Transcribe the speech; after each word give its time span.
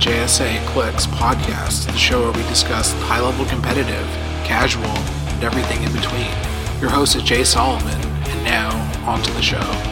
JSA 0.00 0.66
Clicks 0.68 1.06
podcast, 1.06 1.84
the 1.84 1.98
show 1.98 2.22
where 2.22 2.32
we 2.32 2.48
discuss 2.48 2.94
high 3.02 3.20
level 3.20 3.44
competitive, 3.44 4.06
casual, 4.46 4.86
and 4.86 5.44
everything 5.44 5.82
in 5.82 5.92
between. 5.92 6.32
Your 6.80 6.88
host 6.88 7.16
is 7.16 7.22
Jay 7.22 7.44
Solomon, 7.44 8.00
and 8.02 8.42
now, 8.44 8.70
on 9.06 9.22
to 9.22 9.30
the 9.32 9.42
show. 9.42 9.89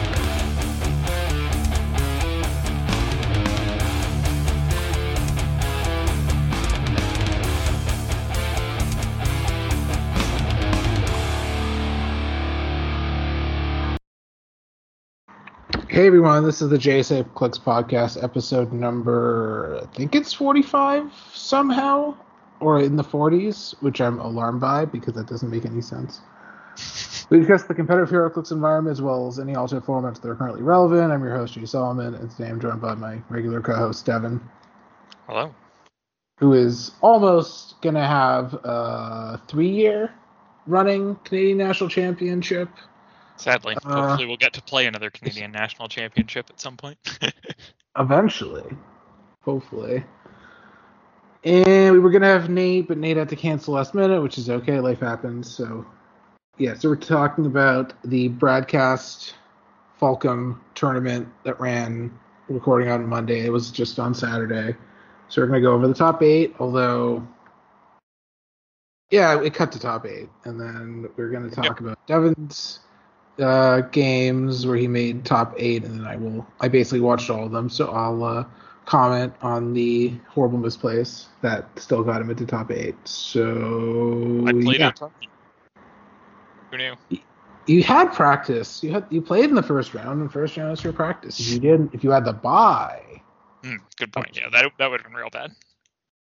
Hey 15.99 16.07
everyone, 16.07 16.45
this 16.45 16.61
is 16.61 16.69
the 16.69 16.77
JSA 16.77 17.33
Clicks 17.33 17.57
podcast, 17.57 18.23
episode 18.23 18.71
number, 18.71 19.81
I 19.83 19.85
think 19.97 20.15
it's 20.15 20.31
45 20.31 21.11
somehow, 21.33 22.15
or 22.61 22.79
in 22.79 22.95
the 22.95 23.03
40s, 23.03 23.75
which 23.81 23.99
I'm 23.99 24.17
alarmed 24.17 24.61
by 24.61 24.85
because 24.85 25.15
that 25.15 25.27
doesn't 25.27 25.49
make 25.49 25.65
any 25.65 25.81
sense. 25.81 26.21
We 27.29 27.39
discuss 27.39 27.63
the 27.63 27.75
competitive 27.75 28.09
HeroClix 28.11 28.53
environment 28.53 28.93
as 28.93 29.01
well 29.01 29.27
as 29.27 29.39
any 29.39 29.55
alternate 29.55 29.83
formats 29.83 30.21
that 30.21 30.29
are 30.29 30.35
currently 30.35 30.61
relevant. 30.61 31.11
I'm 31.11 31.21
your 31.21 31.35
host, 31.35 31.55
Jay 31.55 31.65
Solomon, 31.65 32.15
and 32.15 32.31
today 32.31 32.47
I'm 32.47 32.61
joined 32.61 32.79
by 32.79 32.95
my 32.95 33.21
regular 33.27 33.59
co 33.59 33.75
host, 33.75 34.05
Devin. 34.05 34.39
Hello. 35.27 35.53
Who 36.37 36.53
is 36.53 36.91
almost 37.01 37.75
going 37.81 37.95
to 37.95 38.07
have 38.07 38.53
a 38.53 39.41
three 39.49 39.67
year 39.67 40.13
running 40.65 41.17
Canadian 41.25 41.57
National 41.57 41.89
Championship 41.89 42.69
Sadly, 43.39 43.77
uh, 43.85 44.07
hopefully 44.07 44.27
we'll 44.27 44.37
get 44.37 44.51
to 44.53 44.61
play 44.61 44.85
another 44.85 45.09
Canadian 45.09 45.51
national 45.51 45.87
championship 45.87 46.47
at 46.49 46.59
some 46.59 46.75
point. 46.75 46.97
eventually, 47.97 48.65
hopefully. 49.41 50.03
And 51.45 51.93
we 51.93 51.99
were 51.99 52.09
gonna 52.09 52.27
have 52.27 52.49
Nate, 52.49 52.89
but 52.89 52.97
Nate 52.97 53.15
had 53.15 53.29
to 53.29 53.37
cancel 53.37 53.75
last 53.75 53.95
minute, 53.95 54.21
which 54.21 54.37
is 54.37 54.49
okay. 54.49 54.81
Life 54.81 54.99
happens. 54.99 55.49
So, 55.49 55.85
yeah. 56.57 56.73
So 56.73 56.89
we're 56.89 56.97
talking 56.97 57.45
about 57.45 57.93
the 58.03 58.27
broadcast 58.27 59.35
Falcom 60.01 60.59
tournament 60.75 61.29
that 61.45 61.57
ran 61.61 62.11
recording 62.49 62.89
on 62.89 63.07
Monday. 63.07 63.45
It 63.45 63.53
was 63.53 63.71
just 63.71 63.99
on 63.99 64.13
Saturday. 64.13 64.75
So 65.29 65.41
we're 65.41 65.47
gonna 65.47 65.61
go 65.61 65.71
over 65.71 65.87
the 65.87 65.93
top 65.93 66.21
eight, 66.21 66.55
although 66.59 67.25
yeah, 69.11 69.41
it 69.41 69.53
cut 69.53 69.71
to 69.71 69.79
top 69.79 70.05
eight, 70.05 70.27
and 70.43 70.59
then 70.59 71.07
we're 71.15 71.29
gonna 71.29 71.49
talk 71.49 71.63
yep. 71.63 71.79
about 71.79 72.05
Devin's 72.05 72.81
uh, 73.39 73.81
games 73.91 74.65
where 74.65 74.77
he 74.77 74.87
made 74.87 75.25
top 75.25 75.53
eight, 75.57 75.83
and 75.83 75.99
then 75.99 76.07
I 76.07 76.15
will. 76.15 76.45
I 76.59 76.67
basically 76.67 77.01
watched 77.01 77.29
all 77.29 77.45
of 77.45 77.51
them, 77.51 77.69
so 77.69 77.89
I'll 77.91 78.23
uh, 78.23 78.45
comment 78.85 79.33
on 79.41 79.73
the 79.73 80.13
horrible 80.27 80.57
misplace 80.57 81.27
that 81.41 81.67
still 81.79 82.03
got 82.03 82.21
him 82.21 82.29
into 82.29 82.45
top 82.45 82.71
eight. 82.71 82.95
So 83.07 84.45
I 84.47 84.51
played 84.51 84.79
yeah. 84.79 84.89
it. 84.89 85.01
Who 86.71 86.77
knew? 86.77 86.95
You 87.65 87.83
had 87.83 88.13
practice. 88.13 88.83
You 88.83 88.91
had 88.91 89.05
you 89.09 89.21
played 89.21 89.45
in 89.45 89.55
the 89.55 89.63
first 89.63 89.93
round, 89.93 90.21
and 90.21 90.31
first 90.31 90.57
round 90.57 90.71
was 90.71 90.83
your 90.83 90.93
practice. 90.93 91.39
If 91.39 91.53
you 91.53 91.59
didn't, 91.59 91.93
if 91.93 92.03
you 92.03 92.11
had 92.11 92.25
the 92.25 92.33
buy. 92.33 93.01
Mm, 93.63 93.77
good 93.97 94.11
point. 94.11 94.35
Yeah, 94.35 94.49
that 94.49 94.71
that 94.79 94.89
would 94.89 95.01
have 95.01 95.09
been 95.09 95.17
real 95.17 95.29
bad. 95.29 95.51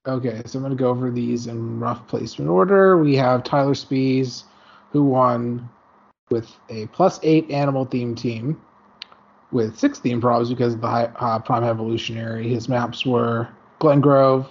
Okay, 0.08 0.42
so 0.46 0.58
I'm 0.58 0.64
gonna 0.64 0.76
go 0.76 0.90
over 0.90 1.12
these 1.12 1.48
in 1.48 1.80
rough 1.80 2.08
placement 2.08 2.50
order. 2.50 2.98
We 2.98 3.16
have 3.18 3.44
Tyler 3.44 3.74
Spees, 3.74 4.44
who 4.92 5.04
won 5.04 5.70
with 6.30 6.52
a 6.70 6.86
plus 6.88 7.20
eight 7.24 7.50
animal 7.50 7.86
theme 7.86 8.16
team 8.16 8.60
with 9.52 9.78
six 9.78 10.00
theme 10.00 10.22
props 10.22 10.50
because 10.50 10.76
of 10.76 10.82
the 10.82 10.88
high, 10.88 11.06
uh, 11.16 11.40
Prime 11.40 11.64
Evolutionary. 11.64 12.48
His 12.48 12.70
maps 12.70 13.06
were 13.06 13.48
Glen 13.80 14.02
Grove, 14.02 14.50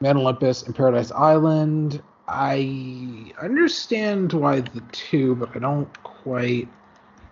Mount 0.00 0.18
Olympus, 0.18 0.62
and 0.64 0.74
Paradise 0.74 1.12
Island. 1.12 2.02
I 2.28 3.32
understand 3.40 4.32
why 4.32 4.60
the 4.60 4.82
two, 4.92 5.36
but 5.36 5.54
I 5.54 5.60
don't 5.60 6.02
quite 6.02 6.68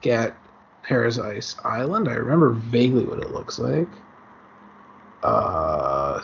get 0.02 0.36
Paradise 0.84 1.56
Island. 1.64 2.08
I 2.08 2.14
remember 2.14 2.50
vaguely 2.50 3.04
what 3.04 3.18
it 3.18 3.32
looks 3.32 3.58
like. 3.58 3.88
Uh, 5.24 6.20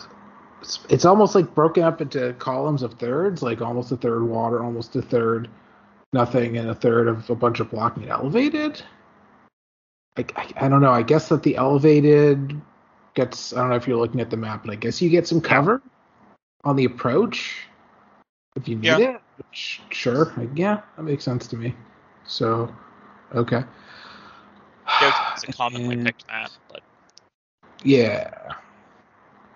it's, 0.61 0.79
it's 0.89 1.05
almost 1.05 1.35
like 1.35 1.53
broken 1.55 1.83
up 1.83 2.01
into 2.01 2.33
columns 2.35 2.83
of 2.83 2.95
thirds, 2.95 3.43
like 3.43 3.61
almost 3.61 3.91
a 3.91 3.97
third 3.97 4.23
water, 4.23 4.63
almost 4.63 4.95
a 4.95 5.03
third 5.03 5.49
nothing 6.13 6.57
and 6.57 6.69
a 6.69 6.75
third 6.75 7.09
of 7.09 7.29
a 7.31 7.35
bunch 7.35 7.61
of 7.61 7.71
blocking 7.71 8.09
elevated. 8.09 8.83
I, 10.17 10.25
I, 10.37 10.53
I, 10.67 10.69
don't 10.69 10.81
know. 10.81 10.91
I 10.91 11.03
guess 11.03 11.29
that 11.29 11.43
the 11.43 11.57
elevated 11.57 12.61
gets. 13.15 13.53
I 13.53 13.61
don't 13.61 13.71
know 13.71 13.77
if 13.77 13.87
you're 13.87 13.99
looking 13.99 14.21
at 14.21 14.31
the 14.31 14.37
map, 14.37 14.65
but 14.65 14.73
I 14.73 14.77
guess 14.77 15.01
you 15.01 15.09
get 15.09 15.27
some 15.27 15.41
cover 15.41 15.83
on 16.65 16.77
the 16.77 16.85
approach 16.85 17.67
if 18.57 18.69
you 18.69 18.77
need 18.77 18.87
yeah. 18.87 18.99
it. 18.99 19.21
Which, 19.39 19.81
sure, 19.91 20.35
yeah, 20.55 20.83
that 20.97 21.03
makes 21.03 21.25
sense 21.25 21.47
to 21.49 21.57
me. 21.57 21.75
So, 22.27 22.75
okay. 23.35 23.65
It's 25.03 25.45
a 25.45 25.53
commonly 25.53 25.95
and, 25.95 26.07
picked 26.07 26.27
map, 26.27 26.51
but 26.69 26.83
yeah. 27.83 28.53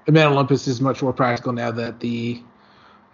Olympus 0.08 0.68
is 0.68 0.80
much 0.80 1.02
more 1.02 1.12
practical 1.12 1.52
now 1.52 1.70
that 1.70 1.98
the 2.00 2.42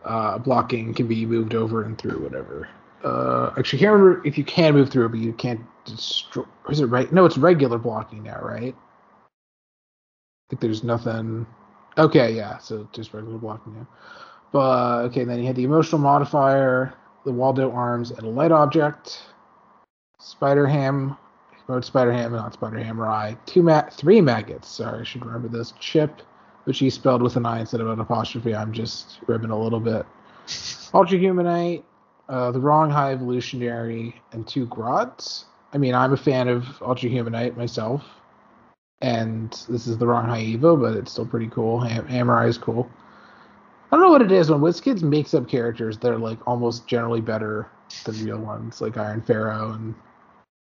uh, 0.04 0.38
blocking 0.38 0.92
can 0.92 1.06
be 1.06 1.24
moved 1.24 1.54
over 1.54 1.84
and 1.84 1.96
through 1.96 2.22
whatever 2.22 2.68
uh, 3.04 3.52
actually, 3.58 3.78
can't 3.78 3.92
remember 3.92 4.26
if 4.26 4.36
you 4.36 4.44
can 4.44 4.74
move 4.74 4.90
through, 4.90 5.08
but 5.08 5.18
you 5.18 5.32
can't 5.32 5.60
destroy. 5.84 6.44
Is 6.68 6.80
it 6.80 6.86
right? 6.86 7.10
No, 7.12 7.24
it's 7.24 7.38
regular 7.38 7.78
blocking 7.78 8.22
now, 8.22 8.40
right? 8.42 8.74
I 8.74 10.46
think 10.50 10.60
there's 10.60 10.84
nothing. 10.84 11.46
Okay, 11.96 12.32
yeah, 12.34 12.58
so 12.58 12.88
just 12.92 13.14
regular 13.14 13.38
blocking 13.38 13.74
now. 13.74 13.88
But 14.52 15.04
okay, 15.06 15.24
then 15.24 15.38
you 15.38 15.46
had 15.46 15.56
the 15.56 15.64
emotional 15.64 16.00
modifier, 16.00 16.92
the 17.24 17.32
Waldo 17.32 17.70
arms, 17.72 18.10
and 18.10 18.22
a 18.22 18.28
light 18.28 18.52
object. 18.52 19.22
Spider 20.20 20.66
Ham, 20.66 21.16
mode 21.68 21.84
Spider 21.84 22.12
Ham, 22.12 22.32
not 22.32 22.52
Spider 22.52 22.78
Hammer 22.78 23.36
Two 23.46 23.62
ma- 23.62 23.88
three 23.90 24.20
maggots. 24.20 24.68
Sorry, 24.68 25.00
I 25.00 25.04
should 25.04 25.24
remember 25.24 25.48
this. 25.48 25.72
Chip, 25.80 26.20
which 26.64 26.78
he 26.78 26.90
spelled 26.90 27.22
with 27.22 27.36
an 27.36 27.46
I 27.46 27.60
instead 27.60 27.80
of 27.80 27.88
an 27.88 28.00
apostrophe. 28.00 28.54
I'm 28.54 28.72
just 28.72 29.20
ribbing 29.26 29.50
a 29.50 29.58
little 29.58 29.80
bit. 29.80 30.04
Ultra 30.92 31.18
Humanite, 31.18 31.84
uh, 32.30 32.52
the 32.52 32.60
wrong 32.60 32.90
high 32.90 33.12
evolutionary, 33.12 34.14
and 34.32 34.46
two 34.46 34.66
grots. 34.66 35.46
I 35.72 35.78
mean, 35.78 35.94
I'm 35.94 36.12
a 36.12 36.16
fan 36.16 36.48
of 36.48 36.64
Ultra 36.80 37.10
Humanite 37.10 37.56
myself, 37.56 38.04
and 39.00 39.50
this 39.68 39.86
is 39.86 39.98
the 39.98 40.06
wrong 40.06 40.26
high 40.26 40.42
Evo, 40.42 40.80
but 40.80 40.96
it's 40.96 41.12
still 41.12 41.26
pretty 41.26 41.48
cool. 41.48 41.80
Ham- 41.80 42.06
Hammer 42.06 42.46
is 42.46 42.56
cool. 42.56 42.88
I 43.90 43.96
don't 43.96 44.04
know 44.04 44.10
what 44.10 44.22
it 44.22 44.30
is 44.30 44.48
when 44.48 44.60
WizKids 44.60 45.02
makes 45.02 45.34
up 45.34 45.48
characters 45.48 45.98
that 45.98 46.12
are 46.12 46.18
like 46.18 46.38
almost 46.46 46.86
generally 46.86 47.20
better 47.20 47.68
than 48.04 48.24
real 48.24 48.38
ones, 48.38 48.80
like 48.80 48.96
Iron 48.96 49.20
Pharaoh, 49.22 49.72
and 49.72 49.94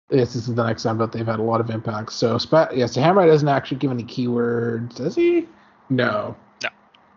this, 0.08 0.36
is 0.36 0.46
the 0.46 0.64
next 0.64 0.84
time, 0.84 0.96
but 0.96 1.10
they've 1.10 1.26
had 1.26 1.40
a 1.40 1.42
lot 1.42 1.60
of 1.60 1.70
impacts. 1.70 2.14
So, 2.14 2.38
spa- 2.38 2.70
yeah, 2.72 2.86
so 2.86 3.00
Hammer 3.00 3.26
doesn't 3.26 3.48
actually 3.48 3.78
give 3.78 3.90
any 3.90 4.04
keywords, 4.04 4.94
does 4.94 5.16
he? 5.16 5.48
No. 5.90 6.36
No. 6.62 6.68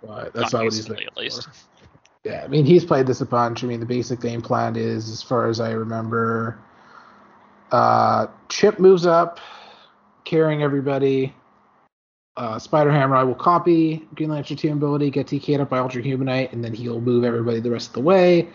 But 0.01 0.33
that's 0.33 0.51
not, 0.51 0.59
not 0.59 0.65
what 0.65 0.73
he's 0.73 0.89
at 0.89 1.17
least. 1.17 1.43
For. 1.43 1.51
Yeah, 2.23 2.43
I 2.43 2.47
mean 2.47 2.65
he's 2.65 2.85
played 2.85 3.07
this 3.07 3.21
a 3.21 3.25
bunch. 3.25 3.63
I 3.63 3.67
mean 3.67 3.79
the 3.79 3.85
basic 3.85 4.21
game 4.21 4.41
plan 4.41 4.75
is, 4.75 5.09
as 5.09 5.23
far 5.23 5.47
as 5.47 5.59
I 5.59 5.71
remember, 5.71 6.59
uh, 7.71 8.27
Chip 8.49 8.79
moves 8.79 9.05
up, 9.05 9.39
carrying 10.23 10.61
everybody. 10.61 11.33
Uh, 12.37 12.59
Spider 12.59 12.91
Hammer 12.91 13.15
I 13.15 13.23
will 13.23 13.35
copy 13.35 14.07
Green 14.15 14.29
Lantern 14.29 14.55
2 14.55 14.71
ability, 14.71 15.09
get 15.09 15.27
TK'd 15.27 15.59
up 15.59 15.69
by 15.69 15.79
Ultra 15.79 16.01
Humanite, 16.01 16.53
and 16.53 16.63
then 16.63 16.73
he'll 16.73 17.01
move 17.01 17.23
everybody 17.23 17.59
the 17.59 17.71
rest 17.71 17.89
of 17.89 17.93
the 17.93 18.01
way. 18.01 18.47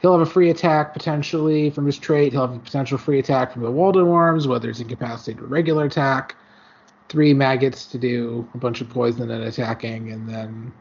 He'll 0.00 0.12
have 0.12 0.26
a 0.26 0.30
free 0.30 0.50
attack 0.50 0.92
potentially 0.92 1.70
from 1.70 1.84
his 1.84 1.98
trait. 1.98 2.32
He'll 2.32 2.46
have 2.46 2.56
a 2.56 2.60
potential 2.60 2.98
free 2.98 3.18
attack 3.18 3.52
from 3.52 3.62
the 3.62 3.70
Waldo 3.70 4.04
Worms, 4.04 4.46
whether 4.46 4.70
it's 4.70 4.80
incapacitated 4.80 5.42
or 5.42 5.46
regular 5.46 5.86
attack. 5.86 6.36
Three 7.08 7.34
maggots 7.34 7.86
to 7.86 7.98
do 7.98 8.48
a 8.54 8.58
bunch 8.58 8.80
of 8.80 8.88
poison 8.88 9.30
and 9.30 9.42
attacking, 9.42 10.12
and 10.12 10.28
then 10.28 10.72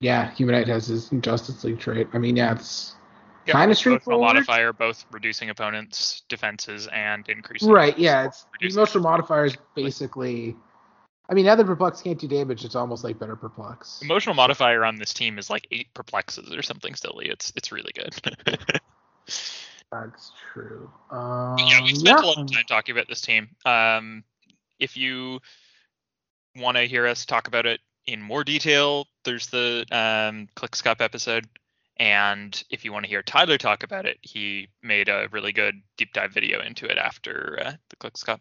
yeah, 0.00 0.30
Humanite 0.32 0.68
has 0.68 0.86
his 0.86 1.10
Justice 1.20 1.62
League 1.62 1.78
trait. 1.78 2.08
I 2.12 2.18
mean, 2.18 2.36
yeah, 2.36 2.52
it's 2.52 2.96
yeah, 3.46 3.52
kind 3.52 3.70
of 3.70 3.76
straightforward. 3.76 4.34
modifier, 4.34 4.72
both 4.72 5.04
reducing 5.10 5.50
opponents' 5.50 6.22
defenses 6.28 6.88
and 6.92 7.28
increasing. 7.28 7.70
Right. 7.70 7.96
Yeah, 7.98 8.24
it's 8.26 8.46
emotional 8.60 9.04
modifier 9.04 9.44
is 9.44 9.56
basically. 9.74 10.56
I 11.28 11.34
mean, 11.34 11.44
now 11.44 11.54
that 11.54 11.64
perplex 11.64 12.02
can't 12.02 12.18
do 12.18 12.26
damage, 12.26 12.64
it's 12.64 12.74
almost 12.74 13.04
like 13.04 13.18
better 13.18 13.36
perplex. 13.36 14.00
Emotional 14.02 14.34
modifier 14.34 14.84
on 14.84 14.96
this 14.96 15.14
team 15.14 15.38
is 15.38 15.48
like 15.48 15.68
eight 15.70 15.86
perplexes 15.94 16.52
or 16.52 16.62
something 16.62 16.94
silly. 16.94 17.28
It's 17.28 17.52
it's 17.54 17.70
really 17.70 17.92
good. 17.94 18.14
That's 19.92 20.32
true. 20.52 20.90
Um, 21.10 21.56
yeah, 21.58 21.82
we 21.82 21.94
spent 21.94 22.20
yeah. 22.20 22.24
a 22.24 22.26
lot 22.26 22.38
of 22.38 22.52
time 22.52 22.64
talking 22.66 22.94
about 22.94 23.08
this 23.08 23.20
team. 23.20 23.50
Um, 23.64 24.24
if 24.78 24.96
you 24.96 25.40
want 26.56 26.76
to 26.78 26.84
hear 26.84 27.06
us 27.06 27.26
talk 27.26 27.48
about 27.48 27.66
it 27.66 27.80
in 28.06 28.20
more 28.20 28.42
detail, 28.44 29.06
there's 29.24 29.48
the 29.48 29.84
um, 29.90 30.48
Clicks 30.54 30.82
Cup 30.82 31.00
episode. 31.00 31.46
And 31.96 32.62
if 32.70 32.84
you 32.84 32.92
want 32.92 33.04
to 33.04 33.10
hear 33.10 33.22
Tyler 33.22 33.58
talk 33.58 33.82
about 33.82 34.06
it, 34.06 34.18
he 34.22 34.68
made 34.82 35.08
a 35.08 35.28
really 35.32 35.52
good 35.52 35.82
deep 35.98 36.14
dive 36.14 36.32
video 36.32 36.60
into 36.62 36.86
it 36.86 36.96
after 36.96 37.58
uh, 37.62 37.72
the 37.90 37.96
Clicks 37.96 38.22
Cup. 38.22 38.40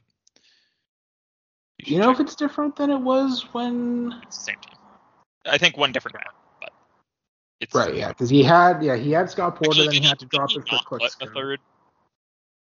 You 1.86 2.00
know 2.00 2.12
if 2.12 2.20
it's 2.20 2.36
different 2.36 2.76
than 2.76 2.90
it 2.90 3.00
was 3.00 3.46
when 3.54 4.14
it's 4.24 4.38
the 4.38 4.44
same 4.44 4.60
team. 4.60 4.78
I 5.46 5.58
think 5.58 5.78
one 5.78 5.92
different 5.92 6.16
map, 6.16 6.34
but 6.62 6.72
it's 7.62 7.74
Right, 7.74 7.96
yeah, 7.96 8.10
because 8.10 8.30
he 8.30 8.44
had 8.44 8.84
yeah 8.84 8.96
he 8.96 9.12
had 9.12 9.30
Scott 9.30 9.56
Porter, 9.56 9.82
Actually, 9.82 9.88
then 9.88 10.04
he 10.04 10.08
had 10.08 10.20
to 10.20 10.26
drop 10.26 10.50
it 10.52 10.68
for 10.68 11.34
third. 11.34 11.60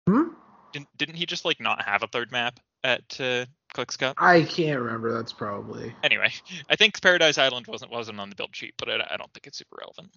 Hmm? 0.09 0.29
Didn't 0.73 0.89
didn't 0.97 1.17
he 1.17 1.27
just 1.27 1.45
like 1.45 1.61
not 1.61 1.85
have 1.85 2.03
a 2.03 2.07
third 2.07 2.31
map 2.31 2.61
at 2.85 3.21
uh, 3.21 3.47
Clicks 3.73 3.97
Cup? 3.97 4.17
I 4.19 4.43
can't 4.43 4.81
remember. 4.81 5.13
That's 5.13 5.33
probably 5.33 5.95
Anyway, 6.03 6.31
I 6.69 6.77
think 6.77 7.01
Paradise 7.01 7.39
Island 7.39 7.67
wasn't 7.67 7.91
wasn't 7.91 8.21
on 8.21 8.31
the 8.31 8.37
build 8.37 8.55
sheet, 8.55 8.75
but 8.79 8.89
I, 8.89 8.95
I 9.11 9.17
don't 9.17 9.33
think 9.33 9.47
it's 9.47 9.59
super 9.59 9.77
relevant. 9.81 10.11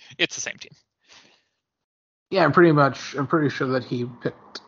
it's 0.18 0.34
the 0.34 0.40
same 0.40 0.56
team. 0.56 0.72
yeah. 2.30 2.44
I'm 2.44 2.52
pretty 2.52 2.72
much 2.72 3.14
I'm 3.14 3.26
pretty 3.26 3.50
sure 3.50 3.68
that 3.68 3.84
he 3.84 4.04
picked 4.22 4.60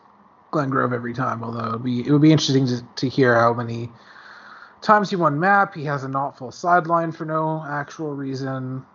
Glen 0.51 0.69
Grove 0.69 0.93
every 0.93 1.13
time. 1.13 1.43
Although 1.43 1.69
it'd 1.69 1.83
be 1.83 2.07
it 2.07 2.11
would 2.11 2.21
be 2.21 2.31
interesting 2.31 2.67
to, 2.67 2.81
to 2.95 3.09
hear 3.09 3.35
how 3.35 3.53
many 3.53 3.89
times 4.81 5.09
he 5.09 5.15
won 5.15 5.39
map. 5.39 5.73
He 5.73 5.83
has 5.85 6.03
a 6.03 6.07
not 6.07 6.37
full 6.37 6.51
sideline 6.51 7.11
for 7.11 7.25
no 7.25 7.65
actual 7.67 8.13
reason. 8.15 8.85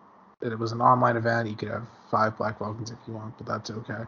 That 0.41 0.53
it 0.53 0.59
was 0.59 0.73
an 0.73 0.81
online 0.81 1.17
event. 1.17 1.49
You 1.49 1.55
could 1.57 1.69
have 1.69 1.87
five 2.11 2.37
Black 2.37 2.59
Vulcans 2.59 2.91
if 2.91 2.99
you 3.07 3.15
want, 3.15 3.37
but 3.39 3.47
that's 3.47 3.71
okay. 3.71 4.05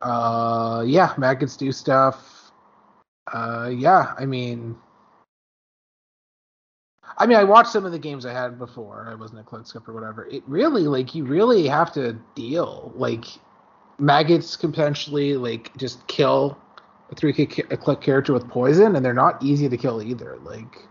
Uh, 0.00 0.84
yeah, 0.86 1.12
maggots 1.18 1.56
do 1.56 1.72
stuff. 1.72 2.47
Uh, 3.32 3.68
yeah, 3.68 4.14
I 4.18 4.26
mean, 4.26 4.76
I 7.16 7.26
mean, 7.26 7.36
I 7.36 7.44
watched 7.44 7.70
some 7.70 7.84
of 7.84 7.92
the 7.92 7.98
games 7.98 8.26
I 8.26 8.32
had 8.32 8.58
before. 8.58 9.08
I 9.10 9.14
wasn't 9.14 9.40
a 9.40 9.42
Clicks 9.42 9.72
Cup 9.72 9.88
or 9.88 9.92
whatever. 9.92 10.26
It 10.26 10.42
really, 10.46 10.82
like, 10.82 11.14
you 11.14 11.24
really 11.24 11.66
have 11.66 11.92
to 11.94 12.12
deal. 12.34 12.92
Like, 12.94 13.24
maggots 13.98 14.56
can 14.56 14.70
potentially, 14.70 15.34
like, 15.34 15.76
just 15.76 16.06
kill 16.06 16.58
a 17.10 17.14
three 17.14 17.32
click 17.32 17.72
a 17.72 17.76
click 17.76 18.00
character 18.00 18.32
with 18.32 18.48
poison, 18.48 18.94
and 18.94 19.04
they're 19.04 19.14
not 19.14 19.42
easy 19.42 19.68
to 19.68 19.76
kill 19.76 20.02
either. 20.02 20.38
Like, 20.42 20.86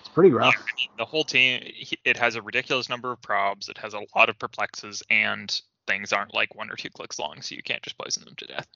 it's 0.00 0.08
pretty 0.08 0.30
rough. 0.30 0.54
Yeah, 0.56 0.62
I 0.62 0.76
mean, 0.76 0.88
the 0.98 1.04
whole 1.04 1.24
team 1.24 1.62
it 2.04 2.16
has 2.16 2.34
a 2.34 2.42
ridiculous 2.42 2.88
number 2.88 3.12
of 3.12 3.20
probs. 3.20 3.68
It 3.68 3.78
has 3.78 3.94
a 3.94 4.00
lot 4.16 4.28
of 4.28 4.38
perplexes, 4.38 5.02
and 5.10 5.60
things 5.86 6.12
aren't 6.12 6.34
like 6.34 6.54
one 6.54 6.70
or 6.70 6.76
two 6.76 6.90
clicks 6.90 7.18
long, 7.18 7.42
so 7.42 7.54
you 7.54 7.62
can't 7.62 7.82
just 7.82 7.98
poison 7.98 8.24
them 8.24 8.34
to 8.36 8.46
death. 8.46 8.66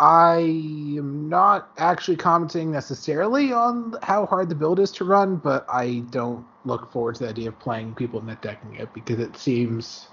I 0.00 0.36
am 0.96 1.28
not 1.28 1.72
actually 1.76 2.16
commenting 2.16 2.70
necessarily 2.70 3.52
on 3.52 3.96
how 4.02 4.26
hard 4.26 4.48
the 4.48 4.54
build 4.54 4.78
is 4.78 4.92
to 4.92 5.04
run, 5.04 5.36
but 5.36 5.66
I 5.68 6.04
don't 6.10 6.46
look 6.64 6.92
forward 6.92 7.16
to 7.16 7.24
the 7.24 7.30
idea 7.30 7.48
of 7.48 7.58
playing 7.58 7.94
people 7.94 8.22
net 8.22 8.40
decking 8.40 8.76
it 8.76 8.92
because 8.94 9.18
it 9.18 9.36
seems 9.36 10.06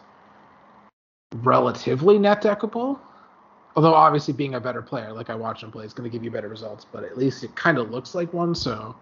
relatively 1.36 2.18
net 2.18 2.42
deckable. 2.42 3.00
Although 3.76 3.94
obviously 3.94 4.34
being 4.34 4.56
a 4.56 4.60
better 4.60 4.82
player, 4.82 5.12
like 5.14 5.30
I 5.30 5.36
watch 5.36 5.62
him 5.62 5.72
play, 5.72 5.86
is 5.86 5.94
going 5.94 6.10
to 6.10 6.14
give 6.14 6.24
you 6.24 6.32
better 6.32 6.48
results, 6.48 6.86
but 6.92 7.04
at 7.04 7.18
least 7.18 7.44
it 7.44 7.56
kind 7.56 7.78
of 7.78 7.92
looks 7.92 8.16
like 8.16 8.34
one, 8.34 8.56
so 8.56 8.96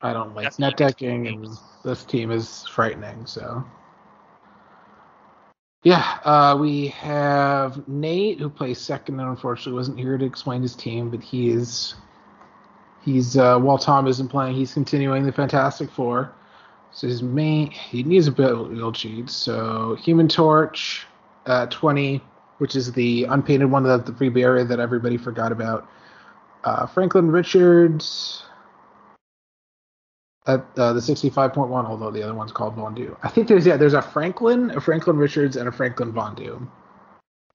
I 0.00 0.12
don't 0.12 0.34
like 0.34 0.58
net 0.58 0.76
decking, 0.76 1.28
and 1.28 1.46
this 1.84 2.04
team 2.04 2.30
is 2.30 2.66
frightening, 2.66 3.26
so. 3.26 3.64
Yeah, 5.84 6.18
uh, 6.24 6.56
we 6.58 6.88
have 6.88 7.86
Nate 7.86 8.40
who 8.40 8.48
plays 8.48 8.80
second 8.80 9.20
and 9.20 9.28
unfortunately 9.28 9.74
wasn't 9.74 9.98
here 9.98 10.16
to 10.16 10.24
explain 10.24 10.62
his 10.62 10.74
team, 10.74 11.10
but 11.10 11.22
he 11.22 11.50
is 11.50 11.94
he's 13.02 13.36
uh, 13.36 13.58
while 13.58 13.76
Tom 13.76 14.06
isn't 14.06 14.28
playing, 14.28 14.56
he's 14.56 14.72
continuing 14.72 15.24
the 15.24 15.32
Fantastic 15.32 15.90
Four. 15.90 16.32
So 16.90 17.06
his 17.06 17.22
main 17.22 17.70
he 17.70 18.02
needs 18.02 18.26
a 18.26 18.32
build 18.32 18.94
cheat. 18.94 19.28
So 19.28 19.96
Human 19.96 20.26
Torch, 20.26 21.06
uh, 21.44 21.66
twenty, 21.66 22.22
which 22.58 22.76
is 22.76 22.90
the 22.92 23.24
unpainted 23.24 23.70
one 23.70 23.84
of 23.84 24.06
the 24.06 24.14
free 24.14 24.30
barrier 24.30 24.64
that 24.64 24.80
everybody 24.80 25.18
forgot 25.18 25.52
about. 25.52 25.86
Uh, 26.64 26.86
Franklin 26.86 27.30
Richards, 27.30 28.42
at 30.46 30.64
uh, 30.76 30.92
the 30.92 31.00
65.1, 31.00 31.86
although 31.86 32.10
the 32.10 32.22
other 32.22 32.34
one's 32.34 32.52
called 32.52 32.74
Von 32.74 32.94
Doom. 32.94 33.16
I 33.22 33.28
think 33.28 33.48
there's 33.48 33.66
yeah, 33.66 33.76
there's 33.76 33.94
a 33.94 34.02
Franklin, 34.02 34.70
a 34.72 34.80
Franklin 34.80 35.16
Richards, 35.16 35.56
and 35.56 35.68
a 35.68 35.72
Franklin 35.72 36.12
Von 36.12 36.34
Doom. 36.34 36.70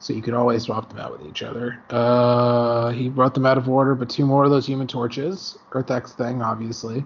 So 0.01 0.13
you 0.13 0.21
can 0.21 0.33
always 0.33 0.63
swap 0.63 0.89
them 0.89 1.00
out 1.00 1.12
with 1.12 1.27
each 1.27 1.44
other. 1.44 1.83
Uh, 1.89 2.89
he 2.91 3.09
brought 3.09 3.33
them 3.33 3.45
out 3.45 3.57
of 3.57 3.68
order, 3.68 3.95
but 3.95 4.09
two 4.09 4.25
more 4.25 4.45
of 4.45 4.50
those 4.50 4.65
Human 4.65 4.88
Torches. 4.88 5.57
Earth 5.74 5.91
X 5.91 6.13
thing, 6.13 6.41
obviously. 6.41 7.03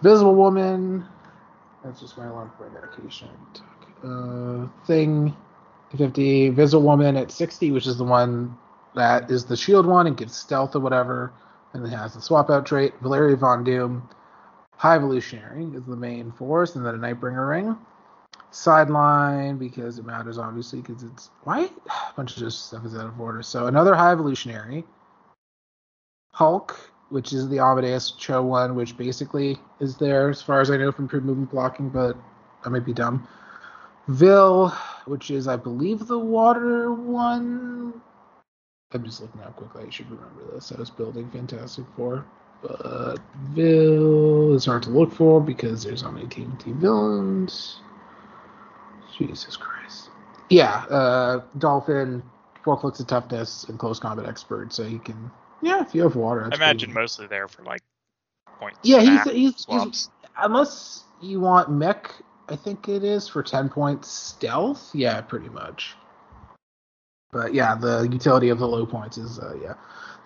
Visible 0.00 0.36
Woman. 0.36 1.04
That's 1.84 2.00
just 2.00 2.16
my 2.16 2.26
alarm 2.26 2.52
for 2.56 2.70
medication. 2.70 3.28
Uh, 4.04 4.68
thing, 4.86 5.36
50. 5.96 6.50
Visible 6.50 6.84
Woman 6.84 7.16
at 7.16 7.32
60, 7.32 7.72
which 7.72 7.88
is 7.88 7.98
the 7.98 8.04
one 8.04 8.56
that 8.94 9.30
is 9.30 9.44
the 9.44 9.56
shield 9.56 9.86
one 9.86 10.06
and 10.06 10.16
gives 10.16 10.36
stealth 10.36 10.74
or 10.74 10.80
whatever, 10.80 11.32
and 11.72 11.84
it 11.84 11.90
has 11.90 12.14
the 12.14 12.20
swap 12.20 12.50
out 12.50 12.66
trait. 12.66 12.94
Valeria 13.00 13.36
Von 13.36 13.64
Doom. 13.64 14.08
High 14.80 14.96
Evolutionary 14.96 15.66
is 15.74 15.84
the 15.84 15.94
main 15.94 16.32
force, 16.32 16.74
and 16.74 16.86
then 16.86 16.94
a 16.94 16.98
Nightbringer 16.98 17.46
ring. 17.46 17.76
Sideline 18.50 19.58
because 19.58 19.98
it 19.98 20.06
matters 20.06 20.38
obviously 20.38 20.80
because 20.80 21.02
it's 21.02 21.28
why 21.44 21.64
a 21.86 22.12
bunch 22.16 22.32
of 22.32 22.38
just 22.38 22.68
stuff 22.68 22.86
is 22.86 22.96
out 22.96 23.04
of 23.04 23.20
order. 23.20 23.42
So 23.42 23.66
another 23.66 23.94
High 23.94 24.12
Evolutionary. 24.12 24.84
Hulk, 26.32 26.80
which 27.10 27.34
is 27.34 27.46
the 27.50 27.58
Amadeus 27.58 28.12
Cho 28.12 28.42
one, 28.42 28.74
which 28.74 28.96
basically 28.96 29.58
is 29.80 29.98
there 29.98 30.30
as 30.30 30.40
far 30.40 30.62
as 30.62 30.70
I 30.70 30.78
know 30.78 30.90
from 30.92 31.08
pre 31.08 31.20
movement 31.20 31.50
blocking, 31.50 31.90
but 31.90 32.16
I 32.64 32.70
might 32.70 32.86
be 32.86 32.94
dumb. 32.94 33.28
Vil, 34.08 34.70
which 35.04 35.30
is 35.30 35.46
I 35.46 35.56
believe 35.56 36.06
the 36.06 36.18
water 36.18 36.90
one. 36.90 38.00
I'm 38.92 39.04
just 39.04 39.20
looking 39.20 39.42
up 39.42 39.56
quickly. 39.56 39.84
I 39.86 39.90
should 39.90 40.10
remember 40.10 40.54
this. 40.54 40.72
I 40.72 40.80
was 40.80 40.88
building 40.88 41.30
Fantastic 41.30 41.84
Four. 41.96 42.24
But 42.62 43.18
Vil 43.52 44.54
is 44.54 44.66
hard 44.66 44.82
to 44.84 44.90
look 44.90 45.12
for 45.12 45.40
because 45.40 45.82
there's 45.82 46.04
many 46.04 46.26
TNT 46.26 46.74
villains. 46.74 47.80
Jesus 49.16 49.56
Christ. 49.56 50.10
Yeah, 50.48 50.84
uh, 50.90 51.42
Dolphin, 51.58 52.22
four 52.64 52.76
clicks 52.76 53.00
of 53.00 53.06
toughness, 53.06 53.64
and 53.64 53.78
close 53.78 53.98
combat 53.98 54.26
expert, 54.26 54.72
so 54.72 54.84
he 54.84 54.98
can. 54.98 55.30
Yeah, 55.62 55.82
if 55.82 55.94
you 55.94 56.02
have 56.02 56.16
water, 56.16 56.48
I 56.50 56.54
imagine 56.54 56.92
mostly 56.92 57.26
there 57.26 57.48
for 57.48 57.62
like 57.62 57.82
points. 58.58 58.78
Yeah, 58.82 59.00
he's, 59.00 59.30
he's, 59.30 59.66
he's 59.68 60.10
unless 60.38 61.04
you 61.20 61.40
want 61.40 61.70
mech, 61.70 62.12
I 62.48 62.56
think 62.56 62.88
it 62.88 63.04
is 63.04 63.28
for 63.28 63.42
ten 63.42 63.68
points 63.68 64.08
stealth. 64.08 64.90
Yeah, 64.94 65.20
pretty 65.20 65.48
much. 65.48 65.94
But 67.32 67.54
yeah, 67.54 67.76
the 67.76 68.08
utility 68.10 68.48
of 68.48 68.58
the 68.58 68.66
low 68.66 68.84
points 68.86 69.18
is 69.18 69.38
uh, 69.38 69.56
yeah. 69.62 69.74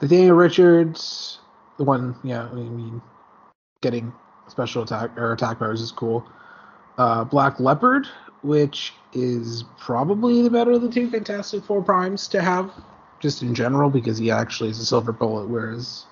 Nathaniel 0.01 0.37
Richards, 0.37 1.39
the 1.79 1.85
one 1.85 2.17
yeah, 2.23 2.49
I 2.49 2.55
mean, 2.55 3.03
getting 3.81 4.13
special 4.49 4.83
attack 4.83 5.17
or 5.17 5.33
attack 5.33 5.59
powers 5.59 5.81
is 5.81 5.93
cool. 5.93 6.27
Uh, 6.99 7.25
Black 7.25 7.59
Leopard, 7.59 8.07
which 8.43 8.93
is 9.13 9.65
probably 9.79 10.43
the 10.43 10.51
better 10.51 10.73
of 10.73 10.83
the 10.83 10.91
two 10.91 11.11
Fantastic 11.11 11.65
Four 11.65 11.83
primes 11.83 12.29
to 12.29 12.41
have, 12.41 12.73
just 13.21 13.43
in 13.43 13.55
general, 13.55 13.91
because 13.91 14.19
he 14.19 14.31
actually 14.31 14.71
is 14.71 14.79
a 14.79 14.85
silver 14.85 15.13
bullet, 15.13 15.49
whereas 15.49 16.07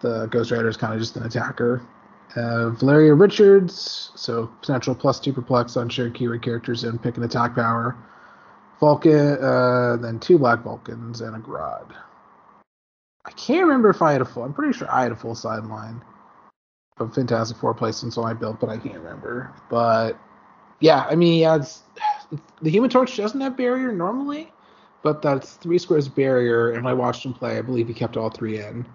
the 0.00 0.26
Ghost 0.26 0.50
Rider 0.50 0.68
is 0.68 0.76
kind 0.76 0.92
of 0.92 1.00
just 1.00 1.16
an 1.16 1.24
attacker. 1.24 1.82
Uh, 2.36 2.70
Valeria 2.70 3.14
Richards, 3.14 4.10
so 4.14 4.50
potential 4.60 4.94
plus 4.94 5.18
two 5.18 5.32
perplex 5.32 5.76
on 5.76 5.88
shared 5.88 6.14
keyword 6.14 6.42
characters 6.42 6.84
and 6.84 7.02
pick 7.02 7.16
an 7.16 7.22
attack 7.22 7.54
power. 7.54 7.96
Vulcan, 8.80 9.42
uh, 9.42 9.96
then 9.96 10.20
two 10.20 10.38
Black 10.38 10.62
Vulcans 10.62 11.20
and 11.20 11.34
a 11.34 11.38
Grodd. 11.38 11.94
I 13.28 13.32
can't 13.32 13.66
remember 13.66 13.90
if 13.90 14.00
I 14.00 14.12
had 14.12 14.22
a 14.22 14.24
full. 14.24 14.42
I'm 14.42 14.54
pretty 14.54 14.72
sure 14.72 14.90
I 14.90 15.02
had 15.02 15.12
a 15.12 15.16
full 15.16 15.34
sideline 15.34 16.02
of 16.98 17.14
Fantastic 17.14 17.58
Four 17.58 17.74
placements 17.74 18.16
on 18.16 18.24
my 18.24 18.32
build, 18.32 18.58
but 18.58 18.70
I 18.70 18.78
can't 18.78 18.94
remember. 18.96 19.52
But 19.68 20.18
yeah, 20.80 21.04
I 21.08 21.14
mean, 21.14 21.38
yeah, 21.40 21.56
it's, 21.56 21.82
the 22.62 22.70
Human 22.70 22.88
Torch 22.88 23.14
doesn't 23.18 23.38
have 23.42 23.54
barrier 23.54 23.92
normally, 23.92 24.50
but 25.02 25.20
that's 25.20 25.54
three 25.56 25.76
squares 25.76 26.08
barrier. 26.08 26.72
And 26.72 26.82
when 26.82 26.90
I 26.90 26.94
watched 26.94 27.26
him 27.26 27.34
play, 27.34 27.58
I 27.58 27.60
believe 27.60 27.86
he 27.86 27.92
kept 27.92 28.16
all 28.16 28.30
three 28.30 28.60
in. 28.60 28.86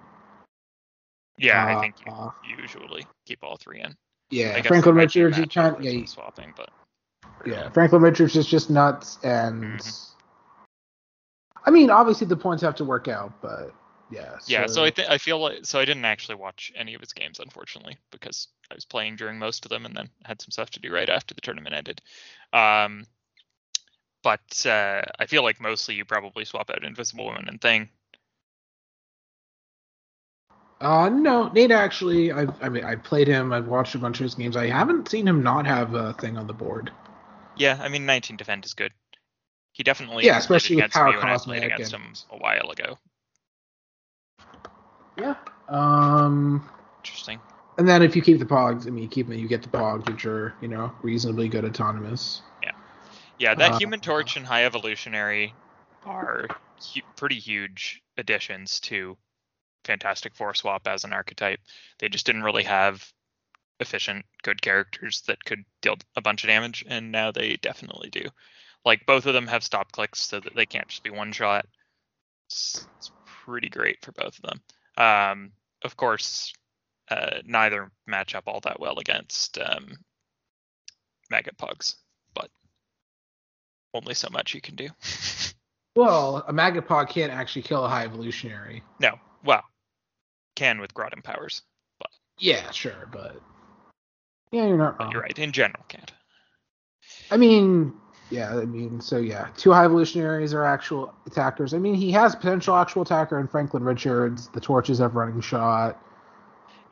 Yeah, 1.38 1.64
I 1.64 1.76
Uh, 1.76 1.82
think 1.82 1.96
you 2.04 2.12
uh, 2.12 2.32
usually 2.60 3.06
keep 3.28 3.44
all 3.44 3.58
three 3.58 3.82
in. 3.82 3.96
Yeah, 4.32 4.60
Franklin 4.64 4.96
the 4.96 5.02
red 5.02 5.12
team 5.12 5.26
Richards, 5.26 5.54
kind 5.54 5.84
yeah, 5.84 5.92
he- 5.92 6.08
swapping, 6.08 6.56
but 6.58 6.72
yeah, 7.46 7.70
Franklin 7.70 8.02
Richards 8.02 8.36
is 8.36 8.48
just 8.48 8.72
nuts, 8.72 9.20
and 9.24 9.80
Mhm. 9.80 10.10
I 11.66 11.70
mean, 11.70 11.92
obviously 11.92 12.26
the 12.26 12.36
points 12.36 12.64
have 12.64 12.76
to 12.76 12.84
work 12.84 13.08
out, 13.08 13.40
but 13.40 13.74
yeah. 14.14 14.38
yeah. 14.48 14.66
So 14.68 14.84
I 14.84 14.92
think 14.92 15.10
I 15.10 15.18
feel 15.18 15.40
like 15.40 15.66
so 15.66 15.80
I 15.80 15.86
didn't 15.86 16.06
actually 16.06 16.36
watch 16.36 16.72
any 16.76 16.94
of 16.94 17.02
his 17.02 17.14
games 17.14 17.40
unfortunately 17.40 17.98
because 18.12 18.48
I 18.72 18.76
was 18.76 18.86
playing 18.86 19.16
during 19.16 19.40
most 19.40 19.66
of 19.66 19.70
them 19.70 19.86
and 19.86 19.96
then 19.96 20.10
had 20.24 20.42
some 20.42 20.52
stuff 20.52 20.70
to 20.72 20.80
do 20.80 20.94
right 20.94 21.10
after 21.10 21.34
the 21.34 21.42
tournament 21.42 21.76
ended. 21.76 22.02
Um, 22.52 23.06
but 24.24 24.66
uh, 24.66 25.02
I 25.20 25.26
feel 25.26 25.44
like 25.44 25.60
mostly 25.60 25.96
you 25.96 26.06
probably 26.06 26.46
swap 26.46 26.70
out 26.70 26.84
Invisible 26.84 27.26
Woman 27.26 27.48
and 27.48 27.60
Thing. 27.60 27.90
Uh, 30.80 31.10
no, 31.10 31.48
Nate 31.50 31.72
actually, 31.72 32.32
I, 32.32 32.46
I 32.62 32.68
mean, 32.68 32.84
I 32.84 32.96
played 32.96 33.28
him. 33.28 33.54
I've 33.54 33.68
watched 33.68 33.96
a 33.96 34.00
bunch 34.00 34.20
of 34.20 34.26
his 34.26 34.36
games. 34.36 34.58
I 34.58 34.68
haven't 34.68 35.08
seen 35.08 35.26
him 35.28 35.42
not 35.42 35.66
have 35.66 35.94
a 35.94 36.14
thing 36.14 36.38
on 36.38 36.46
the 36.46 36.54
board. 36.54 36.92
Yeah, 37.56 37.80
I 37.82 37.88
mean 37.88 38.06
19 38.06 38.38
defend 38.38 38.66
is 38.66 38.74
good. 38.74 38.92
He 39.72 39.84
definitely 39.84 40.26
Yeah, 40.26 40.38
especially 40.38 40.76
with 40.76 40.92
Power 40.92 41.12
me 41.12 41.18
when 41.18 41.26
I 41.26 41.38
played 41.38 41.40
Cosmic 41.40 41.64
against 41.64 41.94
and- 41.94 42.04
him 42.04 42.14
a 42.32 42.38
while 42.38 42.70
ago. 42.72 42.98
Yeah. 45.18 45.36
Um, 45.70 46.70
Interesting. 47.04 47.40
and 47.78 47.88
then 47.88 48.02
if 48.02 48.16
you 48.16 48.22
keep 48.22 48.40
the 48.40 48.46
pogs, 48.46 48.88
I 48.88 48.90
mean, 48.90 49.04
you 49.04 49.10
keep 49.10 49.28
them, 49.28 49.38
you 49.38 49.48
get 49.48 49.62
the 49.62 49.70
pogs, 49.70 50.08
which 50.10 50.26
are 50.26 50.54
you 50.62 50.68
know 50.68 50.92
reasonably 51.02 51.50
good 51.50 51.66
autonomous. 51.66 52.42
Yeah, 52.62 52.72
Yeah, 53.40 53.56
that 53.56 53.74
Uh, 53.74 53.78
Human 53.80 54.00
Torch 54.00 54.38
and 54.38 54.46
High 54.46 54.66
Evolutionary 54.66 55.54
are 56.06 56.48
hu- 56.94 57.02
pretty 57.16 57.40
huge 57.40 58.02
additions 58.18 58.80
to 58.82 59.18
Fantastic 59.86 60.36
Four 60.36 60.54
Swap 60.54 60.88
as 60.88 61.04
an 61.04 61.14
archetype. 61.14 61.60
They 62.00 62.10
just 62.10 62.26
didn't 62.26 62.44
really 62.44 62.64
have 62.64 63.12
efficient, 63.80 64.26
good 64.44 64.62
characters 64.62 65.22
that 65.28 65.44
could 65.44 65.66
deal 65.82 65.98
a 66.16 66.22
bunch 66.22 66.44
of 66.44 66.48
damage, 66.48 66.86
and 66.88 67.12
now 67.12 67.32
they 67.32 67.58
definitely 67.58 68.10
do. 68.10 68.24
Like 68.86 69.06
both 69.06 69.26
of 69.26 69.34
them 69.34 69.48
have 69.48 69.64
stop 69.64 69.92
clicks, 69.92 70.22
so 70.22 70.40
that 70.40 70.56
they 70.56 70.66
can't 70.66 70.88
just 70.88 71.04
be 71.04 71.10
one 71.10 71.32
shot. 71.32 71.66
It's, 72.48 72.88
it's 72.98 73.12
pretty 73.26 73.70
great 73.70 74.04
for 74.04 74.12
both 74.12 74.38
of 74.38 74.44
them. 74.44 74.62
Um, 74.98 75.52
of 75.84 75.96
course, 75.98 76.54
uh, 77.10 77.42
neither 77.46 77.92
match 78.08 78.36
up 78.36 78.44
all 78.48 78.60
that 78.62 78.80
well 78.80 79.00
against 79.00 79.58
um, 79.58 79.98
Maggot 81.30 81.58
Pogs, 81.58 81.96
but 82.34 82.50
only 83.94 84.14
so 84.14 84.30
much 84.32 84.54
you 84.54 84.62
can 84.62 84.76
do. 84.76 84.90
Well, 85.96 86.44
a 86.48 86.54
maggot 86.54 86.88
pog 86.88 87.10
can't 87.10 87.32
actually 87.32 87.62
kill 87.62 87.86
a 87.86 87.88
high 87.88 88.06
evolutionary. 88.06 88.82
no, 89.00 89.20
well, 89.46 89.64
can 90.56 90.80
with 90.80 90.92
Groudon 90.94 91.24
powers, 91.24 91.62
But 92.00 92.10
Yeah, 92.40 92.72
sure, 92.72 93.08
but 93.12 93.40
yeah, 94.52 94.66
you're 94.66 94.78
not 94.78 95.00
wrong. 95.00 95.12
you're 95.12 95.22
right. 95.22 95.38
In 95.38 95.52
general, 95.52 95.84
can't. 95.88 96.12
I 97.30 97.38
mean, 97.38 97.94
yeah, 98.34 98.58
I 98.58 98.66
mean, 98.66 99.00
so 99.00 99.18
yeah, 99.18 99.50
two 99.56 99.72
high 99.72 99.86
evolutionaries 99.86 100.56
are 100.56 100.66
actual 100.66 101.14
attackers. 101.28 101.76
I 101.76 101.78
mean, 101.78 101.94
he 101.94 102.12
has 102.14 102.36
potential 102.36 102.76
actual 102.76 103.04
attacker 103.04 103.40
in 103.40 103.48
Franklin 103.48 103.84
Richards. 103.84 104.48
The 104.48 104.60
torches 104.60 104.98
have 104.98 105.16
running 105.16 105.40
shot. 105.40 106.02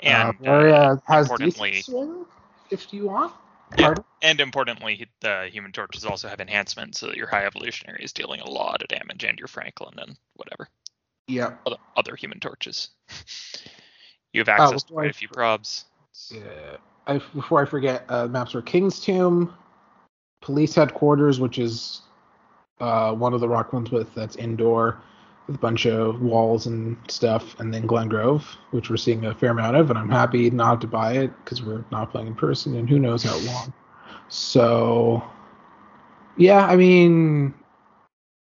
And 0.02 0.36
uh, 0.46 0.52
uh, 0.52 0.96
has 1.08 1.32
decent 1.40 1.76
swing, 1.84 2.26
if 2.70 2.94
you 2.94 3.08
want. 3.08 3.34
Pardon? 3.76 4.04
and 4.22 4.40
importantly, 4.40 5.08
the 5.22 5.50
Human 5.52 5.72
Torches 5.72 6.06
also 6.06 6.28
have 6.28 6.40
enhancement, 6.40 6.96
so 6.96 7.08
that 7.08 7.18
your 7.18 7.28
High 7.28 7.46
Evolutionary 7.46 8.04
is 8.04 8.14
dealing 8.14 8.42
a 8.42 8.50
lot 8.50 8.84
of 8.84 8.88
damage, 8.88 9.24
and 9.24 9.40
your 9.40 9.48
Franklin 9.48 9.98
and 9.98 10.18
whatever 10.36 10.68
Yeah. 11.28 11.54
other, 11.66 11.78
other 11.98 12.16
Human 12.16 12.40
Torches. 12.40 12.90
you 14.34 14.42
have 14.42 14.50
Oh, 14.50 14.52
access 14.52 14.84
to 14.84 14.90
before 14.90 15.02
I 15.02 15.06
quite 15.06 15.12
a 15.12 15.18
few 15.18 15.28
probs. 15.30 15.86
Yeah. 16.30 16.78
I, 17.08 17.18
before 17.34 17.64
I 17.64 17.66
forget, 17.66 18.06
uh, 18.10 18.28
maps 18.28 18.54
were 18.54 18.62
King's 18.62 19.00
Tomb, 19.00 19.56
Police 20.42 20.76
Headquarters, 20.76 21.40
which 21.40 21.60
is 21.60 22.02
uh, 22.80 23.14
one 23.14 23.34
of 23.34 23.42
the 23.42 23.48
rock 23.48 23.74
ones 23.74 23.92
with 23.92 24.14
that's 24.16 24.36
indoor 24.36 25.02
with 25.48 25.56
a 25.56 25.60
bunch 25.60 25.86
of 25.86 26.22
walls 26.22 26.68
and 26.68 26.98
stuff, 27.08 27.60
and 27.60 27.74
then 27.74 27.86
Glen 27.86 28.10
Grove, 28.10 28.46
which 28.72 28.90
we're 28.90 28.98
seeing 28.98 29.26
a 29.26 29.34
fair 29.34 29.52
amount 29.52 29.76
of, 29.76 29.90
and 29.90 29.98
I'm 29.98 30.10
happy 30.10 30.50
not 30.50 30.82
to 30.82 30.88
buy 30.88 31.14
it 31.14 31.32
because 31.44 31.62
we're 31.64 31.84
not 31.92 32.12
playing 32.12 32.28
in 32.28 32.36
person, 32.36 32.76
and 32.76 32.90
who 32.90 33.00
knows 33.00 33.24
how 33.24 33.38
long. 33.40 33.74
So, 34.30 35.24
yeah, 36.38 36.66
I 36.66 36.76
mean, 36.76 37.54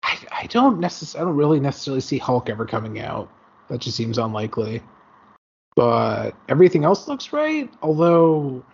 I, 0.02 0.18
I 0.32 0.46
don't 0.46 0.80
necessarily, 0.80 1.22
I 1.22 1.28
don't 1.28 1.36
really 1.36 1.60
necessarily 1.60 2.00
see 2.00 2.18
Hulk 2.18 2.48
ever 2.48 2.64
coming 2.64 3.00
out. 3.00 3.30
That 3.68 3.80
just 3.80 3.96
seems 3.96 4.18
unlikely 4.18 4.82
but 5.74 6.32
everything 6.48 6.84
else 6.84 7.08
looks 7.08 7.32
right. 7.32 7.70
Although 7.82 8.64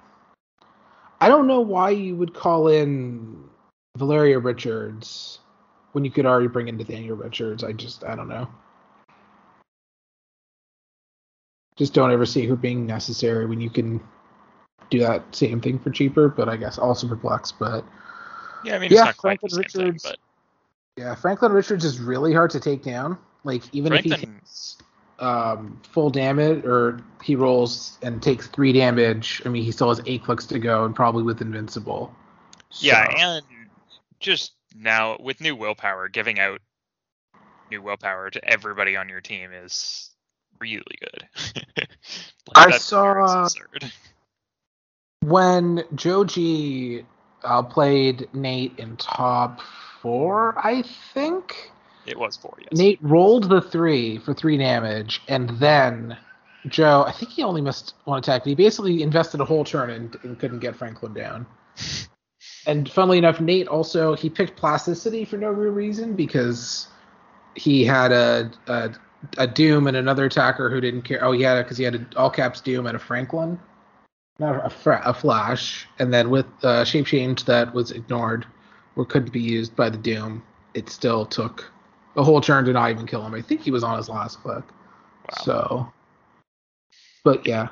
I 1.21 1.29
don't 1.29 1.47
know 1.47 1.61
why 1.61 1.91
you 1.91 2.17
would 2.17 2.33
call 2.35 2.69
in 2.69 3.45
Valeria 3.97 4.39
Richards 4.39 5.39
when 5.93 6.05
you 6.05 6.11
could 6.11 6.25
already 6.25 6.49
bring 6.49 6.69
in 6.69 6.77
Nathaniel 6.77 7.17
Richards. 7.17 7.63
I 7.63 7.73
just 7.73 8.05
I 8.05 8.17
don't 8.17 8.29
know. 8.29 8.49
Just 11.77 11.95
don't 11.95 12.11
ever 12.13 12.27
see 12.27 12.47
her 12.47 12.57
being 12.57 12.87
necessary 12.87 13.47
when 13.47 13.61
you 13.61 13.71
can 13.71 14.01
do 14.91 15.01
that 15.01 15.35
same 15.35 15.61
thing 15.61 15.79
for 15.79 15.91
cheaper. 15.91 16.29
But 16.29 16.49
I 16.49 16.57
guess 16.57 16.79
also 16.79 17.07
perplexed. 17.09 17.59
But 17.59 17.85
Yeah, 18.65 18.77
I 18.77 18.79
mean, 18.79 18.91
Yeah, 18.91 19.05
not 19.05 19.17
quite 19.17 19.41
the 19.41 19.49
Franklin 19.49 19.87
Richards- 19.87 20.03
thing, 20.05 20.15
yeah, 20.97 21.15
Franklin 21.15 21.53
Richards 21.53 21.85
is 21.85 21.99
really 22.01 22.33
hard 22.33 22.51
to 22.51 22.61
take 22.61 22.83
down. 22.83 23.19
Like 23.45 23.63
even 23.73 23.93
if 23.93 24.05
he 24.05 24.11
Franklin- 24.11 24.41
takes 24.41 24.79
um, 25.21 25.81
full 25.83 26.11
damage 26.11 26.65
or 26.65 27.01
he 27.23 27.37
rolls 27.37 27.99
and 28.03 28.23
takes 28.23 28.47
three 28.49 28.73
damage, 28.73 29.43
I 29.45 29.49
mean 29.49 29.63
he 29.63 29.73
still 29.73 29.89
has 29.89 30.01
eight 30.07 30.25
clicks 30.25 30.47
to 30.47 30.59
go 30.59 30.85
and 30.85 30.95
probably 30.95 31.23
with 31.23 31.41
invincible. 31.41 32.15
but 32.71 32.83
yeah, 32.83 33.07
and 33.17 33.45
just 34.19 34.53
now 34.75 35.17
with 35.21 35.41
new 35.41 35.55
willpower, 35.55 36.09
giving 36.09 36.39
out 36.39 36.61
new 37.71 37.83
willpower 37.83 38.31
to 38.31 38.45
everybody 38.45 38.97
on 38.97 39.09
your 39.09 39.21
team 39.21 39.53
is 39.53 40.11
really 40.61 40.99
good. 41.01 41.29
like, 42.57 42.75
I 42.75 42.79
saw- 42.79 43.15
fear 43.15 43.25
is 43.25 43.55
absurd. 43.57 43.93
when 45.25 45.85
Joji 45.95 47.07
uh, 47.45 47.63
played 47.63 48.29
Nate 48.35 48.79
in 48.79 48.97
top 48.97 49.61
four, 50.01 50.59
I 50.59 50.83
think. 51.15 51.73
It 52.11 52.19
was 52.19 52.37
four, 52.37 52.57
yes. 52.61 52.69
Nate 52.73 52.99
rolled 53.01 53.49
the 53.49 53.61
three 53.61 54.19
for 54.19 54.35
three 54.35 54.59
damage, 54.59 55.23
and 55.29 55.51
then 55.61 56.17
Joe, 56.67 57.05
I 57.07 57.13
think 57.13 57.33
he 57.33 57.43
only 57.43 57.61
missed 57.61 57.95
one 58.05 58.19
attack. 58.19 58.45
He 58.45 58.55
basically 58.55 59.03
invested 59.03 59.41
a 59.41 59.45
whole 59.45 59.65
turn 59.65 59.91
and, 59.91 60.17
and 60.23 60.39
couldn't 60.39 60.59
get 60.59 60.77
Franklin 60.77 61.15
down. 61.15 61.47
And 62.67 62.91
funnily 62.91 63.19
enough, 63.19 63.41
Nate 63.41 63.69
also 63.69 64.15
he 64.15 64.29
picked 64.29 64.57
plasticity 64.57 65.25
for 65.25 65.37
no 65.37 65.49
real 65.49 65.73
reason 65.73 66.15
because 66.15 66.89
he 67.55 67.85
had 67.85 68.13
a 68.13 68.51
a, 68.67 68.91
a 69.39 69.47
Doom 69.47 69.87
and 69.87 69.97
another 69.97 70.27
attacker 70.27 70.71
who 70.71 70.81
didn't 70.81 71.03
care. 71.03 71.25
Oh, 71.25 71.33
he 71.33 71.43
had 71.43 71.63
because 71.63 71.79
he 71.79 71.85
had 71.85 71.95
an 71.95 72.07
all 72.17 72.31
caps 72.31 72.61
Doom 72.61 72.87
and 72.87 72.97
a 72.97 72.99
Franklin, 72.99 73.59
not 74.39 74.65
a, 74.65 74.71
fra- 74.71 75.03
a 75.05 75.15
Flash, 75.15 75.87
and 75.99 76.13
then 76.13 76.31
with 76.31 76.47
uh, 76.63 76.85
shape 76.85 77.07
change 77.07 77.45
that 77.45 77.73
was 77.73 77.93
ignored 77.93 78.47
or 78.97 79.05
couldn't 79.07 79.33
be 79.33 79.41
used 79.41 79.75
by 79.75 79.89
the 79.89 79.99
Doom, 79.99 80.43
it 80.75 80.91
still 80.91 81.25
took 81.25 81.71
a 82.17 82.25
whole 82.25 82.41
turn 82.41 82.65
to 82.65 82.73
not 82.73 82.91
even 82.91 83.07
kill 83.07 83.25
him. 83.25 83.35
I 83.35 83.43
think 83.43 83.61
he 83.63 83.71
was 83.71 83.85
on 83.85 83.97
his 83.97 84.09
last 84.09 84.41
click. 84.41 84.65
Wow. 84.65 85.43
So, 85.43 85.93
but 87.25 87.47
yeah, 87.47 87.69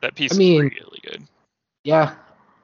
that 0.00 0.14
piece 0.14 0.32
I 0.34 0.36
mean- 0.36 0.66
is 0.66 0.80
really 0.80 1.00
good. 1.02 1.22
yeah, 1.84 2.14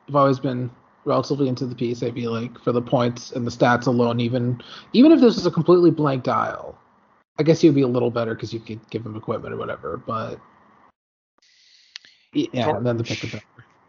I've 0.09 0.17
always 0.17 0.39
been 0.39 0.71
relatively 1.05 1.49
into 1.49 1.67
the 1.67 1.75
piece. 1.75 2.03
I 2.03 2.11
feel 2.11 2.33
like 2.33 2.59
for 2.61 2.73
the 2.73 2.83
points 2.83 3.33
and 3.33 3.47
the 3.47 3.51
stats 3.51 3.87
alone, 3.87 4.21
even 4.21 4.63
even 4.93 5.13
if 5.13 5.21
this 5.21 5.35
was 5.37 5.47
a 5.47 5.51
completely 5.51 5.91
blank 5.91 6.25
dial, 6.25 6.79
I 7.39 7.43
guess 7.43 7.61
he 7.61 7.69
would 7.69 7.75
be 7.75 7.83
a 7.83 7.89
little 7.89 8.11
better 8.11 8.35
because 8.35 8.53
you 8.53 8.61
could 8.61 8.81
give 8.91 9.05
him 9.05 9.17
equipment 9.17 9.55
or 9.55 9.57
whatever. 9.57 9.97
But 9.97 10.39
yeah, 12.33 12.77
and 12.77 12.87
then 12.87 12.97
the 12.97 13.05
pick 13.05 13.21
the 13.21 13.41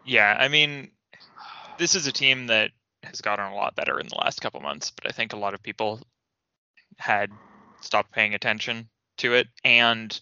Yeah, 0.04 0.36
I 0.38 0.48
mean, 0.48 0.90
this 1.78 1.94
is 1.94 2.06
a 2.06 2.12
team 2.12 2.46
that 2.46 2.70
has 3.02 3.20
gotten 3.20 3.46
a 3.46 3.54
lot 3.54 3.74
better 3.76 3.98
in 3.98 4.08
the 4.08 4.16
last 4.16 4.40
couple 4.40 4.60
months, 4.60 4.90
but 4.90 5.06
I 5.06 5.10
think 5.12 5.32
a 5.32 5.36
lot 5.36 5.54
of 5.54 5.62
people 5.62 6.00
had 7.00 7.30
stopped 7.80 8.12
paying 8.12 8.34
attention 8.34 8.88
to 9.18 9.34
it, 9.34 9.48
and 9.64 10.20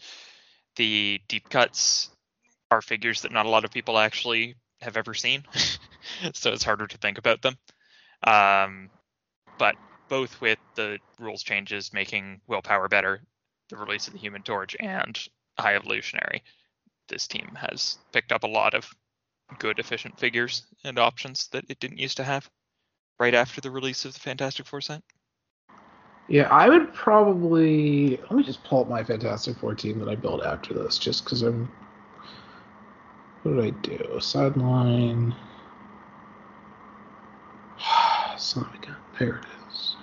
the 0.76 1.20
deep 1.28 1.48
cuts 1.50 2.10
are 2.70 2.80
figures 2.80 3.22
that 3.22 3.32
not 3.32 3.46
a 3.46 3.50
lot 3.50 3.64
of 3.64 3.70
people 3.70 3.98
actually 3.98 4.54
have 4.80 4.96
ever 4.96 5.12
seen, 5.12 5.44
so 6.34 6.52
it's 6.52 6.64
harder 6.64 6.86
to 6.86 6.98
think 6.98 7.18
about 7.18 7.42
them. 7.42 7.56
Um, 8.22 8.90
but 9.58 9.74
both 10.08 10.40
with 10.40 10.58
the 10.76 10.98
rules 11.18 11.42
changes 11.42 11.92
making 11.92 12.40
willpower 12.46 12.88
better, 12.88 13.22
the 13.68 13.76
release 13.76 14.06
of 14.06 14.12
the 14.12 14.18
Human 14.18 14.42
Torch, 14.42 14.76
and 14.78 15.18
High 15.58 15.74
Evolutionary, 15.74 16.42
this 17.08 17.26
team 17.26 17.56
has 17.56 17.98
picked 18.12 18.32
up 18.32 18.44
a 18.44 18.48
lot 18.48 18.74
of 18.74 18.88
good 19.58 19.78
efficient 19.78 20.18
figures 20.18 20.62
and 20.84 20.98
options 20.98 21.48
that 21.48 21.64
it 21.68 21.80
didn't 21.80 21.98
used 21.98 22.18
to 22.18 22.24
have 22.24 22.48
right 23.18 23.34
after 23.34 23.60
the 23.60 23.70
release 23.70 24.04
of 24.04 24.14
the 24.14 24.20
Fantastic 24.20 24.66
Four 24.66 24.80
set. 24.80 25.02
Yeah, 26.28 26.48
I 26.50 26.68
would 26.68 26.92
probably 26.92 28.18
let 28.18 28.32
me 28.32 28.42
just 28.42 28.62
pull 28.62 28.82
up 28.82 28.88
my 28.88 29.02
Fantastic 29.02 29.56
Four 29.56 29.74
team 29.74 29.98
that 30.00 30.10
I 30.10 30.14
built 30.14 30.44
after 30.44 30.74
this, 30.74 30.98
just 30.98 31.24
because 31.24 31.40
I'm. 31.42 31.72
What 33.42 33.56
did 33.56 33.64
I 33.64 33.70
do? 33.80 34.20
Sideline. 34.20 35.34
Son 38.36 38.64
of 38.64 38.74
a 38.74 38.86
gun. 38.86 38.96
There 39.18 39.36
it 39.36 39.46
is. 39.70 39.96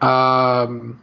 Um. 0.00 1.02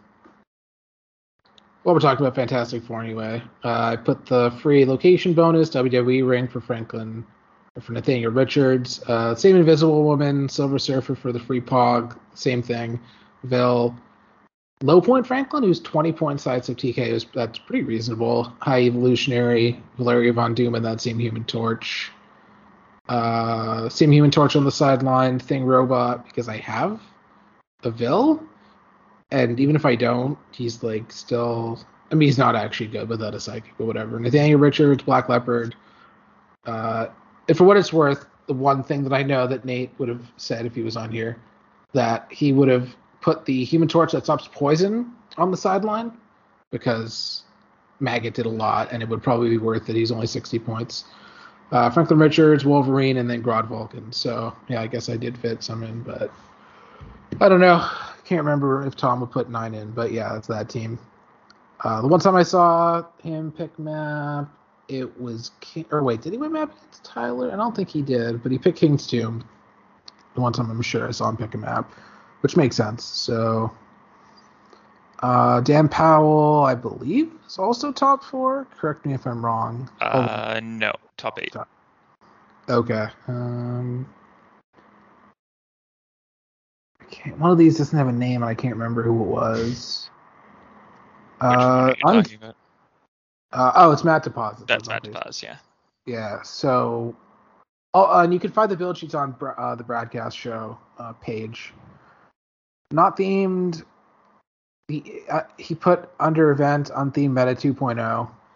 Well, 1.83 1.93
we're 1.93 2.01
talking 2.01 2.25
about 2.25 2.35
Fantastic 2.35 2.83
Four 2.83 3.03
anyway. 3.03 3.43
Uh, 3.63 3.81
I 3.93 3.95
put 3.95 4.25
the 4.25 4.57
free 4.59 4.85
location 4.85 5.33
bonus 5.35 5.69
WWE 5.69 6.27
ring 6.27 6.47
for 6.47 6.61
Franklin 6.61 7.23
for 7.79 7.93
Nathaniel 7.93 8.31
Richards. 8.31 9.01
Uh, 9.07 9.35
same 9.35 9.55
Invisible 9.55 10.03
Woman, 10.03 10.49
Silver 10.49 10.79
Surfer 10.79 11.15
for 11.15 11.31
the 11.31 11.39
free 11.39 11.61
Pog, 11.61 12.17
same 12.33 12.61
thing. 12.61 12.99
Vil. 13.43 13.95
Low 14.81 15.01
point 15.01 15.27
Franklin, 15.27 15.63
who's 15.63 15.81
20 15.81 16.13
point 16.13 16.39
sides 16.39 16.69
of 16.69 16.77
TK, 16.77 17.31
that's 17.33 17.59
pretty 17.59 17.83
reasonable. 17.83 18.53
High 18.61 18.83
Evolutionary, 18.83 19.81
Valeria 19.97 20.31
Von 20.31 20.53
Doom, 20.53 20.75
and 20.75 20.85
that 20.85 21.01
same 21.01 21.19
Human 21.19 21.43
Torch. 21.43 22.11
Uh, 23.09 23.89
same 23.89 24.11
Human 24.11 24.31
Torch 24.31 24.55
on 24.55 24.63
the 24.63 24.71
sideline, 24.71 25.39
Thing 25.39 25.65
Robot, 25.65 26.25
because 26.25 26.47
I 26.47 26.57
have 26.57 27.01
a 27.83 27.91
Vil. 27.91 28.41
And 29.31 29.59
even 29.59 29.75
if 29.75 29.85
I 29.85 29.95
don't, 29.95 30.37
he's 30.51 30.81
like 30.81 31.11
still 31.11 31.79
I 32.11 32.15
mean, 32.15 32.27
he's 32.27 32.37
not 32.37 32.55
actually 32.55 32.87
good 32.87 33.07
without 33.07 33.35
a 33.35 33.39
psychic 33.39 33.73
or 33.79 33.85
whatever. 33.85 34.19
Nathaniel 34.19 34.59
Richards, 34.59 35.03
Black 35.03 35.29
Leopard. 35.29 35.75
Uh, 36.65 37.07
and 37.49 37.57
for 37.57 37.63
what 37.65 37.75
it's 37.77 37.91
worth, 37.91 38.27
the 38.45 38.53
one 38.53 38.83
thing 38.83 39.03
that 39.03 39.13
I 39.13 39.23
know 39.23 39.47
that 39.47 39.65
Nate 39.65 39.91
would 39.97 40.07
have 40.07 40.21
said 40.37 40.65
if 40.65 40.75
he 40.75 40.81
was 40.81 40.95
on 40.95 41.11
here, 41.11 41.37
that 41.93 42.27
he 42.31 42.53
would 42.53 42.69
have 42.69 42.95
put 43.21 43.43
the 43.45 43.63
Human 43.63 43.87
Torch 43.87 44.11
that 44.11 44.23
stops 44.23 44.47
poison 44.53 45.11
on 45.37 45.49
the 45.49 45.57
sideline 45.57 46.11
because 46.69 47.43
Maggot 47.99 48.35
did 48.35 48.45
a 48.45 48.49
lot, 48.49 48.91
and 48.91 49.01
it 49.01 49.09
would 49.09 49.23
probably 49.23 49.49
be 49.49 49.57
worth 49.57 49.89
it. 49.89 49.95
He's 49.95 50.11
only 50.11 50.27
60 50.27 50.59
points. 50.59 51.05
Uh, 51.71 51.89
Franklin 51.89 52.19
Richards, 52.19 52.65
Wolverine, 52.65 53.17
and 53.17 53.27
then 53.29 53.41
Grodd 53.41 53.67
Vulcan. 53.67 54.11
So 54.11 54.55
yeah, 54.67 54.81
I 54.81 54.87
guess 54.87 55.09
I 55.09 55.17
did 55.17 55.37
fit 55.37 55.63
some 55.63 55.83
in, 55.83 56.03
but 56.03 56.31
I 57.41 57.49
don't 57.49 57.59
know. 57.59 57.87
Can't 58.25 58.43
remember 58.43 58.85
if 58.85 58.95
Tom 58.95 59.21
would 59.21 59.31
put 59.31 59.49
nine 59.49 59.73
in, 59.73 59.91
but 59.91 60.11
yeah, 60.11 60.33
that's 60.33 60.47
that 60.47 60.69
team. 60.69 60.99
Uh, 61.83 62.01
the 62.01 62.07
one 62.07 62.19
time 62.19 62.35
I 62.35 62.43
saw 62.43 63.05
him 63.23 63.51
pick 63.51 63.77
map, 63.79 64.49
it 64.89 65.19
was 65.21 65.51
King, 65.61 65.85
or 65.91 66.03
wait, 66.03 66.21
did 66.21 66.33
he 66.33 66.37
win 66.39 66.51
map 66.53 66.71
against 66.71 67.03
Tyler? 67.03 67.51
I 67.51 67.55
don't 67.55 67.75
think 67.75 67.89
he 67.89 68.01
did, 68.01 68.41
but 68.43 68.51
he 68.51 68.57
picked 68.57 68.77
King's 68.79 69.05
Tomb. 69.07 69.43
The 70.35 70.41
one 70.41 70.53
time 70.53 70.69
I'm 70.69 70.81
sure 70.81 71.07
I 71.07 71.11
saw 71.11 71.29
him 71.29 71.37
pick 71.37 71.53
a 71.53 71.57
map, 71.57 71.91
which 72.41 72.55
makes 72.57 72.75
sense. 72.75 73.03
So 73.03 73.71
uh, 75.21 75.61
Dan 75.61 75.87
Powell, 75.89 76.63
I 76.63 76.75
believe, 76.75 77.31
is 77.47 77.57
also 77.57 77.91
top 77.91 78.23
four. 78.23 78.65
Correct 78.77 79.05
me 79.05 79.13
if 79.13 79.25
I'm 79.25 79.43
wrong. 79.45 79.89
Uh, 80.01 80.59
no, 80.63 80.91
top 81.17 81.39
eight. 81.41 81.55
Okay. 82.69 83.07
Um, 83.27 84.07
I 87.01 87.05
can't, 87.05 87.37
one 87.39 87.51
of 87.51 87.57
these 87.57 87.77
doesn't 87.77 87.97
have 87.97 88.07
a 88.07 88.11
name, 88.11 88.43
and 88.43 88.49
I 88.49 88.53
can't 88.55 88.75
remember 88.75 89.01
who 89.03 89.19
it 89.23 89.27
was. 89.27 90.09
Which 91.37 91.41
Uh, 91.41 91.45
are 91.47 91.89
you 91.89 91.95
I'm- 92.05 92.23
talking 92.23 92.37
about? 92.37 92.55
Uh, 93.51 93.71
oh, 93.75 93.91
it's 93.91 94.03
Matt 94.03 94.23
Deposit. 94.23 94.67
That's 94.67 94.87
Matt 94.87 95.03
Deposit, 95.03 95.43
yeah. 95.43 95.57
Yeah. 96.05 96.41
So, 96.43 97.15
oh, 97.93 98.05
uh, 98.05 98.23
and 98.23 98.33
you 98.33 98.39
can 98.39 98.51
find 98.51 98.69
the 98.69 98.75
build 98.77 98.97
sheets 98.97 99.13
on 99.13 99.35
uh, 99.57 99.75
the 99.75 99.83
broadcast 99.83 100.37
show 100.37 100.77
uh, 100.97 101.13
page. 101.13 101.73
Not 102.91 103.17
themed. 103.17 103.83
He 104.87 105.21
uh, 105.29 105.41
he 105.57 105.75
put 105.75 106.09
under 106.19 106.49
event 106.51 106.89
on 106.91 107.11
theme 107.11 107.33
meta 107.33 107.51
2.0, 107.51 107.99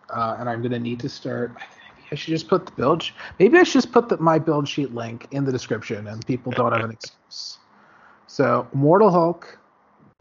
uh, 0.10 0.36
and 0.40 0.50
I'm 0.50 0.62
gonna 0.64 0.80
need 0.80 1.00
to 1.02 1.10
start. 1.10 1.54
Maybe 1.54 2.08
I 2.12 2.16
should 2.16 2.32
just 2.32 2.48
put 2.48 2.66
the 2.66 2.72
build. 2.72 3.04
sh- 3.04 3.12
Maybe 3.40 3.60
I 3.60 3.64
should 3.64 3.74
just 3.74 3.92
put 3.92 4.10
the, 4.10 4.18
my 4.18 4.40
build 4.40 4.68
sheet 4.68 4.94
link 4.96 5.28
in 5.32 5.46
the 5.46 5.52
description, 5.52 6.08
and 6.08 6.26
people 6.26 6.52
don't 6.52 6.72
have 6.72 6.84
an 6.84 6.92
excuse. 7.30 7.60
So, 8.26 8.68
Mortal 8.74 9.12
Hulk, 9.12 9.60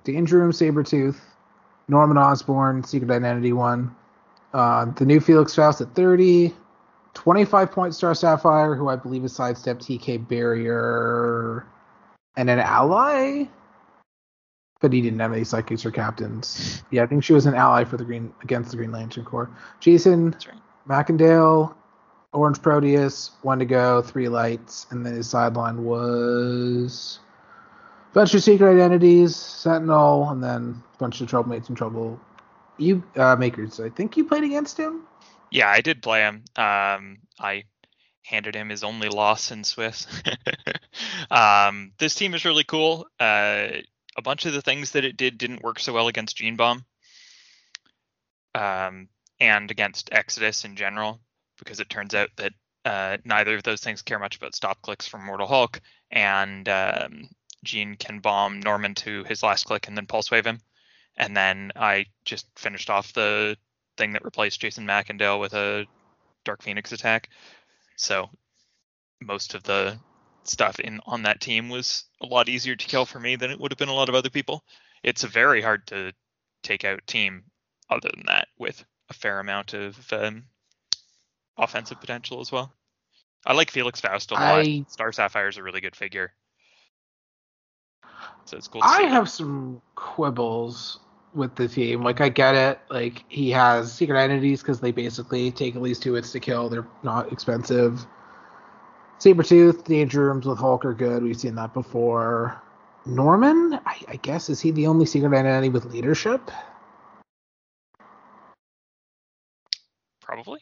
Danger 0.04 0.38
Room 0.38 0.52
Sabretooth, 0.52 1.16
Norman 1.88 2.18
Osborn, 2.18 2.84
Secret 2.84 3.10
Identity 3.10 3.54
one, 3.54 3.94
uh, 4.52 4.86
the 4.96 5.04
new 5.04 5.20
Felix 5.20 5.54
Faust 5.54 5.80
at 5.80 5.94
30, 5.94 6.54
25 7.14 7.70
point 7.70 7.94
Star 7.94 8.14
Sapphire, 8.14 8.74
who 8.74 8.88
I 8.88 8.96
believe 8.96 9.24
is 9.24 9.32
sidestep 9.32 9.78
TK 9.78 10.28
Barrier, 10.28 11.66
and 12.36 12.50
an 12.50 12.58
ally. 12.58 13.44
But 14.80 14.92
he 14.92 15.00
didn't 15.00 15.20
have 15.20 15.32
any 15.32 15.44
psychics 15.44 15.86
or 15.86 15.92
captains. 15.92 16.82
Yeah, 16.90 17.04
I 17.04 17.06
think 17.06 17.22
she 17.22 17.32
was 17.32 17.46
an 17.46 17.54
ally 17.54 17.84
for 17.84 17.96
the 17.96 18.04
Green 18.04 18.32
against 18.42 18.72
the 18.72 18.76
Green 18.76 18.90
Lantern 18.90 19.24
Corps. 19.24 19.50
Jason 19.80 20.34
right. 20.86 21.68
Orange 22.34 22.62
Proteus, 22.62 23.32
one 23.42 23.58
to 23.58 23.66
go, 23.66 24.00
three 24.00 24.28
lights, 24.28 24.86
and 24.90 25.04
then 25.04 25.14
his 25.14 25.28
sideline 25.28 25.84
was 25.84 27.20
a 28.10 28.14
bunch 28.14 28.34
of 28.34 28.42
secret 28.42 28.72
identities, 28.72 29.36
Sentinel, 29.36 30.30
and 30.30 30.42
then 30.42 30.82
a 30.94 30.98
bunch 30.98 31.20
of 31.20 31.28
troublemates 31.28 31.68
in 31.68 31.74
trouble. 31.74 32.18
You 32.78 33.02
uh, 33.16 33.36
makers, 33.36 33.80
I 33.80 33.90
think 33.90 34.16
you 34.16 34.24
played 34.24 34.44
against 34.44 34.78
him. 34.78 35.02
Yeah, 35.50 35.68
I 35.68 35.80
did 35.82 36.02
play 36.02 36.20
him. 36.20 36.44
Um, 36.56 37.18
I 37.38 37.64
handed 38.24 38.54
him 38.54 38.70
his 38.70 38.84
only 38.84 39.08
loss 39.08 39.50
in 39.50 39.64
Swiss. 39.64 40.06
um, 41.30 41.92
this 41.98 42.14
team 42.14 42.34
is 42.34 42.44
really 42.44 42.64
cool. 42.64 43.06
Uh, 43.20 43.68
a 44.16 44.22
bunch 44.22 44.46
of 44.46 44.52
the 44.52 44.62
things 44.62 44.92
that 44.92 45.04
it 45.04 45.16
did 45.16 45.38
didn't 45.38 45.62
work 45.62 45.78
so 45.78 45.92
well 45.92 46.08
against 46.08 46.36
Gene 46.36 46.56
Bomb, 46.56 46.84
um, 48.54 49.08
and 49.40 49.70
against 49.70 50.12
Exodus 50.12 50.64
in 50.64 50.76
general, 50.76 51.20
because 51.58 51.80
it 51.80 51.90
turns 51.90 52.14
out 52.14 52.30
that 52.36 52.52
uh, 52.84 53.16
neither 53.24 53.54
of 53.54 53.62
those 53.62 53.80
things 53.80 54.02
care 54.02 54.18
much 54.18 54.36
about 54.36 54.54
stop 54.54 54.80
clicks 54.82 55.06
from 55.06 55.26
Mortal 55.26 55.46
Hulk, 55.46 55.80
and 56.10 56.68
um, 56.68 57.28
Gene 57.64 57.96
can 57.96 58.20
bomb 58.20 58.60
Norman 58.60 58.94
to 58.96 59.24
his 59.24 59.42
last 59.42 59.64
click 59.64 59.88
and 59.88 59.96
then 59.96 60.06
pulse 60.06 60.30
wave 60.30 60.46
him. 60.46 60.58
And 61.16 61.36
then 61.36 61.72
I 61.76 62.06
just 62.24 62.46
finished 62.56 62.90
off 62.90 63.12
the 63.12 63.56
thing 63.96 64.12
that 64.12 64.24
replaced 64.24 64.60
Jason 64.60 64.86
Macendale 64.86 65.40
with 65.40 65.52
a 65.54 65.86
Dark 66.44 66.62
Phoenix 66.62 66.92
attack. 66.92 67.28
So 67.96 68.30
most 69.20 69.54
of 69.54 69.62
the 69.62 69.98
stuff 70.44 70.80
in 70.80 71.00
on 71.06 71.22
that 71.22 71.40
team 71.40 71.68
was 71.68 72.04
a 72.20 72.26
lot 72.26 72.48
easier 72.48 72.74
to 72.74 72.86
kill 72.86 73.04
for 73.06 73.20
me 73.20 73.36
than 73.36 73.50
it 73.50 73.60
would 73.60 73.70
have 73.70 73.78
been 73.78 73.88
a 73.88 73.94
lot 73.94 74.08
of 74.08 74.14
other 74.14 74.30
people. 74.30 74.64
It's 75.02 75.24
a 75.24 75.28
very 75.28 75.62
hard 75.62 75.86
to 75.88 76.12
take 76.62 76.84
out 76.84 77.06
team 77.06 77.44
other 77.90 78.10
than 78.14 78.24
that 78.26 78.48
with 78.58 78.84
a 79.10 79.14
fair 79.14 79.38
amount 79.40 79.74
of 79.74 80.12
um, 80.12 80.44
offensive 81.56 82.00
potential 82.00 82.40
as 82.40 82.50
well. 82.50 82.72
I 83.44 83.54
like 83.54 83.70
Felix 83.70 84.00
Faust 84.00 84.30
a 84.30 84.34
lot. 84.34 84.42
I- 84.42 84.84
Star 84.88 85.12
Sapphire 85.12 85.48
is 85.48 85.56
a 85.58 85.62
really 85.62 85.80
good 85.80 85.96
figure. 85.96 86.32
So 88.44 88.56
it's 88.56 88.68
cool 88.68 88.82
I 88.84 89.02
see. 89.02 89.08
have 89.08 89.28
some 89.28 89.80
quibbles 89.94 90.98
with 91.34 91.54
the 91.54 91.68
team. 91.68 92.02
Like, 92.02 92.20
I 92.20 92.28
get 92.28 92.54
it. 92.54 92.80
Like, 92.90 93.24
he 93.28 93.50
has 93.50 93.92
secret 93.92 94.18
identities 94.18 94.62
because 94.62 94.80
they 94.80 94.92
basically 94.92 95.50
take 95.50 95.76
at 95.76 95.82
least 95.82 96.02
two 96.02 96.14
hits 96.14 96.32
to 96.32 96.40
kill. 96.40 96.68
They're 96.68 96.86
not 97.02 97.32
expensive. 97.32 98.06
Sabretooth, 99.18 99.84
Danger 99.84 100.26
Rooms 100.26 100.46
with 100.46 100.58
Hulk 100.58 100.84
are 100.84 100.94
good. 100.94 101.22
We've 101.22 101.38
seen 101.38 101.54
that 101.54 101.72
before. 101.72 102.60
Norman, 103.06 103.78
I, 103.86 104.00
I 104.08 104.16
guess, 104.16 104.48
is 104.48 104.60
he 104.60 104.70
the 104.70 104.86
only 104.86 105.06
secret 105.06 105.36
identity 105.36 105.68
with 105.68 105.84
leadership? 105.86 106.50
Probably. 110.20 110.60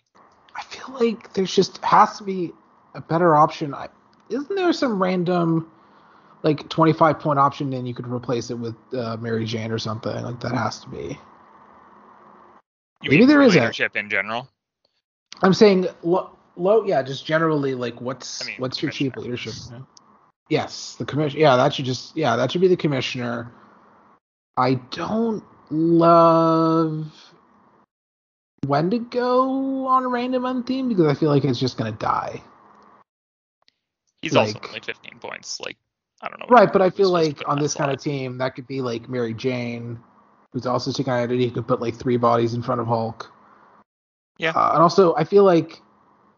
I 0.54 0.62
feel 0.62 0.94
like 0.98 1.32
there's 1.32 1.54
just 1.54 1.82
has 1.84 2.18
to 2.18 2.24
be 2.24 2.52
a 2.94 3.00
better 3.00 3.34
option. 3.34 3.74
I, 3.74 3.88
isn't 4.28 4.54
there 4.54 4.72
some 4.72 5.02
random 5.02 5.70
like 6.42 6.68
25 6.68 7.18
point 7.18 7.38
option 7.38 7.72
and 7.72 7.86
you 7.86 7.94
could 7.94 8.06
replace 8.08 8.50
it 8.50 8.54
with 8.58 8.74
uh, 8.94 9.16
Mary 9.18 9.44
Jane 9.44 9.70
or 9.72 9.78
something? 9.78 10.12
Like 10.22 10.40
that 10.40 10.52
has 10.52 10.80
to 10.80 10.88
be. 10.88 11.18
You 13.02 13.10
Maybe 13.10 13.24
there 13.26 13.42
is 13.42 13.56
a- 13.56 13.60
leadership 13.60 13.96
in 13.96 14.10
general. 14.10 14.48
I'm 15.42 15.54
saying 15.54 15.86
low, 16.02 16.30
low 16.56 16.84
yeah, 16.84 17.02
just 17.02 17.24
generally 17.24 17.74
like 17.74 18.00
what's 18.00 18.42
I 18.42 18.46
mean, 18.46 18.56
what's 18.58 18.82
your 18.82 18.90
cheap 18.90 19.14
commissioner. 19.14 19.36
leadership? 19.36 19.86
Yes, 20.50 20.96
the 20.96 21.04
commission. 21.04 21.40
Yeah, 21.40 21.56
that 21.56 21.72
should 21.74 21.84
just 21.86 22.16
yeah, 22.16 22.36
that 22.36 22.52
should 22.52 22.60
be 22.60 22.68
the 22.68 22.76
commissioner. 22.76 23.50
I 24.56 24.74
don't 24.74 25.42
love 25.70 27.06
when 28.66 28.90
to 28.90 28.98
go 28.98 29.86
on 29.86 30.04
a 30.04 30.08
random 30.08 30.44
end 30.44 30.66
theme 30.66 30.88
because 30.88 31.06
I 31.06 31.14
feel 31.14 31.30
like 31.30 31.44
it's 31.44 31.58
just 31.58 31.78
gonna 31.78 31.92
die. 31.92 32.42
He's 34.20 34.36
also 34.36 34.60
only 34.66 34.80
15 34.80 35.18
points. 35.20 35.60
Like 35.60 35.78
I 36.22 36.28
don't 36.28 36.40
know. 36.40 36.46
Right, 36.48 36.72
but 36.72 36.82
I 36.82 36.90
feel 36.90 37.10
like 37.10 37.42
on 37.46 37.58
this 37.58 37.74
kind 37.74 37.90
of 37.90 38.00
team, 38.00 38.38
that 38.38 38.54
could 38.54 38.66
be 38.66 38.80
like 38.80 39.08
Mary 39.08 39.34
Jane, 39.34 39.98
who's 40.52 40.66
also 40.66 40.90
secret 40.90 41.12
identity, 41.12 41.46
who 41.46 41.54
could 41.54 41.68
put 41.68 41.80
like 41.80 41.94
three 41.94 42.16
bodies 42.16 42.54
in 42.54 42.62
front 42.62 42.80
of 42.80 42.86
Hulk. 42.86 43.32
Yeah. 44.38 44.50
Uh, 44.50 44.72
and 44.74 44.82
also, 44.82 45.14
I 45.14 45.24
feel 45.24 45.44
like 45.44 45.80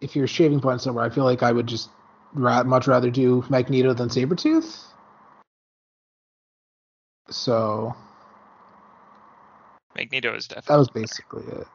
if 0.00 0.14
you're 0.14 0.26
shaving 0.26 0.60
points 0.60 0.84
somewhere, 0.84 1.04
I 1.04 1.10
feel 1.10 1.24
like 1.24 1.42
I 1.42 1.52
would 1.52 1.66
just 1.66 1.90
ra- 2.32 2.64
much 2.64 2.86
rather 2.86 3.10
do 3.10 3.44
Magneto 3.48 3.92
than 3.94 4.08
Sabretooth. 4.08 4.84
So 7.30 7.94
Magneto 9.96 10.34
is 10.34 10.48
definitely. 10.48 10.72
that 10.72 10.78
was 10.78 10.88
better. 10.88 11.00
basically 11.00 11.60
it. 11.60 11.66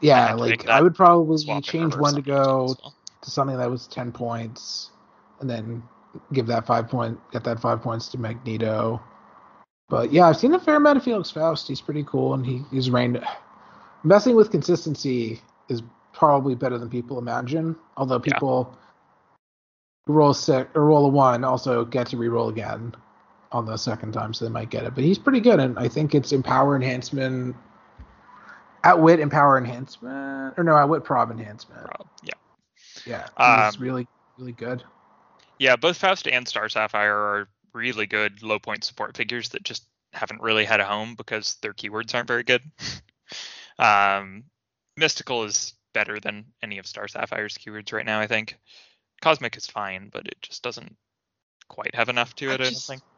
Yeah, 0.00 0.32
to 0.32 0.36
like 0.36 0.68
I 0.68 0.80
would 0.80 0.94
probably 0.94 1.60
change 1.60 1.94
one 1.96 2.14
to 2.14 2.22
go 2.22 2.76
well. 2.82 2.94
to 3.22 3.30
something 3.30 3.56
that 3.56 3.70
was 3.70 3.86
10 3.86 4.10
points 4.12 4.90
and 5.40 5.48
then 5.48 5.82
give 6.32 6.46
that 6.46 6.66
five 6.66 6.88
point 6.88 7.18
get 7.32 7.44
that 7.44 7.60
five 7.60 7.80
points 7.82 8.08
to 8.08 8.18
magneto. 8.18 9.00
But 9.88 10.12
yeah 10.12 10.26
i've 10.28 10.36
seen 10.36 10.54
a 10.54 10.60
fair 10.60 10.76
amount 10.76 10.98
of 10.98 11.04
felix 11.04 11.30
faust. 11.30 11.68
He's 11.68 11.80
pretty 11.80 12.04
cool 12.04 12.34
and 12.34 12.44
he, 12.46 12.62
he's 12.70 12.90
reigned 12.90 13.22
messing 14.04 14.34
with 14.36 14.50
consistency 14.50 15.40
is 15.68 15.82
probably 16.12 16.54
better 16.54 16.76
than 16.78 16.88
people 16.90 17.18
imagine 17.18 17.76
although 17.96 18.18
people 18.20 18.76
who 20.06 20.12
roll 20.12 20.34
six 20.34 20.68
or 20.74 20.84
roll 20.86 21.06
a 21.06 21.08
one 21.08 21.44
also 21.44 21.84
get 21.84 22.08
to 22.08 22.16
re-roll 22.16 22.48
again 22.48 22.94
on 23.52 23.64
the 23.66 23.76
second 23.76 24.12
time 24.12 24.32
so 24.34 24.44
they 24.44 24.50
might 24.50 24.70
get 24.70 24.84
it. 24.84 24.94
But 24.94 25.04
he's 25.04 25.18
pretty 25.18 25.40
good 25.40 25.60
and 25.60 25.78
i 25.78 25.88
think 25.88 26.14
it's 26.14 26.32
empower 26.32 26.74
enhancement 26.76 27.54
outwit 28.84 29.20
empower 29.20 29.58
enhancement 29.58 30.54
or 30.56 30.64
no 30.64 30.74
outwit 30.74 31.04
prob 31.04 31.30
enhancement. 31.30 31.84
Prob- 31.86 32.08
Yeah. 32.22 32.34
yeah, 33.06 33.26
he's 33.66 33.76
Um, 33.76 33.82
really, 33.82 34.08
really 34.38 34.52
good. 34.52 34.82
Yeah, 35.62 35.76
both 35.76 35.96
Faust 35.96 36.26
and 36.26 36.48
Star 36.48 36.68
Sapphire 36.68 37.14
are 37.14 37.48
really 37.72 38.08
good 38.08 38.42
low 38.42 38.58
point 38.58 38.82
support 38.82 39.16
figures 39.16 39.50
that 39.50 39.62
just 39.62 39.84
haven't 40.12 40.42
really 40.42 40.64
had 40.64 40.80
a 40.80 40.84
home 40.84 41.14
because 41.14 41.54
their 41.62 41.72
keywords 41.72 42.16
aren't 42.16 42.26
very 42.26 42.42
good. 42.42 42.62
Um, 43.78 44.44
Mystical 44.98 45.44
is 45.44 45.72
better 45.94 46.20
than 46.20 46.44
any 46.62 46.78
of 46.78 46.86
Star 46.86 47.08
Sapphire's 47.08 47.56
keywords 47.56 47.90
right 47.92 48.04
now, 48.04 48.20
I 48.20 48.26
think. 48.26 48.58
Cosmic 49.22 49.56
is 49.56 49.66
fine, 49.66 50.10
but 50.12 50.26
it 50.26 50.36
just 50.42 50.62
doesn't 50.62 50.94
quite 51.68 51.94
have 51.94 52.10
enough 52.10 52.34
to 52.36 52.50
I 52.50 52.54
it, 52.54 52.60
I, 52.60 52.64
just- 52.64 52.88
don't 52.88 52.98
think. 52.98 53.08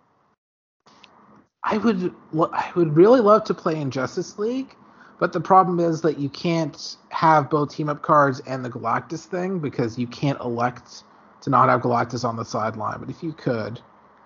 I 1.65 1.79
would 1.79 2.15
I 2.53 2.71
would 2.77 2.95
really 2.95 3.21
love 3.21 3.45
to 3.45 3.55
play 3.55 3.81
in 3.81 3.91
Justice 3.91 4.39
League, 4.39 4.77
but 5.19 5.33
the 5.33 5.41
problem 5.41 5.81
is 5.81 6.01
that 6.03 6.19
you 6.19 6.29
can't 6.29 6.97
have 7.09 7.51
both 7.51 7.75
team 7.75 7.89
up 7.89 8.03
cards 8.03 8.41
and 8.47 8.65
the 8.65 8.71
Galactus 8.71 9.25
thing 9.25 9.59
because 9.59 9.99
you 9.99 10.07
can't 10.07 10.39
elect 10.41 11.03
to 11.45 11.51
not 11.51 11.69
have 11.69 11.83
Galactus 11.83 12.25
on 12.25 12.37
the 12.37 12.45
sideline. 12.45 12.99
But 13.01 13.11
if 13.11 13.23
you 13.23 13.33
could, 13.33 13.81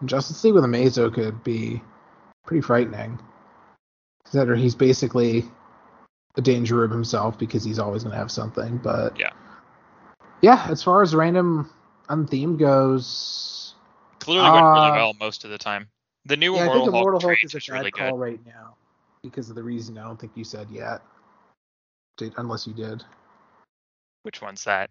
Justice 0.04 0.42
League 0.44 0.54
with 0.54 0.64
Amazo 0.64 1.12
could 1.12 1.42
be 1.42 1.82
pretty 2.46 2.60
frightening. 2.60 3.18
Consider 4.24 4.54
he's 4.54 4.74
basically 4.76 5.44
a 6.36 6.40
danger 6.40 6.84
of 6.84 6.90
himself 6.92 7.36
because 7.38 7.64
he's 7.64 7.80
always 7.80 8.04
going 8.04 8.12
to 8.12 8.18
have 8.18 8.30
something. 8.30 8.78
But 8.78 9.18
Yeah. 9.18 9.32
yeah. 10.42 10.64
As 10.70 10.82
far 10.82 11.02
as 11.02 11.14
random 11.14 11.68
unthemed 12.08 12.58
goes, 12.58 13.74
Clearly 14.20 14.48
went 14.50 14.64
really 14.64 14.90
Uh, 14.90 14.94
well 14.94 15.14
most 15.14 15.44
of 15.44 15.50
the 15.50 15.58
time. 15.58 15.88
The 16.24 16.36
new 16.36 16.54
yeah, 16.54 16.60
I 16.60 16.64
think 16.64 16.74
Hulk 16.76 16.88
Immortal 16.88 17.20
Hulk 17.20 17.22
trade 17.38 17.44
is 17.44 17.54
a 17.54 17.58
bad 17.72 17.78
really 17.78 17.90
call 17.90 18.10
good. 18.12 18.20
right 18.20 18.46
now 18.46 18.76
because 19.22 19.48
of 19.50 19.56
the 19.56 19.62
reason 19.62 19.98
I 19.98 20.04
don't 20.04 20.20
think 20.20 20.32
you 20.36 20.44
said 20.44 20.68
yet. 20.70 21.02
Did, 22.16 22.34
unless 22.36 22.66
you 22.66 22.74
did. 22.74 23.02
Which 24.22 24.40
one's 24.42 24.62
that? 24.64 24.90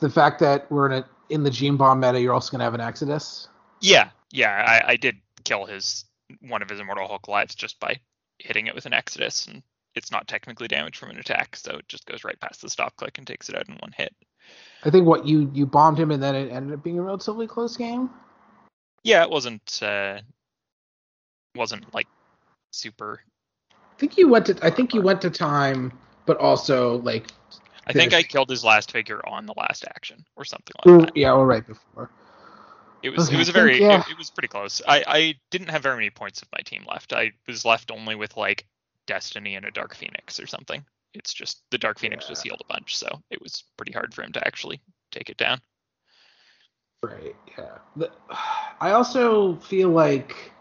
The 0.00 0.08
fact 0.10 0.40
that 0.40 0.70
we're 0.70 0.86
in 0.90 0.92
a 0.92 1.04
in 1.30 1.42
the 1.42 1.50
Gene 1.50 1.76
Bomb 1.76 2.00
meta, 2.00 2.20
you're 2.20 2.34
also 2.34 2.50
gonna 2.50 2.64
have 2.64 2.74
an 2.74 2.80
Exodus. 2.80 3.48
Yeah, 3.80 4.10
yeah, 4.30 4.50
I, 4.50 4.92
I 4.92 4.96
did 4.96 5.16
kill 5.44 5.66
his 5.66 6.04
one 6.40 6.62
of 6.62 6.68
his 6.68 6.78
Immortal 6.80 7.08
Hulk 7.08 7.28
lives 7.28 7.54
just 7.54 7.80
by 7.80 7.98
hitting 8.38 8.66
it 8.66 8.74
with 8.74 8.86
an 8.86 8.92
Exodus, 8.92 9.46
and 9.46 9.62
it's 9.94 10.10
not 10.10 10.28
technically 10.28 10.68
damage 10.68 10.96
from 10.96 11.10
an 11.10 11.18
attack, 11.18 11.56
so 11.56 11.76
it 11.76 11.88
just 11.88 12.06
goes 12.06 12.24
right 12.24 12.38
past 12.40 12.62
the 12.62 12.70
stop 12.70 12.96
click 12.96 13.18
and 13.18 13.26
takes 13.26 13.48
it 13.48 13.56
out 13.56 13.68
in 13.68 13.76
one 13.76 13.92
hit. 13.96 14.14
I 14.84 14.90
think 14.90 15.06
what 15.06 15.26
you 15.26 15.50
you 15.52 15.66
bombed 15.66 15.98
him 15.98 16.10
and 16.10 16.22
then 16.22 16.34
it 16.34 16.50
ended 16.50 16.74
up 16.74 16.82
being 16.82 16.98
a 16.98 17.02
relatively 17.02 17.46
close 17.46 17.76
game. 17.76 18.10
Yeah, 19.02 19.22
it 19.22 19.30
wasn't 19.30 19.82
uh, 19.82 20.20
wasn't 21.54 21.92
like 21.94 22.08
super. 22.72 23.20
I 23.72 23.98
think 23.98 24.16
you 24.16 24.28
went 24.28 24.46
to 24.46 24.58
I 24.62 24.70
think 24.70 24.94
you 24.94 25.02
went 25.02 25.20
to 25.22 25.30
time, 25.30 25.92
but 26.26 26.38
also 26.38 26.98
like 26.98 27.28
I 27.90 27.92
think 27.92 28.14
I 28.14 28.22
killed 28.22 28.48
his 28.48 28.64
last 28.64 28.92
figure 28.92 29.20
on 29.26 29.46
the 29.46 29.54
last 29.56 29.84
action 29.84 30.24
or 30.36 30.44
something 30.44 30.74
like 30.78 30.94
ooh, 30.94 31.04
that. 31.06 31.16
yeah, 31.16 31.32
well, 31.32 31.44
right 31.44 31.66
before. 31.66 32.10
It 33.02 33.10
was 33.10 33.28
Okay, 33.28 33.36
it 33.36 33.38
was 33.38 33.48
a 33.48 33.50
I 33.50 33.54
think, 33.54 33.64
very 33.64 33.80
yeah. 33.80 34.00
it, 34.00 34.12
it 34.12 34.18
was 34.18 34.30
pretty 34.30 34.48
close. 34.48 34.82
I 34.86 35.04
I 35.06 35.34
didn't 35.50 35.68
have 35.68 35.82
very 35.82 35.96
many 35.96 36.10
points 36.10 36.42
of 36.42 36.48
my 36.52 36.60
team 36.64 36.84
left. 36.88 37.12
I 37.12 37.32
was 37.46 37.64
left 37.64 37.90
only 37.90 38.14
with 38.14 38.36
like 38.36 38.66
Destiny 39.06 39.56
and 39.56 39.64
a 39.66 39.70
Dark 39.70 39.94
Phoenix 39.94 40.38
or 40.38 40.46
something. 40.46 40.84
It's 41.14 41.32
just 41.32 41.62
the 41.70 41.78
Dark 41.78 41.98
Phoenix 41.98 42.28
was 42.28 42.44
Yeah. 42.44 42.50
healed 42.50 42.62
a 42.62 42.72
bunch, 42.72 42.96
so 42.96 43.08
it 43.30 43.42
was 43.42 43.64
pretty 43.76 43.92
hard 43.92 44.14
for 44.14 44.22
him 44.22 44.32
to 44.32 44.46
actually 44.46 44.80
take 45.10 45.28
it 45.30 45.36
down. 45.36 45.60
Right. 47.02 47.34
Yeah. 47.58 47.78
The, 47.96 48.10
I 48.80 48.90
also 48.92 49.56
feel 49.56 49.88
like 49.88 50.52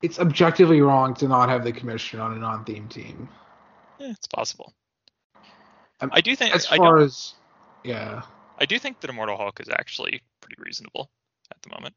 it's 0.00 0.18
objectively 0.20 0.80
wrong 0.80 1.14
to 1.14 1.28
not 1.28 1.48
have 1.48 1.64
the 1.64 1.72
commissioner 1.72 2.22
on 2.22 2.32
a 2.32 2.38
non-theme 2.38 2.88
team. 2.88 3.28
Yeah, 3.98 4.10
it's 4.10 4.26
possible. 4.28 4.72
Um, 6.02 6.10
I 6.12 6.20
do 6.20 6.34
think 6.34 6.54
As 6.54 6.66
I, 6.66 6.76
far 6.76 6.96
don't- 6.96 7.04
as 7.06 7.34
yeah, 7.84 8.22
I 8.58 8.66
do 8.66 8.78
think 8.78 9.00
that 9.00 9.10
Immortal 9.10 9.36
Hulk 9.36 9.60
is 9.60 9.68
actually 9.68 10.20
pretty 10.40 10.56
reasonable 10.58 11.10
at 11.50 11.62
the 11.62 11.70
moment. 11.70 11.94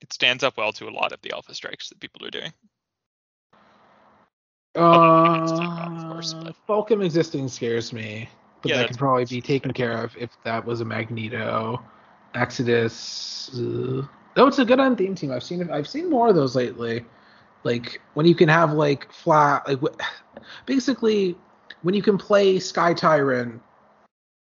It 0.00 0.12
stands 0.12 0.42
up 0.42 0.56
well 0.56 0.72
to 0.72 0.88
a 0.88 0.90
lot 0.90 1.12
of 1.12 1.20
the 1.22 1.32
alpha 1.32 1.54
strikes 1.54 1.90
that 1.90 2.00
people 2.00 2.26
are 2.26 2.30
doing. 2.30 2.52
Other 4.74 5.30
than 5.30 5.42
it's 5.42 5.52
too 5.52 5.58
bad, 5.58 5.92
of 5.92 6.08
course, 6.10 6.34
uh, 6.34 6.52
but- 6.66 7.02
existing 7.02 7.48
scares 7.48 7.92
me, 7.92 8.28
but 8.62 8.70
Yeah, 8.70 8.78
that 8.78 8.88
could 8.88 8.98
probably 8.98 9.26
be 9.26 9.42
taken 9.42 9.72
care 9.72 10.02
of 10.02 10.16
if 10.16 10.30
that 10.44 10.64
was 10.64 10.80
a 10.80 10.84
Magneto, 10.86 11.82
Exodus. 12.34 13.50
Uh, 13.54 14.06
no, 14.36 14.46
it's 14.46 14.58
a 14.58 14.64
good 14.64 14.80
on-theme 14.80 15.14
team. 15.14 15.30
I've 15.30 15.44
seen 15.44 15.70
I've 15.70 15.86
seen 15.88 16.08
more 16.08 16.28
of 16.28 16.34
those 16.34 16.56
lately. 16.56 17.04
Like 17.64 18.00
when 18.14 18.24
you 18.24 18.34
can 18.34 18.48
have 18.48 18.72
like 18.72 19.12
flat, 19.12 19.68
like 19.68 19.80
basically 20.66 21.36
when 21.82 21.94
you 21.94 22.02
can 22.02 22.18
play 22.18 22.58
Sky 22.58 22.94
Tyrant, 22.94 23.60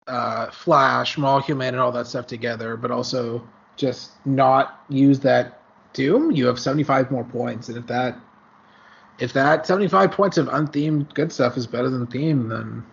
uh, 0.07 0.51
Flash, 0.51 1.17
Molecule 1.17 1.59
Man, 1.59 1.75
and 1.75 1.81
all 1.81 1.93
that 1.93 2.07
stuff 2.07 2.27
together, 2.27 2.77
but 2.77 2.91
also 2.91 3.47
just 3.77 4.11
not 4.27 4.85
use 4.89 5.21
that 5.21 5.61
Doom, 5.93 6.31
you 6.31 6.47
have 6.47 6.59
75 6.59 7.11
more 7.11 7.25
points, 7.25 7.69
and 7.69 7.77
if 7.77 7.87
that 7.89 8.19
if 9.19 9.33
that 9.35 9.67
75 9.67 10.13
points 10.13 10.39
of 10.39 10.49
unthemed 10.49 11.13
good 11.15 11.33
stuff 11.33 11.57
is 11.57 11.67
better 11.67 11.91
than 11.91 12.01
the 12.01 12.07
theme, 12.07 12.49
then 12.49 12.85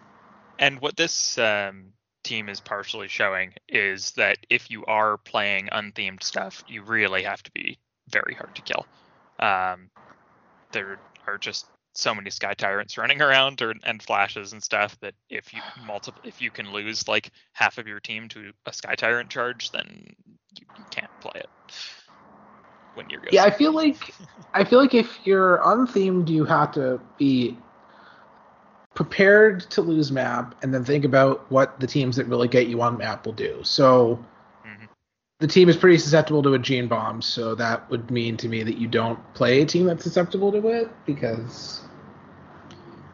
And 0.59 0.81
what 0.81 0.97
this 0.97 1.37
um, 1.37 1.93
team 2.23 2.49
is 2.49 2.59
partially 2.59 3.07
showing 3.07 3.53
is 3.69 4.11
that 4.11 4.37
if 4.49 4.69
you 4.69 4.83
are 4.85 5.17
playing 5.17 5.69
unthemed 5.71 6.23
stuff, 6.23 6.63
you 6.67 6.81
really 6.81 7.23
have 7.23 7.41
to 7.43 7.51
be 7.51 7.77
very 8.09 8.33
hard 8.33 8.53
to 8.55 8.61
kill. 8.61 8.85
Um, 9.39 9.89
there 10.71 10.99
are 11.27 11.37
just 11.37 11.67
so 11.97 12.13
many 12.13 12.29
sky 12.29 12.53
tyrants 12.53 12.97
running 12.97 13.21
around 13.21 13.59
or, 13.61 13.73
and 13.83 14.03
flashes 14.03 14.53
and 14.53 14.63
stuff 14.63 14.97
that 15.01 15.15
if 15.29 15.51
you 15.51 15.59
multiple 15.85 16.21
if 16.23 16.39
you 16.39 16.51
can 16.51 16.71
lose 16.71 17.07
like 17.07 17.31
half 17.53 17.79
of 17.79 17.87
your 17.87 17.99
team 17.99 18.29
to 18.29 18.51
a 18.67 18.73
sky 18.73 18.93
tyrant 18.93 19.31
charge, 19.31 19.71
then 19.71 20.05
you, 20.59 20.65
you 20.75 20.85
can't 20.91 21.09
play 21.19 21.33
it 21.35 21.49
when 22.93 23.09
you're 23.09 23.19
good. 23.19 23.33
yeah, 23.33 23.43
I 23.43 23.49
feel 23.49 23.71
like 23.71 24.13
I 24.53 24.63
feel 24.63 24.79
like 24.79 24.93
if 24.93 25.17
you're 25.23 25.59
unthemed, 25.63 26.29
you 26.29 26.45
have 26.45 26.71
to 26.73 27.01
be 27.17 27.57
prepared 28.93 29.61
to 29.71 29.81
lose 29.81 30.11
map 30.11 30.55
and 30.61 30.71
then 30.71 30.83
think 30.85 31.03
about 31.03 31.51
what 31.51 31.79
the 31.79 31.87
teams 31.87 32.15
that 32.17 32.27
really 32.27 32.47
get 32.47 32.67
you 32.67 32.81
on 32.81 32.97
map 32.97 33.25
will 33.25 33.33
do. 33.33 33.59
So. 33.63 34.23
The 35.39 35.47
team 35.47 35.69
is 35.69 35.77
pretty 35.77 35.99
susceptible 35.99 36.41
to 36.43 36.53
a 36.55 36.59
gene 36.59 36.87
bomb, 36.87 37.21
so 37.21 37.53
that 37.55 37.87
would 37.91 38.09
mean 38.09 38.37
to 38.37 38.47
me 38.47 38.63
that 38.63 38.77
you 38.79 38.87
don't 38.87 39.19
play 39.35 39.61
a 39.61 39.65
team 39.65 39.85
that's 39.85 40.03
susceptible 40.03 40.51
to 40.51 40.67
it 40.69 40.89
because 41.05 41.81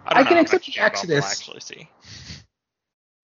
I, 0.07 0.21
I 0.21 0.23
can 0.23 0.37
accept 0.37 0.65
much 0.67 0.73
Gene 0.73 0.81
Bomb 0.81 0.91
we'll 1.07 1.17
Exodus. 1.17 1.25
actually 1.25 1.59
see. 1.59 1.89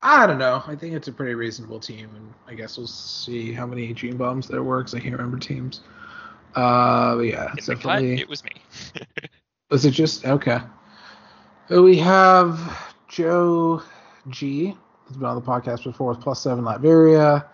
I 0.01 0.27
don't 0.27 0.37
know. 0.37 0.63
I 0.65 0.75
think 0.75 0.93
it's 0.93 1.07
a 1.07 1.11
pretty 1.11 1.33
reasonable 1.33 1.79
team, 1.79 2.09
and 2.15 2.33
I 2.47 2.53
guess 2.55 2.77
we'll 2.77 2.87
see 2.87 3.51
how 3.51 3.65
many 3.65 3.93
gene 3.93 4.17
bombs 4.17 4.47
there 4.47 4.63
were 4.63 4.79
because 4.79 4.95
I 4.95 4.99
can't 4.99 5.13
remember 5.13 5.37
teams. 5.37 5.81
Uh, 6.55 7.15
but 7.15 7.21
yeah, 7.21 7.53
it's 7.57 7.67
the 7.67 7.75
cut, 7.75 7.83
definitely. 8.01 8.21
it 8.21 8.29
was 8.29 8.43
me. 8.43 8.51
Was 9.69 9.85
it 9.85 9.91
just 9.91 10.25
okay? 10.25 10.61
We 11.69 11.97
have 11.99 12.59
Joe 13.07 13.83
G. 14.29 14.75
Who's 15.05 15.17
been 15.17 15.27
on 15.27 15.35
the 15.35 15.41
podcast 15.41 15.83
before 15.83 16.09
with 16.09 16.21
plus 16.21 16.41
seven 16.41 16.63
Latveria. 16.63 17.45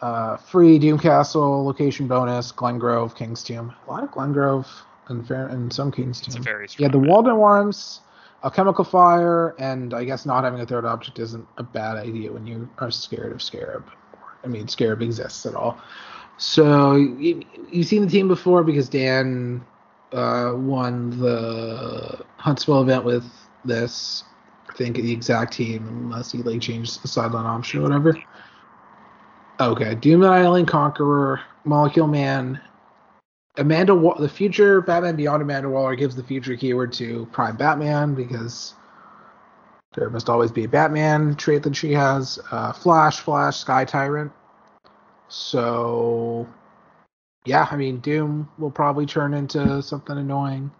Uh, 0.00 0.36
free 0.36 0.78
Doomcastle 0.78 1.64
location 1.64 2.08
bonus. 2.08 2.52
Glengrove 2.52 3.14
King's 3.14 3.42
Tomb. 3.42 3.74
A 3.86 3.90
lot 3.90 4.02
of 4.02 4.10
Glengrove 4.10 4.66
and 5.08 5.26
fair 5.26 5.48
and 5.48 5.72
some 5.72 5.92
King's 5.92 6.20
It's 6.20 6.34
a 6.34 6.40
Tomb. 6.40 6.66
Yeah, 6.78 6.88
the. 6.88 6.98
Walden 6.98 7.36
Worms, 7.36 8.00
a 8.42 8.50
chemical 8.50 8.84
fire, 8.84 9.54
and 9.58 9.92
I 9.92 10.04
guess 10.04 10.24
not 10.24 10.44
having 10.44 10.60
a 10.60 10.66
third 10.66 10.86
object 10.86 11.18
isn't 11.18 11.46
a 11.58 11.62
bad 11.62 11.96
idea 11.96 12.32
when 12.32 12.46
you 12.46 12.68
are 12.78 12.90
scared 12.90 13.32
of 13.32 13.42
Scarab. 13.42 13.84
I 14.42 14.46
mean, 14.46 14.68
Scarab 14.68 15.02
exists 15.02 15.44
at 15.44 15.54
all. 15.54 15.78
So 16.38 16.96
you, 16.96 17.42
you've 17.70 17.86
seen 17.86 18.02
the 18.02 18.10
team 18.10 18.26
before 18.26 18.64
because 18.64 18.88
Dan 18.88 19.62
uh, 20.12 20.54
won 20.56 21.10
the 21.20 22.24
Huntsville 22.38 22.80
event 22.80 23.04
with 23.04 23.30
this. 23.66 24.24
I 24.70 24.72
think 24.72 24.96
the 24.96 25.12
exact 25.12 25.52
team, 25.52 25.86
unless 25.86 26.32
he 26.32 26.38
like 26.38 26.62
changed 26.62 27.02
the 27.02 27.08
sideline 27.08 27.44
option 27.44 27.80
or 27.80 27.82
whatever. 27.82 28.16
Okay, 29.60 29.94
Doom 29.94 30.22
and 30.22 30.32
Island 30.32 30.68
Conqueror, 30.68 31.38
Molecule 31.64 32.06
Man, 32.06 32.58
Amanda, 33.58 33.92
the 34.18 34.28
future 34.28 34.80
Batman 34.80 35.16
Beyond 35.16 35.42
Amanda 35.42 35.68
Waller 35.68 35.94
gives 35.94 36.16
the 36.16 36.22
future 36.22 36.56
keyword 36.56 36.94
to 36.94 37.26
Prime 37.26 37.56
Batman 37.56 38.14
because 38.14 38.72
there 39.92 40.08
must 40.08 40.30
always 40.30 40.50
be 40.50 40.64
a 40.64 40.68
Batman 40.68 41.34
trait 41.34 41.62
that 41.64 41.76
she 41.76 41.92
has. 41.92 42.38
Uh, 42.50 42.72
Flash, 42.72 43.20
Flash, 43.20 43.58
Sky 43.58 43.84
Tyrant. 43.84 44.32
So, 45.28 46.48
yeah, 47.44 47.68
I 47.70 47.76
mean, 47.76 48.00
Doom 48.00 48.48
will 48.56 48.70
probably 48.70 49.04
turn 49.04 49.34
into 49.34 49.82
something 49.82 50.16
annoying. 50.16 50.70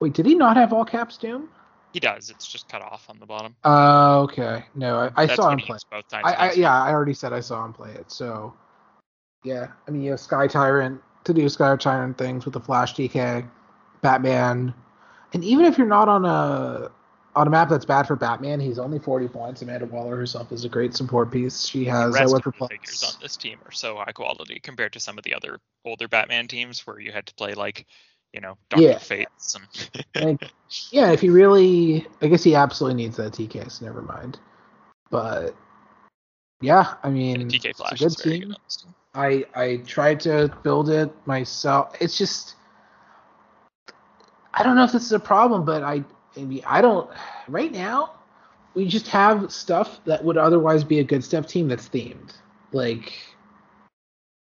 Wait, 0.00 0.14
did 0.14 0.26
he 0.26 0.36
not 0.36 0.56
have 0.56 0.72
all 0.72 0.84
caps 0.84 1.16
Doom? 1.16 1.48
He 1.92 2.00
does. 2.00 2.30
It's 2.30 2.46
just 2.46 2.68
cut 2.68 2.82
off 2.82 3.04
on 3.08 3.18
the 3.18 3.26
bottom. 3.26 3.54
Uh, 3.64 4.20
okay. 4.22 4.64
No, 4.74 5.10
I, 5.16 5.24
I 5.24 5.34
saw 5.34 5.50
him 5.50 5.58
play. 5.58 5.78
both 5.90 6.08
times. 6.08 6.24
I, 6.24 6.32
I 6.32 6.52
yeah, 6.52 6.72
I 6.72 6.90
already 6.90 7.14
said 7.14 7.32
I 7.32 7.40
saw 7.40 7.64
him 7.64 7.72
play 7.72 7.92
it. 7.92 8.10
So 8.10 8.54
yeah, 9.44 9.68
I 9.86 9.90
mean 9.90 10.02
you 10.02 10.12
have 10.12 10.20
Sky 10.20 10.46
Tyrant 10.46 11.00
to 11.24 11.34
do 11.34 11.48
Sky 11.48 11.76
Tyrant 11.76 12.16
things 12.16 12.44
with 12.44 12.54
the 12.54 12.60
Flash 12.60 12.94
DK, 12.94 13.46
Batman, 14.00 14.72
and 15.34 15.44
even 15.44 15.66
if 15.66 15.76
you're 15.76 15.86
not 15.86 16.08
on 16.08 16.24
a 16.24 16.90
on 17.34 17.46
a 17.46 17.50
map 17.50 17.68
that's 17.68 17.84
bad 17.84 18.06
for 18.06 18.14
Batman, 18.16 18.60
he's 18.60 18.78
only 18.78 18.98
40 18.98 19.28
points. 19.28 19.62
Amanda 19.62 19.86
Waller 19.86 20.16
herself 20.16 20.52
is 20.52 20.64
a 20.64 20.68
great 20.68 20.94
support 20.94 21.30
piece. 21.30 21.64
She 21.64 21.84
The 21.84 21.90
has 21.90 22.14
rest 22.14 22.34
uh, 22.34 22.36
of 22.36 22.42
the 22.44 22.68
figures 22.68 23.02
on 23.02 23.20
this 23.22 23.36
team 23.36 23.58
are 23.64 23.72
so 23.72 23.96
high 23.96 24.12
quality 24.12 24.60
compared 24.60 24.92
to 24.94 25.00
some 25.00 25.16
of 25.16 25.24
the 25.24 25.34
other 25.34 25.58
older 25.84 26.08
Batman 26.08 26.46
teams 26.48 26.86
where 26.86 27.00
you 27.00 27.10
had 27.10 27.26
to 27.26 27.34
play 27.34 27.54
like 27.54 27.86
you 28.32 28.40
know, 28.40 28.56
Doctor 28.70 28.84
Yeah. 28.86 28.98
Fates 28.98 29.54
and 29.56 30.04
Like, 30.14 30.50
yeah, 30.90 31.12
if 31.12 31.20
he 31.20 31.28
really, 31.30 32.06
I 32.20 32.28
guess 32.28 32.42
he 32.42 32.54
absolutely 32.54 33.02
needs 33.02 33.16
that 33.16 33.32
TK. 33.32 33.70
So 33.70 33.84
never 33.84 34.02
mind. 34.02 34.38
But 35.10 35.54
yeah, 36.60 36.94
I 37.02 37.10
mean, 37.10 37.48
TK 37.48 37.76
Flash 37.76 38.00
it's 38.00 38.20
a 38.20 38.24
good 38.24 38.30
team. 38.30 38.40
good. 38.40 38.54
on 38.54 38.56
this 38.64 38.76
team. 38.76 38.94
I 39.14 39.44
I 39.54 39.76
tried 39.86 40.20
to 40.20 40.54
build 40.62 40.88
it 40.88 41.12
myself. 41.26 41.94
It's 42.00 42.16
just 42.16 42.54
I 44.54 44.62
don't 44.62 44.76
know 44.76 44.84
if 44.84 44.92
this 44.92 45.04
is 45.04 45.12
a 45.12 45.20
problem, 45.20 45.64
but 45.64 45.82
I 45.82 46.02
I 46.36 46.40
mean 46.44 46.62
I 46.66 46.80
don't 46.80 47.10
right 47.48 47.72
now 47.72 48.12
we 48.74 48.86
just 48.86 49.08
have 49.08 49.52
stuff 49.52 50.00
that 50.06 50.24
would 50.24 50.38
otherwise 50.38 50.82
be 50.82 51.00
a 51.00 51.04
good 51.04 51.22
stuff 51.22 51.46
team 51.46 51.68
that's 51.68 51.88
themed. 51.88 52.32
Like 52.72 53.12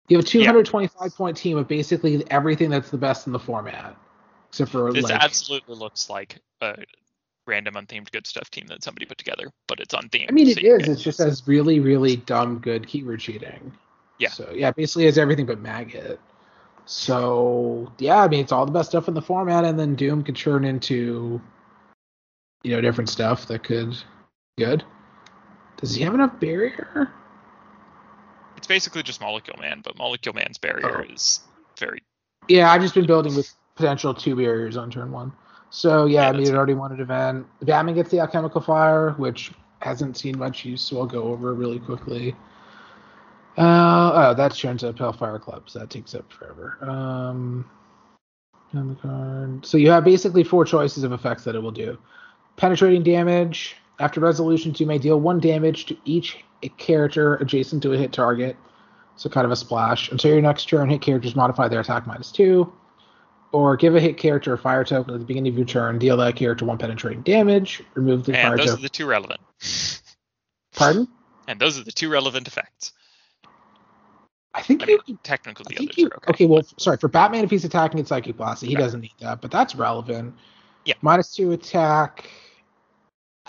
you 0.09 0.17
have 0.17 0.25
a 0.25 0.27
225 0.27 1.15
point 1.15 1.37
team 1.37 1.57
with 1.57 1.67
basically 1.67 2.23
everything 2.31 2.69
that's 2.69 2.89
the 2.89 2.97
best 2.97 3.27
in 3.27 3.33
the 3.33 3.39
format, 3.39 3.95
except 4.49 4.71
for 4.71 4.91
This 4.91 5.03
like 5.03 5.23
absolutely 5.23 5.75
looks 5.75 6.09
like 6.09 6.39
a 6.61 6.75
random 7.45 7.75
unthemed 7.75 8.11
good 8.11 8.27
stuff 8.27 8.49
team 8.49 8.65
that 8.67 8.83
somebody 8.83 9.05
put 9.05 9.17
together, 9.17 9.51
but 9.67 9.79
it's 9.79 9.93
unthemed. 9.93 10.27
I 10.29 10.31
mean, 10.31 10.47
so 10.47 10.59
it 10.59 10.63
you 10.63 10.75
is. 10.81 10.87
It's 10.87 11.01
just 11.01 11.19
has 11.19 11.47
really, 11.47 11.79
really 11.79 12.15
dumb 12.15 12.59
good 12.59 12.87
keyword 12.87 13.19
cheating. 13.19 13.71
Yeah. 14.17 14.29
So 14.29 14.51
yeah, 14.53 14.71
basically 14.71 15.05
has 15.05 15.17
everything 15.17 15.45
but 15.45 15.59
maggot. 15.59 16.19
So 16.85 17.91
yeah, 17.99 18.23
I 18.23 18.27
mean, 18.27 18.39
it's 18.39 18.51
all 18.51 18.65
the 18.65 18.71
best 18.71 18.89
stuff 18.89 19.07
in 19.07 19.13
the 19.13 19.21
format, 19.21 19.63
and 19.63 19.79
then 19.79 19.95
Doom 19.95 20.23
could 20.23 20.35
turn 20.35 20.65
into, 20.65 21.39
you 22.63 22.75
know, 22.75 22.81
different 22.81 23.09
stuff 23.09 23.47
that 23.47 23.63
could 23.63 23.95
good. 24.57 24.83
Does 25.77 25.95
he 25.95 26.03
have 26.03 26.13
enough 26.13 26.39
barrier? 26.39 27.13
It's 28.69 28.75
basically 28.75 29.01
just 29.01 29.19
Molecule 29.19 29.57
Man, 29.59 29.81
but 29.83 29.97
Molecule 29.97 30.35
Man's 30.35 30.59
barrier 30.59 31.03
Oh. 31.09 31.11
is 31.11 31.39
very 31.79 32.03
Yeah, 32.47 32.71
I've 32.71 32.81
just 32.81 32.93
been 32.93 33.07
building 33.07 33.35
with 33.35 33.51
potential 33.75 34.13
two 34.13 34.35
barriers 34.35 34.77
on 34.77 34.91
turn 34.91 35.11
one. 35.11 35.33
So 35.71 36.05
yeah, 36.05 36.21
Yeah, 36.21 36.29
I 36.29 36.31
mean, 36.33 36.41
that's 36.41 36.49
it 36.51 36.55
already 36.55 36.75
wanted 36.75 36.97
to 36.97 37.01
event. 37.01 37.47
Batman 37.63 37.95
gets 37.95 38.11
the 38.11 38.19
alchemical 38.19 38.61
fire, 38.61 39.13
which 39.13 39.51
hasn't 39.79 40.17
seen 40.17 40.37
much 40.37 40.65
use, 40.65 40.83
so 40.83 40.99
I'll 40.99 41.07
go 41.07 41.23
over 41.23 41.55
really 41.55 41.79
quickly. 41.79 42.35
Uh, 43.57 44.11
oh, 44.13 44.33
that 44.35 44.53
turns 44.53 44.83
up 44.83 44.99
Hellfire 44.99 45.39
Club, 45.39 45.67
so 45.67 45.79
that 45.79 45.89
takes 45.89 46.13
up 46.13 46.31
forever. 46.31 46.77
Um, 46.81 47.67
on 48.75 48.89
the 48.89 48.95
card. 48.95 49.65
So 49.65 49.79
you 49.79 49.89
have 49.89 50.03
basically 50.03 50.43
four 50.43 50.63
choices 50.63 51.03
of 51.03 51.11
effects 51.11 51.43
that 51.45 51.55
it 51.55 51.59
will 51.59 51.71
do. 51.71 51.97
Penetrating 52.55 53.01
damage. 53.01 53.77
After 53.97 54.19
resolutions, 54.19 54.79
you 54.79 54.85
may 54.85 54.99
deal 54.99 55.19
one 55.19 55.39
damage 55.39 55.87
to 55.87 55.97
each 56.05 56.37
character 56.77 57.35
adjacent 57.35 57.81
to 57.83 57.93
a 57.93 57.97
hit 57.97 58.11
target. 58.11 58.55
So 59.15 59.29
kind 59.29 59.45
of 59.45 59.51
a 59.51 59.55
splash. 59.55 60.11
Until 60.11 60.31
your 60.31 60.41
next 60.41 60.65
turn, 60.69 60.89
hit 60.89 61.01
characters 61.01 61.35
modify 61.35 61.67
their 61.67 61.81
attack 61.81 62.07
minus 62.07 62.31
two. 62.31 62.71
Or 63.51 63.75
give 63.75 63.95
a 63.95 63.99
hit 63.99 64.17
character 64.17 64.53
a 64.53 64.57
fire 64.57 64.83
token 64.83 65.13
at 65.13 65.19
the 65.19 65.25
beginning 65.25 65.51
of 65.51 65.57
your 65.57 65.65
turn. 65.65 65.97
Deal 65.99 66.15
that 66.17 66.35
character 66.35 66.65
one 66.65 66.77
penetrating 66.77 67.21
damage. 67.23 67.81
Remove 67.95 68.25
the 68.25 68.37
and 68.37 68.47
fire 68.49 68.57
those 68.57 68.77
are 68.77 68.81
the 68.81 68.89
two 68.89 69.07
relevant. 69.07 69.39
Pardon? 70.75 71.07
And 71.47 71.59
those 71.59 71.79
are 71.79 71.83
the 71.83 71.91
two 71.91 72.09
relevant 72.09 72.47
effects. 72.47 72.93
I 74.53 74.61
think 74.61 74.83
I 74.83 74.87
you 74.87 74.99
mean, 75.07 75.19
technically 75.23 75.65
I 75.67 75.69
the 75.69 75.75
think 75.75 75.89
others 75.91 75.97
you, 75.97 76.07
are 76.07 76.17
okay. 76.17 76.29
okay. 76.29 76.45
well, 76.45 76.61
sorry 76.77 76.97
for 76.97 77.07
Batman 77.07 77.43
if 77.43 77.49
he's 77.49 77.65
attacking 77.65 77.99
at 77.99 78.07
Psychic 78.07 78.37
Blast, 78.37 78.63
he 78.63 78.69
Okay. 78.73 78.83
doesn't 78.83 79.01
need 79.01 79.13
that, 79.19 79.41
but 79.41 79.51
that's 79.51 79.75
relevant. 79.75 80.35
Yeah. 80.85 80.95
Minus 81.01 81.35
two 81.35 81.51
attack. 81.51 82.29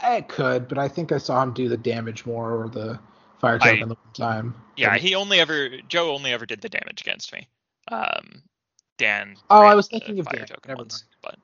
I 0.03 0.21
could, 0.23 0.69
but 0.69 0.79
I 0.79 0.89
think 0.89 1.13
I 1.13 1.19
saw 1.19 1.43
him 1.43 1.53
do 1.53 1.69
the 1.69 1.77
damage 1.77 2.25
more 2.27 2.63
or 2.63 2.69
the 2.69 2.99
fire 3.41 3.59
I- 3.61 3.73
token 3.73 3.89
the 3.89 3.95
one 3.95 4.13
time. 4.15 4.55
yeah, 4.77 4.97
he 4.97 5.15
only 5.15 5.41
ever 5.41 5.69
Joe 5.89 6.15
only 6.15 6.33
ever 6.33 6.47
did 6.47 6.61
the 6.61 6.69
damage 6.69 7.01
against 7.01 7.33
me. 7.33 7.47
Um, 7.89 8.43
Dan. 8.99 9.37
Oh, 9.49 9.63
I 9.63 9.75
was 9.75 9.89
thinking 9.89 10.19
of 10.19 10.27
fire 10.27 10.37
Dan. 10.37 10.47
token 10.47 10.69
Never 10.69 10.79
once, 10.83 11.05
but 11.23 11.37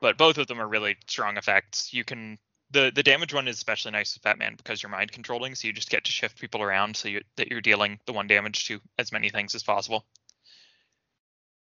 but 0.00 0.16
both 0.18 0.38
of 0.38 0.46
them 0.46 0.60
are 0.60 0.68
really 0.68 0.96
strong 1.06 1.36
effects. 1.36 1.92
You 1.92 2.04
can 2.04 2.38
the 2.70 2.92
the 2.94 3.02
damage 3.02 3.34
one 3.34 3.48
is 3.48 3.56
especially 3.56 3.92
nice 3.92 4.14
with 4.14 4.22
Batman 4.22 4.54
because 4.56 4.82
you're 4.82 4.90
mind 4.90 5.12
controlling, 5.12 5.54
so 5.54 5.66
you 5.66 5.72
just 5.72 5.90
get 5.90 6.04
to 6.04 6.12
shift 6.12 6.38
people 6.40 6.62
around 6.62 6.96
so 6.96 7.08
you, 7.08 7.22
that 7.36 7.48
you're 7.48 7.60
dealing 7.60 7.98
the 8.06 8.12
one 8.12 8.26
damage 8.26 8.66
to 8.66 8.80
as 8.98 9.10
many 9.12 9.28
things 9.30 9.54
as 9.54 9.62
possible, 9.62 10.04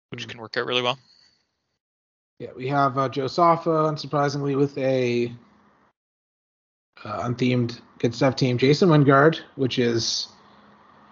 which 0.09 0.23
Hmm. 0.23 0.29
can 0.31 0.41
work 0.41 0.57
out 0.57 0.65
really 0.65 0.81
well. 0.81 0.99
Yeah, 2.39 2.49
we 2.55 2.67
have 2.67 2.97
uh, 2.97 3.09
Joe 3.09 3.27
Safa, 3.27 3.69
unsurprisingly, 3.69 4.55
with 4.55 4.77
a 4.77 5.33
uh, 7.03 7.21
unthemed 7.23 7.81
good 7.97 8.13
stuff 8.13 8.35
team. 8.35 8.57
Jason 8.57 8.89
Wingard, 8.89 9.39
which 9.55 9.79
is, 9.79 10.27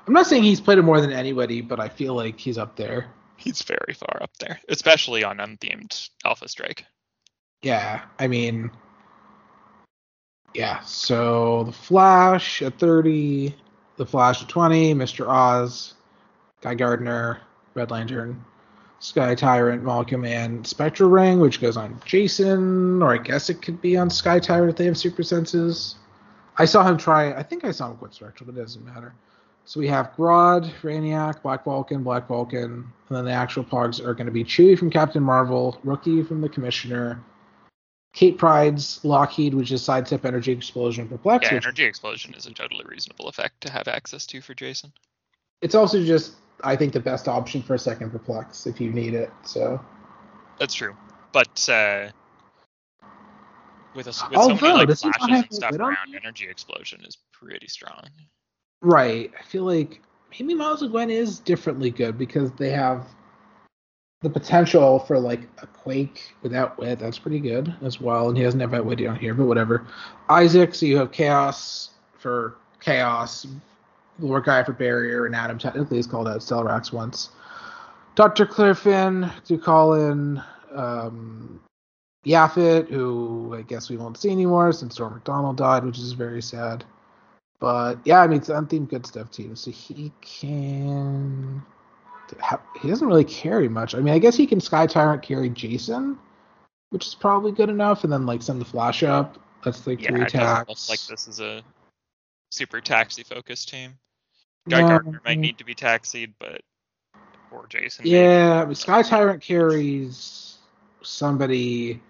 I'm 0.06 0.14
not 0.14 0.28
saying 0.28 0.44
he's 0.44 0.62
played 0.62 0.78
it 0.78 0.84
more 0.84 1.02
than 1.02 1.12
anybody, 1.12 1.62
but 1.62 1.80
I 1.80 1.90
feel 1.90 2.14
like 2.14 2.40
he's 2.40 2.60
up 2.60 2.76
there. 2.76 3.08
He's 3.38 3.64
very 3.64 3.94
far 3.94 4.22
up 4.22 4.38
there, 4.40 4.60
especially 4.70 5.24
on 5.24 5.40
unthemed 5.40 6.10
Alpha 6.24 6.48
Strike. 6.48 6.86
Yeah, 7.64 8.04
I 8.20 8.28
mean, 8.28 8.70
yeah. 10.54 10.80
So 10.82 11.64
the 11.64 11.72
Flash 11.72 12.62
at 12.62 12.78
30, 12.78 13.56
the 13.98 14.06
Flash 14.06 14.44
at 14.44 14.50
20, 14.50 14.94
Mr. 14.94 15.28
Oz, 15.28 15.96
Guy 16.62 16.76
Gardner, 16.76 17.42
Red 17.74 17.90
Lantern, 17.92 18.46
Sky 19.00 19.36
Tyrant, 19.36 19.84
Molecule 19.84 20.22
Man, 20.22 20.64
Spectral 20.64 21.10
Ring, 21.10 21.40
which 21.40 21.62
goes 21.62 21.78
on 21.78 22.00
Jason, 22.06 23.02
or 23.02 23.14
I 23.14 23.18
guess 23.18 23.50
it 23.50 23.62
could 23.62 23.82
be 23.82 23.98
on 23.98 24.10
Sky 24.10 24.40
Tyrant 24.40 24.70
if 24.70 24.78
they 24.78 24.86
have 24.86 24.98
super 24.98 25.24
senses. 25.24 25.96
I 26.58 26.66
saw 26.66 26.88
him 26.88 26.98
try. 26.98 27.34
I 27.34 27.44
think 27.44 27.66
I 27.66 27.72
saw 27.72 27.92
him 27.92 27.98
quit 27.98 28.14
Spectral, 28.14 28.50
but 28.50 28.58
it 28.58 28.62
doesn't 28.62 28.86
matter. 28.86 29.14
So 29.66 29.80
we 29.80 29.88
have 29.88 30.14
Grodd, 30.16 30.72
Brainiac, 30.82 31.42
Black 31.42 31.66
Vulcan, 31.66 32.04
Black 32.04 32.28
Vulcan, 32.28 32.64
and 32.64 33.18
then 33.18 33.26
the 33.26 33.32
actual 33.32 33.64
Pogs 33.64 34.00
are 34.00 34.14
going 34.14 34.28
to 34.28 34.32
be 34.32 34.44
Chewie 34.44 34.78
from 34.78 34.92
Captain 34.92 35.24
Marvel, 35.24 35.80
Rookie 35.84 36.22
from 36.22 36.40
the 36.42 36.50
Commissioner, 36.50 37.20
Kate 38.14 38.38
Pryde's 38.38 39.04
Lockheed, 39.04 39.54
which 39.54 39.72
is 39.72 39.84
sidestep 39.84 40.24
energy 40.24 40.52
explosion 40.52 41.10
perplex. 41.10 41.48
Yeah, 41.52 41.58
energy 41.58 41.84
explosion 41.84 42.34
is 42.36 42.46
a 42.46 42.54
totally 42.54 42.86
reasonable 42.86 43.28
effect 43.28 43.62
to 43.62 43.72
have 43.72 43.88
access 43.88 44.26
to 44.28 44.40
for 44.40 44.54
Jason. 44.54 44.94
it's 45.62 45.76
also 45.76 46.04
just 46.04 46.36
I 46.64 46.76
think 46.76 46.94
the 46.94 47.00
best 47.00 47.28
option 47.28 47.62
for 47.62 47.76
a 47.76 47.80
second 47.80 48.12
perplex 48.12 48.66
if 48.68 48.80
you 48.80 48.92
need 48.92 49.14
it. 49.14 49.32
So 49.44 49.84
That's 50.60 50.74
true, 50.74 50.96
but 51.32 51.70
uh, 51.70 52.10
with 53.96 54.08
a 54.08 54.10
with 54.30 54.36
Although, 54.36 54.56
so 54.56 54.66
many 54.66 54.78
like 54.78 54.88
does 54.88 55.02
he 55.02 55.08
not 55.08 55.18
flashes 55.20 55.44
and 55.44 55.54
stuff 55.54 55.72
around, 55.74 56.16
energy 56.16 56.48
explosion 56.48 57.04
is 57.06 57.18
pretty 57.32 57.68
strong. 57.68 58.08
right, 58.82 59.32
I 59.40 59.44
feel 59.44 59.64
like 59.64 60.02
maybe 60.32 60.54
Miles 60.54 60.82
and 60.82 60.92
Gwen 60.92 61.10
is 61.10 61.40
differently 61.40 61.90
good 61.90 62.18
because 62.18 62.52
they 62.54 62.72
have 62.72 63.08
the 64.22 64.30
potential 64.30 65.00
for 65.00 65.20
like 65.20 65.42
a 65.62 65.68
quake 65.68 66.34
without 66.42 66.78
wit. 66.78 67.00
That's 67.00 67.20
pretty 67.20 67.40
good 67.40 67.74
as 67.82 68.02
well, 68.02 68.30
and 68.30 68.38
he 68.38 68.44
doesn't 68.44 68.60
have 68.60 68.72
that 68.72 68.86
wit 68.86 69.06
on 69.06 69.18
here, 69.18 69.34
but 69.34 69.46
whatever. 69.46 69.86
Isaac, 70.30 70.74
so 70.74 70.86
you 70.86 70.98
have 70.98 71.12
chaos 71.12 71.92
for 72.18 72.56
chaos, 72.80 73.46
Lord 74.20 74.46
Guy 74.46 74.64
for 74.64 74.74
barrier, 74.74 75.26
and 75.26 75.36
Adam 75.36 75.58
technically 75.58 76.00
is 76.00 76.08
called 76.08 76.28
out 76.28 76.40
Stellarox 76.40 76.92
once. 76.92 77.30
Dr. 78.16 78.46
Cliffin 78.46 79.30
to 79.46 79.58
call 79.58 79.94
in 79.94 80.42
um, 80.74 81.60
who 82.24 83.56
I 83.58 83.62
guess 83.62 83.90
we 83.90 83.98
won't 83.98 84.18
see 84.18 84.32
anymore 84.32 84.72
since 84.72 84.96
Storm 84.96 85.14
McDonald 85.14 85.58
died, 85.58 85.84
which 85.84 86.00
is 86.00 86.14
very 86.14 86.42
sad. 86.42 86.84
But 87.60 88.00
yeah, 88.06 88.22
I 88.22 88.28
mean 88.28 88.40
it's 88.40 88.50
an 88.50 88.56
unthemed 88.58 88.90
good 88.90 89.06
stuff 89.06 89.32
team, 89.32 89.56
so 89.56 89.72
he 89.72 90.12
can. 90.22 91.62
He 92.82 92.88
doesn't 92.88 93.08
really 93.08 93.24
carry 93.24 93.70
much. 93.70 93.94
I 93.94 94.00
mean, 94.00 94.14
I 94.14 94.20
guess 94.20 94.36
he 94.36 94.48
can 94.48 94.60
Sky 94.60 94.88
Tyrant 94.88 95.22
carry 95.22 95.50
Jason, 95.50 96.18
which 96.90 97.06
is 97.06 97.16
probably 97.16 97.52
good 97.52 97.70
enough, 97.70 98.04
and 98.04 98.12
then 98.12 98.26
like 98.26 98.42
send 98.42 98.60
the 98.60 98.66
Flash 98.66 99.04
up. 99.04 99.38
That's 99.64 99.86
like 99.86 100.02
Yeah, 100.02 100.10
three 100.10 100.22
it 100.24 100.34
doesn't 100.34 100.40
look 100.40 100.70
attacks. 100.70 100.90
like 100.90 101.02
this 101.02 101.28
is 101.28 101.40
a 101.40 101.62
super 102.50 102.82
taxi 102.82 103.24
focused 103.24 103.70
team. 103.70 103.98
Guy 104.68 104.82
No, 104.82 104.88
Gardner 104.88 105.22
might 105.24 105.40
need 105.40 105.58
to 105.60 105.64
be 105.64 105.76
taxied, 105.76 106.34
but 106.40 106.62
or 107.52 107.68
Jason. 107.68 108.06
Yeah, 108.06 108.72
Sky 108.74 109.02
Tyrant 109.02 109.42
carries 109.42 110.58
somebody. 111.02 112.02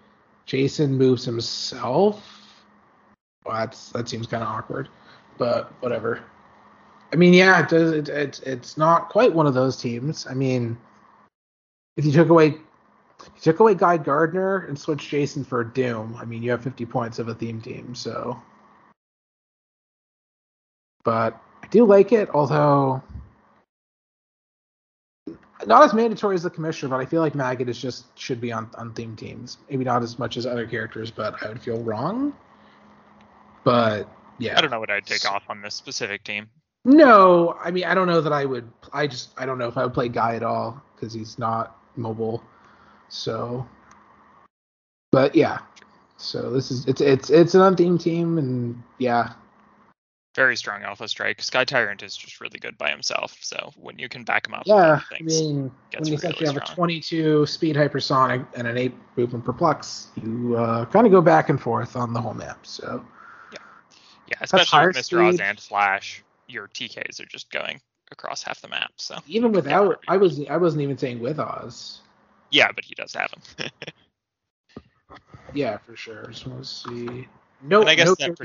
Jason 0.46 0.96
moves 0.96 1.24
himself. 1.24 2.22
Well, 3.44 3.56
that's 3.56 3.90
that 3.90 4.08
seems 4.08 4.26
kind 4.26 4.42
of 4.42 4.48
awkward, 4.48 4.88
but 5.38 5.72
whatever. 5.80 6.22
I 7.12 7.16
mean, 7.16 7.34
yeah, 7.34 7.62
it 7.62 7.68
does. 7.68 7.92
It, 7.92 8.08
it, 8.08 8.40
it's 8.44 8.76
not 8.76 9.08
quite 9.08 9.32
one 9.32 9.46
of 9.46 9.54
those 9.54 9.76
teams. 9.76 10.26
I 10.26 10.34
mean, 10.34 10.76
if 11.96 12.04
you 12.04 12.12
took 12.12 12.28
away, 12.28 12.46
if 12.46 13.32
you 13.36 13.42
took 13.42 13.60
away 13.60 13.74
Guy 13.74 13.96
Gardner 13.96 14.66
and 14.66 14.78
switched 14.78 15.08
Jason 15.08 15.44
for 15.44 15.62
Doom, 15.62 16.16
I 16.18 16.24
mean, 16.24 16.42
you 16.42 16.50
have 16.50 16.62
50 16.62 16.86
points 16.86 17.18
of 17.18 17.28
a 17.28 17.34
theme 17.34 17.60
team. 17.60 17.94
So, 17.94 18.40
but 21.04 21.40
I 21.66 21.68
do 21.68 21.84
like 21.84 22.12
it, 22.12 22.30
although 22.32 23.02
not 25.66 25.82
as 25.82 25.92
mandatory 25.92 26.36
as 26.36 26.44
the 26.44 26.50
commissioner, 26.50 26.90
but 26.90 27.00
I 27.00 27.06
feel 27.06 27.20
like 27.20 27.34
Maggot 27.34 27.68
is 27.68 27.80
just 27.80 28.16
should 28.16 28.40
be 28.40 28.52
on 28.52 28.70
on 28.78 28.92
theme 28.92 29.16
teams. 29.16 29.58
Maybe 29.68 29.84
not 29.84 30.04
as 30.04 30.16
much 30.16 30.36
as 30.36 30.46
other 30.46 30.64
characters, 30.64 31.10
but 31.10 31.42
I 31.44 31.48
would 31.48 31.60
feel 31.60 31.82
wrong. 31.82 32.32
But 33.64 34.08
yeah, 34.38 34.56
I 34.56 34.60
don't 34.60 34.70
know 34.70 34.78
what 34.78 34.90
I'd 34.90 35.06
take 35.06 35.28
off 35.28 35.42
on 35.48 35.60
this 35.60 35.74
specific 35.74 36.22
team. 36.22 36.48
No, 36.84 37.58
I 37.60 37.72
mean 37.72 37.82
I 37.82 37.94
don't 37.94 38.06
know 38.06 38.20
that 38.20 38.32
I 38.32 38.44
would. 38.44 38.70
I 38.92 39.08
just 39.08 39.30
I 39.36 39.44
don't 39.44 39.58
know 39.58 39.66
if 39.66 39.76
I 39.76 39.82
would 39.82 39.94
play 39.94 40.08
Guy 40.08 40.36
at 40.36 40.44
all 40.44 40.80
because 40.94 41.12
he's 41.12 41.36
not 41.36 41.76
mobile. 41.96 42.44
So, 43.08 43.66
but 45.10 45.34
yeah. 45.34 45.58
So 46.16 46.50
this 46.50 46.70
is 46.70 46.86
it's 46.86 47.00
it's 47.00 47.28
it's 47.28 47.54
an 47.56 47.62
unthemed 47.62 48.02
team, 48.02 48.38
and 48.38 48.80
yeah, 48.98 49.32
Very 50.36 50.54
strong 50.54 50.82
Alpha 50.82 51.08
Strike. 51.08 51.40
Sky 51.40 51.64
Tyrant 51.64 52.02
is 52.02 52.14
just 52.14 52.42
really 52.42 52.58
good 52.58 52.76
by 52.76 52.90
himself. 52.90 53.34
So 53.40 53.72
when 53.76 53.98
you 53.98 54.06
can 54.06 54.22
back 54.22 54.46
him 54.46 54.52
up, 54.52 54.64
yeah. 54.66 54.74
other 54.74 55.02
I 55.18 55.22
mean, 55.22 55.72
when 55.96 56.12
you 56.12 56.18
really 56.18 56.44
have 56.46 56.58
a 56.58 56.60
22 56.60 57.46
speed 57.46 57.74
hypersonic 57.74 58.46
and 58.54 58.66
an 58.66 58.76
8 58.76 58.92
movement 59.16 59.46
perplex, 59.46 60.08
you 60.22 60.54
uh, 60.56 60.84
kind 60.84 61.06
of 61.06 61.10
go 61.12 61.22
back 61.22 61.48
and 61.48 61.58
forth 61.58 61.96
on 61.96 62.12
the 62.12 62.20
whole 62.20 62.34
map. 62.34 62.66
So 62.66 63.02
yeah, 63.50 63.58
yeah, 64.28 64.36
especially 64.42 64.86
with 64.88 64.96
Mr. 64.96 65.24
Oz 65.26 65.40
and 65.40 65.58
Flash, 65.58 66.22
your 66.48 66.68
TKs 66.68 67.18
are 67.18 67.26
just 67.26 67.50
going 67.50 67.80
across 68.12 68.42
half 68.42 68.60
the 68.60 68.68
map. 68.68 68.92
So 68.96 69.16
even 69.26 69.52
Yeah. 69.52 69.56
without, 69.56 70.04
I 70.06 70.18
was 70.18 70.38
I 70.50 70.58
wasn't 70.58 70.82
even 70.82 70.98
saying 70.98 71.18
with 71.18 71.40
Oz. 71.40 72.02
yeah, 72.50 72.70
but 72.72 72.84
he 72.84 72.94
does 72.94 73.14
have 73.14 73.30
them. 73.30 73.70
Yeah, 75.54 75.78
for 75.78 75.96
sure. 75.96 76.30
So 76.32 76.50
let's 76.50 76.84
see. 76.84 77.26
No, 77.62 77.80
And 77.80 77.88
I 77.88 77.94
guess 77.94 78.08
no 78.08 78.14
that 78.16 78.36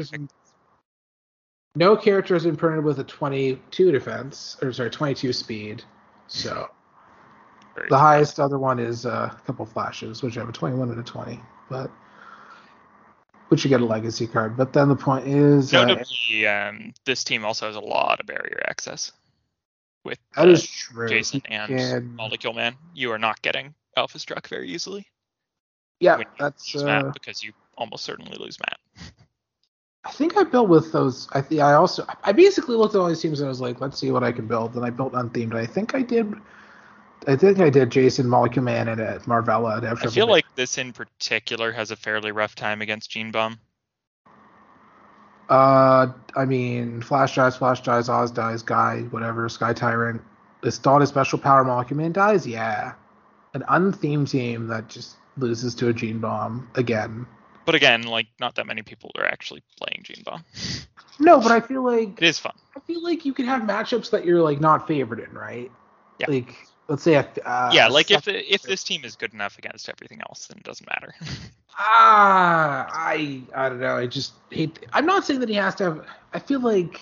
No 1.76 1.96
character 1.96 2.34
has 2.34 2.44
been 2.44 2.58
printed 2.58 2.84
with 2.84 3.00
a 3.00 3.04
22 3.04 3.92
defense, 3.92 4.58
or 4.62 4.74
sorry, 4.74 4.90
22 4.90 5.32
speed. 5.34 5.84
So 6.28 6.70
Very 7.76 7.88
the 7.90 7.98
highest 7.98 8.40
other 8.40 8.60
one 8.60 8.80
is 8.80 9.06
uh, 9.06 9.30
a 9.32 9.42
couple 9.46 9.66
flashes, 9.66 10.22
which 10.22 10.36
have 10.36 10.50
a 10.50 10.52
21 10.52 10.90
and 10.90 11.00
a 11.00 11.04
20, 11.04 11.40
but 11.70 11.90
which 13.48 13.64
you 13.64 13.70
get 13.70 13.82
a 13.82 13.86
legacy 13.86 14.28
card. 14.28 14.58
But 14.58 14.74
then 14.74 14.90
the 14.90 14.96
point 14.96 15.28
is, 15.28 15.74
uh, 15.74 16.04
um, 16.48 16.94
this 17.06 17.24
team 17.24 17.46
also 17.46 17.68
has 17.68 17.76
a 17.76 17.82
lot 17.82 18.20
of 18.20 18.26
barrier 18.26 18.62
access 18.68 19.12
with 20.04 20.20
that 20.36 20.48
uh, 20.48 20.52
is 20.52 20.68
true. 20.68 21.08
Jason 21.08 21.42
You 21.50 21.56
and 21.56 21.78
can- 21.78 22.16
Molecule 22.16 22.54
Man. 22.54 22.76
You 22.94 23.12
are 23.12 23.20
not 23.20 23.42
getting 23.42 23.74
Alpha 23.96 24.20
Struck 24.20 24.48
very 24.48 24.70
easily 24.70 25.08
yeah, 26.02 26.18
that's. 26.38 26.76
Uh, 26.76 27.12
because 27.14 27.42
you 27.44 27.54
almost 27.78 28.04
certainly 28.04 28.36
lose 28.38 28.58
map. 28.60 28.80
I 30.04 30.12
think 30.12 30.36
I 30.36 30.44
built 30.44 30.68
with 30.68 30.92
those. 30.92 31.28
I 31.32 31.42
think 31.42 31.62
I 31.62 31.74
also. 31.74 32.06
I 32.24 32.32
basically 32.32 32.76
looked 32.76 32.96
at 32.96 33.02
all 33.02 33.08
these 33.08 33.22
teams 33.22 33.40
and 33.40 33.48
I 33.48 33.50
was 33.50 33.62
like, 33.62 33.82
let's 33.82 34.00
see 34.00 34.12
what 34.12 34.24
I 34.24 34.32
can 34.32 34.48
build. 34.48 34.76
And 34.76 34.84
I 34.84 34.90
built 34.90 35.14
unthemed. 35.14 35.54
I 35.54 35.66
think 35.66 35.94
I 35.94 36.02
did. 36.02 36.34
I 37.28 37.36
think 37.36 37.60
I 37.60 37.70
did 37.70 37.92
Jason 37.92 38.28
Molecule 38.28 38.66
Man 38.66 38.88
and 38.88 39.00
at 39.00 39.22
Marvella. 39.24 39.78
At 39.78 40.04
I 40.04 40.10
feel 40.10 40.28
like 40.28 40.46
this 40.56 40.80
in 40.80 40.92
particular 40.92 41.72
has 41.72 41.92
a 41.92 41.96
fairly 41.96 42.32
rough 42.32 42.56
time 42.56 42.82
against 42.82 43.12
Gene 43.12 43.32
Bomb. 43.32 43.60
Uh, 45.50 46.08
I 46.36 46.46
mean, 46.46 47.02
Flash 47.02 47.36
dies, 47.36 47.58
Flash 47.58 47.82
dies, 47.82 48.10
Oz 48.10 48.32
dies, 48.32 48.64
Guy, 48.64 49.02
whatever, 49.12 49.50
Sky 49.50 49.74
Tyrant. 49.74 50.22
This 50.64 50.80
thought 50.80 51.02
is 51.02 51.10
special 51.10 51.38
power 51.38 51.64
Molecule 51.64 51.98
Man 51.98 52.12
dies, 52.12 52.48
yeah. 52.48 52.94
An 53.54 53.64
unthemed 53.68 54.30
team 54.30 54.68
that 54.68 54.88
just 54.88 55.18
loses 55.38 55.76
to 55.76 55.90
a 55.90 55.94
Gene 55.94 56.20
Bomb 56.20 56.70
again. 56.76 57.28
But 57.66 57.76
again, 57.76 58.04
like 58.04 58.28
not 58.40 58.56
that 58.56 58.68
many 58.68 58.82
people 58.82 59.12
are 59.18 59.26
actually 59.26 59.64
playing 59.78 60.04
Gene 60.04 60.24
Bomb. 60.24 60.44
No, 61.20 61.40
but 61.40 61.52
I 61.52 61.60
feel 61.60 61.84
like 61.84 62.22
It 62.22 62.28
is 62.28 62.40
fun. 62.40 62.54
I 62.76 62.80
feel 62.80 63.04
like 63.04 63.26
you 63.26 63.34
can 63.34 63.46
have 63.46 63.62
matchups 63.64 64.10
that 64.12 64.26
you're 64.26 64.42
like 64.42 64.60
not 64.60 64.88
favored 64.88 65.20
in, 65.20 65.32
right? 65.34 65.72
Yeah. 66.20 66.28
Like, 66.30 66.56
let's 66.88 67.04
say 67.04 67.16
uh, 67.16 67.70
yeah, 67.74 67.88
like 67.88 68.12
if 68.12 68.26
the, 68.26 68.54
if 68.54 68.64
this 68.64 68.84
team 68.84 69.04
is 69.04 69.16
good 69.16 69.34
enough 69.34 69.58
against 69.58 69.90
everything 69.90 70.22
else, 70.22 70.48
then 70.48 70.58
it 70.58 70.64
doesn't 70.64 70.88
matter. 70.88 71.14
Ah, 71.78 72.86
I 72.92 73.42
I 73.56 73.70
don't 73.70 73.80
know. 73.80 73.96
I 73.96 74.06
just 74.06 74.34
hate. 74.50 74.86
I'm 74.92 75.06
not 75.06 75.26
saying 75.26 75.40
that 75.40 75.48
he 75.48 75.56
has 75.56 75.74
to 75.76 75.86
have. 75.86 76.06
I 76.34 76.40
feel 76.40 76.60
like. 76.60 77.00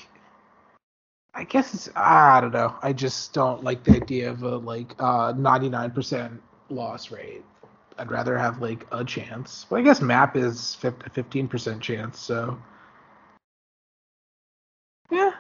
I 1.34 1.44
guess 1.44 1.74
it's. 1.74 1.90
I 1.96 2.40
don't 2.40 2.54
know. 2.54 2.76
I 2.82 2.94
just 2.94 3.34
don't 3.34 3.64
like 3.64 3.84
the 3.84 3.96
idea 3.96 4.30
of 4.30 4.44
a 4.44 4.58
like 4.58 4.94
uh 5.00 5.34
99% 5.34 6.38
loss 6.70 7.10
rate. 7.12 7.44
I'd 8.00 8.12
rather 8.12 8.38
have 8.38 8.62
like 8.62 8.88
a 8.92 9.04
chance. 9.04 9.66
But 9.70 9.78
I 9.78 9.82
guess 9.82 10.02
map 10.02 10.38
is 10.38 10.76
50, 10.76 11.10
15% 11.10 11.82
chance. 11.82 12.20
So. 12.20 12.58
Yeah. 15.12 15.32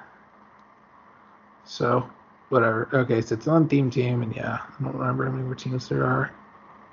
So 1.65 2.09
whatever. 2.49 2.89
Okay, 2.93 3.21
so 3.21 3.35
it's 3.35 3.47
an 3.47 3.53
unthemed 3.53 3.93
team, 3.93 4.21
and 4.21 4.35
yeah, 4.35 4.59
I 4.79 4.83
don't 4.83 4.97
remember 4.97 5.25
how 5.25 5.31
many 5.31 5.43
more 5.43 5.55
teams 5.55 5.87
there 5.87 6.05
are. 6.05 6.31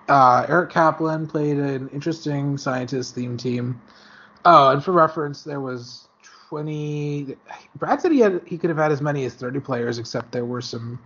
Uh, 0.08 0.46
Eric 0.48 0.70
Kaplan 0.70 1.26
played 1.26 1.56
an 1.56 1.88
interesting 1.88 2.56
scientist 2.56 3.16
themed 3.16 3.40
team. 3.40 3.80
Oh, 4.44 4.70
and 4.70 4.84
for 4.84 4.92
reference, 4.92 5.42
there 5.42 5.60
was 5.60 6.08
20. 6.48 7.36
Brad 7.74 8.00
said 8.00 8.12
he 8.12 8.20
had 8.20 8.40
he 8.46 8.56
could 8.56 8.70
have 8.70 8.78
had 8.78 8.92
as 8.92 9.00
many 9.00 9.24
as 9.24 9.34
30 9.34 9.60
players, 9.60 9.98
except 9.98 10.30
there 10.30 10.44
were 10.44 10.60
some 10.60 11.00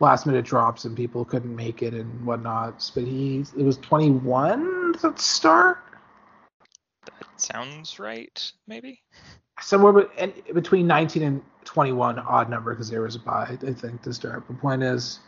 last 0.00 0.26
minute 0.26 0.44
drops 0.44 0.84
and 0.84 0.96
people 0.96 1.24
couldn't 1.24 1.54
make 1.54 1.82
it 1.82 1.94
and 1.94 2.26
whatnot. 2.26 2.90
But 2.94 3.04
he 3.04 3.44
it 3.56 3.62
was 3.62 3.76
21 3.78 4.92
that 5.02 5.20
start, 5.20 5.78
that 7.04 7.40
sounds 7.40 7.98
right, 7.98 8.52
maybe. 8.66 9.02
somewhere 9.60 10.08
between 10.52 10.86
19 10.86 11.22
and 11.22 11.42
21, 11.64 12.18
odd 12.18 12.50
number 12.50 12.72
because 12.72 12.90
there 12.90 13.02
was 13.02 13.14
a 13.14 13.20
bye. 13.20 13.56
I 13.62 13.72
think 13.72 14.02
to 14.02 14.12
start. 14.12 14.46
The 14.48 14.54
point 14.54 14.82
is. 14.82 15.20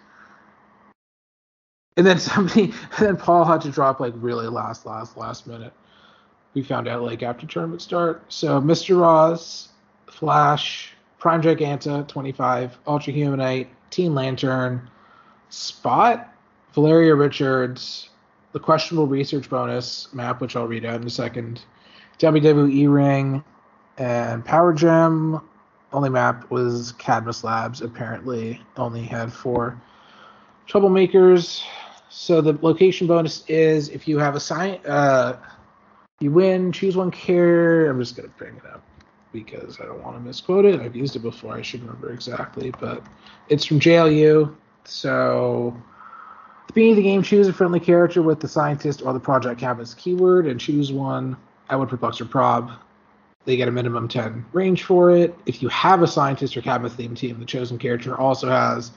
And 1.97 2.07
then 2.07 2.19
somebody, 2.19 2.65
and 2.65 3.07
then 3.07 3.17
Paul 3.17 3.45
had 3.45 3.61
to 3.63 3.71
drop 3.71 4.01
like 4.01 4.15
really 4.17 4.49
last, 4.49 4.87
last, 4.87 5.17
last 5.17 5.47
minute. 5.47 5.73
We 6.55 6.63
found 6.63 6.89
out 6.89 7.03
like 7.03 7.23
after 7.23 7.47
tournament 7.47 7.81
start. 7.81 8.25
So 8.29 8.61
Mr. 8.61 9.01
Ross, 9.01 9.69
Flash, 10.07 10.93
Prime 11.23 11.41
Giganta, 11.41 12.09
25, 12.09 12.79
Ultra 12.85 13.13
Humanite, 13.13 13.69
Teen 13.91 14.13
Lantern, 14.13 14.91
Spot, 15.51 16.29
Valeria 16.75 17.15
Richards, 17.15 18.09
the 18.51 18.59
questionable 18.59 19.07
research 19.07 19.49
bonus 19.49 20.13
map, 20.13 20.41
which 20.41 20.57
I'll 20.57 20.67
read 20.67 20.85
out 20.85 21.01
in 21.01 21.07
a 21.07 21.11
second, 21.11 21.63
WWE 22.19 22.93
Ring, 22.93 23.45
and 23.99 24.45
Power 24.45 24.73
Gem. 24.73 25.41
Only 25.93 26.09
map 26.09 26.51
was 26.51 26.91
Cadmus 26.99 27.45
Labs. 27.45 27.83
Apparently, 27.83 28.61
only 28.77 29.03
had 29.03 29.33
four 29.33 29.81
troublemakers. 30.69 31.63
So 32.09 32.41
the 32.41 32.59
location 32.63 33.07
bonus 33.07 33.45
is 33.47 33.91
if 33.91 34.09
you 34.09 34.19
have 34.19 34.35
a 34.35 34.41
sign, 34.41 34.81
uh, 34.87 35.39
you 36.19 36.33
win. 36.33 36.73
Choose 36.73 36.97
one 36.97 37.13
care. 37.13 37.89
I'm 37.89 38.01
just 38.01 38.17
gonna 38.17 38.27
bring 38.37 38.57
it 38.57 38.67
up 38.67 38.83
because 39.33 39.81
I 39.81 39.85
don't 39.85 40.03
want 40.03 40.17
to 40.17 40.21
misquote 40.21 40.65
it. 40.65 40.81
I've 40.81 40.97
used 40.97 41.17
it 41.17 41.21
before. 41.21 41.55
I 41.55 41.63
should 41.63 41.81
remember 41.83 42.13
exactly, 42.13 42.73
but 42.81 43.03
it's 43.49 43.65
from 43.65 43.81
JLU. 43.81 44.55
So 44.85 45.77
the 46.67 46.73
beginning 46.73 46.93
of 46.93 46.97
the 46.97 47.03
game, 47.03 47.23
choose 47.23 47.49
a 47.49 47.53
friendly 47.53 47.81
character 47.81 48.23
with 48.23 48.41
the 48.41 48.49
scientist 48.49 49.03
or 49.03 49.13
the 49.13 49.21
Project 49.21 49.61
Cadmus 49.61 49.95
keyword, 49.95 50.47
and 50.47 50.61
choose 50.61 50.93
one. 50.93 51.37
Outwit 51.71 51.89
perplex 51.89 52.21
or 52.21 52.27
prob. 52.27 52.73
They 53.45 53.57
get 53.57 53.69
a 53.69 53.73
minimum 53.73 54.09
10 54.09 54.45
range 54.53 54.85
for 54.85 55.11
it. 55.11 55.35
If 55.47 55.63
you 55.63 55.69
have 55.69 56.03
a 56.03 56.07
scientist 56.07 56.57
or 56.57 56.63
Cadmus 56.63 56.95
theme 56.95 57.15
team, 57.15 57.41
the 57.41 57.45
chosen 57.45 57.79
character 57.79 58.17
also 58.17 58.49
has 58.49 58.93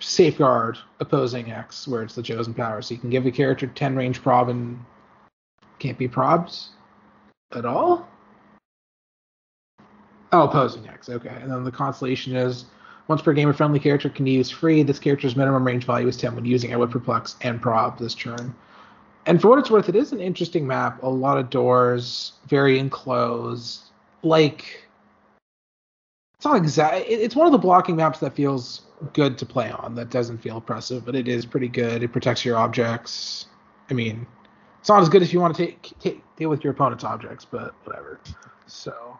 safeguard 0.00 0.78
opposing 1.00 1.52
X, 1.52 1.86
where 1.86 2.02
it's 2.02 2.14
the 2.14 2.22
chosen 2.22 2.52
power. 2.52 2.82
So 2.82 2.94
you 2.94 3.00
can 3.00 3.10
give 3.10 3.26
a 3.26 3.30
character 3.30 3.66
10 3.66 3.96
range 3.96 4.22
prob 4.22 4.48
and 4.48 4.84
can't 5.78 5.98
be 5.98 6.08
probs 6.08 6.68
at 7.52 7.64
all. 7.64 8.08
Oh, 10.34 10.42
opposing 10.42 10.88
X. 10.88 11.08
Okay. 11.08 11.28
And 11.28 11.48
then 11.48 11.62
the 11.62 11.70
constellation 11.70 12.34
is 12.34 12.64
once 13.06 13.22
per 13.22 13.32
game, 13.32 13.48
a 13.48 13.52
friendly 13.52 13.78
character 13.78 14.08
can 14.08 14.26
use 14.26 14.50
free. 14.50 14.82
This 14.82 14.98
character's 14.98 15.36
minimum 15.36 15.64
range 15.64 15.84
value 15.84 16.08
is 16.08 16.16
10 16.16 16.34
when 16.34 16.44
using 16.44 16.72
Outwit 16.72 16.90
perplex 16.90 17.36
and 17.42 17.62
prob 17.62 18.00
this 18.00 18.16
turn. 18.16 18.52
And 19.26 19.40
for 19.40 19.48
what 19.48 19.60
it's 19.60 19.70
worth, 19.70 19.88
it 19.88 19.94
is 19.94 20.10
an 20.10 20.20
interesting 20.20 20.66
map. 20.66 21.00
A 21.04 21.08
lot 21.08 21.38
of 21.38 21.50
doors, 21.50 22.32
very 22.48 22.80
enclosed. 22.80 23.82
Like, 24.24 24.88
it's 26.36 26.44
not 26.44 26.56
exact. 26.56 27.04
It's 27.08 27.36
one 27.36 27.46
of 27.46 27.52
the 27.52 27.58
blocking 27.58 27.94
maps 27.94 28.18
that 28.18 28.34
feels 28.34 28.82
good 29.12 29.38
to 29.38 29.46
play 29.46 29.70
on. 29.70 29.94
That 29.94 30.10
doesn't 30.10 30.38
feel 30.38 30.56
oppressive, 30.56 31.06
but 31.06 31.14
it 31.14 31.28
is 31.28 31.46
pretty 31.46 31.68
good. 31.68 32.02
It 32.02 32.08
protects 32.08 32.44
your 32.44 32.56
objects. 32.56 33.46
I 33.88 33.94
mean, 33.94 34.26
it's 34.80 34.88
not 34.88 35.00
as 35.00 35.08
good 35.08 35.22
if 35.22 35.32
you 35.32 35.40
want 35.40 35.54
to 35.54 35.64
take, 35.64 35.92
take 36.00 36.22
deal 36.34 36.50
with 36.50 36.64
your 36.64 36.72
opponent's 36.72 37.04
objects, 37.04 37.44
but 37.44 37.72
whatever. 37.84 38.18
So, 38.66 39.16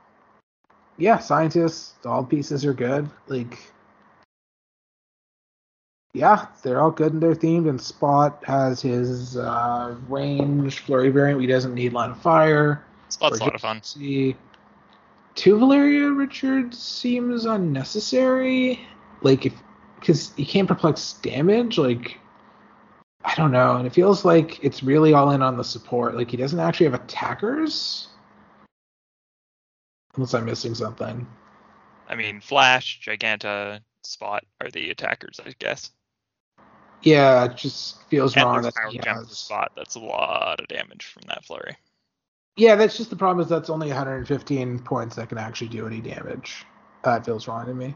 yeah, 0.97 1.19
scientists, 1.19 1.95
all 2.05 2.25
pieces 2.25 2.65
are 2.65 2.75
good. 2.75 3.09
Like, 3.27 3.59
yeah, 6.13 6.47
they're 6.63 6.81
all 6.81 6.91
good 6.91 7.13
and 7.13 7.23
they're 7.23 7.35
themed. 7.35 7.69
And 7.69 7.81
Spot 7.81 8.43
has 8.47 8.81
his 8.81 9.37
uh, 9.37 9.97
range 10.09 10.81
flurry 10.81 11.11
variant. 11.11 11.41
He 11.41 11.47
doesn't 11.47 11.75
need 11.75 11.93
line 11.93 12.11
of 12.11 12.21
fire. 12.21 12.85
Spot's 13.09 13.41
a 13.41 13.45
lot 13.45 13.55
of 13.55 13.61
fun. 13.61 13.83
See, 13.83 14.37
two 15.35 15.59
Valeria 15.59 16.11
Richards 16.11 16.79
seems 16.79 17.45
unnecessary. 17.45 18.81
Like 19.23 19.47
if 19.47 19.55
because 20.05 20.33
he 20.37 20.45
can't 20.45 20.69
perplex 20.69 21.15
damage. 21.23 21.79
Like 21.79 22.19
I 23.25 23.35
don't 23.35 23.53
know, 23.53 23.77
and 23.77 23.87
it 23.87 23.93
feels 23.95 24.25
like 24.25 24.63
it's 24.63 24.83
really 24.83 25.15
all 25.15 25.31
in 25.31 25.43
on 25.43 25.57
the 25.57 25.65
support. 25.65 26.15
Like 26.15 26.31
he 26.31 26.37
doesn't 26.37 26.61
actually 26.61 26.87
have 26.87 26.95
attackers, 26.95 28.09
unless 30.17 30.35
I'm 30.35 30.45
missing 30.45 30.75
something. 30.75 31.27
I 32.09 32.15
mean, 32.15 32.41
Flash, 32.41 33.01
Giganta, 33.05 33.81
Spot 34.03 34.45
are 34.61 34.71
the 34.71 34.91
attackers, 34.91 35.41
I 35.45 35.55
guess. 35.59 35.91
Yeah, 37.03 37.45
it 37.45 37.57
just 37.57 38.03
feels 38.05 38.35
And 38.37 38.45
wrong 38.45 38.63
that 38.63 38.75
power 38.75 38.91
gem 38.91 39.03
per 39.03 39.25
spot. 39.27 39.73
That's 39.77 39.95
a 39.95 40.01
lot 40.01 40.61
of 40.61 40.69
damage 40.69 41.05
from 41.05 41.23
that 41.29 41.45
flurry. 41.45 41.77
Yeah, 42.57 42.77
that's 42.77 42.97
just 42.97 43.11
the 43.11 43.17
problem 43.17 43.43
is 43.43 43.49
that's 43.49 43.69
only 43.69 43.89
115 43.89 44.79
points 44.81 45.17
that 45.17 45.29
can 45.29 45.39
actually 45.39 45.69
do 45.69 45.87
any 45.87 46.01
damage. 46.01 46.65
That 47.03 47.25
feels 47.25 47.47
wrong 47.47 47.67
to 47.67 47.75
me, 47.75 47.95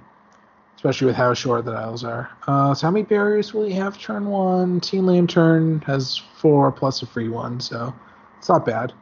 especially 0.77 1.07
with 1.07 1.17
how 1.17 1.33
short 1.33 1.65
the 1.65 1.73
dials 1.73 2.05
are. 2.05 2.29
Uh, 2.47 2.75
so 2.75 2.87
how 2.87 2.91
many 2.91 3.05
barriers 3.05 3.55
will 3.55 3.65
he 3.65 3.73
have 3.73 3.99
turn 3.99 4.27
one? 4.27 4.81
Teen 4.81 5.07
Lantern 5.07 5.81
has 5.87 6.21
four 6.37 6.71
plus 6.73 7.01
a 7.03 7.07
free 7.07 7.29
one, 7.29 7.61
so 7.61 7.95
it's 8.37 8.49
not 8.49 8.67
bad. 8.67 8.93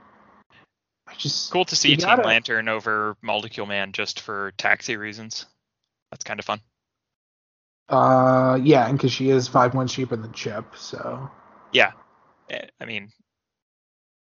Just 1.18 1.50
Cool 1.50 1.64
to 1.66 1.76
see 1.76 1.90
Teen 1.96 2.00
gotta- 2.00 2.22
Lantern 2.22 2.68
over 2.68 3.16
Molecule 3.22 3.66
Man 3.66 3.92
just 3.92 4.20
for 4.20 4.52
taxi 4.58 4.96
reasons. 4.96 5.46
That's 6.10 6.24
kind 6.24 6.38
of 6.40 6.46
fun. 6.46 6.60
uh 7.88 8.58
yeah, 8.62 8.86
and 8.88 8.98
because 8.98 9.12
she 9.12 9.30
is 9.30 9.48
five 9.48 9.72
points 9.72 9.92
cheaper 9.94 10.16
than 10.16 10.32
Chip, 10.32 10.74
so 10.76 11.30
Yeah, 11.72 11.92
I 12.80 12.84
mean, 12.84 13.10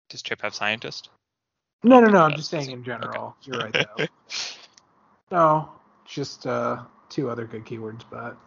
does 0.10 0.22
Chip 0.22 0.42
have 0.42 0.54
Scientist? 0.56 1.10
no, 1.84 2.00
no, 2.00 2.08
no. 2.10 2.22
I'm 2.24 2.36
just 2.36 2.50
saying 2.50 2.72
in 2.72 2.84
general. 2.84 3.36
You're 3.44 3.60
right 3.60 3.74
though. 3.74 4.06
No, 5.32 5.72
just 6.06 6.46
uh, 6.46 6.84
two 7.10 7.28
other 7.30 7.46
good 7.46 7.66
keywords, 7.66 8.04
but 8.12 8.38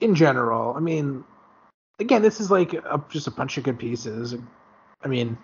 in 0.00 0.14
general, 0.14 0.72
I 0.76 0.78
mean, 0.80 1.24
again, 1.98 2.22
this 2.22 2.40
is 2.40 2.48
like 2.48 2.74
a, 2.74 3.02
just 3.10 3.26
a 3.26 3.32
bunch 3.32 3.58
of 3.58 3.64
good 3.64 3.76
pieces. 3.76 4.36
I 5.02 5.08
mean, 5.08 5.36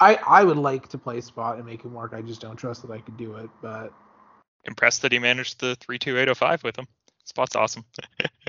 I 0.00 0.16
I 0.26 0.44
would 0.44 0.56
like 0.56 0.88
to 0.88 0.98
play 0.98 1.20
Spot 1.20 1.56
and 1.56 1.66
make 1.66 1.82
him 1.82 1.94
work. 1.94 2.12
I 2.14 2.22
just 2.22 2.40
don't 2.40 2.56
trust 2.56 2.82
that 2.82 2.90
I 2.90 2.98
could 2.98 3.16
do 3.16 3.36
it. 3.36 3.50
But 3.62 3.92
Impressed 4.64 5.02
that 5.02 5.12
he 5.12 5.18
managed 5.18 5.60
the 5.60 5.76
32805 5.76 6.64
with 6.64 6.76
him. 6.76 6.86
Spot's 7.24 7.56
awesome. 7.56 7.84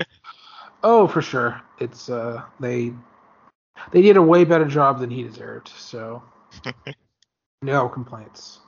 oh, 0.82 1.06
for 1.06 1.22
sure, 1.22 1.60
it's 1.78 2.08
uh 2.08 2.42
they 2.60 2.92
they 3.92 4.02
did 4.02 4.16
a 4.16 4.22
way 4.22 4.44
better 4.44 4.66
job 4.66 5.00
than 5.00 5.10
he 5.10 5.22
deserved. 5.22 5.68
So 5.68 6.22
no 7.62 7.88
complaints. 7.88 8.60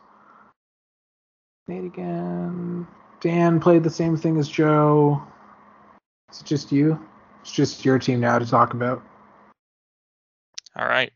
Nate 1.66 1.84
again. 1.84 2.86
Dan 3.20 3.60
played 3.60 3.82
the 3.82 3.90
same 3.90 4.16
thing 4.16 4.38
as 4.38 4.48
Joe. 4.48 5.22
Is 6.30 6.40
it 6.40 6.46
just 6.46 6.72
you? 6.72 6.98
It's 7.42 7.52
just 7.52 7.84
your 7.84 7.98
team 7.98 8.20
now 8.20 8.38
to 8.38 8.46
talk 8.46 8.74
about. 8.74 9.02
All 10.76 10.86
right. 10.86 11.12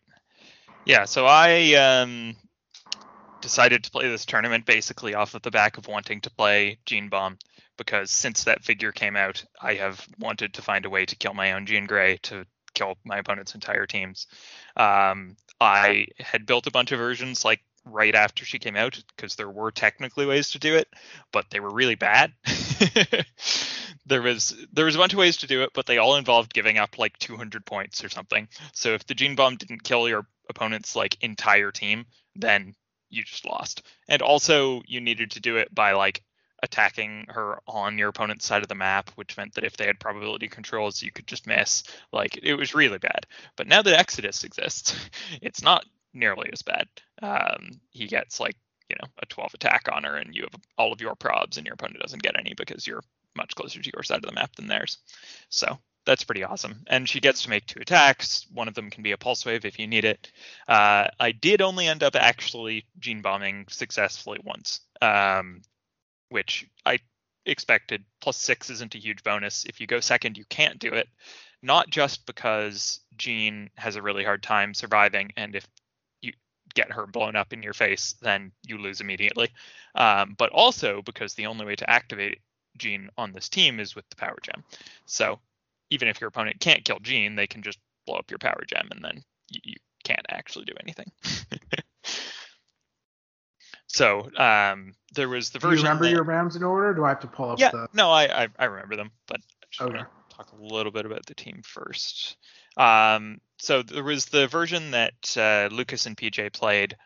Yeah, 0.85 1.05
so 1.05 1.27
I 1.27 1.75
um, 1.75 2.35
decided 3.41 3.85
to 3.85 3.91
play 3.91 4.09
this 4.09 4.27
tournament 4.27 4.67
basically 4.67 5.15
off 5.15 5.35
of 5.35 5.43
the 5.43 5.51
back 5.51 5.79
of 5.79 5.87
wanting 5.87 6.21
to 6.23 6.31
play 6.31 6.79
Gene 6.87 7.09
Bomb 7.09 7.39
because 7.77 8.11
since 8.11 8.45
that 8.45 8.65
figure 8.65 8.93
came 8.93 9.17
out, 9.17 9.45
I 9.61 9.75
have 9.75 10.07
wanted 10.19 10.55
to 10.55 10.63
find 10.63 10.85
a 10.85 10.91
way 10.91 11.07
to 11.07 11.17
kill 11.17 11.35
my 11.35 11.53
own 11.53 11.67
Jean 11.67 11.87
Grey 11.87 12.19
to 12.25 12.45
kill 12.75 12.97
my 13.05 13.19
opponent's 13.19 13.55
entire 13.55 13.87
teams. 13.87 14.27
Um, 14.77 15.37
I 15.61 16.07
had 16.19 16.47
built 16.47 16.67
a 16.67 16.73
bunch 16.73 16.93
of 16.93 16.99
versions 16.99 17.45
like 17.45 17.61
right 17.85 18.15
after 18.15 18.45
she 18.45 18.59
came 18.59 18.77
out 18.77 19.03
because 19.15 19.35
there 19.37 19.51
were 19.51 19.71
technically 19.71 20.27
ways 20.27 20.51
to 20.53 20.59
do 20.59 20.77
it, 20.77 20.89
but 21.33 21.47
they 21.51 21.61
were 21.61 21.73
really 21.73 21.95
bad. 21.95 22.33
there 24.07 24.23
was 24.23 24.55
there 24.73 24.85
was 24.85 24.95
a 24.95 24.99
bunch 24.99 25.13
of 25.13 25.19
ways 25.19 25.39
to 25.39 25.47
do 25.47 25.63
it, 25.63 25.71
but 25.75 25.87
they 25.87 25.99
all 25.99 26.17
involved 26.17 26.55
giving 26.55 26.79
up 26.79 26.99
like 26.99 27.19
200 27.19 27.65
points 27.65 28.05
or 28.05 28.09
something. 28.09 28.49
So 28.73 28.95
if 28.95 29.07
the 29.07 29.15
gene 29.15 29.37
bomb 29.37 29.57
didn't 29.57 29.85
kill 29.85 30.09
your 30.09 30.27
opponent's 30.49 30.97
like 30.97 31.23
entire 31.23 31.71
team, 31.71 32.07
then 32.37 32.75
you 33.11 33.23
just 33.23 33.45
lost. 33.45 33.83
And 34.09 34.23
also 34.23 34.83
you 34.87 35.01
needed 35.01 35.33
to 35.33 35.41
do 35.41 35.57
it 35.57 35.75
by 35.75 35.93
like 35.93 36.23
attacking 36.63 37.27
her 37.29 37.61
on 37.67 37.99
your 37.99 38.09
opponent's 38.09 38.47
side 38.47 38.63
of 38.63 38.69
the 38.69 38.75
map, 38.75 39.11
which 39.17 39.37
meant 39.37 39.55
that 39.55 39.65
if 39.65 39.77
they 39.77 39.87
had 39.87 39.99
probability 39.99 40.49
controls, 40.49 41.03
you 41.03 41.11
could 41.11 41.27
just 41.27 41.47
miss. 41.47 41.83
Like 42.13 42.39
it 42.43 42.55
was 42.55 42.75
really 42.75 42.99
bad. 42.99 43.27
But 43.57 43.67
now 43.67 43.83
that 43.83 43.99
Exodus 43.99 44.45
exists, 44.45 44.95
it's 45.43 45.63
not 45.63 45.85
nearly 46.15 46.51
as 46.53 46.63
bad. 46.63 46.89
Um, 47.21 47.71
he 47.91 48.07
gets 48.07 48.41
like 48.41 48.57
you 48.89 48.97
know 49.01 49.09
a 49.19 49.27
12 49.27 49.55
attack 49.55 49.89
on 49.93 50.05
her, 50.05 50.17
and 50.17 50.35
you 50.35 50.43
have 50.43 50.61
all 50.79 50.93
of 50.93 51.01
your 51.01 51.17
probs, 51.17 51.57
and 51.57 51.67
your 51.67 51.75
opponent 51.75 52.01
doesn't 52.01 52.23
get 52.23 52.39
any 52.39 52.55
because 52.55 52.87
you're 52.87 53.03
much 53.37 53.55
closer 53.55 53.81
to 53.81 53.91
your 53.95 54.03
side 54.03 54.19
of 54.19 54.23
the 54.23 54.33
map 54.33 54.55
than 54.57 54.69
theirs. 54.69 54.99
So 55.49 55.79
that's 56.05 56.25
pretty 56.25 56.45
awesome. 56.45 56.85
And 56.89 57.09
she 57.09 57.21
gets 57.21 57.43
to 57.43 57.51
make 57.51 57.67
two 57.67 57.81
attacks. 57.81 58.47
One 58.53 58.69
of 58.69 58.75
them 58.75 58.91
can 58.91 59.03
be 59.03 59.13
a 59.13 59.19
pulse 59.19 59.45
wave 59.45 59.65
if 59.65 59.79
you 59.79 59.87
need 59.87 60.05
it. 60.05 60.33
Uh, 60.67 61.09
I 61.19 61.33
did 61.33 61.63
only 61.63 61.87
end 61.87 62.03
up 62.03 62.17
actually 62.17 62.87
gene 62.99 63.23
bombing 63.23 63.67
successfully 63.69 64.41
once, 64.45 64.81
um, 65.01 65.63
which 66.29 66.67
I 66.85 66.99
expected. 67.47 68.05
Plus 68.21 68.37
six 68.37 68.71
isn't 68.71 68.95
a 68.95 68.99
huge 68.99 69.23
bonus. 69.23 69.65
If 69.65 69.81
you 69.81 69.87
go 69.87 70.01
second, 70.01 70.37
you 70.37 70.45
can't 70.49 70.79
do 70.79 70.93
it. 70.93 71.09
Not 71.63 71.91
just 71.91 72.27
because 72.27 73.01
Jean 73.17 73.71
has 73.77 73.95
a 73.95 74.03
really 74.03 74.25
hard 74.25 74.43
time 74.43 74.75
surviving, 74.75 75.33
and 75.37 75.55
if 75.55 75.67
you 76.21 76.33
get 76.75 76.91
her 76.91 77.07
blown 77.07 77.37
up 77.37 77.53
in 77.53 77.63
your 77.63 77.73
face, 77.73 78.17
then 78.21 78.51
you 78.67 78.79
lose 78.79 79.01
immediately. 79.01 79.49
Um, 79.95 80.35
but 80.37 80.51
also 80.51 81.03
because 81.03 81.35
the 81.35 81.47
only 81.47 81.65
way 81.65 81.77
to 81.77 81.89
activate 81.89 82.41
Jean 82.79 83.11
on 83.17 83.33
this 83.33 83.49
team 83.49 83.79
is 83.79 83.95
with 83.95 84.09
the 84.11 84.17
power 84.17 84.39
gem. 84.43 84.65
So 85.07 85.39
even 85.93 86.09
if 86.09 86.21
your 86.21 86.29
opponent 86.29 86.61
can't 86.61 86.85
kill 86.85 86.99
Jean, 87.01 87.37
they 87.37 87.47
can 87.47 87.63
just 87.63 87.79
blow 88.07 88.17
up 88.17 88.31
your 88.31 88.39
power 88.39 88.63
gem, 88.67 88.89
and 88.91 89.05
then 89.05 89.23
you, 89.51 89.61
you 89.65 89.75
can't 90.05 90.25
actually 90.31 90.65
do 90.65 90.73
anything. 90.83 91.11
so 93.87 94.31
um, 94.37 94.95
there 95.15 95.29
was 95.29 95.51
the 95.51 95.59
version. 95.59 95.71
Do 95.71 95.77
you 95.77 95.83
remember 95.83 96.05
that- 96.05 96.11
your 96.11 96.25
Rams 96.25 96.57
in 96.57 96.63
order? 96.63 96.95
Do 96.95 97.05
I 97.05 97.11
have 97.11 97.21
to 97.21 97.27
pull 97.27 97.51
up 97.51 97.59
yeah, 97.59 97.71
the? 97.71 97.89
no, 97.93 98.11
I, 98.11 98.45
I 98.45 98.49
I 98.59 98.65
remember 98.65 98.97
them, 98.97 99.11
but 99.27 99.41
I 99.41 99.67
just 99.71 99.83
Okay. 99.83 99.97
want 99.97 100.09
to 100.31 100.37
talk 100.37 100.53
a 100.53 100.57
little 100.63 100.93
bit 100.93 101.07
about 101.07 101.27
the 101.27 101.35
team 101.35 101.61
first. 101.65 102.37
Um, 102.77 103.41
so 103.59 103.83
there 103.83 104.03
was 104.03 104.27
the 104.27 104.49
version 104.49 104.93
that 104.93 105.37
uh, 105.37 105.69
Lucas 105.75 106.07
and 106.07 106.17
PJ 106.17 106.53
played, 106.55 106.97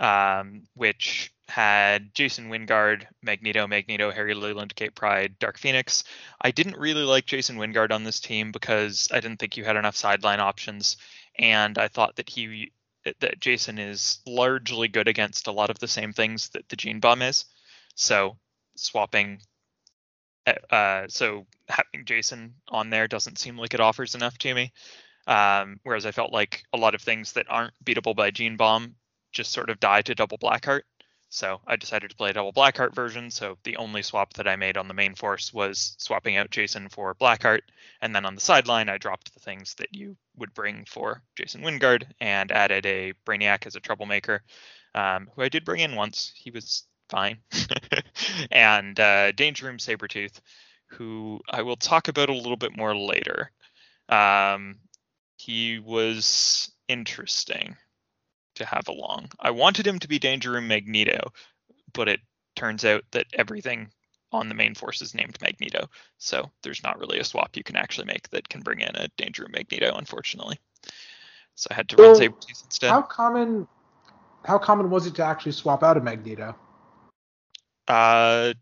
um, 0.00 0.64
which 0.74 1.32
had 1.50 2.14
Jason 2.14 2.48
Wyngarde, 2.48 3.06
Magneto, 3.22 3.66
Magneto, 3.66 4.10
Harry 4.10 4.34
Leland, 4.34 4.74
Kate 4.74 4.94
Pryde, 4.94 5.38
Dark 5.38 5.58
Phoenix. 5.58 6.04
I 6.40 6.50
didn't 6.50 6.78
really 6.78 7.02
like 7.02 7.26
Jason 7.26 7.56
Wyngarde 7.56 7.92
on 7.92 8.04
this 8.04 8.20
team 8.20 8.52
because 8.52 9.08
I 9.12 9.20
didn't 9.20 9.38
think 9.38 9.56
you 9.56 9.64
had 9.64 9.76
enough 9.76 9.96
sideline 9.96 10.40
options, 10.40 10.96
and 11.38 11.76
I 11.78 11.88
thought 11.88 12.16
that 12.16 12.30
he 12.30 12.72
that 13.20 13.40
Jason 13.40 13.78
is 13.78 14.18
largely 14.26 14.86
good 14.86 15.08
against 15.08 15.46
a 15.46 15.52
lot 15.52 15.70
of 15.70 15.78
the 15.78 15.88
same 15.88 16.12
things 16.12 16.50
that 16.50 16.68
the 16.68 16.76
Gene 16.76 17.00
Bomb 17.00 17.22
is. 17.22 17.46
So 17.94 18.36
swapping 18.76 19.40
uh, 20.70 21.06
so 21.08 21.46
having 21.68 22.04
Jason 22.04 22.54
on 22.68 22.90
there 22.90 23.08
doesn't 23.08 23.38
seem 23.38 23.56
like 23.58 23.74
it 23.74 23.80
offers 23.80 24.14
enough 24.14 24.38
to 24.38 24.54
me. 24.54 24.72
Um, 25.26 25.78
whereas 25.82 26.06
I 26.06 26.12
felt 26.12 26.32
like 26.32 26.64
a 26.72 26.78
lot 26.78 26.94
of 26.94 27.02
things 27.02 27.32
that 27.32 27.46
aren't 27.48 27.74
beatable 27.84 28.16
by 28.16 28.30
Gene 28.30 28.56
Bomb 28.56 28.96
just 29.32 29.52
sort 29.52 29.70
of 29.70 29.78
die 29.78 30.02
to 30.02 30.14
double 30.14 30.38
Blackheart. 30.38 30.82
So 31.32 31.60
I 31.64 31.76
decided 31.76 32.10
to 32.10 32.16
play 32.16 32.30
a 32.30 32.32
double 32.32 32.52
Blackheart 32.52 32.92
version. 32.92 33.30
So 33.30 33.56
the 33.62 33.76
only 33.76 34.02
swap 34.02 34.34
that 34.34 34.48
I 34.48 34.56
made 34.56 34.76
on 34.76 34.88
the 34.88 34.94
main 34.94 35.14
force 35.14 35.54
was 35.54 35.94
swapping 35.96 36.36
out 36.36 36.50
Jason 36.50 36.88
for 36.88 37.14
Blackheart, 37.14 37.60
and 38.02 38.14
then 38.14 38.26
on 38.26 38.34
the 38.34 38.40
sideline 38.40 38.88
I 38.88 38.98
dropped 38.98 39.32
the 39.32 39.40
things 39.40 39.74
that 39.74 39.94
you 39.94 40.16
would 40.36 40.52
bring 40.54 40.84
for 40.86 41.22
Jason 41.36 41.62
Wyngarde 41.62 42.04
and 42.20 42.50
added 42.50 42.84
a 42.84 43.14
Brainiac 43.24 43.64
as 43.64 43.76
a 43.76 43.80
troublemaker, 43.80 44.42
um, 44.96 45.30
who 45.34 45.42
I 45.42 45.48
did 45.48 45.64
bring 45.64 45.80
in 45.80 45.94
once. 45.94 46.32
He 46.34 46.50
was 46.50 46.82
fine, 47.08 47.38
and 48.50 48.98
uh, 48.98 49.30
Danger 49.30 49.66
Room 49.66 49.78
Sabretooth, 49.78 50.40
who 50.86 51.40
I 51.48 51.62
will 51.62 51.76
talk 51.76 52.08
about 52.08 52.28
a 52.28 52.34
little 52.34 52.56
bit 52.56 52.76
more 52.76 52.96
later. 52.96 53.52
Um, 54.08 54.80
he 55.36 55.78
was 55.78 56.72
interesting 56.88 57.76
to 58.60 58.66
have 58.66 58.88
along. 58.88 59.30
I 59.40 59.50
wanted 59.50 59.86
him 59.86 59.98
to 59.98 60.08
be 60.08 60.18
Danger 60.18 60.52
Room 60.52 60.68
Magneto, 60.68 61.32
but 61.92 62.08
it 62.08 62.20
turns 62.54 62.84
out 62.84 63.04
that 63.10 63.26
everything 63.34 63.90
on 64.32 64.48
the 64.48 64.54
main 64.54 64.74
force 64.74 65.02
is 65.02 65.14
named 65.14 65.36
Magneto, 65.40 65.88
so 66.18 66.48
there's 66.62 66.82
not 66.82 66.98
really 66.98 67.18
a 67.18 67.24
swap 67.24 67.56
you 67.56 67.64
can 67.64 67.76
actually 67.76 68.06
make 68.06 68.28
that 68.30 68.48
can 68.48 68.60
bring 68.60 68.80
in 68.80 68.94
a 68.94 69.08
Danger 69.16 69.42
Room 69.42 69.52
Magneto, 69.52 69.96
unfortunately. 69.96 70.58
So 71.56 71.68
I 71.70 71.74
had 71.74 71.88
to 71.88 71.96
run 71.96 72.14
So, 72.14 72.22
Sabretooth 72.22 72.64
instead. 72.64 72.90
How 72.90 73.02
common? 73.02 73.66
How 74.44 74.58
common 74.58 74.88
was 74.88 75.06
it 75.06 75.14
to 75.16 75.24
actually 75.24 75.52
swap 75.52 75.82
out 75.82 75.96
a 75.96 76.00
Magneto? 76.00 76.54
Uh, 77.88 78.54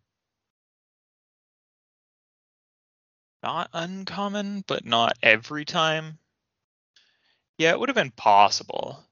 not 3.43 3.69
uncommon, 3.73 4.65
but 4.67 4.85
not 4.85 5.17
every 5.23 5.65
time. 5.65 6.19
Yeah, 7.59 7.73
it 7.73 7.81
would 7.81 7.89
have 7.89 7.97
been 7.97 8.11
possible. 8.13 9.05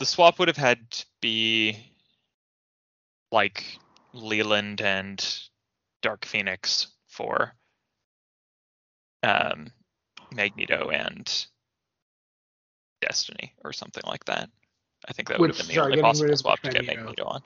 The 0.00 0.06
swap 0.06 0.38
would 0.38 0.48
have 0.48 0.56
had 0.56 0.90
to 0.90 1.06
be 1.20 1.76
like 3.30 3.78
Leland 4.14 4.80
and 4.80 5.22
Dark 6.00 6.24
Phoenix 6.24 6.86
for 7.06 7.54
um, 9.22 9.66
Magneto 10.34 10.88
and 10.88 11.46
Destiny 13.02 13.52
or 13.62 13.74
something 13.74 14.02
like 14.06 14.24
that. 14.24 14.48
I 15.06 15.12
think 15.12 15.28
that 15.28 15.38
would 15.38 15.50
have 15.50 15.58
been 15.58 15.66
the 15.66 15.74
sorry, 15.74 15.92
only 15.92 16.02
possible 16.02 16.34
swap 16.34 16.60
to 16.60 16.70
get 16.70 16.86
Magneto. 16.86 17.24
On. 17.24 17.42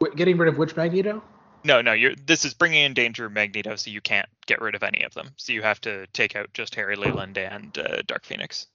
Wait, 0.00 0.16
getting 0.16 0.38
rid 0.38 0.48
of 0.48 0.56
which 0.56 0.76
Magneto? 0.76 1.22
No, 1.62 1.82
no, 1.82 1.92
you're 1.92 2.14
this 2.26 2.46
is 2.46 2.54
bringing 2.54 2.84
in 2.84 2.94
danger 2.94 3.28
Magneto, 3.28 3.76
so 3.76 3.90
you 3.90 4.00
can't 4.00 4.28
get 4.46 4.62
rid 4.62 4.74
of 4.74 4.82
any 4.82 5.02
of 5.02 5.12
them. 5.12 5.28
So 5.36 5.52
you 5.52 5.60
have 5.60 5.80
to 5.82 6.06
take 6.14 6.36
out 6.36 6.54
just 6.54 6.74
Harry 6.74 6.96
Leland 6.96 7.36
and 7.36 7.76
uh, 7.76 8.00
Dark 8.06 8.24
Phoenix. 8.24 8.66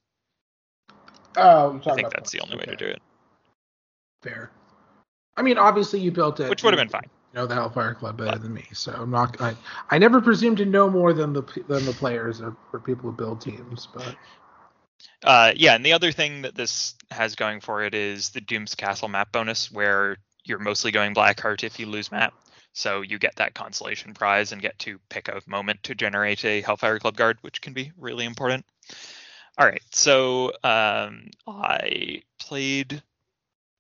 Oh, 1.37 1.79
I 1.85 1.95
think 1.95 2.11
that's 2.11 2.31
the 2.31 2.41
only 2.41 2.57
way 2.57 2.65
to 2.65 2.75
do 2.75 2.85
it. 2.85 3.01
Fair. 4.21 4.51
I 5.37 5.41
mean, 5.41 5.57
obviously 5.57 5.99
you 5.99 6.11
built 6.11 6.39
it, 6.39 6.49
which 6.49 6.63
would 6.63 6.73
have 6.73 6.79
been 6.79 6.89
fine. 6.89 7.09
You 7.33 7.39
know 7.39 7.47
the 7.47 7.55
Hellfire 7.55 7.93
Club 7.93 8.17
better 8.17 8.37
than 8.37 8.53
me, 8.53 8.65
so 8.73 8.91
I'm 8.91 9.09
not. 9.09 9.39
I, 9.39 9.55
I 9.89 9.97
never 9.97 10.21
presume 10.21 10.55
to 10.57 10.65
know 10.65 10.89
more 10.89 11.13
than 11.13 11.31
the 11.31 11.43
than 11.67 11.85
the 11.85 11.93
players 11.93 12.41
or, 12.41 12.55
or 12.73 12.79
people 12.79 13.09
who 13.09 13.15
build 13.15 13.41
teams, 13.41 13.87
but. 13.93 14.15
Uh, 15.23 15.53
yeah, 15.55 15.75
and 15.75 15.85
the 15.85 15.93
other 15.93 16.11
thing 16.11 16.41
that 16.41 16.55
this 16.55 16.95
has 17.09 17.35
going 17.35 17.59
for 17.59 17.83
it 17.83 17.93
is 17.93 18.29
the 18.29 18.41
Doom's 18.41 18.75
Castle 18.75 19.07
map 19.07 19.31
bonus, 19.31 19.71
where 19.71 20.17
you're 20.43 20.59
mostly 20.59 20.91
going 20.91 21.13
Blackheart 21.13 21.63
if 21.63 21.79
you 21.79 21.85
lose 21.85 22.11
map. 22.11 22.33
So 22.73 23.01
you 23.01 23.19
get 23.19 23.35
that 23.35 23.53
consolation 23.53 24.13
prize 24.13 24.51
and 24.51 24.61
get 24.61 24.77
to 24.79 24.99
pick 25.09 25.27
a 25.27 25.41
moment 25.45 25.83
to 25.83 25.95
generate 25.95 26.43
a 26.45 26.61
Hellfire 26.61 26.99
Club 26.99 27.17
guard, 27.17 27.37
which 27.41 27.61
can 27.61 27.73
be 27.73 27.91
really 27.97 28.25
important. 28.25 28.65
All 29.57 29.65
right, 29.65 29.81
so 29.91 30.53
um, 30.63 31.29
I 31.45 32.23
played 32.39 33.03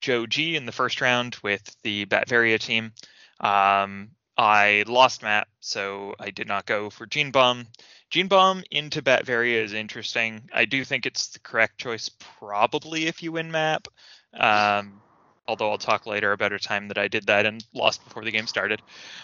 Joe 0.01 0.25
G 0.25 0.55
in 0.55 0.65
the 0.65 0.71
first 0.71 1.01
round 1.01 1.37
with 1.43 1.63
the 1.83 2.05
Batvaria 2.05 2.59
team. 2.59 2.91
Um, 3.39 4.11
I 4.37 4.83
lost 4.87 5.23
map, 5.23 5.47
so 5.59 6.15
I 6.19 6.31
did 6.31 6.47
not 6.47 6.65
go 6.65 6.89
for 6.89 7.05
Gene 7.05 7.31
Bomb. 7.31 7.67
Gene 8.09 8.27
Bomb 8.27 8.63
into 8.69 9.01
Batvaria 9.01 9.63
is 9.63 9.73
interesting. 9.73 10.41
I 10.53 10.65
do 10.65 10.83
think 10.83 11.05
it's 11.05 11.29
the 11.29 11.39
correct 11.39 11.77
choice, 11.77 12.09
probably 12.39 13.07
if 13.07 13.23
you 13.23 13.31
win 13.31 13.51
map. 13.51 13.87
Um, 14.33 15.01
although 15.47 15.71
I'll 15.71 15.77
talk 15.77 16.05
later 16.05 16.31
about 16.33 16.53
a 16.53 16.59
time 16.59 16.89
that 16.89 16.97
I 16.97 17.07
did 17.07 17.27
that 17.27 17.45
and 17.45 17.63
lost 17.73 18.03
before 18.03 18.25
the 18.25 18.31
game 18.31 18.47
started. 18.47 18.81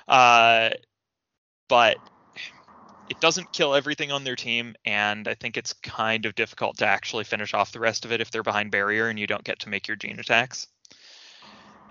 Uh, 0.08 0.70
but 1.68 1.98
it 3.10 3.20
doesn't 3.20 3.51
kill 3.51 3.74
everything 3.74 4.12
on 4.12 4.24
their 4.24 4.36
team, 4.36 4.76
and 4.86 5.28
I 5.28 5.34
think 5.34 5.58
it's 5.58 5.74
kind 5.74 6.26
of 6.26 6.36
difficult 6.36 6.78
to 6.78 6.86
actually 6.86 7.24
finish 7.24 7.53
off 7.53 7.72
the 7.72 7.80
rest 7.80 8.05
of 8.05 8.12
it 8.12 8.22
if 8.22 8.32
they're 8.32 8.43
behind 8.43 8.72
barrier 8.72 9.08
and 9.08 9.18
you 9.18 9.28
don't 9.28 9.43
get 9.43 9.60
to 9.60 9.70
make 9.70 9.88
your 9.88 9.97
gene 9.97 10.20
attacks. 10.20 10.68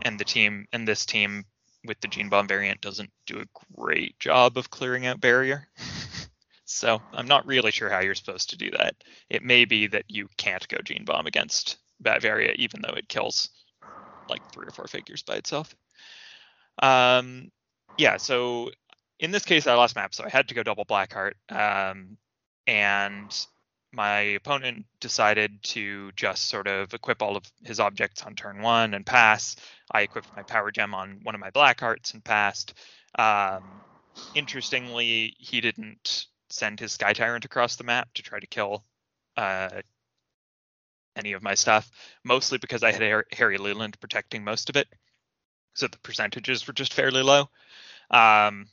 And 0.03 0.19
the 0.19 0.25
team 0.25 0.67
and 0.73 0.87
this 0.87 1.07
team 1.07 1.45
with 1.85 2.01
the 2.01 2.09
gene 2.09 2.29
bomb 2.29 2.49
variant 2.49 2.81
doesn't 2.81 3.11
do 3.27 3.41
a 3.41 3.77
great 3.77 4.19
job 4.19 4.59
of 4.59 4.71
clearing 4.71 5.07
out 5.07 5.21
barrier. 5.21 5.69
so 6.65 7.01
I'm 7.13 7.29
not 7.29 7.47
really 7.47 7.71
sure 7.71 7.89
how 7.89 8.01
you're 8.01 8.15
supposed 8.15 8.51
to 8.51 8.59
do 8.59 8.71
that. 8.73 8.97
It 9.31 9.43
may 9.43 9.65
be 9.65 9.87
that 9.89 10.05
you 10.09 10.29
can't 10.37 10.67
go 10.69 10.79
gene 10.85 11.05
bomb 11.05 11.27
against 11.27 11.79
Batvaria, 12.03 12.55
even 12.57 12.83
though 12.83 12.95
it 12.95 13.09
kills 13.09 13.49
like 14.29 14.43
three 14.53 14.67
or 14.67 14.73
four 14.73 14.87
figures 14.87 15.23
by 15.23 15.37
itself. 15.37 15.75
Um, 16.83 17.51
yeah, 17.97 18.19
so 18.19 18.71
in 19.19 19.31
this 19.31 19.45
case, 19.45 19.67
I 19.67 19.75
lost 19.75 19.97
map, 19.97 20.15
so 20.15 20.25
I 20.25 20.29
had 20.29 20.49
to 20.49 20.55
go 20.55 20.63
double 20.63 20.85
Blackheart. 20.85 21.35
Um, 21.51 22.19
and 22.67 23.47
my 23.93 24.21
opponent 24.21 24.85
decided 25.01 25.63
to 25.63 26.13
just 26.13 26.49
sort 26.49 26.67
of 26.67 26.93
equip 26.93 27.23
all 27.23 27.37
of 27.37 27.45
his 27.65 27.81
objects 27.81 28.23
on 28.23 28.35
turn 28.35 28.61
one 28.61 28.95
and 28.95 29.07
pass. 29.07 29.57
I 29.91 30.03
equipped 30.03 30.29
my 30.37 30.43
power 30.43 30.71
gem 30.71 30.95
on 30.95 31.21
one 31.23 31.35
of 31.35 31.41
my 31.41 31.51
black 31.51 31.81
Blackhearts 31.81 32.13
and 32.13 32.23
passed. 32.23 32.75
Um, 33.19 33.63
interestingly, 34.35 35.35
he 35.39 35.61
didn't 35.61 36.27
send 36.51 36.79
his 36.79 36.93
Sky 36.93 37.13
Tyrant 37.13 37.45
across 37.45 37.77
the 37.77 37.85
map 37.85 38.13
to 38.15 38.23
try 38.23 38.39
to 38.39 38.47
kill 38.47 38.85
uh, 39.37 39.81
any 41.17 41.33
of 41.33 41.43
my 41.43 41.55
stuff, 41.55 41.91
mostly 42.25 42.59
because 42.59 42.83
I 42.83 42.93
had 42.93 43.25
Harry 43.33 43.59
Leland 43.59 43.99
protecting 43.99 44.45
most 44.45 44.69
of 44.69 44.77
it. 44.77 44.89
So 45.75 45.87
the 45.89 45.99
percentages 45.99 46.67
were 46.67 46.73
just 46.73 46.95
fairly 46.95 47.23
low. 47.23 47.49
Um, 48.11 48.69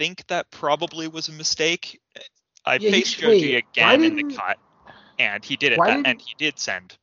think 0.00 0.26
that 0.28 0.50
probably 0.50 1.08
was 1.08 1.28
a 1.28 1.32
mistake. 1.32 2.00
I 2.64 2.76
yeah, 2.76 2.90
faced 2.90 3.18
Joji 3.18 3.56
again 3.56 4.02
in 4.02 4.16
the 4.16 4.34
cut, 4.34 4.56
and 5.18 5.44
he 5.44 5.56
did 5.56 5.72
it, 5.72 5.80
that, 5.84 6.06
and 6.06 6.18
he 6.18 6.34
did 6.38 6.58
send 6.58 6.96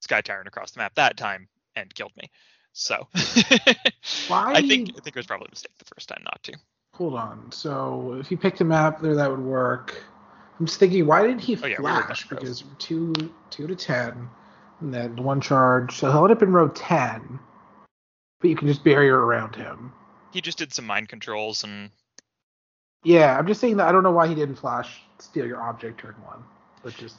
Sky 0.00 0.20
Tyrant 0.20 0.46
across 0.46 0.72
the 0.72 0.80
map 0.80 0.94
that 0.96 1.16
time 1.16 1.48
and 1.74 1.92
killed 1.94 2.12
me. 2.18 2.30
So 2.74 3.08
why? 4.28 4.52
I 4.52 4.60
think 4.60 4.90
I 4.90 5.00
think 5.00 5.06
it 5.06 5.16
was 5.16 5.26
probably 5.26 5.46
a 5.46 5.52
mistake 5.52 5.72
the 5.78 5.86
first 5.86 6.10
time 6.10 6.20
not 6.24 6.42
to. 6.42 6.52
Hold 6.94 7.14
on. 7.14 7.50
So 7.50 8.18
if 8.20 8.30
you 8.30 8.36
picked 8.36 8.60
a 8.60 8.64
map 8.64 9.00
there, 9.00 9.14
that 9.14 9.30
would 9.30 9.40
work. 9.40 10.04
I'm 10.60 10.66
just 10.66 10.78
thinking, 10.78 11.06
why 11.06 11.22
didn't 11.22 11.40
he 11.40 11.56
oh, 11.62 11.66
yeah, 11.66 11.76
flash? 11.78 12.28
We 12.28 12.36
because 12.36 12.62
two 12.78 13.14
two 13.48 13.66
to 13.66 13.74
ten, 13.74 14.28
and 14.80 14.92
then 14.92 15.16
one 15.16 15.40
charge. 15.40 15.96
So 15.96 16.12
he'll 16.12 16.24
end 16.24 16.32
up 16.32 16.42
in 16.42 16.52
row 16.52 16.68
ten, 16.68 17.38
but 18.40 18.50
you 18.50 18.56
can 18.56 18.68
just 18.68 18.84
barrier 18.84 19.18
around 19.18 19.56
him. 19.56 19.94
He 20.30 20.42
just 20.42 20.58
did 20.58 20.74
some 20.74 20.86
mind 20.86 21.08
controls 21.08 21.64
and. 21.64 21.88
Yeah, 23.04 23.36
I'm 23.36 23.46
just 23.46 23.60
saying 23.60 23.78
that 23.78 23.88
I 23.88 23.92
don't 23.92 24.02
know 24.02 24.12
why 24.12 24.28
he 24.28 24.34
didn't 24.34 24.56
flash 24.56 25.00
steal 25.18 25.46
your 25.46 25.62
object 25.62 26.00
turn 26.00 26.14
one. 26.24 26.44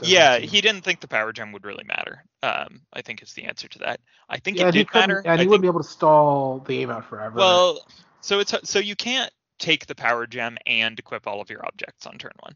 yeah, 0.03 0.37
seem... 0.37 0.49
he 0.49 0.61
didn't 0.61 0.81
think 0.81 0.99
the 0.99 1.07
power 1.07 1.31
gem 1.31 1.51
would 1.51 1.65
really 1.65 1.83
matter. 1.85 2.23
Um, 2.41 2.81
I 2.91 3.01
think 3.01 3.21
is 3.21 3.33
the 3.33 3.43
answer 3.43 3.67
to 3.69 3.79
that. 3.79 3.99
I 4.29 4.37
think 4.37 4.57
yeah, 4.57 4.69
it 4.69 4.71
did 4.71 4.93
matter. 4.93 5.21
And 5.25 5.33
he 5.33 5.37
think... 5.39 5.49
wouldn't 5.49 5.61
be 5.61 5.67
able 5.67 5.81
to 5.83 5.89
stall 5.89 6.59
the 6.59 6.79
aim 6.79 6.89
out 6.89 7.07
forever. 7.07 7.35
Well, 7.35 7.85
so 8.21 8.39
it's 8.39 8.53
so 8.63 8.79
you 8.79 8.95
can't 8.95 9.31
take 9.59 9.85
the 9.85 9.95
power 9.95 10.27
gem 10.27 10.57
and 10.65 10.97
equip 10.99 11.27
all 11.27 11.41
of 11.41 11.49
your 11.49 11.65
objects 11.65 12.05
on 12.05 12.17
turn 12.17 12.33
one. 12.39 12.55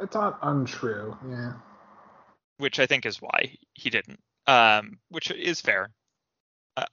It's 0.00 0.14
not 0.14 0.38
untrue. 0.42 1.16
Yeah. 1.28 1.52
Which 2.58 2.78
I 2.78 2.86
think 2.86 3.06
is 3.06 3.20
why 3.20 3.56
he 3.74 3.90
didn't. 3.90 4.20
Um, 4.46 4.98
which 5.08 5.30
is 5.30 5.60
fair. 5.60 5.90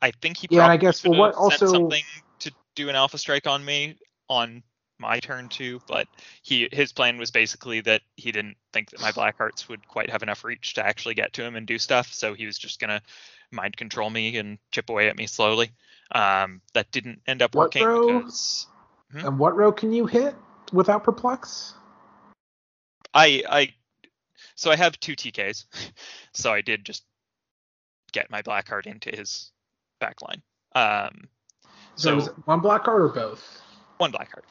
I 0.01 0.11
think 0.21 0.37
he 0.37 0.47
yeah. 0.49 0.67
I 0.67 0.77
guess 0.77 1.03
well, 1.03 1.19
what 1.19 1.35
also 1.35 1.67
something 1.67 2.03
to 2.39 2.51
do 2.75 2.89
an 2.89 2.95
alpha 2.95 3.17
strike 3.17 3.47
on 3.47 3.63
me 3.63 3.97
on 4.33 4.63
my 4.99 5.19
turn 5.19 5.49
too, 5.49 5.81
but 5.87 6.07
he 6.41 6.67
his 6.71 6.91
plan 6.91 7.17
was 7.17 7.31
basically 7.31 7.81
that 7.81 8.01
he 8.15 8.31
didn't 8.31 8.57
think 8.71 8.89
that 8.91 9.01
my 9.01 9.11
black 9.11 9.37
hearts 9.37 9.67
would 9.69 9.87
quite 9.87 10.09
have 10.09 10.23
enough 10.23 10.43
reach 10.43 10.75
to 10.75 10.85
actually 10.85 11.13
get 11.13 11.33
to 11.33 11.43
him 11.43 11.55
and 11.55 11.67
do 11.67 11.77
stuff, 11.77 12.13
so 12.13 12.33
he 12.33 12.45
was 12.45 12.57
just 12.57 12.79
gonna 12.79 13.01
mind 13.51 13.77
control 13.77 14.09
me 14.09 14.37
and 14.37 14.57
chip 14.71 14.89
away 14.89 15.09
at 15.09 15.17
me 15.17 15.27
slowly. 15.27 15.71
Um, 16.13 16.61
that 16.73 16.91
didn't 16.91 17.21
end 17.27 17.41
up 17.41 17.55
what 17.55 17.65
working. 17.65 17.85
Row, 17.85 18.19
because, 18.19 18.67
hmm? 19.11 19.19
And 19.19 19.39
what 19.39 19.55
row 19.55 19.71
can 19.71 19.93
you 19.93 20.05
hit 20.05 20.35
without 20.71 21.03
perplex? 21.03 21.73
I 23.13 23.43
I 23.49 23.73
so 24.55 24.71
I 24.71 24.75
have 24.75 24.99
two 24.99 25.15
TKs, 25.15 25.65
so 26.33 26.51
I 26.51 26.61
did 26.61 26.85
just 26.85 27.03
get 28.11 28.29
my 28.31 28.41
black 28.41 28.67
heart 28.67 28.85
into 28.87 29.09
his 29.09 29.51
backline. 30.01 30.41
Um, 30.75 31.27
so, 31.95 32.19
so 32.19 32.31
one 32.45 32.59
black 32.59 32.85
heart 32.85 33.01
or 33.01 33.09
both? 33.09 33.62
One 33.97 34.11
black 34.11 34.31
heart. 34.31 34.45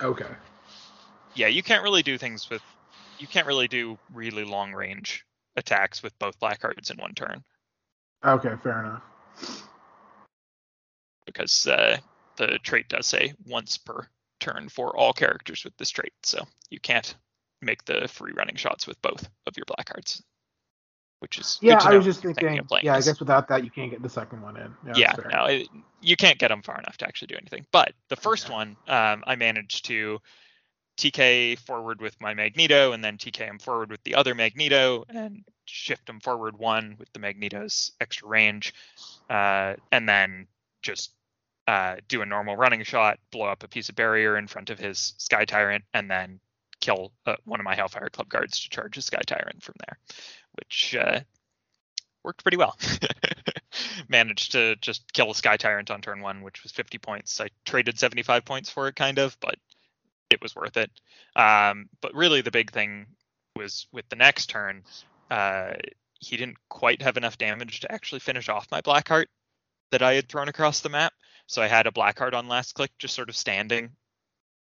Okay. 0.00 0.26
Yeah, 1.34 1.46
you 1.46 1.62
can't 1.62 1.82
really 1.82 2.02
do 2.02 2.18
things 2.18 2.48
with 2.50 2.62
you 3.18 3.26
can't 3.26 3.46
really 3.46 3.68
do 3.68 3.98
really 4.12 4.44
long 4.44 4.72
range 4.72 5.24
attacks 5.56 6.02
with 6.02 6.18
both 6.18 6.38
black 6.40 6.60
hearts 6.60 6.90
in 6.90 6.96
one 6.96 7.14
turn. 7.14 7.42
Okay, 8.24 8.54
fair 8.62 8.80
enough. 8.80 9.02
Because 11.26 11.66
uh, 11.66 11.98
the 12.36 12.58
trait 12.62 12.88
does 12.88 13.06
say 13.06 13.34
once 13.46 13.78
per 13.78 14.06
turn 14.40 14.68
for 14.68 14.96
all 14.96 15.12
characters 15.12 15.64
with 15.64 15.76
this 15.76 15.90
trait, 15.90 16.12
so 16.22 16.44
you 16.70 16.80
can't 16.80 17.14
make 17.60 17.84
the 17.84 18.08
free 18.08 18.32
running 18.32 18.56
shots 18.56 18.86
with 18.86 19.00
both 19.02 19.28
of 19.46 19.56
your 19.56 19.66
black 19.66 19.88
hearts. 19.88 20.22
Which 21.22 21.38
is 21.38 21.56
yeah, 21.62 21.78
I 21.80 21.94
was 21.94 22.04
just 22.04 22.20
thinking. 22.20 22.60
Yeah, 22.82 22.96
I 22.96 23.00
guess 23.00 23.20
without 23.20 23.46
that 23.46 23.62
you 23.62 23.70
can't 23.70 23.92
get 23.92 24.02
the 24.02 24.08
second 24.08 24.42
one 24.42 24.56
in. 24.56 24.74
Yeah, 24.84 24.92
yeah 24.96 25.28
no, 25.32 25.44
it, 25.44 25.68
you 26.00 26.16
can't 26.16 26.36
get 26.36 26.48
them 26.48 26.62
far 26.62 26.76
enough 26.80 26.96
to 26.96 27.06
actually 27.06 27.28
do 27.28 27.36
anything. 27.36 27.64
But 27.70 27.92
the 28.08 28.16
first 28.16 28.50
one, 28.50 28.76
um, 28.88 29.22
I 29.24 29.36
managed 29.36 29.84
to 29.84 30.18
TK 30.96 31.60
forward 31.60 32.00
with 32.00 32.20
my 32.20 32.34
Magneto, 32.34 32.90
and 32.90 33.04
then 33.04 33.18
TK 33.18 33.36
him 33.36 33.60
forward 33.60 33.92
with 33.92 34.02
the 34.02 34.16
other 34.16 34.34
Magneto, 34.34 35.04
and 35.08 35.44
shift 35.64 36.08
him 36.08 36.18
forward 36.18 36.58
one 36.58 36.96
with 36.98 37.12
the 37.12 37.20
Magneto's 37.20 37.92
extra 38.00 38.26
range, 38.26 38.74
uh, 39.30 39.74
and 39.92 40.08
then 40.08 40.48
just 40.82 41.12
uh, 41.68 41.98
do 42.08 42.22
a 42.22 42.26
normal 42.26 42.56
running 42.56 42.82
shot, 42.82 43.20
blow 43.30 43.46
up 43.46 43.62
a 43.62 43.68
piece 43.68 43.88
of 43.88 43.94
barrier 43.94 44.36
in 44.36 44.48
front 44.48 44.70
of 44.70 44.80
his 44.80 45.14
Sky 45.18 45.44
Tyrant, 45.44 45.84
and 45.94 46.10
then 46.10 46.40
kill 46.82 47.12
uh, 47.24 47.36
one 47.44 47.60
of 47.60 47.64
my 47.64 47.74
Hellfire 47.74 48.10
Club 48.10 48.28
guards 48.28 48.60
to 48.60 48.68
charge 48.68 48.98
a 48.98 49.02
Sky 49.02 49.22
Tyrant 49.26 49.62
from 49.62 49.76
there, 49.78 49.98
which 50.58 50.94
uh, 50.94 51.20
worked 52.22 52.42
pretty 52.42 52.58
well. 52.58 52.76
Managed 54.08 54.52
to 54.52 54.76
just 54.76 55.10
kill 55.14 55.30
a 55.30 55.34
Sky 55.34 55.56
Tyrant 55.56 55.90
on 55.90 56.02
turn 56.02 56.20
one, 56.20 56.42
which 56.42 56.62
was 56.62 56.72
50 56.72 56.98
points. 56.98 57.40
I 57.40 57.48
traded 57.64 57.98
75 57.98 58.44
points 58.44 58.68
for 58.68 58.88
it, 58.88 58.96
kind 58.96 59.18
of, 59.18 59.38
but 59.40 59.54
it 60.28 60.42
was 60.42 60.54
worth 60.54 60.76
it. 60.76 60.90
Um, 61.34 61.88
but 62.02 62.14
really, 62.14 62.42
the 62.42 62.50
big 62.50 62.70
thing 62.70 63.06
was 63.56 63.86
with 63.92 64.08
the 64.10 64.16
next 64.16 64.46
turn, 64.46 64.82
uh, 65.30 65.74
he 66.18 66.36
didn't 66.36 66.58
quite 66.68 67.00
have 67.00 67.16
enough 67.16 67.38
damage 67.38 67.80
to 67.80 67.92
actually 67.92 68.20
finish 68.20 68.48
off 68.48 68.70
my 68.70 68.82
Blackheart 68.82 69.26
that 69.92 70.02
I 70.02 70.14
had 70.14 70.28
thrown 70.28 70.48
across 70.48 70.80
the 70.80 70.88
map. 70.88 71.12
So 71.46 71.62
I 71.62 71.68
had 71.68 71.86
a 71.86 71.90
Blackheart 71.90 72.34
on 72.34 72.48
last 72.48 72.74
click, 72.74 72.90
just 72.98 73.14
sort 73.14 73.28
of 73.28 73.36
standing 73.36 73.90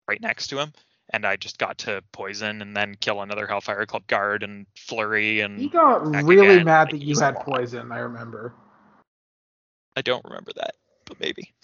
right 0.07 0.21
next 0.21 0.49
to 0.49 0.59
him 0.59 0.73
and 1.11 1.25
I 1.25 1.37
just 1.37 1.59
got 1.59 1.79
to 1.79 2.03
poison 2.13 2.63
and 2.63 2.77
then 2.77 2.95
kill 3.01 3.23
another 3.23 3.47
Hellfire 3.47 3.87
Club 3.87 4.07
guard 4.07 4.43
and 4.43 4.67
flurry 4.77 5.41
and. 5.41 5.59
He 5.59 5.69
got 5.69 6.07
really 6.07 6.47
again. 6.47 6.65
mad 6.65 6.91
that 6.91 6.99
you 7.03 7.19
had 7.19 7.37
poison. 7.41 7.93
I 7.93 7.99
remember. 7.99 8.55
I 9.97 10.03
don't 10.03 10.25
remember 10.25 10.53
that, 10.57 10.75
but 11.07 11.19
maybe. 11.21 11.55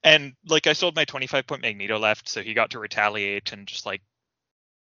and 0.03 0.33
like 0.47 0.67
I 0.67 0.73
sold 0.73 0.95
my 0.95 1.05
25 1.05 1.47
point 1.47 1.61
Magneto 1.61 1.97
left, 1.97 2.29
so 2.29 2.41
he 2.41 2.53
got 2.53 2.71
to 2.71 2.79
retaliate 2.79 3.51
and 3.51 3.67
just 3.67 3.85
like 3.85 4.01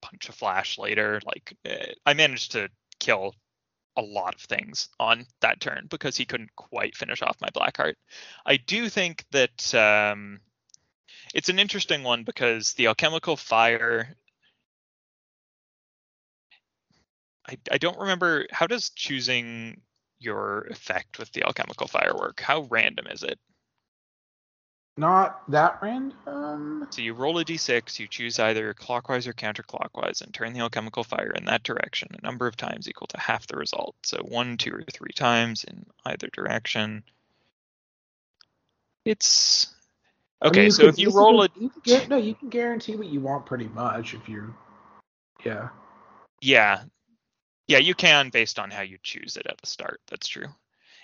punch 0.02 0.28
a 0.28 0.32
flash 0.32 0.78
later. 0.78 1.20
Like 1.24 1.54
eh, 1.64 1.92
I 2.04 2.14
managed 2.14 2.52
to 2.52 2.68
kill 2.98 3.34
a 3.96 4.02
lot 4.02 4.34
of 4.34 4.40
things 4.42 4.88
on 4.98 5.26
that 5.40 5.60
turn 5.60 5.86
because 5.90 6.16
he 6.16 6.24
couldn't 6.24 6.54
quite 6.56 6.96
finish 6.96 7.22
off 7.22 7.40
my 7.40 7.48
Blackheart. 7.48 7.94
I 8.46 8.56
do 8.56 8.88
think 8.88 9.24
that 9.32 9.74
um, 9.74 10.40
it's 11.34 11.48
an 11.48 11.58
interesting 11.58 12.02
one 12.02 12.24
because 12.24 12.74
the 12.74 12.86
alchemical 12.88 13.36
fire. 13.36 14.14
I, 17.48 17.58
I 17.72 17.78
don't 17.78 17.98
remember 17.98 18.46
how 18.50 18.66
does 18.66 18.90
choosing 18.90 19.80
your 20.18 20.66
effect 20.70 21.18
with 21.18 21.32
the 21.32 21.44
alchemical 21.44 21.86
firework 21.86 22.40
how 22.40 22.62
random 22.70 23.06
is 23.08 23.22
it 23.22 23.38
Not 24.96 25.42
that 25.50 25.78
random. 25.80 26.86
So 26.90 27.00
you 27.00 27.14
roll 27.14 27.38
a 27.38 27.44
d6, 27.44 27.98
you 27.98 28.06
choose 28.06 28.38
either 28.38 28.74
clockwise 28.74 29.26
or 29.26 29.32
counterclockwise, 29.32 30.20
and 30.20 30.34
turn 30.34 30.52
the 30.52 30.60
alchemical 30.60 31.04
fire 31.04 31.32
in 31.32 31.46
that 31.46 31.62
direction 31.62 32.08
a 32.12 32.22
number 32.22 32.46
of 32.46 32.56
times 32.56 32.88
equal 32.88 33.06
to 33.08 33.18
half 33.20 33.46
the 33.46 33.56
result. 33.56 33.96
So 34.04 34.18
one, 34.18 34.58
two, 34.58 34.72
or 34.72 34.82
three 34.92 35.12
times 35.14 35.64
in 35.64 35.86
either 36.04 36.28
direction. 36.32 37.02
It's 39.04 39.74
I 40.42 40.48
mean, 40.48 40.60
okay. 40.60 40.70
so 40.70 40.86
if 40.86 40.98
you 40.98 41.10
roll 41.10 41.42
a 41.42 41.48
you 41.58 41.70
gu- 41.84 42.06
no, 42.08 42.16
you 42.16 42.34
can 42.34 42.48
guarantee 42.48 42.96
what 42.96 43.08
you 43.08 43.20
want 43.20 43.44
pretty 43.44 43.68
much 43.68 44.14
if 44.14 44.28
you're. 44.28 44.54
Yeah. 45.44 45.68
yeah, 46.40 46.82
yeah, 47.66 47.78
you 47.78 47.94
can 47.94 48.28
based 48.30 48.58
on 48.58 48.70
how 48.70 48.82
you 48.82 48.98
choose 49.02 49.36
it 49.36 49.46
at 49.46 49.58
the 49.58 49.66
start. 49.66 50.00
That's 50.10 50.28
true. 50.28 50.48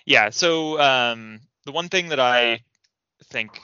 Yeah. 0.05 0.29
So 0.29 0.79
um, 0.79 1.39
the 1.65 1.71
one 1.71 1.89
thing 1.89 2.09
that 2.09 2.19
I 2.19 2.61
think 3.25 3.59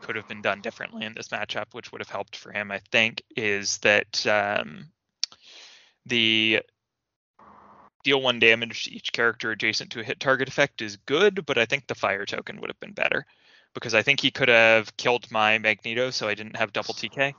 could 0.00 0.16
have 0.16 0.28
been 0.28 0.42
done 0.42 0.60
differently 0.60 1.04
in 1.04 1.14
this 1.14 1.28
matchup, 1.28 1.66
which 1.72 1.92
would 1.92 2.00
have 2.00 2.08
helped 2.08 2.36
for 2.36 2.52
him, 2.52 2.70
I 2.70 2.80
think, 2.90 3.22
is 3.36 3.78
that 3.78 4.26
um, 4.26 4.88
the 6.06 6.60
deal 8.04 8.20
one 8.20 8.40
damage 8.40 8.84
to 8.84 8.92
each 8.92 9.12
character 9.12 9.50
adjacent 9.50 9.92
to 9.92 10.00
a 10.00 10.04
hit 10.04 10.20
target 10.20 10.48
effect 10.48 10.82
is 10.82 10.96
good, 10.96 11.46
but 11.46 11.58
I 11.58 11.66
think 11.66 11.86
the 11.86 11.94
fire 11.94 12.26
token 12.26 12.60
would 12.60 12.70
have 12.70 12.80
been 12.80 12.92
better 12.92 13.24
because 13.74 13.94
I 13.94 14.02
think 14.02 14.20
he 14.20 14.30
could 14.30 14.48
have 14.48 14.96
killed 14.96 15.30
my 15.30 15.58
Magneto, 15.58 16.10
so 16.10 16.28
I 16.28 16.34
didn't 16.34 16.56
have 16.56 16.72
double 16.72 16.94
TK 16.94 17.34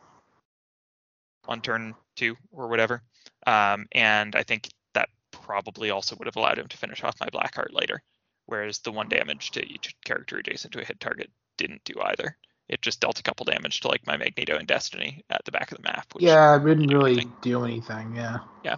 on 1.47 1.61
turn 1.61 1.95
two 2.15 2.35
or 2.51 2.67
whatever. 2.67 3.01
Um, 3.45 3.87
and 3.91 4.35
I 4.35 4.43
think 4.43 4.69
that 4.93 5.09
probably 5.31 5.89
also 5.89 6.15
would 6.15 6.27
have 6.27 6.35
allowed 6.35 6.59
him 6.59 6.67
to 6.67 6.77
finish 6.77 7.03
off 7.03 7.19
my 7.19 7.27
Blackheart 7.27 7.71
later, 7.73 8.01
whereas 8.45 8.79
the 8.79 8.91
one 8.91 9.09
damage 9.09 9.51
to 9.51 9.65
each 9.65 9.95
character 10.05 10.37
adjacent 10.37 10.73
to 10.73 10.81
a 10.81 10.85
hit 10.85 10.99
target 10.99 11.29
didn't 11.57 11.83
do 11.83 11.93
either. 12.01 12.37
It 12.69 12.81
just 12.81 13.01
dealt 13.01 13.19
a 13.19 13.23
couple 13.23 13.45
damage 13.45 13.81
to 13.81 13.89
like 13.89 14.07
my 14.07 14.15
Magneto 14.15 14.55
and 14.55 14.67
Destiny 14.67 15.23
at 15.29 15.43
the 15.45 15.51
back 15.51 15.71
of 15.71 15.77
the 15.77 15.83
map. 15.83 16.07
Which, 16.13 16.23
Yeah, 16.23 16.55
it 16.55 16.65
didn't 16.65 16.87
really 16.87 17.27
do 17.41 17.65
anything. 17.65 18.15
Yeah. 18.15 18.39
Yeah. 18.63 18.77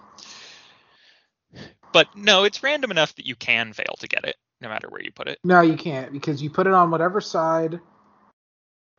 But 1.93 2.07
no, 2.15 2.43
it's 2.43 2.63
random 2.63 2.91
enough 2.91 3.15
that 3.15 3.25
you 3.25 3.35
can 3.35 3.71
fail 3.71 3.95
to 3.99 4.07
get 4.07 4.25
it, 4.25 4.35
no 4.61 4.69
matter 4.69 4.87
where 4.89 5.01
you 5.01 5.11
put 5.11 5.27
it. 5.27 5.39
No, 5.43 5.61
you 5.61 5.75
can't 5.75 6.11
because 6.11 6.41
you 6.41 6.49
put 6.49 6.67
it 6.67 6.73
on 6.73 6.91
whatever 6.91 7.21
side. 7.21 7.79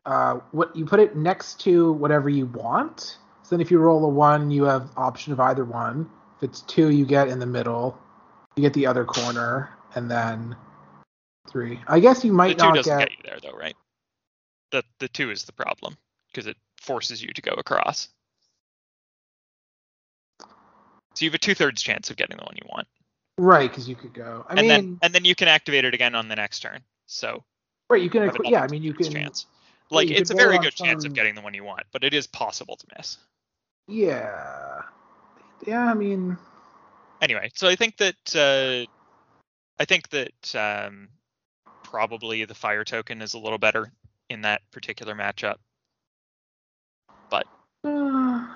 Uh, 0.05 0.39
what 0.51 0.75
you 0.75 0.85
put 0.85 0.99
it 0.99 1.15
next 1.17 1.59
to 1.61 1.91
whatever 1.93 2.29
you 2.29 2.45
want. 2.47 3.17
So 3.43 3.55
then, 3.55 3.61
if 3.61 3.71
you 3.71 3.79
roll 3.79 4.03
a 4.05 4.09
one, 4.09 4.51
you 4.51 4.63
have 4.63 4.89
option 4.97 5.33
of 5.33 5.39
either 5.39 5.65
one. 5.65 6.09
If 6.37 6.43
it's 6.43 6.61
two, 6.61 6.89
you 6.89 7.05
get 7.05 7.27
in 7.29 7.39
the 7.39 7.45
middle. 7.45 7.97
You 8.55 8.61
get 8.61 8.73
the 8.73 8.87
other 8.87 9.05
corner, 9.05 9.69
and 9.95 10.09
then 10.09 10.55
three. 11.49 11.79
I 11.87 11.99
guess 11.99 12.23
you 12.23 12.33
might 12.33 12.49
The 12.49 12.55
two 12.55 12.67
not 12.67 12.75
doesn't 12.75 12.97
get. 12.97 13.09
get 13.09 13.11
you 13.11 13.23
there 13.23 13.39
though, 13.41 13.57
right? 13.57 13.75
The 14.71 14.83
the 14.99 15.07
two 15.07 15.31
is 15.31 15.43
the 15.43 15.53
problem 15.53 15.97
because 16.31 16.47
it 16.47 16.57
forces 16.81 17.21
you 17.21 17.33
to 17.33 17.41
go 17.41 17.53
across. 17.53 18.09
So 21.15 21.25
you 21.25 21.29
have 21.29 21.35
a 21.35 21.39
two 21.39 21.55
thirds 21.55 21.81
chance 21.81 22.09
of 22.09 22.17
getting 22.17 22.37
the 22.37 22.43
one 22.43 22.55
you 22.55 22.67
want. 22.69 22.87
Right, 23.37 23.69
because 23.69 23.87
you 23.87 23.95
could 23.95 24.13
go. 24.13 24.45
I 24.47 24.51
and 24.51 24.61
mean, 24.61 24.67
then 24.67 24.99
and 25.03 25.13
then 25.13 25.25
you 25.25 25.35
can 25.35 25.47
activate 25.47 25.85
it 25.85 25.93
again 25.93 26.15
on 26.15 26.27
the 26.27 26.35
next 26.35 26.59
turn. 26.61 26.81
So 27.05 27.43
right, 27.89 28.01
you 28.01 28.09
can. 28.09 28.31
Yeah, 28.45 28.63
I 28.63 28.67
mean, 28.67 28.83
you 28.83 28.93
can. 28.93 29.11
chance. 29.11 29.45
Like 29.89 30.09
you 30.09 30.15
it's 30.15 30.31
a 30.31 30.35
very 30.35 30.57
good 30.57 30.73
chance 30.73 31.05
of 31.05 31.13
getting 31.13 31.35
the 31.35 31.41
one 31.41 31.53
you 31.53 31.63
want, 31.63 31.83
but 31.91 32.03
it 32.03 32.13
is 32.13 32.27
possible 32.27 32.75
to 32.75 32.87
miss. 32.97 33.17
Yeah. 33.87 34.81
Yeah, 35.65 35.89
I 35.89 35.93
mean, 35.93 36.37
Anyway, 37.21 37.51
so 37.55 37.67
I 37.67 37.75
think 37.75 37.97
that 37.97 38.35
uh, 38.35 38.89
I 39.79 39.85
think 39.85 40.09
that 40.09 40.55
um, 40.55 41.09
probably 41.83 42.45
the 42.45 42.53
fire 42.53 42.83
token 42.83 43.21
is 43.21 43.33
a 43.33 43.39
little 43.39 43.57
better 43.57 43.91
in 44.29 44.41
that 44.41 44.61
particular 44.71 45.15
matchup. 45.15 45.55
uh, 47.83 48.47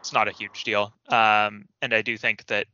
It's 0.00 0.12
not 0.12 0.28
a 0.28 0.32
huge 0.32 0.64
deal, 0.64 0.92
um, 1.08 1.66
and 1.82 1.92
I 1.92 2.02
do 2.02 2.16
think 2.16 2.46
that 2.46 2.66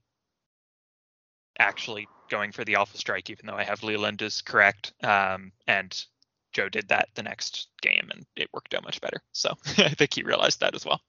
actually 1.59 2.09
going 2.29 2.53
for 2.53 2.65
the 2.65 2.77
alpha 2.77 2.97
strike, 2.97 3.31
even 3.31 3.47
though 3.47 3.57
I 3.57 3.65
have 3.65 3.83
Leland, 3.83 4.23
is 4.23 4.43
correct. 4.43 4.93
Um, 5.03 5.53
and 5.67 6.05
Joe 6.53 6.69
did 6.69 6.89
that 6.89 7.09
the 7.15 7.23
next 7.23 7.69
game, 7.83 8.09
and 8.13 8.25
it 8.37 8.49
worked 8.53 8.75
out 8.75 8.85
much 8.85 9.01
better. 9.01 9.21
So 9.33 9.51
I 9.79 9.91
think 9.91 10.15
he 10.15 10.23
realized 10.23 10.61
that 10.61 10.75
as 10.75 10.85
well. 10.85 11.01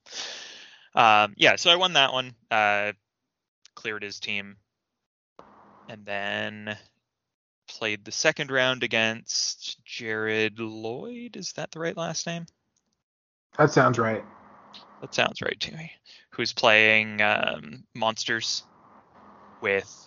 Um, 0.94 1.34
yeah, 1.36 1.56
so 1.56 1.70
I 1.70 1.76
won 1.76 1.94
that 1.94 2.12
one. 2.12 2.34
Uh, 2.50 2.92
cleared 3.74 4.02
his 4.02 4.20
team, 4.20 4.56
and 5.88 6.04
then 6.04 6.76
played 7.68 8.04
the 8.04 8.12
second 8.12 8.50
round 8.50 8.82
against 8.82 9.84
Jared 9.84 10.58
Lloyd. 10.58 11.36
Is 11.36 11.52
that 11.52 11.70
the 11.70 11.80
right 11.80 11.96
last 11.96 12.26
name? 12.26 12.46
that 13.58 13.72
sounds 13.72 13.98
right. 13.98 14.24
That 15.00 15.14
sounds 15.14 15.42
right 15.42 15.58
to 15.60 15.76
me. 15.76 15.92
Who's 16.30 16.52
playing 16.52 17.20
um, 17.22 17.84
monsters 17.94 18.62
with 19.60 20.05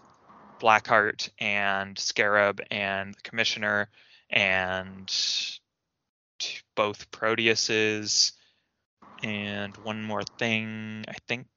Blackheart 0.60 1.30
and 1.40 1.98
Scarab 1.98 2.62
and 2.70 3.14
the 3.14 3.22
Commissioner 3.22 3.90
and 4.30 5.12
both 6.76 7.10
Proteuses 7.12 8.34
and 9.24 9.76
one 9.78 10.04
more 10.04 10.24
thing, 10.38 11.04
I 11.08 11.16
think. 11.28 11.48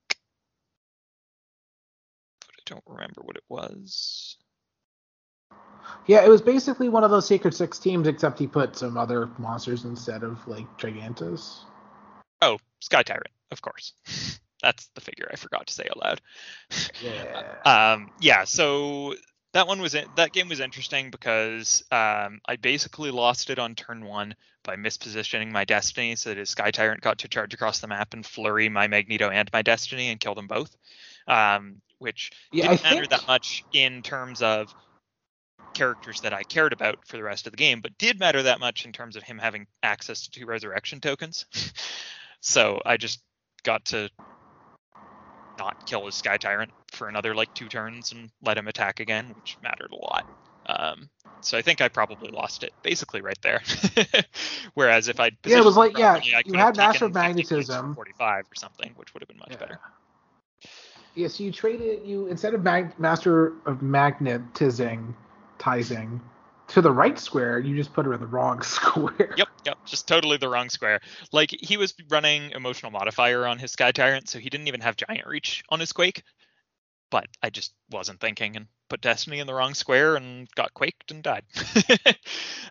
But 2.40 2.50
I 2.50 2.62
don't 2.66 2.84
remember 2.86 3.22
what 3.22 3.36
it 3.36 3.44
was. 3.48 4.36
Yeah, 6.06 6.24
it 6.24 6.28
was 6.28 6.42
basically 6.42 6.88
one 6.88 7.04
of 7.04 7.10
those 7.10 7.26
Secret 7.26 7.54
Six 7.54 7.78
teams, 7.78 8.08
except 8.08 8.38
he 8.38 8.46
put 8.46 8.76
some 8.76 8.96
other 8.96 9.30
monsters 9.38 9.84
instead 9.84 10.22
of 10.22 10.46
like 10.48 10.66
Gigantus. 10.78 11.60
Oh, 12.40 12.58
Sky 12.80 13.02
Tyrant, 13.02 13.30
of 13.52 13.62
course. 13.62 13.92
That's 14.62 14.88
the 14.94 15.00
figure 15.00 15.28
I 15.30 15.36
forgot 15.36 15.66
to 15.66 15.74
say 15.74 15.88
aloud. 15.94 16.20
Yeah. 17.02 17.54
um, 17.92 18.10
yeah, 18.20 18.44
so 18.44 19.14
that 19.52 19.66
one 19.66 19.80
was 19.80 19.94
in, 19.94 20.06
that 20.16 20.32
game 20.32 20.48
was 20.48 20.60
interesting 20.60 21.10
because 21.10 21.82
um, 21.90 22.40
I 22.46 22.56
basically 22.60 23.10
lost 23.10 23.50
it 23.50 23.58
on 23.58 23.74
turn 23.74 24.04
one 24.04 24.34
by 24.62 24.76
mispositioning 24.76 25.50
my 25.50 25.64
destiny 25.64 26.16
so 26.16 26.30
that 26.30 26.38
his 26.38 26.50
Sky 26.50 26.70
Tyrant 26.70 27.00
got 27.00 27.18
to 27.18 27.28
charge 27.28 27.52
across 27.52 27.80
the 27.80 27.88
map 27.88 28.14
and 28.14 28.24
flurry 28.24 28.68
my 28.68 28.86
Magneto 28.86 29.28
and 29.28 29.48
my 29.52 29.62
destiny 29.62 30.10
and 30.10 30.20
kill 30.20 30.34
them 30.34 30.46
both, 30.46 30.74
um, 31.26 31.82
which 31.98 32.30
yeah, 32.52 32.68
didn't 32.68 32.86
I 32.86 32.90
matter 32.90 33.06
think 33.06 33.10
that 33.10 33.26
much 33.26 33.64
in 33.72 34.02
terms 34.02 34.40
of 34.40 34.72
characters 35.74 36.20
that 36.20 36.32
I 36.32 36.42
cared 36.42 36.72
about 36.72 37.06
for 37.06 37.16
the 37.16 37.22
rest 37.22 37.46
of 37.46 37.52
the 37.52 37.56
game, 37.56 37.80
but 37.80 37.96
did 37.98 38.18
matter 38.18 38.42
that 38.44 38.60
much 38.60 38.84
in 38.84 38.92
terms 38.92 39.16
of 39.16 39.22
him 39.22 39.38
having 39.38 39.66
access 39.82 40.22
to 40.22 40.30
two 40.30 40.46
resurrection 40.46 41.00
tokens. 41.00 41.46
so 42.40 42.80
I 42.84 42.96
just 42.96 43.20
got 43.64 43.86
to 43.86 44.10
not 45.58 45.76
kill 45.86 46.06
his 46.06 46.14
Sky 46.16 46.36
Tyrant 46.38 46.70
for 46.92 47.08
another 47.08 47.34
like 47.34 47.52
two 47.54 47.68
turns 47.68 48.12
and 48.12 48.30
let 48.42 48.56
him 48.58 48.68
attack 48.68 49.00
again, 49.00 49.32
which 49.34 49.58
mattered 49.62 49.90
a 49.92 49.96
lot. 49.96 50.24
Um, 50.66 51.08
so 51.40 51.58
I 51.58 51.62
think 51.62 51.80
I 51.80 51.88
probably 51.88 52.30
lost 52.30 52.62
it 52.62 52.72
basically 52.82 53.20
right 53.20 53.40
there. 53.42 53.62
Whereas 54.74 55.08
if 55.08 55.18
I'd 55.18 55.36
Yeah, 55.44 55.58
it 55.58 55.64
was 55.64 55.76
like- 55.76 55.96
yeah, 55.98 56.12
properly, 56.14 56.34
I 56.34 56.42
you 56.46 56.54
had 56.54 56.76
Master 56.76 57.06
of 57.06 57.12
50 57.12 57.18
Magnetism. 57.26 57.94
45 57.94 58.44
or 58.44 58.54
something, 58.54 58.92
which 58.96 59.12
would 59.14 59.22
have 59.22 59.28
been 59.28 59.38
much 59.38 59.48
Yeah. 59.52 59.56
better. 59.56 59.80
Yeah, 61.14 61.28
so 61.28 61.42
you 61.44 61.52
traded 61.52 62.06
you 62.06 62.26
instead 62.28 62.54
of 62.54 62.62
mag- 62.62 62.98
Master 62.98 63.48
of 63.66 63.80
Magnetizing, 63.82 65.14
tizing 65.58 66.20
to 66.72 66.80
the 66.80 66.90
right 66.90 67.18
square, 67.18 67.58
you 67.58 67.76
just 67.76 67.92
put 67.92 68.06
her 68.06 68.14
in 68.14 68.20
the 68.20 68.26
wrong 68.26 68.62
square. 68.62 69.34
Yep, 69.36 69.48
yep, 69.64 69.78
just 69.84 70.08
totally 70.08 70.36
the 70.36 70.48
wrong 70.48 70.68
square. 70.68 71.00
Like 71.32 71.50
he 71.50 71.76
was 71.76 71.94
running 72.10 72.50
emotional 72.52 72.90
modifier 72.90 73.46
on 73.46 73.58
his 73.58 73.72
Sky 73.72 73.92
Tyrant, 73.92 74.28
so 74.28 74.38
he 74.38 74.50
didn't 74.50 74.68
even 74.68 74.80
have 74.80 74.96
Giant 74.96 75.26
Reach 75.26 75.62
on 75.68 75.80
his 75.80 75.92
Quake. 75.92 76.22
But 77.10 77.26
I 77.42 77.50
just 77.50 77.74
wasn't 77.90 78.20
thinking 78.20 78.56
and 78.56 78.66
put 78.88 79.02
Destiny 79.02 79.38
in 79.38 79.46
the 79.46 79.52
wrong 79.52 79.74
square 79.74 80.16
and 80.16 80.48
got 80.54 80.72
quaked 80.72 81.10
and 81.10 81.22
died. 81.22 81.44
um, 81.58 81.64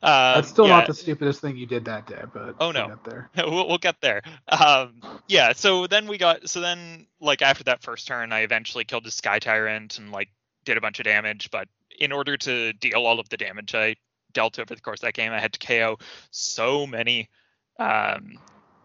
That's 0.02 0.48
still 0.50 0.66
yeah, 0.66 0.78
not 0.78 0.88
the 0.88 0.96
stupidest 0.96 1.42
thing 1.42 1.58
you 1.58 1.68
did 1.68 1.86
that 1.86 2.08
day, 2.08 2.24
but 2.34 2.56
Oh, 2.60 2.66
we'll 2.66 2.74
no. 2.74 2.88
get 2.88 3.04
there. 3.04 3.30
we'll, 3.38 3.68
we'll 3.68 3.78
get 3.78 4.02
there. 4.02 4.24
Um, 4.48 5.02
yeah, 5.28 5.54
so 5.54 5.86
then 5.86 6.08
we 6.08 6.18
got 6.18 6.50
so 6.50 6.60
then 6.60 7.06
like 7.20 7.44
after 7.44 7.66
that 7.66 7.84
first 7.84 8.08
turn, 8.08 8.34
I 8.34 8.40
eventually 8.40 8.84
killed 8.84 9.06
his 9.06 9.14
Sky 9.14 9.38
Tyrant 9.38 10.00
and 10.00 10.12
like 10.12 10.30
did 10.66 10.78
a 10.78 10.82
bunch 10.82 11.00
of 11.00 11.06
damage. 11.06 11.50
But 11.52 11.68
in 12.02 12.12
order 12.12 12.36
to 12.36 12.74
deal 12.74 13.06
all 13.06 13.20
of 13.20 13.30
the 13.30 13.38
damage 13.38 13.76
I 13.76 13.96
dealt 14.34 14.58
over 14.58 14.74
the 14.74 14.82
course 14.82 15.00
of 15.02 15.06
that 15.06 15.14
game. 15.14 15.32
I 15.32 15.40
had 15.40 15.54
to 15.54 15.60
KO 15.60 16.00
so 16.32 16.88
many 16.88 17.30
um, 17.80 18.40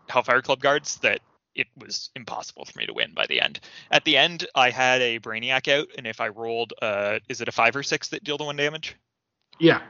Hellfire 0.09 0.43
Club 0.43 0.61
guards 0.61 0.97
that 0.99 1.21
it 1.55 1.67
was 1.79 2.11
impossible 2.15 2.67
for 2.67 2.79
me 2.79 2.85
to 2.85 2.93
win 2.93 3.13
by 3.15 3.27
the 3.27 3.41
end. 3.41 3.61
At 3.91 4.05
the 4.05 4.19
end, 4.19 4.47
I 4.55 4.69
had 4.69 5.01
a 5.01 5.19
Brainiac 5.19 5.67
out, 5.73 5.89
and 5.97 6.07
if 6.07 6.21
I 6.21 6.29
rolled, 6.29 6.75
uh, 6.83 7.21
is 7.29 7.41
it 7.41 7.49
a 7.49 7.53
five 7.53 7.75
or 7.75 7.83
six 7.83 8.09
that 8.09 8.23
deal 8.23 8.37
the 8.37 8.45
one 8.45 8.57
damage? 8.57 8.95
Yeah. 9.59 9.81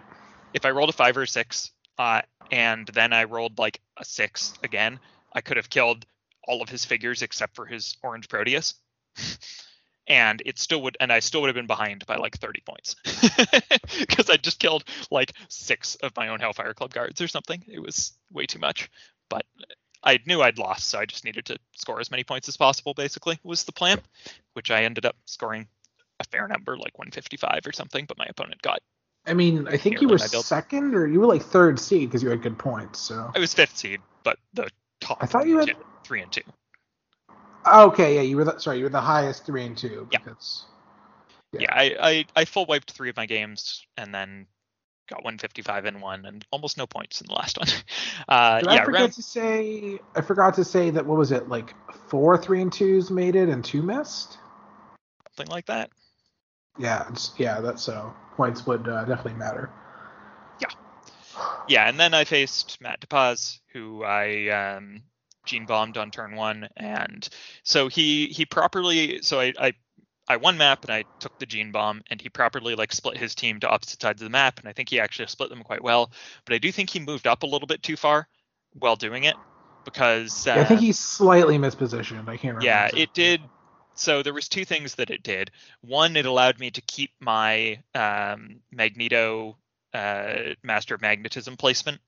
If 0.55 0.64
I 0.64 0.70
rolled 0.70 0.91
a 0.91 0.93
five 0.93 1.16
or 1.16 1.27
six, 1.27 1.72
uh, 1.99 2.22
and 2.53 2.87
then 2.89 3.12
I 3.12 3.24
rolled 3.24 3.59
like 3.59 3.81
a 3.97 4.05
six 4.05 4.55
again, 4.62 5.01
I 5.33 5.41
could 5.41 5.57
have 5.57 5.68
killed 5.68 6.07
all 6.47 6.62
of 6.62 6.68
his 6.68 6.85
figures 6.85 7.22
except 7.22 7.57
for 7.57 7.66
his 7.66 7.97
orange 8.05 8.29
Proteus. 8.29 8.74
and 10.09 10.43
it 10.47 10.59
still 10.59 10.83
would 10.83 10.97
and 11.01 11.13
i 11.13 11.21
still 11.21 11.41
would 11.41 11.49
have 11.49 11.55
been 11.55 11.67
behind 11.67 12.05
by 12.07 12.17
like 12.17 12.37
30 12.39 12.63
points 12.67 12.97
because 13.99 14.31
i 14.31 14.37
just 14.37 14.59
killed 14.59 14.85
like 15.11 15.33
six 15.49 15.97
of 15.97 16.13
my 16.17 16.29
own 16.29 16.41
hellfire 16.41 16.75
club 16.75 16.93
guards 16.93 17.21
or 17.21 17.29
something 17.29 17.63
it 17.67 17.81
was 17.81 18.13
way 18.33 18.47
too 18.47 18.59
much 18.59 18.91
but 19.29 19.45
I 20.03 20.21
knew 20.25 20.41
I'd 20.41 20.59
lost, 20.59 20.89
so 20.89 21.01
I 21.01 21.05
just 21.05 21.25
needed 21.25 21.47
to 21.47 21.59
score 21.75 22.01
as 22.01 22.13
many 22.13 22.23
points 22.23 22.49
as 22.49 22.57
possible. 22.57 22.95
Basically, 22.95 23.41
was 23.43 23.65
the 23.65 23.73
plan, 23.73 24.01
which 24.53 24.71
I 24.71 24.85
ended 24.85 25.05
up 25.05 25.17
scoring 25.25 25.67
a 26.21 26.25
fair 26.25 26.47
number, 26.47 26.77
like 26.77 26.97
155 26.97 27.67
or 27.67 27.73
something. 27.73 28.05
But 28.07 28.17
my 28.17 28.27
opponent 28.27 28.63
got. 28.63 28.81
I 29.27 29.35
mean, 29.35 29.67
I 29.67 29.77
think 29.77 30.01
you 30.01 30.09
were 30.09 30.19
second, 30.19 30.95
or 30.95 31.09
you 31.09 31.19
were 31.19 31.27
like 31.27 31.43
third 31.43 31.81
seed 31.81 32.09
because 32.09 32.23
you 32.23 32.31
had 32.31 32.41
good 32.41 32.57
points. 32.57 33.01
So 33.01 33.31
I 33.35 33.39
was 33.41 33.53
fifth 33.53 33.77
seed, 33.77 34.01
but 34.23 34.39
the 34.55 34.69
top. 35.01 35.19
I 35.21 35.27
thought 35.27 35.49
you 35.49 35.59
had 35.59 35.75
three 36.05 36.23
and 36.23 36.31
two. 36.31 36.43
Okay, 37.67 38.17
yeah, 38.17 38.21
you 38.21 38.37
were 38.37 38.45
the, 38.45 38.59
sorry, 38.59 38.79
you 38.79 38.85
were 38.85 38.91
the 38.91 39.01
highest 39.01 39.45
three 39.45 39.64
and 39.64 39.77
two. 39.77 40.07
Because, 40.11 40.67
yeah. 41.53 41.61
yeah, 41.62 41.75
I, 41.75 41.97
I 42.01 42.27
I 42.37 42.45
full 42.45 42.67
wiped 42.67 42.93
three 42.93 43.11
of 43.11 43.17
my 43.17 43.27
games 43.27 43.85
and 43.97 44.14
then 44.14 44.47
got 45.09 45.19
155 45.19 45.87
in 45.87 46.01
one 46.01 46.27
and 46.27 46.45
almost 46.51 46.77
no 46.77 46.87
points 46.87 47.21
in 47.21 47.27
the 47.29 47.35
last 47.35 47.59
one. 47.59 47.69
Uh, 48.29 48.59
Did 48.59 48.67
yeah, 48.67 48.73
I 48.73 48.85
forgot 48.85 49.01
round... 49.01 49.12
to 49.12 49.23
say 49.23 49.99
I 50.17 50.21
forgot 50.21 50.55
to 50.55 50.64
say 50.64 50.91
that 50.91 51.07
what 51.07 51.19
was 51.19 51.33
it 51.33 51.49
like 51.49 51.75
four 52.09 52.37
three 52.37 52.61
and 52.61 52.73
twos 52.73 53.11
made 53.11 53.37
it 53.37 53.49
and 53.49 53.64
two 53.64 53.83
missed, 53.83 54.39
something 55.29 55.53
like 55.53 55.67
that. 55.67 55.91
Yeah, 56.79 57.09
yeah, 57.37 57.61
that's 57.61 57.83
so 57.83 58.12
points 58.37 58.67
would 58.67 58.89
uh, 58.89 59.05
definitely 59.05 59.35
matter. 59.35 59.71
Yeah, 60.61 60.69
yeah, 61.69 61.89
and 61.89 62.01
then 62.01 62.14
I 62.14 62.25
faced 62.25 62.81
Matt 62.81 63.01
DePaz, 63.01 63.61
who 63.73 64.03
I 64.03 64.49
um, 64.49 65.03
gene 65.47 65.67
bombed 65.67 65.97
on 65.97 66.11
turn 66.11 66.37
one, 66.37 66.69
and 66.77 67.29
so 67.63 67.89
he 67.89 68.27
he 68.27 68.45
properly 68.45 69.23
so 69.23 69.41
I, 69.41 69.53
I 69.59 69.73
I 70.29 70.37
won 70.37 70.59
map 70.59 70.85
and 70.85 70.93
I 70.93 71.05
took 71.21 71.37
the 71.39 71.47
gene 71.47 71.71
bomb 71.71 72.03
and 72.11 72.21
he 72.21 72.29
properly 72.29 72.75
like 72.75 72.93
split 72.93 73.17
his 73.17 73.35
team 73.35 73.61
to 73.61 73.69
opposite 73.69 74.03
sides 74.03 74.21
of 74.21 74.27
the 74.27 74.31
map 74.31 74.59
and 74.59 74.69
I 74.69 74.73
think 74.73 74.89
he 74.89 74.99
actually 75.01 75.29
split 75.29 75.51
them 75.51 75.63
quite 75.63 75.83
well. 75.83 76.11
But 76.45 76.55
I 76.55 76.59
do 76.59 76.73
think 76.73 76.91
he 76.91 76.99
moved 76.99 77.27
up 77.27 77.43
a 77.43 77.47
little 77.47 77.69
bit 77.69 77.83
too 77.83 77.97
far 77.97 78.29
while 78.79 78.97
doing 78.97 79.25
it 79.25 79.37
because 79.85 80.47
uh, 80.47 80.55
yeah, 80.57 80.61
I 80.63 80.65
think 80.65 80.81
he's 80.81 80.99
slightly 80.99 81.59
mispositioned. 81.59 82.29
I 82.29 82.37
can't 82.37 82.57
remember. 82.57 82.65
Yeah, 82.65 82.91
it 82.93 83.15
did. 83.15 83.41
So 83.95 84.23
there 84.23 84.35
was 84.35 84.49
two 84.49 84.65
things 84.65 84.97
that 84.97 85.11
it 85.11 85.23
did. 85.23 85.53
One, 85.81 86.17
it 86.17 86.27
allowed 86.27 86.59
me 86.59 86.71
to 86.73 86.83
keep 86.83 87.13
my 87.21 87.83
um, 87.95 88.57
Magneto 88.71 89.57
uh, 89.95 90.55
Master 90.63 90.97
of 90.97 91.01
Magnetism 91.01 91.57
placement 91.57 92.01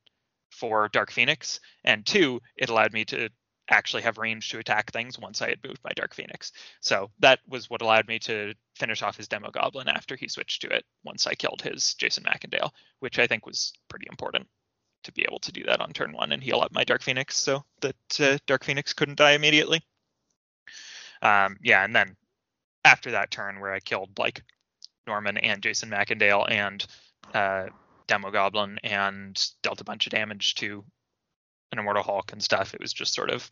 for 0.50 0.88
Dark 0.88 1.10
Phoenix, 1.10 1.60
and 1.84 2.04
two, 2.04 2.40
it 2.56 2.70
allowed 2.70 2.92
me 2.92 3.04
to 3.06 3.28
actually 3.70 4.02
have 4.02 4.18
range 4.18 4.48
to 4.50 4.58
attack 4.58 4.90
things 4.90 5.18
once 5.18 5.42
I 5.42 5.48
had 5.48 5.62
moved 5.62 5.80
my 5.84 5.90
Dark 5.94 6.14
Phoenix. 6.14 6.52
So 6.80 7.10
that 7.18 7.40
was 7.46 7.68
what 7.68 7.82
allowed 7.82 8.08
me 8.08 8.18
to 8.20 8.54
finish 8.76 9.02
off 9.02 9.16
his 9.16 9.28
Demogoblin 9.28 9.86
after 9.86 10.16
he 10.16 10.28
switched 10.28 10.62
to 10.62 10.68
it 10.68 10.84
once 11.04 11.26
I 11.26 11.34
killed 11.34 11.60
his 11.62 11.94
Jason 11.94 12.24
Macendale, 12.24 12.70
which 13.00 13.18
I 13.18 13.26
think 13.26 13.44
was 13.44 13.72
pretty 13.88 14.06
important 14.10 14.48
to 15.04 15.12
be 15.12 15.22
able 15.28 15.38
to 15.40 15.52
do 15.52 15.64
that 15.64 15.80
on 15.80 15.92
turn 15.92 16.12
one 16.12 16.32
and 16.32 16.42
heal 16.42 16.60
up 16.60 16.72
my 16.72 16.84
Dark 16.84 17.02
Phoenix 17.02 17.36
so 17.36 17.64
that 17.80 18.20
uh, 18.20 18.38
Dark 18.46 18.64
Phoenix 18.64 18.92
couldn't 18.92 19.18
die 19.18 19.32
immediately. 19.32 19.80
Um, 21.22 21.56
yeah, 21.62 21.84
and 21.84 21.94
then 21.94 22.16
after 22.84 23.10
that 23.12 23.30
turn 23.30 23.60
where 23.60 23.72
I 23.72 23.80
killed 23.80 24.18
like 24.18 24.42
Norman 25.06 25.36
and 25.38 25.62
Jason 25.62 25.90
Macendale 25.90 26.50
and 26.50 26.86
uh, 27.34 27.66
Demogoblin 28.08 28.78
and 28.82 29.40
dealt 29.62 29.80
a 29.80 29.84
bunch 29.84 30.06
of 30.06 30.12
damage 30.12 30.54
to 30.56 30.84
an 31.72 31.78
Immortal 31.78 32.02
Hulk 32.02 32.32
and 32.32 32.42
stuff. 32.42 32.74
It 32.74 32.80
was 32.80 32.92
just 32.92 33.14
sort 33.14 33.30
of 33.30 33.48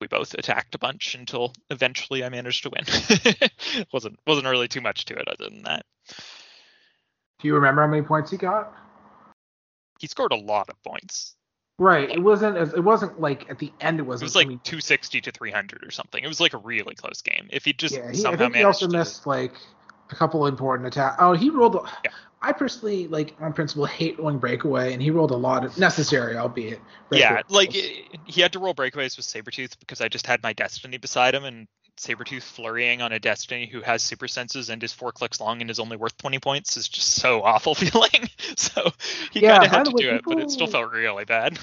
we 0.00 0.06
both 0.06 0.34
attacked 0.34 0.74
a 0.74 0.78
bunch 0.78 1.14
until 1.14 1.52
eventually 1.70 2.24
I 2.24 2.28
managed 2.28 2.62
to 2.62 2.70
win. 2.70 2.84
wasn't 3.92 4.18
wasn't 4.26 4.46
really 4.46 4.68
too 4.68 4.80
much 4.80 5.04
to 5.06 5.14
it 5.14 5.28
other 5.28 5.50
than 5.50 5.62
that. 5.62 5.84
Do 7.40 7.48
you 7.48 7.54
remember 7.54 7.82
how 7.82 7.88
many 7.88 8.02
points 8.02 8.30
he 8.30 8.36
got? 8.36 8.72
He 9.98 10.06
scored 10.06 10.32
a 10.32 10.36
lot 10.36 10.68
of 10.68 10.82
points. 10.82 11.34
Right. 11.78 12.10
It 12.10 12.22
wasn't 12.22 12.56
as 12.56 12.74
it 12.74 12.82
wasn't 12.82 13.20
like 13.20 13.48
at 13.50 13.58
the 13.58 13.72
end 13.80 14.00
it 14.00 14.02
wasn't. 14.02 14.22
It 14.22 14.26
was 14.26 14.36
like 14.36 14.46
I 14.46 14.50
mean, 14.50 14.60
260 14.64 15.20
to 15.22 15.30
300 15.32 15.84
or 15.84 15.90
something. 15.90 16.22
It 16.22 16.28
was 16.28 16.40
like 16.40 16.54
a 16.54 16.58
really 16.58 16.94
close 16.94 17.22
game. 17.22 17.48
If 17.50 17.64
he 17.64 17.72
just 17.72 17.94
yeah, 17.94 18.10
he, 18.10 18.16
somehow 18.16 18.34
I 18.34 18.36
think 18.36 18.56
he 18.56 18.64
also 18.64 18.88
missed 18.88 19.26
like 19.26 19.52
a 20.10 20.14
couple 20.14 20.46
important 20.46 20.88
attacks. 20.88 21.16
Oh, 21.20 21.34
he 21.34 21.50
rolled. 21.50 21.78
Yeah. 22.04 22.10
I 22.40 22.52
personally, 22.52 23.08
like 23.08 23.34
on 23.40 23.52
principle, 23.52 23.84
hate 23.84 24.18
rolling 24.18 24.38
breakaway, 24.38 24.92
and 24.92 25.02
he 25.02 25.10
rolled 25.10 25.32
a 25.32 25.36
lot 25.36 25.64
of 25.64 25.76
necessary, 25.76 26.36
albeit. 26.36 26.80
Yeah, 27.10 27.42
like 27.48 27.72
he 27.72 28.40
had 28.40 28.52
to 28.52 28.60
roll 28.60 28.74
breakaways 28.74 29.16
with 29.16 29.26
Sabretooth 29.26 29.78
because 29.80 30.00
I 30.00 30.08
just 30.08 30.26
had 30.26 30.42
my 30.42 30.52
Destiny 30.52 30.98
beside 30.98 31.34
him, 31.34 31.44
and 31.44 31.66
Sabretooth 31.98 32.42
flurrying 32.42 33.02
on 33.02 33.12
a 33.12 33.18
Destiny 33.18 33.66
who 33.66 33.80
has 33.80 34.02
super 34.02 34.28
senses 34.28 34.70
and 34.70 34.82
is 34.82 34.92
four 34.92 35.10
clicks 35.10 35.40
long 35.40 35.60
and 35.60 35.70
is 35.70 35.80
only 35.80 35.96
worth 35.96 36.16
20 36.18 36.38
points 36.38 36.76
is 36.76 36.88
just 36.88 37.16
so 37.16 37.42
awful 37.44 37.74
feeling. 37.74 38.30
so 38.56 38.90
he 39.32 39.40
yeah, 39.40 39.58
kind 39.58 39.64
of 39.64 39.70
had 39.70 39.84
to 39.86 39.90
do 39.90 39.96
people, 39.96 40.14
it, 40.14 40.22
but 40.24 40.38
it 40.38 40.50
still 40.50 40.68
felt 40.68 40.92
really 40.92 41.24
bad. 41.24 41.58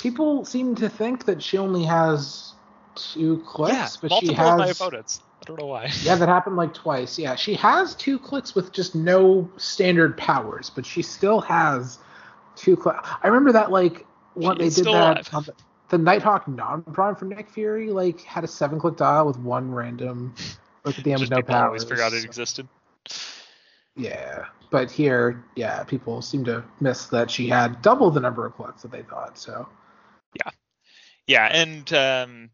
People 0.00 0.44
seem 0.44 0.74
to 0.76 0.88
think 0.88 1.26
that 1.26 1.42
she 1.42 1.58
only 1.58 1.84
has 1.84 2.54
two 2.94 3.42
clicks, 3.46 3.74
yeah, 3.74 3.88
but 4.00 4.10
multiple 4.10 4.34
she 4.34 4.40
has. 4.40 4.58
My 4.58 4.68
opponents. 4.68 5.20
I 5.42 5.44
don't 5.44 5.58
know 5.58 5.66
why. 5.66 5.90
yeah, 6.02 6.14
that 6.14 6.28
happened 6.28 6.56
like 6.56 6.72
twice. 6.72 7.18
Yeah, 7.18 7.34
she 7.34 7.54
has 7.54 7.94
two 7.94 8.18
clicks 8.18 8.54
with 8.54 8.72
just 8.72 8.94
no 8.94 9.50
standard 9.56 10.16
powers, 10.16 10.70
but 10.70 10.86
she 10.86 11.02
still 11.02 11.40
has 11.40 11.98
two 12.54 12.76
clicks. 12.76 13.06
I 13.22 13.26
remember 13.26 13.52
that 13.52 13.70
like 13.72 14.06
when 14.34 14.58
they 14.58 14.68
did 14.68 14.84
that. 14.86 15.24
The, 15.26 15.54
the 15.88 15.98
Nighthawk 15.98 16.48
non-prime 16.48 17.16
for 17.16 17.26
Nick 17.26 17.50
Fury 17.50 17.90
like 17.90 18.22
had 18.22 18.44
a 18.44 18.48
seven-click 18.48 18.96
dial 18.96 19.26
with 19.26 19.38
one 19.38 19.70
random 19.70 20.34
look 20.84 20.96
at 20.96 21.04
the 21.04 21.12
end 21.12 21.20
with 21.20 21.30
no 21.30 21.42
powers. 21.42 21.82
Always 21.82 21.84
forgot 21.84 22.14
it 22.14 22.24
existed. 22.24 22.66
Yeah, 23.94 24.46
but 24.70 24.90
here, 24.90 25.44
yeah, 25.54 25.82
people 25.84 26.22
seem 26.22 26.44
to 26.44 26.64
miss 26.80 27.06
that 27.06 27.30
she 27.30 27.46
had 27.46 27.82
double 27.82 28.10
the 28.10 28.20
number 28.20 28.46
of 28.46 28.54
clicks 28.54 28.82
that 28.82 28.90
they 28.90 29.02
thought. 29.02 29.36
So. 29.36 29.68
Yeah, 30.34 30.50
yeah, 31.26 31.48
and 31.52 31.92
um, 31.92 32.50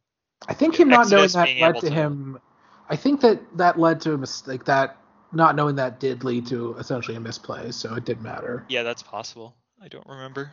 I 0.49 0.55
think 0.55 0.78
him 0.80 0.89
not 0.89 1.09
knowing 1.09 1.28
that 1.28 1.49
led 1.61 1.76
to, 1.76 1.80
to 1.82 1.91
him 1.91 2.41
I 2.89 2.97
think 2.97 3.20
that 3.20 3.41
that 3.57 3.78
led 3.78 4.01
to 4.03 4.14
a 4.14 4.18
mistake. 4.18 4.64
That 4.64 4.97
not 5.32 5.57
knowing 5.57 5.76
that 5.76 6.01
did 6.01 6.24
lead 6.24 6.47
to 6.47 6.74
essentially 6.78 7.16
a 7.16 7.20
misplay, 7.20 7.70
so 7.70 7.95
it 7.95 8.05
did 8.05 8.22
matter. 8.22 8.64
Yeah, 8.68 8.82
that's 8.82 9.03
possible. 9.03 9.55
I 9.80 9.89
don't 9.89 10.07
remember. 10.07 10.51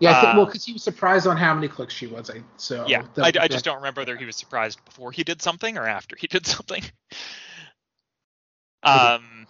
Yeah, 0.00 0.12
I 0.12 0.20
think, 0.20 0.34
uh, 0.34 0.36
well, 0.38 0.46
because 0.46 0.64
he 0.64 0.72
was 0.72 0.82
surprised 0.82 1.26
on 1.26 1.36
how 1.36 1.54
many 1.54 1.68
clicks 1.68 1.92
she 1.92 2.06
was. 2.06 2.30
I 2.30 2.42
so 2.56 2.86
yeah, 2.88 3.02
I, 3.18 3.32
I 3.38 3.48
just 3.48 3.64
don't 3.64 3.76
remember 3.76 4.00
whether 4.00 4.16
he 4.16 4.24
was 4.24 4.36
surprised 4.36 4.82
before 4.86 5.12
he 5.12 5.24
did 5.24 5.42
something 5.42 5.76
or 5.76 5.86
after 5.86 6.16
he 6.18 6.26
did 6.26 6.46
something. 6.46 6.82
um, 8.82 9.46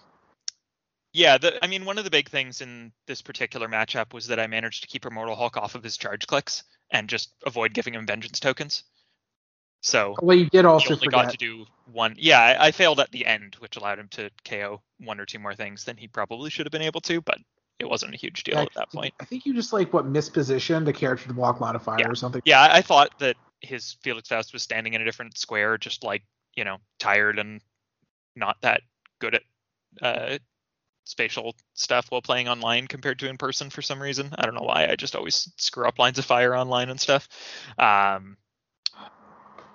yeah, 1.13 1.37
the, 1.37 1.63
I 1.63 1.67
mean, 1.67 1.85
one 1.85 1.97
of 1.97 2.03
the 2.03 2.09
big 2.09 2.29
things 2.29 2.59
in 2.59 2.91
this 3.07 3.21
particular 3.21 3.67
matchup 3.67 4.13
was 4.13 4.27
that 4.27 4.39
I 4.39 4.47
managed 4.47 4.83
to 4.83 4.87
keep 4.87 5.05
Immortal 5.05 5.35
Hulk 5.35 5.55
off 5.55 5.75
of 5.75 5.83
his 5.83 5.95
charge 5.97 6.27
clicks 6.27 6.63
and 6.89 7.09
just 7.09 7.33
avoid 7.45 7.73
giving 7.73 7.93
him 7.93 8.05
vengeance 8.05 8.39
tokens. 8.39 8.83
So 9.81 10.15
well, 10.21 10.37
you 10.37 10.47
did 10.49 10.65
also 10.65 10.93
only 10.93 11.05
forget. 11.05 11.25
got 11.25 11.31
to 11.31 11.37
do 11.37 11.65
one. 11.91 12.15
Yeah, 12.17 12.39
I, 12.39 12.67
I, 12.67 12.71
failed 12.71 12.99
at 12.99 13.11
the 13.11 13.25
end, 13.25 13.55
which 13.59 13.77
allowed 13.77 13.97
him 13.97 14.07
to 14.09 14.29
KO 14.45 14.81
one 14.99 15.19
or 15.19 15.25
two 15.25 15.39
more 15.39 15.55
things 15.55 15.83
than 15.83 15.97
he 15.97 16.07
probably 16.07 16.51
should 16.51 16.67
have 16.67 16.71
been 16.71 16.83
able 16.83 17.01
to, 17.01 17.19
but 17.19 17.39
it 17.79 17.89
wasn't 17.89 18.13
a 18.13 18.17
huge 18.17 18.43
deal 18.43 18.55
yeah, 18.55 18.61
at 18.61 18.73
that 18.75 18.91
point. 18.91 19.13
I 19.19 19.25
think 19.25 19.45
you 19.45 19.55
just 19.55 19.73
like 19.73 19.91
what 19.91 20.05
mispositioned 20.05 20.85
the 20.85 20.93
character 20.93 21.27
to 21.27 21.33
block 21.33 21.57
fire 21.57 21.97
yeah. 21.99 22.07
or 22.07 22.15
something. 22.15 22.43
Yeah, 22.45 22.61
I 22.61 22.83
thought 22.83 23.17
that 23.19 23.35
his 23.61 23.97
Felix 24.03 24.29
Faust 24.29 24.53
was 24.53 24.61
standing 24.61 24.93
in 24.93 25.01
a 25.01 25.05
different 25.05 25.35
square, 25.37 25.79
just 25.79 26.03
like 26.03 26.23
you 26.55 26.63
know, 26.63 26.77
tired 26.99 27.39
and 27.39 27.61
not 28.35 28.57
that 28.61 28.81
good 29.19 29.35
at 29.35 29.43
uh, 30.01 30.37
spatial 31.05 31.55
stuff 31.73 32.07
while 32.09 32.21
playing 32.21 32.47
online 32.47 32.87
compared 32.87 33.19
to 33.19 33.29
in 33.29 33.37
person 33.37 33.69
for 33.69 33.81
some 33.81 34.01
reason. 34.01 34.33
I 34.37 34.45
don't 34.45 34.55
know 34.55 34.61
why. 34.61 34.87
I 34.87 34.95
just 34.95 35.15
always 35.15 35.51
screw 35.57 35.87
up 35.87 35.99
lines 35.99 36.19
of 36.19 36.25
fire 36.25 36.55
online 36.55 36.89
and 36.89 36.99
stuff. 36.99 37.27
Um, 37.77 38.37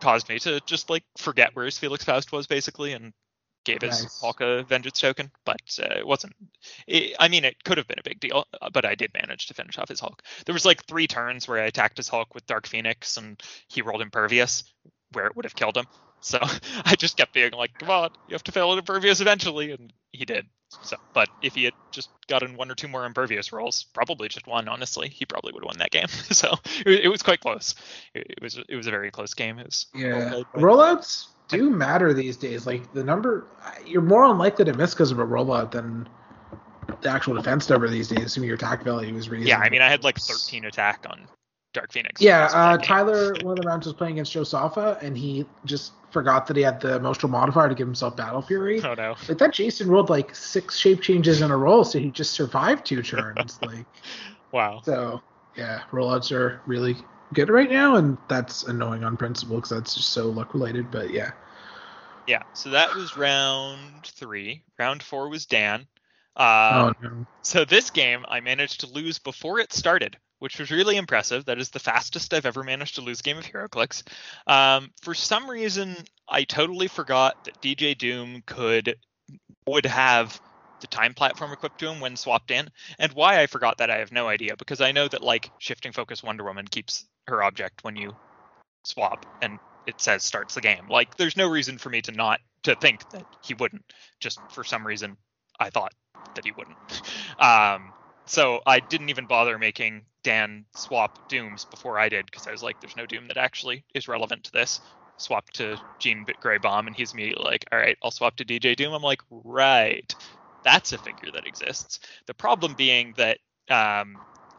caused 0.01 0.29
me 0.29 0.39
to 0.41 0.61
just 0.67 0.91
like 0.91 1.05
forget 1.17 1.55
where 1.55 1.65
his 1.65 1.79
Felix 1.79 2.05
Faust 2.05 2.33
was 2.33 2.47
basically 2.47 2.93
and 2.93 3.13
gave 3.67 3.83
his 3.83 4.03
nice. 4.03 4.21
Hulk 4.21 4.41
a 4.41 4.63
vengeance 4.63 5.01
token, 5.01 5.31
but 5.45 5.61
uh, 5.83 5.99
it 5.99 6.07
wasn't. 6.07 6.35
It, 6.87 7.17
I 7.19 7.29
mean, 7.29 7.45
it 7.45 7.63
could 7.65 7.79
have 7.79 7.89
been 7.89 7.99
a 7.99 8.05
big 8.05 8.21
deal, 8.21 8.47
uh, 8.63 8.71
but 8.71 8.87
I 8.87 8.95
did 8.95 9.13
manage 9.13 9.47
to 9.47 9.55
finish 9.55 9.77
off 9.77 9.89
his 9.89 10.01
Hulk. 10.01 10.23
There 10.47 10.53
was 10.53 10.65
like 10.65 10.85
three 10.85 11.07
turns 11.07 11.47
where 11.47 11.63
I 11.63 11.67
attacked 11.67 11.97
his 11.97 12.09
Hulk 12.09 12.35
with 12.35 12.47
Dark 12.47 12.67
Phoenix, 12.67 13.17
and 13.17 13.41
he 13.69 13.83
rolled 13.83 14.03
Impervious, 14.03 14.65
where 15.13 15.27
it 15.27 15.37
would 15.37 15.45
have 15.45 15.57
killed 15.57 15.77
him. 15.77 15.87
So 16.21 16.39
I 16.85 16.95
just 16.97 17.17
kept 17.17 17.35
being 17.35 17.53
like, 17.53 17.79
"Come 17.79 17.91
on, 17.91 18.11
you 18.29 18.35
have 18.35 18.45
to 18.45 18.53
fail 18.53 18.73
at 18.73 18.79
Impervious 18.79 19.21
eventually," 19.21 19.73
and 19.73 19.93
he 20.13 20.25
did. 20.25 20.47
So, 20.83 20.97
but 21.13 21.29
if 21.43 21.55
he 21.55 21.65
had 21.65 21.75
just 21.91 22.11
gotten 22.29 22.57
one 22.57 22.71
or 22.71 22.75
two 22.75 22.89
more 22.89 23.05
impervious 23.05 23.53
rolls, 23.53 23.85
probably 23.85 24.29
just 24.29 24.47
one, 24.47 24.69
honestly, 24.69 25.09
he 25.09 25.25
probably 25.25 25.53
would 25.53 25.63
have 25.63 25.69
won 25.69 25.79
that 25.79 25.91
game. 25.91 26.09
so 26.31 26.55
it, 26.85 27.05
it 27.05 27.09
was 27.09 27.23
quite 27.23 27.41
close. 27.41 27.75
It, 28.15 28.27
it, 28.31 28.43
was 28.43 28.59
it 28.69 28.77
was 28.77 28.87
a 28.87 28.91
very 28.91 29.11
close 29.11 29.35
game. 29.35 29.59
It 29.59 29.67
was 29.67 29.87
yeah. 29.95 30.43
Rollouts 30.55 31.29
do 31.49 31.71
matter 31.71 32.13
these 32.13 32.37
days. 32.37 32.67
Like 32.67 32.93
the 32.93 33.05
number, 33.05 33.47
you're 33.87 34.03
more 34.03 34.25
unlikely 34.25 34.65
to 34.67 34.75
miss 34.75 34.95
because 34.95 35.11
of 35.11 35.19
a 35.19 35.27
rollout 35.27 35.71
than 35.71 36.09
the 37.01 37.09
actual 37.09 37.35
defense 37.35 37.69
number 37.69 37.89
these 37.89 38.09
days. 38.09 38.25
Assuming 38.25 38.49
your 38.49 38.57
attack 38.57 38.83
value 38.83 39.15
was 39.15 39.29
reasonable. 39.29 39.49
Yeah, 39.49 39.59
I 39.59 39.71
mean, 39.71 39.83
I 39.83 39.89
had 39.89 40.05
like 40.05 40.19
13 40.19 40.65
attack 40.65 41.07
on 41.09 41.29
Dark 41.77 41.93
Phoenix. 41.93 42.23
Yeah, 42.23 42.49
uh, 42.53 42.79
Tyler, 42.79 43.35
one 43.43 43.59
of 43.59 43.63
the 43.63 43.69
rounds 43.69 43.87
was 43.87 43.95
playing 43.95 44.15
against 44.15 44.33
Joe 44.33 44.45
Safa, 44.45 44.99
and 45.03 45.17
he 45.17 45.45
just 45.67 45.93
forgot 46.11 46.47
that 46.47 46.57
he 46.57 46.63
had 46.63 46.81
the 46.81 46.97
emotional 46.97 47.31
modifier 47.31 47.69
to 47.69 47.75
give 47.75 47.87
himself 47.87 48.17
Battle 48.17 48.41
Fury. 48.41 48.81
Oh 48.83 48.95
no! 48.95 49.15
Like 49.29 49.37
that, 49.37 49.53
Jason 49.53 49.89
rolled 49.89 50.09
like 50.09 50.35
six 50.35 50.79
shape 50.79 51.03
changes 51.03 51.43
in 51.43 51.51
a 51.51 51.57
row, 51.57 51.83
so 51.83 51.99
he 51.99 52.11
just 52.11 52.33
survived 52.33 52.87
two 52.87 53.03
turns. 53.03 53.59
like, 53.63 53.85
wow. 54.53 54.81
So 54.85 55.21
yeah, 55.55 55.83
rollouts 55.93 56.33
are 56.33 56.63
really 56.65 56.97
good 57.35 57.51
right 57.51 57.71
now, 57.71 57.97
and 57.97 58.17
that's 58.27 58.63
annoying 58.63 59.05
on 59.05 59.19
principle 59.19 59.57
because 59.57 59.71
that's 59.71 59.95
just 59.95 60.09
so 60.09 60.29
luck 60.29 60.55
related. 60.55 60.91
But 60.91 61.11
yeah. 61.11 61.33
Yeah. 62.27 62.43
So 62.55 62.71
that 62.71 62.95
was 62.95 63.19
round 63.19 64.07
three. 64.07 64.63
Round 64.79 65.03
four 65.03 65.29
was 65.29 65.45
Dan. 65.45 65.87
Uh, 66.35 66.93
oh 67.03 67.07
no. 67.07 67.27
So 67.43 67.67
this 67.67 67.91
game 67.91 68.25
I 68.29 68.41
managed 68.41 68.81
to 68.81 68.87
lose 68.87 69.19
before 69.19 69.61
it 69.61 69.75
started 69.75 70.17
which 70.39 70.59
was 70.59 70.71
really 70.71 70.97
impressive. 70.97 71.45
That 71.47 71.59
is 71.59 71.71
the 71.71 71.79
fastest 71.79 72.35
I've 72.35 72.47
ever 72.47 72.63
managed 72.63 72.97
to 72.97 73.01
lose 73.01 73.23
game 73.23 73.39
of 73.39 73.45
HeroClix. 73.45 74.03
Um, 74.47 74.91
for 75.03 75.15
some 75.15 75.49
reason, 75.49 75.97
I 76.29 76.45
totally 76.45 76.89
forgot 76.89 77.45
that 77.45 77.61
DJ 77.61 77.97
Doom 77.97 78.43
could 78.47 78.97
would 79.67 79.87
have 79.87 80.41
the 80.81 80.87
time 80.87 81.15
platform 81.15 81.53
equipped 81.53 81.79
to 81.81 81.91
him 81.91 82.01
when 82.01 82.17
swapped 82.17 82.51
in. 82.51 82.69
And 82.99 83.13
why 83.13 83.41
I 83.41 83.47
forgot 83.47 83.79
that, 83.79 83.91
I 83.91 83.99
have 83.99 84.13
no 84.13 84.29
idea 84.29 84.57
because 84.57 84.81
I 84.81 84.93
know 84.93 85.09
that 85.09 85.23
like 85.23 85.51
shifting 85.59 85.93
focus 85.93 86.23
Wonder 86.23 86.45
Woman 86.45 86.67
keeps 86.67 87.07
her 87.29 87.43
object 87.43 87.83
when 87.83 87.97
you 87.97 88.15
swap, 88.85 89.27
and 89.43 89.59
it 89.87 90.01
says 90.01 90.23
starts 90.23 90.55
the 90.55 90.61
game. 90.61 90.89
Like, 90.89 91.17
there's 91.17 91.37
no 91.37 91.49
reason 91.49 91.79
for 91.79 91.91
me 91.91 92.03
to 92.03 92.13
not 92.13 92.41
to 92.65 92.75
think 92.77 93.09
that 93.11 93.25
he 93.43 93.55
wouldn't. 93.55 93.85
Just 94.21 94.41
for 94.51 94.65
some 94.65 94.87
reason, 94.87 95.17
I 95.59 95.71
thought 95.71 95.93
that 96.35 96.45
he 96.45 96.53
wouldn't. 96.53 96.77
Um, 97.39 97.93
so 98.25 98.61
I 98.67 98.81
didn't 98.81 99.11
even 99.11 99.27
bother 99.27 99.59
making 99.59 100.07
Dan 100.27 100.65
swap 100.75 101.29
Dooms 101.29 101.67
before 101.67 102.01
I 102.01 102.09
did 102.09 102.27
because 102.27 102.49
I 102.49 102.51
was 102.51 102.61
like, 102.61 102.81
there's 102.81 102.97
no 102.97 103.07
Doom 103.07 103.29
that 103.29 103.37
actually 103.37 103.85
is 103.95 104.09
relevant 104.09 104.43
to 104.43 104.53
this. 104.53 104.81
Swap 105.19 105.49
to 105.53 105.79
Gene 106.01 106.27
Grey 106.41 106.59
Bomb, 106.59 106.89
and 106.89 106.97
he's 106.97 107.13
immediately 107.15 107.45
like, 107.45 107.65
all 107.71 107.79
right, 107.79 107.97
I'll 108.03 108.11
swap 108.11 108.35
to 108.39 108.45
DJ 108.45 108.75
Doom. 108.75 108.93
I'm 108.93 109.05
like, 109.05 109.21
right, 109.31 110.13
that's 110.65 110.93
a 110.93 110.99
figure 110.99 111.31
that 111.33 111.47
exists. 111.47 112.01
The 112.27 112.35
problem 112.35 112.75
being 112.75 113.15
that 113.19 113.39
um, 113.71 114.17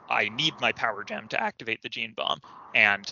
I 0.09 0.29
need 0.29 0.53
my 0.61 0.71
power 0.71 1.03
gem 1.03 1.27
to 1.27 1.43
activate 1.43 1.81
the 1.81 1.89
Gene 1.89 2.13
Bomb, 2.15 2.39
and 2.73 3.11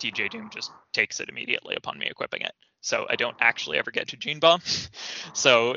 DJ 0.00 0.30
Doom 0.30 0.48
just 0.48 0.70
takes 0.92 1.18
it 1.18 1.28
immediately 1.28 1.74
upon 1.74 1.98
me 1.98 2.06
equipping 2.06 2.42
it. 2.42 2.52
So 2.82 3.06
I 3.10 3.16
don't 3.16 3.36
actually 3.40 3.78
ever 3.78 3.90
get 3.90 4.06
to 4.10 4.16
Gene 4.16 4.38
Bomb. 4.38 4.60
so 5.32 5.74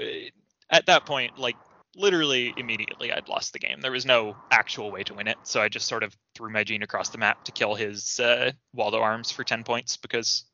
at 0.70 0.86
that 0.86 1.07
point, 1.07 1.39
like 1.39 1.57
literally 1.96 2.54
immediately 2.58 3.12
I'd 3.12 3.30
lost 3.30 3.54
the 3.54 3.60
game. 3.60 3.82
There 3.82 3.91
was 3.91 4.06
no 4.06 4.36
actual 4.52 4.91
way 4.91 5.04
to 5.04 5.14
win 5.14 5.28
it, 5.28 5.38
so 5.44 5.62
I 5.62 5.70
just 5.70 5.88
sort 5.88 6.04
of 6.04 6.16
threw 6.36 6.50
my 6.50 6.64
Jean 6.64 6.84
across 6.84 7.10
the 7.10 7.18
map 7.18 7.44
to 7.46 7.52
kill 7.52 7.76
his 7.76 8.20
uh, 8.20 8.52
Waldo 8.74 9.00
arms 9.00 9.32
for 9.32 9.44
10 9.44 9.64
points 9.64 9.98
because 9.98 10.46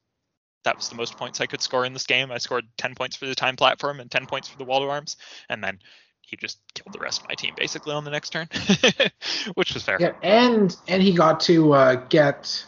that 0.66 0.76
was 0.76 0.90
the 0.90 0.96
most 0.96 1.18
points 1.18 1.40
I 1.40 1.46
could 1.46 1.62
score 1.62 1.86
in 1.86 1.94
this 1.94 2.06
game. 2.06 2.32
I 2.32 2.38
scored 2.38 2.66
10 2.78 2.96
points 2.96 3.16
for 3.16 3.26
the 3.26 3.36
time 3.36 3.56
platform 3.56 4.00
and 4.00 4.12
10 4.12 4.26
points 4.26 4.48
for 4.50 4.58
the 4.58 4.66
Waldo 4.66 4.90
arms, 4.90 5.18
and 5.50 5.64
then 5.64 5.80
he 6.22 6.38
just 6.38 6.60
killed 6.74 6.94
the 6.94 7.00
rest 7.00 7.22
of 7.22 7.28
my 7.28 7.36
team 7.36 7.54
basically 7.58 7.94
on 7.94 8.04
the 8.04 8.12
next 8.12 8.30
turn, 8.32 8.48
which 9.56 9.74
was 9.74 9.84
fair. 9.84 9.98
Yeah, 10.00 10.14
and 10.22 10.76
and 10.88 11.02
he 11.02 11.14
got 11.14 11.40
to 11.42 11.74
uh, 11.74 11.96
get 12.10 12.66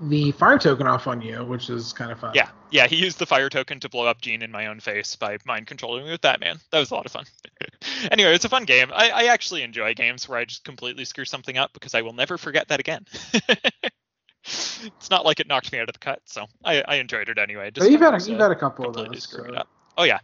the 0.00 0.32
fire 0.32 0.58
token 0.58 0.86
off 0.86 1.06
on 1.06 1.20
you, 1.20 1.44
which 1.44 1.68
is 1.68 1.92
kind 1.92 2.10
of 2.10 2.18
fun. 2.18 2.32
Yeah, 2.34 2.48
yeah. 2.70 2.86
He 2.86 2.96
used 2.96 3.18
the 3.18 3.26
fire 3.26 3.50
token 3.50 3.80
to 3.80 3.88
blow 3.88 4.06
up 4.06 4.20
Jean 4.20 4.42
in 4.42 4.50
my 4.50 4.66
own 4.66 4.80
face 4.80 5.14
by 5.14 5.38
mind 5.44 5.66
controlling 5.66 6.04
me 6.04 6.10
with 6.10 6.22
Batman. 6.22 6.58
That 6.72 6.78
was 6.78 6.90
a 6.90 6.94
lot 6.94 7.06
of 7.06 7.12
fun. 7.12 7.24
anyway, 8.10 8.34
it's 8.34 8.44
a 8.44 8.48
fun 8.48 8.64
game. 8.64 8.90
I, 8.94 9.10
I 9.10 9.24
actually 9.24 9.62
enjoy 9.62 9.94
games 9.94 10.28
where 10.28 10.38
I 10.38 10.46
just 10.46 10.64
completely 10.64 11.04
screw 11.04 11.26
something 11.26 11.58
up 11.58 11.72
because 11.74 11.94
I 11.94 12.02
will 12.02 12.14
never 12.14 12.38
forget 12.38 12.68
that 12.68 12.80
again. 12.80 13.04
it's 14.44 15.10
not 15.10 15.26
like 15.26 15.40
it 15.40 15.46
knocked 15.46 15.70
me 15.72 15.78
out 15.78 15.88
of 15.88 15.92
the 15.92 15.98
cut, 15.98 16.22
so 16.24 16.46
I, 16.64 16.82
I 16.86 16.94
enjoyed 16.96 17.28
it 17.28 17.38
anyway. 17.38 17.70
Just 17.70 17.90
you've 17.90 18.00
had 18.00 18.14
a, 18.14 18.30
you've 18.30 18.40
had 18.40 18.50
a 18.50 18.56
couple 18.56 18.86
of 18.86 18.94
those. 18.94 19.28
So. 19.28 19.64
Oh 19.98 20.04
yeah, 20.04 20.20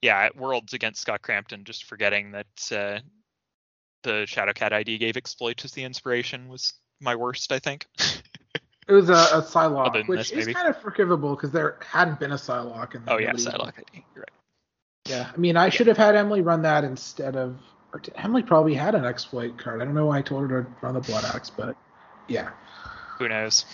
yeah. 0.00 0.30
Worlds 0.34 0.72
against 0.72 1.02
Scott 1.02 1.20
Crampton, 1.20 1.64
just 1.64 1.84
forgetting 1.84 2.32
that 2.32 2.46
uh, 2.72 3.00
the 4.02 4.24
Shadowcat 4.26 4.72
ID 4.72 4.96
gave 4.96 5.18
exploit 5.18 5.62
as 5.64 5.72
the 5.72 5.84
inspiration 5.84 6.48
was 6.48 6.72
my 7.00 7.16
worst. 7.16 7.52
I 7.52 7.58
think. 7.58 7.86
It 8.86 8.92
was 8.92 9.08
a, 9.08 9.12
a 9.12 9.42
Psylocke, 9.42 10.06
which 10.08 10.30
this, 10.30 10.46
is 10.46 10.54
kind 10.54 10.68
of 10.68 10.80
forgivable 10.80 11.34
because 11.34 11.50
there 11.50 11.78
hadn't 11.80 12.20
been 12.20 12.32
a 12.32 12.36
Psylocke. 12.36 12.94
In 12.94 13.04
the 13.04 13.12
oh 13.12 13.18
yeah, 13.18 13.32
Psylocke. 13.32 13.84
You're 14.14 14.24
right. 14.24 14.28
Yeah, 15.08 15.30
I 15.32 15.36
mean, 15.36 15.56
I 15.56 15.64
yeah. 15.64 15.70
should 15.70 15.86
have 15.86 15.96
had 15.96 16.14
Emily 16.14 16.42
run 16.42 16.62
that 16.62 16.84
instead 16.84 17.36
of. 17.36 17.58
Or 17.92 18.02
Emily 18.16 18.42
probably 18.42 18.74
had 18.74 18.94
an 18.94 19.04
exploit 19.04 19.56
card. 19.56 19.80
I 19.80 19.84
don't 19.84 19.94
know 19.94 20.06
why 20.06 20.18
I 20.18 20.22
told 20.22 20.50
her 20.50 20.62
to 20.62 20.68
run 20.82 20.94
the 20.94 21.00
Blood 21.00 21.24
Axe, 21.32 21.48
but 21.48 21.76
yeah. 22.28 22.50
Who 23.18 23.28
knows? 23.28 23.64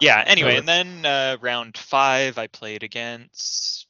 Yeah. 0.00 0.24
Anyway, 0.26 0.56
and 0.56 0.66
then 0.66 1.04
uh, 1.04 1.36
round 1.40 1.76
five, 1.76 2.38
I 2.38 2.46
played 2.46 2.82
against. 2.82 3.86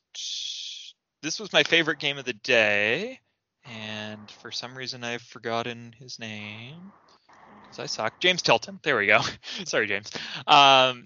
This 1.22 1.38
was 1.38 1.52
my 1.52 1.62
favorite 1.62 2.00
game 2.00 2.18
of 2.18 2.24
the 2.24 2.32
day, 2.32 3.20
and 3.64 4.30
for 4.42 4.50
some 4.50 4.76
reason 4.76 5.04
I've 5.04 5.22
forgotten 5.22 5.94
his 5.98 6.18
name 6.18 6.92
I 7.78 7.86
suck. 7.86 8.18
James 8.20 8.42
Tilton. 8.42 8.80
There 8.82 8.96
we 8.96 9.06
go. 9.06 9.20
Sorry, 9.64 9.86
James. 9.86 10.10
Um, 10.46 11.04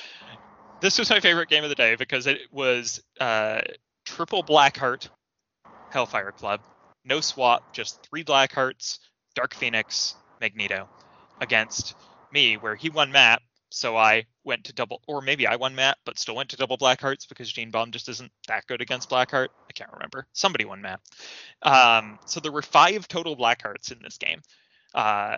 this 0.80 0.98
was 0.98 1.10
my 1.10 1.20
favorite 1.20 1.48
game 1.48 1.64
of 1.64 1.70
the 1.70 1.76
day 1.76 1.96
because 1.96 2.26
it 2.26 2.40
was 2.50 3.02
uh, 3.20 3.60
triple 4.04 4.42
Blackheart 4.42 5.08
Hellfire 5.90 6.32
Club. 6.32 6.60
No 7.04 7.20
swap, 7.20 7.72
just 7.72 8.02
three 8.02 8.22
Black 8.22 8.52
Hearts, 8.52 8.98
Dark 9.34 9.54
Phoenix, 9.54 10.16
Magneto 10.40 10.88
against 11.40 11.94
me, 12.32 12.56
where 12.56 12.74
he 12.74 12.90
won 12.90 13.12
map. 13.12 13.42
So 13.70 13.96
I 13.96 14.26
went 14.44 14.64
to 14.64 14.72
double, 14.72 15.02
or 15.06 15.20
maybe 15.20 15.46
I 15.46 15.56
won 15.56 15.74
map, 15.74 15.98
but 16.04 16.18
still 16.18 16.34
went 16.34 16.50
to 16.50 16.56
double 16.56 16.76
Black 16.76 17.00
Hearts 17.00 17.26
because 17.26 17.52
Gene 17.52 17.70
Bomb 17.70 17.90
just 17.90 18.08
isn't 18.08 18.32
that 18.48 18.66
good 18.66 18.80
against 18.80 19.10
Blackheart. 19.10 19.48
I 19.68 19.72
can't 19.74 19.92
remember. 19.92 20.26
Somebody 20.32 20.64
won 20.64 20.80
map. 20.80 21.00
Um, 21.62 22.18
so 22.26 22.40
there 22.40 22.52
were 22.52 22.62
five 22.62 23.06
total 23.06 23.36
Black 23.36 23.62
Hearts 23.62 23.90
in 23.90 23.98
this 24.02 24.18
game. 24.18 24.40
Uh, 24.94 25.36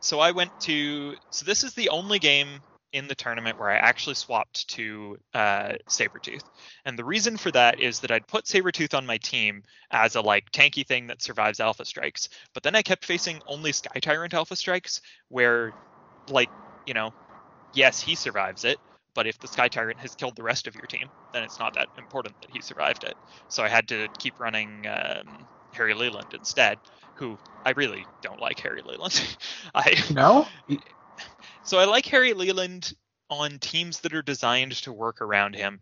so 0.00 0.20
I 0.20 0.30
went 0.32 0.52
to 0.60 1.14
so 1.30 1.44
this 1.44 1.64
is 1.64 1.74
the 1.74 1.88
only 1.90 2.18
game 2.18 2.60
in 2.92 3.06
the 3.06 3.14
tournament 3.14 3.58
where 3.58 3.70
I 3.70 3.76
actually 3.76 4.14
swapped 4.14 4.68
to 4.70 5.18
uh, 5.34 5.72
Sabretooth. 5.88 6.44
And 6.86 6.98
the 6.98 7.04
reason 7.04 7.36
for 7.36 7.50
that 7.52 7.80
is 7.80 8.00
that 8.00 8.10
I'd 8.10 8.26
put 8.26 8.46
Sabretooth 8.46 8.94
on 8.94 9.04
my 9.06 9.18
team 9.18 9.62
as 9.90 10.16
a 10.16 10.22
like 10.22 10.50
tanky 10.52 10.86
thing 10.86 11.06
that 11.08 11.22
survives 11.22 11.60
alpha 11.60 11.84
strikes. 11.84 12.28
But 12.54 12.62
then 12.62 12.74
I 12.74 12.82
kept 12.82 13.04
facing 13.04 13.40
only 13.46 13.72
Sky 13.72 14.00
Tyrant 14.00 14.32
alpha 14.34 14.56
strikes 14.56 15.02
where 15.28 15.74
like, 16.30 16.50
you 16.86 16.94
know, 16.94 17.12
yes, 17.72 18.00
he 18.00 18.14
survives 18.14 18.64
it, 18.64 18.78
but 19.14 19.26
if 19.26 19.38
the 19.40 19.48
Sky 19.48 19.68
Tyrant 19.68 20.00
has 20.00 20.14
killed 20.14 20.36
the 20.36 20.42
rest 20.42 20.66
of 20.66 20.74
your 20.76 20.86
team, 20.86 21.08
then 21.32 21.42
it's 21.44 21.58
not 21.58 21.74
that 21.74 21.88
important 21.98 22.36
that 22.40 22.50
he 22.50 22.60
survived 22.62 23.04
it. 23.04 23.16
So 23.48 23.62
I 23.64 23.68
had 23.68 23.88
to 23.88 24.08
keep 24.18 24.40
running 24.40 24.86
um, 24.86 25.48
Harry 25.78 25.94
Leland 25.94 26.34
instead 26.34 26.78
who 27.18 27.36
I 27.64 27.70
really 27.70 28.06
don't 28.22 28.40
like 28.40 28.60
Harry 28.60 28.82
Leland. 28.82 29.36
I 29.74 29.94
no. 30.12 30.46
So 31.64 31.78
I 31.78 31.84
like 31.84 32.06
Harry 32.06 32.32
Leland 32.32 32.94
on 33.28 33.58
teams 33.58 34.00
that 34.00 34.14
are 34.14 34.22
designed 34.22 34.72
to 34.72 34.92
work 34.92 35.20
around 35.20 35.54
him, 35.54 35.80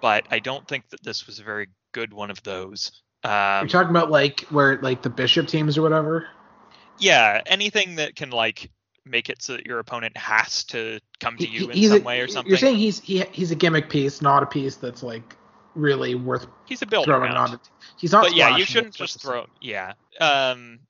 but 0.00 0.26
I 0.30 0.38
don't 0.38 0.66
think 0.68 0.88
that 0.90 1.02
this 1.02 1.26
was 1.26 1.38
a 1.38 1.42
very 1.42 1.68
good 1.92 2.12
one 2.12 2.30
of 2.30 2.42
those. 2.42 3.02
Um, 3.24 3.62
You're 3.62 3.68
talking 3.68 3.90
about 3.90 4.10
like 4.10 4.40
where 4.50 4.78
like 4.80 5.02
the 5.02 5.10
bishop 5.10 5.48
teams 5.48 5.76
or 5.76 5.82
whatever. 5.82 6.28
Yeah, 6.98 7.40
anything 7.46 7.96
that 7.96 8.14
can 8.14 8.30
like 8.30 8.70
make 9.06 9.30
it 9.30 9.42
so 9.42 9.54
that 9.54 9.66
your 9.66 9.78
opponent 9.78 10.16
has 10.16 10.64
to 10.64 11.00
come 11.18 11.36
to 11.38 11.48
you 11.48 11.68
he, 11.68 11.84
in 11.86 11.90
some 11.90 12.02
a, 12.02 12.04
way 12.04 12.20
or 12.20 12.28
something. 12.28 12.50
You're 12.50 12.58
saying 12.58 12.76
he's 12.76 13.00
he, 13.00 13.24
he's 13.32 13.50
a 13.50 13.56
gimmick 13.56 13.88
piece, 13.88 14.20
not 14.20 14.42
a 14.42 14.46
piece 14.46 14.76
that's 14.76 15.02
like 15.02 15.36
really 15.74 16.14
worth. 16.14 16.46
He's 16.66 16.82
a 16.82 16.86
build 16.86 17.06
throwing 17.06 17.32
around. 17.32 17.50
on. 17.50 17.60
He's 17.98 18.12
not. 18.12 18.24
But 18.24 18.34
yeah, 18.34 18.56
you 18.56 18.64
shouldn't 18.64 18.94
just 18.94 19.20
throw. 19.20 19.46
Yeah. 19.60 19.94
Um. 20.20 20.80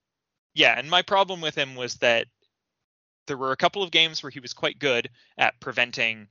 Yeah, 0.55 0.79
and 0.79 0.91
my 0.91 1.03
problem 1.03 1.41
with 1.41 1.57
him 1.57 1.77
was 1.77 1.95
that 1.97 2.27
there 3.27 3.37
were 3.37 3.53
a 3.53 3.57
couple 3.57 3.83
of 3.83 3.91
games 3.91 4.23
where 4.23 4.31
he 4.31 4.41
was 4.41 4.53
quite 4.53 4.79
good 4.79 5.09
at 5.39 5.61
preventing 5.61 6.27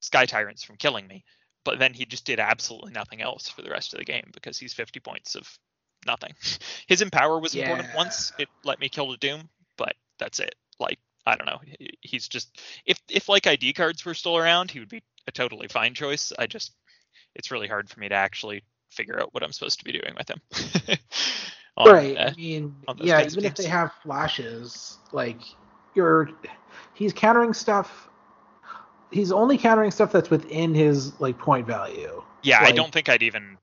Sky 0.00 0.26
Tyrants 0.26 0.64
from 0.64 0.76
killing 0.76 1.06
me, 1.06 1.24
but 1.64 1.78
then 1.78 1.94
he 1.94 2.04
just 2.04 2.24
did 2.24 2.40
absolutely 2.40 2.92
nothing 2.92 3.22
else 3.22 3.48
for 3.48 3.62
the 3.62 3.70
rest 3.70 3.92
of 3.94 3.98
the 3.98 4.04
game 4.04 4.30
because 4.32 4.58
he's 4.58 4.74
50 4.74 4.98
points 5.00 5.36
of 5.36 5.48
nothing. 6.06 6.32
His 6.88 7.00
empower 7.00 7.38
was 7.38 7.54
yeah. 7.54 7.70
important 7.70 7.94
once; 7.94 8.32
it 8.38 8.48
let 8.64 8.80
me 8.80 8.88
kill 8.88 9.10
the 9.10 9.16
Doom, 9.16 9.48
but 9.78 9.94
that's 10.18 10.40
it. 10.40 10.54
Like 10.80 10.98
I 11.26 11.36
don't 11.36 11.46
know, 11.46 11.60
he's 12.00 12.28
just 12.28 12.60
if 12.84 12.98
if 13.08 13.28
like 13.28 13.46
ID 13.46 13.72
cards 13.72 14.04
were 14.04 14.14
still 14.14 14.36
around, 14.36 14.70
he 14.70 14.80
would 14.80 14.88
be 14.88 15.02
a 15.26 15.32
totally 15.32 15.68
fine 15.68 15.94
choice. 15.94 16.32
I 16.38 16.46
just 16.46 16.72
it's 17.34 17.50
really 17.50 17.68
hard 17.68 17.88
for 17.88 18.00
me 18.00 18.08
to 18.08 18.14
actually 18.14 18.64
figure 18.90 19.20
out 19.20 19.32
what 19.32 19.42
I'm 19.42 19.52
supposed 19.52 19.78
to 19.78 19.84
be 19.84 19.92
doing 19.92 20.14
with 20.16 20.30
him. 20.30 20.98
on, 21.76 21.92
right. 21.92 22.16
Uh, 22.16 22.30
I 22.30 22.34
mean, 22.34 22.74
yeah, 22.98 23.24
even 23.24 23.44
if 23.44 23.54
they 23.54 23.66
have 23.66 23.92
flashes, 24.02 24.98
like 25.12 25.40
you're, 25.94 26.30
he's 26.94 27.12
countering 27.12 27.52
stuff. 27.52 28.08
He's 29.10 29.30
only 29.30 29.58
countering 29.58 29.90
stuff 29.90 30.10
that's 30.10 30.30
within 30.30 30.74
his 30.74 31.18
like 31.20 31.38
point 31.38 31.66
value. 31.66 32.22
Yeah, 32.42 32.60
like, 32.60 32.68
I 32.68 32.72
don't 32.72 32.92
think 32.92 33.08
I'd 33.08 33.22
even 33.22 33.56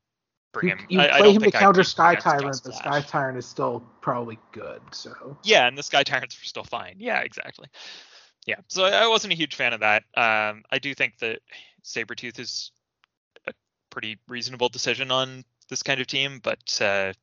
bring 0.54 0.70
you, 0.70 0.76
him. 0.76 0.86
You 0.90 1.00
I, 1.00 1.08
play 1.20 1.30
I 1.30 1.32
him 1.32 1.42
to 1.42 1.52
counter 1.52 1.84
Sky 1.84 2.16
Tyrant, 2.16 2.62
but 2.64 2.74
Sky 2.74 3.02
Tyrant 3.02 3.38
is 3.38 3.46
still 3.46 3.84
probably 4.02 4.40
good. 4.52 4.82
So 4.92 5.38
yeah, 5.44 5.68
and 5.68 5.78
the 5.78 5.84
Sky 5.84 6.04
Tyrants 6.04 6.36
are 6.42 6.46
still 6.46 6.64
fine. 6.64 6.96
Yeah, 7.00 7.20
exactly. 7.20 7.68
Yeah, 8.48 8.56
so 8.68 8.86
I 8.86 9.08
wasn't 9.08 9.34
a 9.34 9.36
huge 9.36 9.56
fan 9.56 9.74
of 9.74 9.82
that. 9.82 10.04
Um, 10.16 10.64
I 10.72 10.80
do 10.80 10.96
think 10.96 11.20
that 11.20 11.40
Sabretooth 11.84 12.40
is 12.40 12.72
pretty 13.92 14.18
reasonable 14.28 14.70
decision 14.70 15.12
on 15.12 15.44
this 15.70 15.84
kind 15.84 16.02
of 16.02 16.08
team, 16.08 16.40
but 16.42 16.82
uh, 16.82 17.14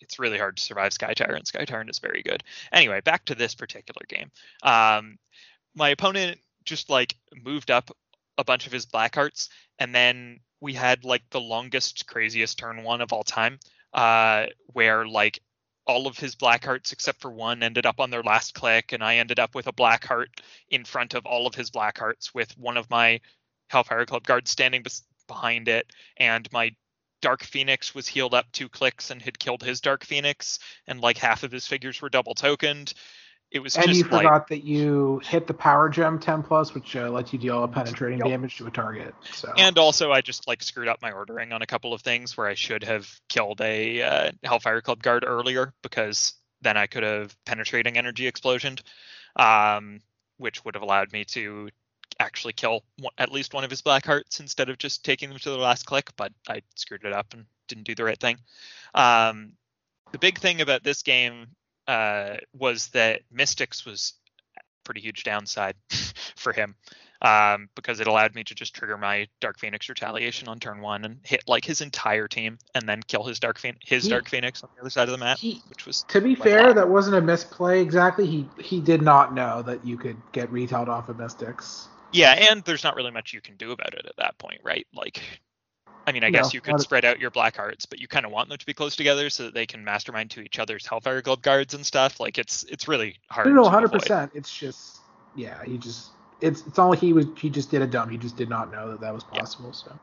it's 0.00 0.18
really 0.18 0.38
hard 0.38 0.56
to 0.56 0.62
survive 0.62 0.92
Sky 0.92 1.12
Tyrant. 1.14 1.46
Sky 1.46 1.64
Tyrant 1.64 1.90
is 1.90 1.98
very 1.98 2.22
good. 2.22 2.42
Anyway, 2.72 3.00
back 3.02 3.24
to 3.26 3.34
this 3.34 3.54
particular 3.54 4.02
game. 4.08 4.30
Um, 4.62 5.18
my 5.74 5.90
opponent 5.90 6.38
just 6.64 6.88
like 6.88 7.16
moved 7.44 7.70
up 7.70 7.90
a 8.38 8.44
bunch 8.44 8.66
of 8.66 8.72
his 8.72 8.86
black 8.86 9.14
hearts, 9.14 9.50
and 9.78 9.94
then 9.94 10.40
we 10.60 10.72
had 10.72 11.04
like 11.04 11.22
the 11.30 11.40
longest, 11.40 12.06
craziest 12.06 12.58
turn 12.58 12.82
one 12.82 13.00
of 13.00 13.12
all 13.12 13.24
time, 13.24 13.58
uh, 13.92 14.46
where 14.72 15.06
like 15.06 15.40
all 15.86 16.06
of 16.06 16.18
his 16.18 16.34
black 16.34 16.64
hearts 16.64 16.92
except 16.92 17.20
for 17.20 17.30
one 17.30 17.62
ended 17.62 17.84
up 17.84 18.00
on 18.00 18.10
their 18.10 18.22
last 18.22 18.54
click, 18.54 18.92
and 18.92 19.02
I 19.02 19.16
ended 19.16 19.38
up 19.38 19.54
with 19.54 19.66
a 19.66 19.72
black 19.72 20.04
heart 20.04 20.30
in 20.70 20.84
front 20.84 21.14
of 21.14 21.26
all 21.26 21.46
of 21.46 21.54
his 21.54 21.70
black 21.70 21.98
hearts 21.98 22.34
with 22.34 22.56
one 22.58 22.76
of 22.76 22.88
my 22.90 23.20
Hellfire 23.68 24.06
Club 24.06 24.24
guards 24.24 24.50
standing 24.50 24.82
bes- 24.82 25.04
behind 25.26 25.68
it, 25.68 25.86
and 26.16 26.50
my 26.52 26.74
Dark 27.20 27.42
Phoenix 27.42 27.94
was 27.94 28.06
healed 28.06 28.34
up 28.34 28.52
two 28.52 28.68
clicks 28.68 29.10
and 29.10 29.22
had 29.22 29.38
killed 29.38 29.62
his 29.62 29.80
Dark 29.80 30.04
Phoenix, 30.04 30.58
and 30.86 31.00
like 31.00 31.16
half 31.16 31.42
of 31.42 31.50
his 31.50 31.66
figures 31.66 32.02
were 32.02 32.10
double 32.10 32.34
tokened. 32.34 32.92
It 33.50 33.62
was 33.62 33.76
and 33.76 33.86
you 33.94 34.02
like, 34.02 34.24
forgot 34.24 34.48
that 34.48 34.64
you 34.64 35.22
hit 35.24 35.46
the 35.46 35.54
power 35.54 35.88
gem 35.88 36.18
10 36.18 36.42
plus, 36.42 36.74
which 36.74 36.96
uh, 36.96 37.08
lets 37.08 37.32
you 37.32 37.38
deal 37.38 37.62
a 37.62 37.68
penetrating 37.68 38.18
yep. 38.18 38.26
damage 38.26 38.56
to 38.56 38.66
a 38.66 38.70
target. 38.70 39.14
So 39.32 39.52
and 39.56 39.78
also 39.78 40.10
I 40.10 40.22
just 40.22 40.48
like 40.48 40.62
screwed 40.62 40.88
up 40.88 41.00
my 41.00 41.12
ordering 41.12 41.52
on 41.52 41.62
a 41.62 41.66
couple 41.66 41.92
of 41.92 42.02
things 42.02 42.36
where 42.36 42.48
I 42.48 42.54
should 42.54 42.82
have 42.82 43.08
killed 43.28 43.60
a 43.60 44.02
uh, 44.02 44.32
Hellfire 44.42 44.80
Club 44.80 45.02
guard 45.02 45.24
earlier 45.24 45.72
because 45.82 46.34
then 46.62 46.76
I 46.76 46.88
could 46.88 47.04
have 47.04 47.36
penetrating 47.46 47.96
energy 47.96 48.30
explosioned, 48.30 48.82
um, 49.36 50.00
which 50.36 50.64
would 50.64 50.74
have 50.74 50.82
allowed 50.82 51.12
me 51.12 51.24
to 51.26 51.68
actually 52.24 52.52
kill 52.54 52.82
one, 52.98 53.12
at 53.18 53.32
least 53.32 53.54
one 53.54 53.64
of 53.64 53.70
his 53.70 53.82
black 53.82 54.06
hearts 54.06 54.40
instead 54.40 54.68
of 54.68 54.78
just 54.78 55.04
taking 55.04 55.28
them 55.28 55.38
to 55.38 55.50
the 55.50 55.58
last 55.58 55.86
click. 55.86 56.10
But 56.16 56.32
I 56.48 56.62
screwed 56.74 57.04
it 57.04 57.12
up 57.12 57.32
and 57.34 57.44
didn't 57.68 57.84
do 57.84 57.94
the 57.94 58.04
right 58.04 58.18
thing. 58.18 58.38
Um, 58.94 59.52
the 60.12 60.18
big 60.18 60.38
thing 60.38 60.60
about 60.60 60.84
this 60.84 61.02
game 61.02 61.48
uh, 61.86 62.36
was 62.56 62.88
that 62.88 63.22
Mystics 63.30 63.84
was 63.84 64.14
pretty 64.84 65.00
huge 65.00 65.24
downside 65.24 65.74
for 66.36 66.52
him 66.52 66.74
um, 67.22 67.68
because 67.74 68.00
it 68.00 68.06
allowed 68.06 68.34
me 68.34 68.44
to 68.44 68.54
just 68.54 68.74
trigger 68.74 68.98
my 68.98 69.26
Dark 69.40 69.58
Phoenix 69.58 69.88
retaliation 69.88 70.46
on 70.46 70.58
turn 70.58 70.80
one 70.80 71.04
and 71.04 71.18
hit 71.24 71.42
like 71.48 71.64
his 71.64 71.80
entire 71.80 72.28
team 72.28 72.58
and 72.74 72.86
then 72.88 73.02
kill 73.02 73.24
his 73.24 73.40
Dark 73.40 73.58
Phoenix, 73.58 73.80
his 73.88 74.04
he, 74.04 74.10
Dark 74.10 74.28
Phoenix 74.28 74.62
on 74.62 74.68
the 74.74 74.82
other 74.82 74.90
side 74.90 75.08
of 75.08 75.12
the 75.12 75.18
map, 75.18 75.38
he, 75.38 75.62
which 75.68 75.86
was 75.86 76.04
to 76.08 76.20
be 76.20 76.34
fair, 76.34 76.74
that 76.74 76.88
wasn't 76.88 77.16
a 77.16 77.20
misplay 77.20 77.80
exactly. 77.80 78.26
He 78.26 78.46
he 78.60 78.80
did 78.80 79.00
not 79.00 79.34
know 79.34 79.62
that 79.62 79.84
you 79.86 79.96
could 79.96 80.16
get 80.32 80.50
retailed 80.50 80.88
off 80.88 81.08
of 81.08 81.18
Mystics. 81.18 81.88
Yeah, 82.14 82.48
and 82.50 82.62
there's 82.64 82.84
not 82.84 82.96
really 82.96 83.10
much 83.10 83.32
you 83.32 83.40
can 83.40 83.56
do 83.56 83.72
about 83.72 83.94
it 83.94 84.06
at 84.06 84.16
that 84.16 84.38
point, 84.38 84.60
right? 84.64 84.86
Like 84.94 85.20
I 86.06 86.12
mean, 86.12 86.24
I 86.24 86.30
no, 86.30 86.38
guess 86.38 86.54
you 86.54 86.60
could 86.60 86.80
spread 86.80 87.04
out 87.04 87.18
your 87.18 87.30
black 87.30 87.56
hearts, 87.56 87.86
but 87.86 87.98
you 87.98 88.08
kind 88.08 88.26
of 88.26 88.32
want 88.32 88.48
them 88.48 88.58
to 88.58 88.66
be 88.66 88.74
close 88.74 88.96
together 88.96 89.30
so 89.30 89.44
that 89.44 89.54
they 89.54 89.66
can 89.66 89.84
mastermind 89.84 90.30
to 90.32 90.40
each 90.40 90.58
other's 90.58 90.86
Hellfire 90.86 91.22
Club 91.22 91.42
guards 91.42 91.74
and 91.74 91.84
stuff. 91.84 92.20
Like 92.20 92.38
it's 92.38 92.62
it's 92.64 92.88
really 92.88 93.16
hard. 93.30 93.46
No, 93.46 93.54
no, 93.54 93.68
hundred 93.68 93.92
percent. 93.92 94.32
It's 94.34 94.54
just 94.54 94.98
yeah, 95.34 95.62
he 95.64 95.78
just 95.78 96.10
it's 96.40 96.66
it's 96.66 96.78
all 96.78 96.90
like 96.90 96.98
he 96.98 97.12
was 97.12 97.26
he 97.38 97.48
just 97.50 97.70
did 97.70 97.82
a 97.82 97.86
dumb. 97.86 98.10
He 98.10 98.18
just 98.18 98.36
did 98.36 98.48
not 98.48 98.70
know 98.70 98.90
that 98.90 99.00
that 99.00 99.14
was 99.14 99.24
possible. 99.24 99.70
Yeah. 99.70 99.72
So 99.72 99.98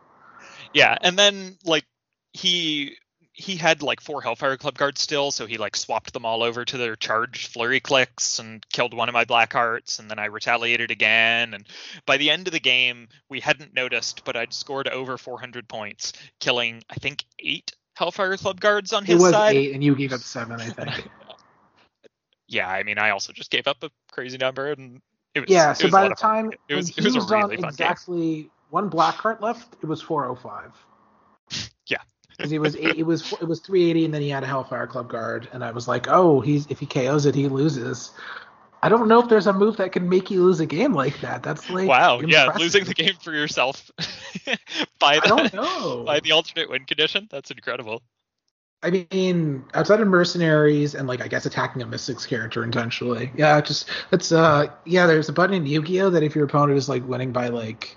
yeah, 0.73 0.97
and 1.01 1.17
then 1.17 1.57
like 1.65 1.85
he 2.33 2.97
he 3.41 3.55
had 3.55 3.81
like 3.81 3.99
four 3.99 4.21
Hellfire 4.21 4.55
Club 4.55 4.77
guards 4.77 5.01
still, 5.01 5.31
so 5.31 5.45
he 5.45 5.57
like 5.57 5.75
swapped 5.75 6.13
them 6.13 6.25
all 6.25 6.43
over 6.43 6.63
to 6.63 6.77
their 6.77 6.95
charged 6.95 7.47
flurry 7.47 7.79
clicks 7.79 8.39
and 8.39 8.65
killed 8.69 8.93
one 8.93 9.09
of 9.09 9.13
my 9.13 9.25
black 9.25 9.51
hearts, 9.53 9.99
and 9.99 10.09
then 10.09 10.19
I 10.19 10.25
retaliated 10.25 10.91
again. 10.91 11.53
And 11.53 11.67
by 12.05 12.17
the 12.17 12.29
end 12.29 12.47
of 12.47 12.53
the 12.53 12.59
game, 12.59 13.09
we 13.29 13.39
hadn't 13.39 13.73
noticed, 13.73 14.23
but 14.23 14.37
I'd 14.37 14.53
scored 14.53 14.87
over 14.87 15.17
400 15.17 15.67
points, 15.67 16.13
killing 16.39 16.83
I 16.89 16.95
think 16.95 17.25
eight 17.39 17.73
Hellfire 17.95 18.37
Club 18.37 18.59
guards 18.59 18.93
on 18.93 19.03
his 19.03 19.19
it 19.19 19.23
was 19.23 19.31
side. 19.33 19.55
Eight, 19.55 19.73
and 19.73 19.83
you 19.83 19.95
gave 19.95 20.13
up 20.13 20.21
seven, 20.21 20.61
I 20.61 20.69
think. 20.69 21.09
yeah, 22.47 22.69
I 22.69 22.83
mean, 22.83 22.99
I 22.99 23.09
also 23.09 23.33
just 23.33 23.51
gave 23.51 23.67
up 23.67 23.83
a 23.83 23.89
crazy 24.11 24.37
number, 24.37 24.71
and 24.71 25.01
it 25.33 25.41
was 25.41 25.49
yeah. 25.49 25.73
So 25.73 25.85
was 25.85 25.91
by 25.91 26.07
the 26.07 26.15
time 26.15 26.51
it 26.69 26.75
was 26.75 26.89
it 26.97 27.03
was, 27.03 27.15
a 27.15 27.21
really 27.21 27.57
fun 27.57 27.69
exactly 27.69 28.43
game. 28.43 28.51
one 28.69 28.87
black 28.87 29.15
heart 29.15 29.41
left, 29.41 29.75
it 29.81 29.87
was 29.87 30.01
405 30.01 30.71
yeah 30.73 30.90
because 32.41 32.51
it 32.51 32.59
was 32.59 32.75
it 32.75 33.05
was 33.05 33.31
it 33.33 33.47
was 33.47 33.59
380 33.59 34.05
and 34.05 34.13
then 34.13 34.21
he 34.21 34.29
had 34.29 34.43
a 34.43 34.47
Hellfire 34.47 34.87
Club 34.87 35.09
guard 35.09 35.47
and 35.53 35.63
I 35.63 35.71
was 35.71 35.87
like, 35.87 36.07
oh, 36.09 36.41
he's 36.41 36.65
if 36.67 36.79
he 36.79 36.87
KOs 36.87 37.25
it, 37.25 37.35
he 37.35 37.47
loses. 37.47 38.11
I 38.83 38.89
don't 38.89 39.07
know 39.07 39.19
if 39.19 39.29
there's 39.29 39.45
a 39.45 39.53
move 39.53 39.77
that 39.77 39.91
can 39.91 40.09
make 40.09 40.31
you 40.31 40.43
lose 40.43 40.59
a 40.59 40.65
game 40.65 40.93
like 40.93 41.21
that. 41.21 41.43
That's 41.43 41.69
like 41.69 41.87
wow, 41.87 42.15
impressive. 42.15 42.31
yeah, 42.31 42.57
losing 42.57 42.83
the 42.85 42.95
game 42.95 43.13
for 43.21 43.31
yourself 43.31 43.91
by 44.99 45.19
the 45.19 45.25
I 45.25 45.27
don't 45.27 45.53
know. 45.53 46.03
by 46.03 46.19
the 46.19 46.31
alternate 46.31 46.69
win 46.69 46.85
condition. 46.85 47.27
That's 47.29 47.51
incredible. 47.51 48.01
I 48.83 48.89
mean, 48.89 49.65
outside 49.75 49.99
of 49.99 50.07
mercenaries 50.07 50.95
and 50.95 51.07
like 51.07 51.21
I 51.21 51.27
guess 51.27 51.45
attacking 51.45 51.83
a 51.83 51.85
Mystics 51.85 52.25
character 52.25 52.63
intentionally, 52.63 53.31
yeah, 53.37 53.61
just 53.61 53.87
that's 54.09 54.31
uh 54.31 54.67
yeah. 54.85 55.05
There's 55.05 55.29
a 55.29 55.33
button 55.33 55.55
in 55.55 55.67
Yu-Gi-Oh 55.67 56.09
that 56.09 56.23
if 56.23 56.35
your 56.35 56.45
opponent 56.45 56.79
is 56.79 56.89
like 56.89 57.07
winning 57.07 57.31
by 57.31 57.49
like 57.49 57.95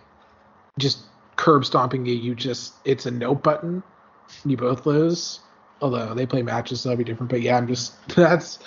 just 0.79 0.99
curb 1.37 1.65
stomping 1.65 2.05
you, 2.05 2.15
you 2.15 2.35
just 2.35 2.75
it's 2.85 3.07
a 3.07 3.11
no 3.11 3.35
button 3.35 3.83
you 4.45 4.57
both 4.57 4.87
lose. 4.87 5.41
Although 5.81 6.15
they 6.15 6.27
play 6.27 6.43
matches, 6.43 6.81
so 6.81 6.89
that'll 6.89 6.99
be 6.99 7.05
different. 7.05 7.31
But 7.31 7.43
yeah, 7.43 7.57
I'm 7.57 7.67
just 7.67 7.95
that's 8.17 8.59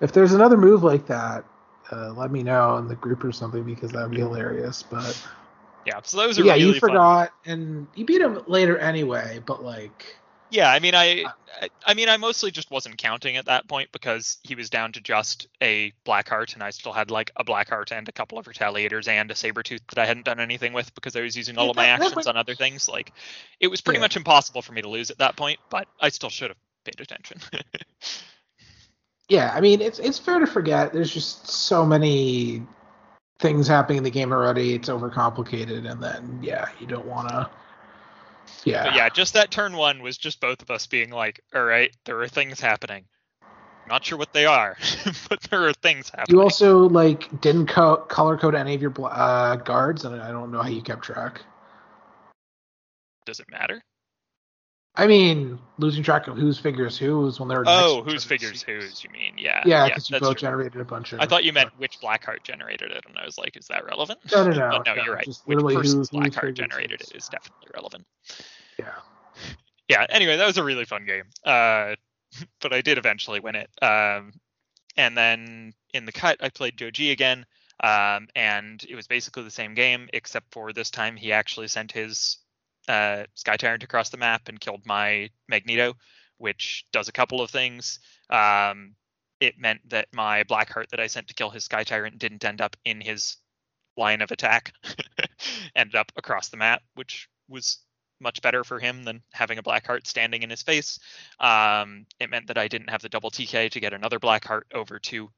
if 0.00 0.12
there's 0.12 0.32
another 0.32 0.56
move 0.56 0.82
like 0.82 1.06
that, 1.06 1.44
uh, 1.92 2.12
let 2.12 2.30
me 2.30 2.42
know 2.42 2.76
in 2.76 2.88
the 2.88 2.96
group 2.96 3.24
or 3.24 3.32
something 3.32 3.64
because 3.64 3.90
that 3.92 4.02
would 4.02 4.12
be 4.12 4.18
hilarious. 4.18 4.82
But 4.82 5.20
yeah, 5.86 6.00
so 6.02 6.18
those 6.18 6.38
are 6.38 6.44
yeah, 6.44 6.54
really 6.54 6.74
you 6.74 6.74
forgot, 6.74 7.32
fun. 7.44 7.52
and 7.52 7.86
you 7.94 8.04
beat 8.04 8.20
him 8.20 8.42
later 8.46 8.78
anyway. 8.78 9.42
But 9.44 9.62
like 9.64 10.16
yeah, 10.50 10.70
I 10.70 10.80
mean, 10.80 10.94
uh, 10.94 10.98
I, 10.98 11.68
I, 11.86 11.94
mean, 11.94 12.08
I 12.08 12.16
mostly 12.16 12.50
just 12.50 12.70
wasn't 12.70 12.98
counting 12.98 13.36
at 13.36 13.46
that 13.46 13.68
point 13.68 13.90
because 13.92 14.38
he 14.42 14.54
was 14.54 14.70
down 14.70 14.92
to 14.92 15.00
just 15.00 15.48
a 15.62 15.92
black 16.04 16.28
heart, 16.28 16.54
and 16.54 16.62
I 16.62 16.70
still 16.70 16.92
had 16.92 17.10
like 17.10 17.30
a 17.36 17.44
black 17.44 17.68
heart 17.68 17.92
and 17.92 18.08
a 18.08 18.12
couple 18.12 18.38
of 18.38 18.46
retaliators 18.46 19.08
and 19.08 19.30
a 19.30 19.34
saber 19.34 19.62
tooth 19.62 19.82
that 19.88 19.98
I 19.98 20.06
hadn't 20.06 20.26
done 20.26 20.40
anything 20.40 20.72
with 20.72 20.94
because 20.94 21.14
I 21.16 21.20
was 21.20 21.36
using 21.36 21.58
all 21.58 21.70
of 21.70 21.76
my 21.76 21.86
actions 21.86 22.26
on 22.26 22.36
other 22.36 22.54
things. 22.54 22.88
Like, 22.88 23.12
it 23.60 23.68
was 23.68 23.80
pretty 23.80 23.98
yeah. 23.98 24.04
much 24.04 24.16
impossible 24.16 24.62
for 24.62 24.72
me 24.72 24.82
to 24.82 24.88
lose 24.88 25.10
at 25.10 25.18
that 25.18 25.36
point, 25.36 25.60
but 25.70 25.86
I 26.00 26.08
still 26.08 26.30
should 26.30 26.50
have 26.50 26.58
paid 26.84 27.00
attention. 27.00 27.38
yeah, 29.28 29.52
I 29.54 29.60
mean, 29.60 29.80
it's 29.80 29.98
it's 29.98 30.18
fair 30.18 30.38
to 30.38 30.46
forget. 30.46 30.92
There's 30.92 31.12
just 31.12 31.46
so 31.46 31.86
many 31.86 32.62
things 33.38 33.66
happening 33.66 33.98
in 33.98 34.04
the 34.04 34.10
game 34.10 34.32
already. 34.32 34.74
It's 34.74 34.88
overcomplicated, 34.88 35.90
and 35.90 36.02
then 36.02 36.40
yeah, 36.42 36.68
you 36.78 36.86
don't 36.86 37.06
want 37.06 37.28
to 37.28 37.50
yeah. 38.64 38.84
But 38.84 38.94
yeah, 38.94 39.08
just 39.08 39.34
that 39.34 39.50
turn 39.50 39.76
one 39.76 40.02
was 40.02 40.18
just 40.18 40.40
both 40.40 40.62
of 40.62 40.70
us 40.70 40.86
being 40.86 41.10
like, 41.10 41.40
all 41.54 41.64
right, 41.64 41.94
there 42.04 42.20
are 42.20 42.28
things 42.28 42.60
happening. 42.60 43.04
Not 43.88 44.04
sure 44.04 44.18
what 44.18 44.32
they 44.32 44.46
are, 44.46 44.76
but 45.28 45.40
there 45.42 45.66
are 45.66 45.72
things 45.72 46.10
happening. 46.10 46.38
You 46.38 46.42
also 46.42 46.88
like 46.88 47.40
didn't 47.40 47.66
co- 47.66 47.96
color 47.96 48.36
code 48.36 48.54
any 48.54 48.74
of 48.74 48.82
your 48.82 48.94
uh, 49.02 49.56
guards, 49.56 50.04
and 50.04 50.20
I 50.20 50.30
don't 50.30 50.52
know 50.52 50.62
how 50.62 50.68
you 50.68 50.82
kept 50.82 51.02
track. 51.02 51.42
Does 53.26 53.40
it 53.40 53.50
matter? 53.50 53.82
I 54.96 55.06
mean, 55.06 55.58
losing 55.78 56.02
track 56.02 56.26
of 56.26 56.36
whose 56.36 56.58
figures 56.58 56.98
whose 56.98 57.38
when 57.38 57.48
they're 57.48 57.62
oh, 57.66 58.02
whose 58.02 58.24
figures 58.24 58.62
whose? 58.62 59.04
You 59.04 59.10
mean? 59.10 59.34
Yeah. 59.38 59.62
Yeah, 59.64 59.86
because 59.86 60.10
yeah, 60.10 60.16
you 60.16 60.20
both 60.20 60.36
true. 60.36 60.48
generated 60.48 60.80
a 60.80 60.84
bunch 60.84 61.12
of. 61.12 61.20
I 61.20 61.26
thought 61.26 61.44
you 61.44 61.52
meant 61.52 61.70
which 61.78 62.00
Blackheart 62.00 62.42
generated 62.42 62.90
it, 62.90 63.04
and 63.06 63.16
I 63.16 63.24
was 63.24 63.38
like, 63.38 63.56
is 63.56 63.68
that 63.68 63.84
relevant? 63.84 64.18
No, 64.32 64.44
no, 64.44 64.50
no. 64.58 64.70
no, 64.70 64.82
no 64.94 65.02
you're 65.02 65.14
right. 65.14 65.26
Which 65.44 65.58
person's 65.74 66.10
Blackheart 66.10 66.54
generated 66.54 67.00
it 67.00 67.12
is 67.14 67.28
definitely 67.28 67.68
relevant. 67.74 68.04
Yeah. 68.78 68.92
Yeah. 69.88 70.06
Anyway, 70.08 70.36
that 70.36 70.46
was 70.46 70.56
a 70.56 70.62
really 70.62 70.84
fun 70.84 71.04
game. 71.04 71.24
Uh, 71.44 71.96
but 72.60 72.72
I 72.72 72.80
did 72.80 72.96
eventually 72.96 73.40
win 73.40 73.56
it. 73.56 73.68
Um, 73.82 74.30
and 74.96 75.18
then 75.18 75.72
in 75.92 76.04
the 76.04 76.12
cut, 76.12 76.36
I 76.40 76.48
played 76.48 76.76
Joji 76.76 77.10
again. 77.10 77.44
Um, 77.82 78.28
and 78.36 78.84
it 78.88 78.94
was 78.94 79.08
basically 79.08 79.42
the 79.42 79.50
same 79.50 79.74
game, 79.74 80.08
except 80.12 80.52
for 80.52 80.72
this 80.72 80.90
time 80.90 81.16
he 81.16 81.32
actually 81.32 81.66
sent 81.66 81.90
his 81.90 82.38
uh, 82.90 83.24
Sky 83.34 83.56
Tyrant 83.56 83.84
across 83.84 84.10
the 84.10 84.16
map 84.16 84.48
and 84.48 84.60
killed 84.60 84.84
my 84.84 85.30
Magneto, 85.48 85.94
which 86.38 86.84
does 86.92 87.08
a 87.08 87.12
couple 87.12 87.40
of 87.40 87.50
things. 87.50 88.00
Um, 88.28 88.94
it 89.40 89.58
meant 89.58 89.80
that 89.88 90.08
my 90.12 90.42
Blackheart 90.44 90.88
that 90.90 91.00
I 91.00 91.06
sent 91.06 91.28
to 91.28 91.34
kill 91.34 91.50
his 91.50 91.64
Sky 91.64 91.84
Tyrant 91.84 92.18
didn't 92.18 92.44
end 92.44 92.60
up 92.60 92.76
in 92.84 93.00
his 93.00 93.36
line 93.96 94.22
of 94.22 94.30
attack, 94.30 94.72
ended 95.76 95.94
up 95.94 96.12
across 96.16 96.48
the 96.48 96.56
map, 96.56 96.82
which 96.94 97.28
was 97.48 97.78
much 98.20 98.42
better 98.42 98.64
for 98.64 98.78
him 98.78 99.04
than 99.04 99.22
having 99.32 99.58
a 99.58 99.62
black 99.62 99.86
heart 99.86 100.06
standing 100.06 100.42
in 100.42 100.50
his 100.50 100.62
face. 100.62 100.98
Um, 101.38 102.06
it 102.18 102.28
meant 102.28 102.48
that 102.48 102.58
I 102.58 102.68
didn't 102.68 102.90
have 102.90 103.02
the 103.02 103.08
double 103.08 103.30
TK 103.30 103.70
to 103.70 103.80
get 103.80 103.94
another 103.94 104.18
black 104.18 104.44
heart 104.44 104.66
over 104.74 104.98
to 104.98 105.30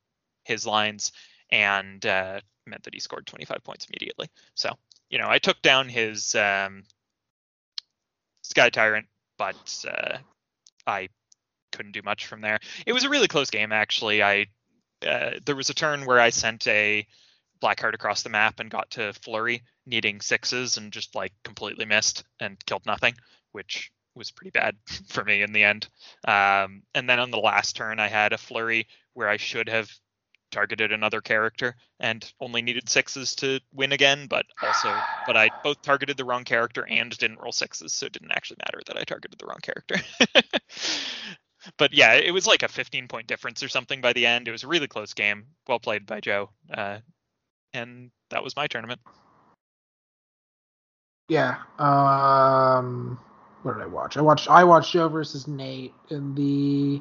his 0.45 0.67
lines, 0.67 1.13
and 1.51 2.05
uh, 2.05 2.41
meant 2.67 2.83
that 2.83 2.95
he 2.95 3.01
scored 3.01 3.27
25 3.27 3.63
points 3.63 3.87
immediately. 3.87 4.29
So 4.55 4.77
you 5.13 5.19
know, 5.19 5.29
I 5.29 5.39
took 5.39 5.61
down 5.63 5.89
his 5.91 6.35
um, 6.35 6.85
Sky 8.53 8.69
Tyrant, 8.69 9.07
but 9.39 9.85
uh, 9.91 10.19
I 10.87 11.09
couldn't 11.73 11.93
do 11.93 12.03
much 12.05 12.27
from 12.27 12.43
there. 12.43 12.61
It 12.85 12.93
was 12.93 13.05
a 13.05 13.09
really 13.09 13.27
close 13.27 13.49
game, 13.49 13.73
actually. 13.73 14.23
I 14.23 14.47
uh, 15.07 15.31
there 15.47 15.57
was 15.57 15.71
a 15.71 15.75
turn 15.75 16.05
where 16.05 16.21
I 16.21 16.29
sent 16.29 16.67
a 16.67 17.07
Blackheart 17.63 17.95
across 17.95 18.23
the 18.23 18.29
map 18.29 18.61
and 18.61 18.71
got 18.71 18.91
to 18.91 19.15
Flurry, 19.15 19.63
needing 19.87 20.21
sixes, 20.21 20.77
and 20.77 20.93
just 20.93 21.15
like 21.15 21.33
completely 21.45 21.87
missed 21.87 22.25
and 22.41 22.63
killed 22.67 22.85
nothing, 22.85 23.15
which 23.53 23.91
was 24.15 24.31
pretty 24.31 24.51
bad 24.51 24.77
for 25.09 25.25
me 25.25 25.41
in 25.41 25.55
the 25.55 25.65
end. 25.65 25.89
Um, 26.29 26.83
and 26.95 27.09
then 27.09 27.21
on 27.21 27.31
the 27.31 27.39
last 27.39 27.75
turn, 27.75 28.01
I 28.01 28.09
had 28.09 28.35
a 28.35 28.39
Flurry 28.39 28.87
where 29.15 29.31
I 29.31 29.39
should 29.39 29.71
have 29.71 29.91
targeted 30.53 30.93
another 30.93 31.21
character 31.21 31.75
and 31.99 32.33
only 32.41 32.63
needed 32.63 32.89
sixes 32.89 33.35
to 33.37 33.61
win 33.73 33.93
again, 33.93 34.27
but 34.29 34.47
also 34.63 34.91
but 35.27 35.37
I 35.37 35.51
both 35.63 35.83
targeted 35.83 36.17
the 36.17 36.25
wrong 36.25 36.45
character 36.45 36.87
and 36.89 37.17
didn't 37.17 37.41
roll 37.41 37.53
sixes, 37.53 37.93
so 37.93 38.07
it 38.07 38.13
didn't 38.13 38.33
actually 38.33 38.59
matter 38.65 38.81
that 38.87 38.97
I 38.97 39.05
targeted 39.05 39.39
the 39.39 39.47
wrong 39.47 39.61
character. 39.63 39.97
but 41.79 41.93
yeah, 41.93 42.15
it 42.15 42.33
was 42.33 42.47
like 42.47 42.63
a 42.63 42.69
15 42.69 43.09
point 43.09 43.27
difference 43.27 43.63
or 43.63 43.69
something 43.69 44.01
by 44.01 44.13
the 44.13 44.27
end. 44.27 44.49
It 44.49 44.53
was 44.53 44.65
a 44.65 44.69
really 44.69 44.89
close 44.89 45.15
game. 45.15 45.47
Well 45.67 45.81
played 45.81 46.07
by 46.07 46.21
Joe. 46.21 46.51
Uh, 46.73 46.99
and 47.73 48.11
that 48.31 48.45
was 48.45 48.57
my 48.57 48.67
tournament. 48.67 49.01
Yeah. 51.29 51.57
Um 51.79 53.19
what 53.63 53.75
did 53.75 53.83
I 53.83 53.87
watch? 53.87 54.17
I 54.17 54.21
watched 54.21 54.51
I 54.51 54.65
watched 54.65 54.93
Joe 54.93 55.09
versus 55.09 55.47
Nate 55.47 55.95
in 56.11 56.35
the 56.35 57.01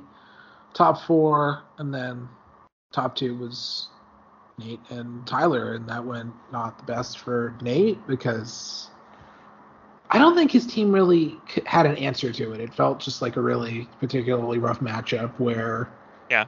top 0.73 1.01
four 1.01 1.63
and 1.79 1.93
then 1.93 2.29
top 2.91 3.15
two 3.15 3.35
was 3.35 3.87
Nate 4.57 4.79
and 4.89 5.25
Tyler, 5.25 5.73
and 5.73 5.87
that 5.89 6.03
went 6.05 6.33
not 6.51 6.77
the 6.77 6.83
best 6.83 7.19
for 7.19 7.55
Nate 7.61 8.05
because 8.07 8.89
I 10.09 10.17
don't 10.17 10.35
think 10.35 10.51
his 10.51 10.65
team 10.65 10.91
really 10.91 11.37
had 11.65 11.85
an 11.85 11.95
answer 11.97 12.31
to 12.31 12.51
it. 12.53 12.59
It 12.59 12.73
felt 12.73 12.99
just 12.99 13.21
like 13.21 13.37
a 13.37 13.41
really 13.41 13.87
particularly 13.99 14.59
rough 14.59 14.79
matchup 14.79 15.31
where 15.39 15.89
yeah 16.29 16.45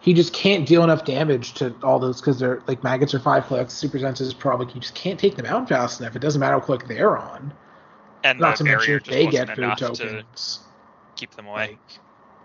he 0.00 0.12
just 0.12 0.32
can't 0.32 0.66
deal 0.66 0.82
enough 0.82 1.04
damage 1.04 1.54
to 1.54 1.74
all 1.82 1.98
those 1.98 2.20
because 2.20 2.38
they're 2.38 2.60
like 2.66 2.82
maggots 2.82 3.14
are 3.14 3.20
five 3.20 3.44
clicks, 3.44 3.72
super 3.72 3.98
senses 3.98 4.34
probably 4.34 4.66
you 4.74 4.80
just 4.80 4.94
can't 4.94 5.18
take 5.18 5.36
them 5.36 5.46
out 5.46 5.68
fast 5.68 6.00
enough. 6.00 6.16
It 6.16 6.18
doesn't 6.18 6.40
matter 6.40 6.56
what 6.56 6.66
click 6.66 6.88
they're 6.88 7.16
on. 7.16 7.54
And 8.24 8.38
not 8.38 8.56
to 8.56 8.64
mention 8.64 8.94
if 8.94 9.04
they 9.04 9.26
get 9.26 9.54
food 9.54 9.76
tokens. 9.76 10.60
keep 11.16 11.32
them 11.32 11.46
away. 11.46 11.70
Like, 11.70 11.78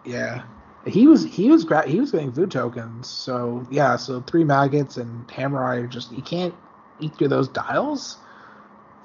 yeah 0.06 0.44
he 0.88 1.08
was 1.08 1.24
he 1.26 1.50
was 1.50 1.64
gra- 1.64 1.88
he 1.88 2.00
was 2.00 2.12
getting 2.12 2.32
food 2.32 2.52
tokens. 2.52 3.10
So 3.10 3.66
yeah, 3.70 3.96
so 3.96 4.22
three 4.22 4.44
maggots 4.44 4.98
and 4.98 5.30
hammer 5.30 5.64
eye 5.64 5.86
just 5.86 6.12
you 6.12 6.22
can't 6.22 6.54
eat 7.00 7.16
through 7.16 7.28
those 7.30 7.48
dials. 7.48 8.18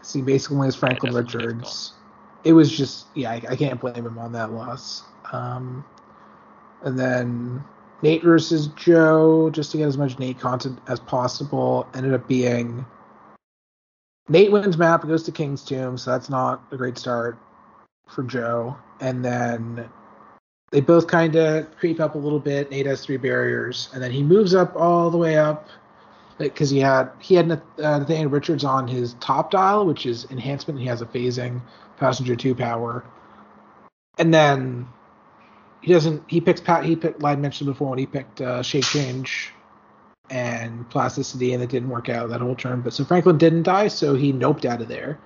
See, 0.03 0.23
basically 0.23 0.67
as 0.69 0.77
Franklin 0.77 1.15
Richards. 1.15 1.93
It 2.45 2.53
was 2.53 2.77
just 2.77 3.07
yeah, 3.15 3.31
I, 3.31 3.43
I, 3.51 3.57
can't 3.57 3.81
blame 3.81 4.05
him 4.05 4.19
on 4.19 4.33
that 4.33 4.53
loss. 4.53 5.05
Um, 5.31 5.85
and 6.83 6.99
then 6.99 7.63
Nate 8.03 8.25
versus 8.25 8.67
Joe, 8.69 9.49
just 9.51 9.71
to 9.73 9.79
get 9.79 9.87
as 9.87 9.97
much 9.97 10.19
Nate 10.19 10.41
content 10.41 10.81
as 10.89 10.99
possible, 10.99 11.87
ended 11.95 12.15
up 12.15 12.27
being 12.27 12.85
Nate 14.29 14.51
wins 14.51 14.77
map, 14.77 15.07
goes 15.07 15.23
to 15.25 15.33
King's 15.33 15.65
Tomb, 15.65 15.97
so 15.97 16.11
that's 16.11 16.29
not 16.29 16.65
a 16.73 16.77
great 16.77 16.99
start 16.99 17.39
for 18.09 18.25
Joe. 18.25 18.77
And 19.01 19.25
then 19.25 19.89
they 20.73 20.81
both 20.81 21.07
kind 21.07 21.37
of 21.37 21.77
creep 21.77 22.01
up 22.01 22.15
a 22.17 22.19
little 22.19 22.41
bit. 22.41 22.71
Nate 22.71 22.87
has 22.87 23.05
three 23.05 23.19
barriers, 23.19 23.91
and 23.93 24.03
then 24.03 24.11
he 24.11 24.23
moves 24.23 24.55
up 24.55 24.75
all 24.75 25.11
the 25.11 25.19
way 25.19 25.37
up 25.37 25.69
because 26.39 26.71
he 26.71 26.81
had 26.81 27.11
he 27.21 27.35
had 27.35 27.51
uh, 27.53 27.99
Nathaniel 27.99 28.31
Richards 28.31 28.65
on 28.65 28.89
his 28.89 29.15
top 29.21 29.51
dial, 29.51 29.87
which 29.87 30.07
is 30.07 30.27
enhancement. 30.31 30.81
He 30.81 30.87
has 30.87 31.03
a 31.03 31.07
phasing 31.07 31.61
passenger 31.99 32.35
two 32.35 32.55
power, 32.55 33.05
and 34.19 34.33
then 34.33 34.89
he 35.83 35.93
doesn't. 35.93 36.25
He 36.27 36.41
picks 36.41 36.61
Pat. 36.61 36.85
He 36.85 36.97
picked. 36.97 37.23
I 37.23 37.37
mentioned 37.37 37.69
before 37.69 37.91
when 37.91 37.99
he 37.99 38.07
picked 38.07 38.41
uh, 38.41 38.63
shape 38.63 38.85
change 38.85 39.53
and 40.31 40.89
plasticity, 40.89 41.53
and 41.53 41.63
it 41.63 41.69
didn't 41.69 41.91
work 41.91 42.09
out 42.09 42.31
that 42.31 42.41
whole 42.41 42.57
turn. 42.57 42.81
But 42.81 42.95
so 42.95 43.05
Franklin 43.05 43.37
didn't 43.37 43.65
die, 43.65 43.89
so 43.89 44.15
he 44.15 44.33
noped 44.33 44.65
out 44.65 44.81
of 44.81 44.89
there, 44.89 45.21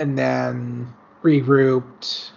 and 0.00 0.18
then 0.18 0.92
regrouped 1.22 2.32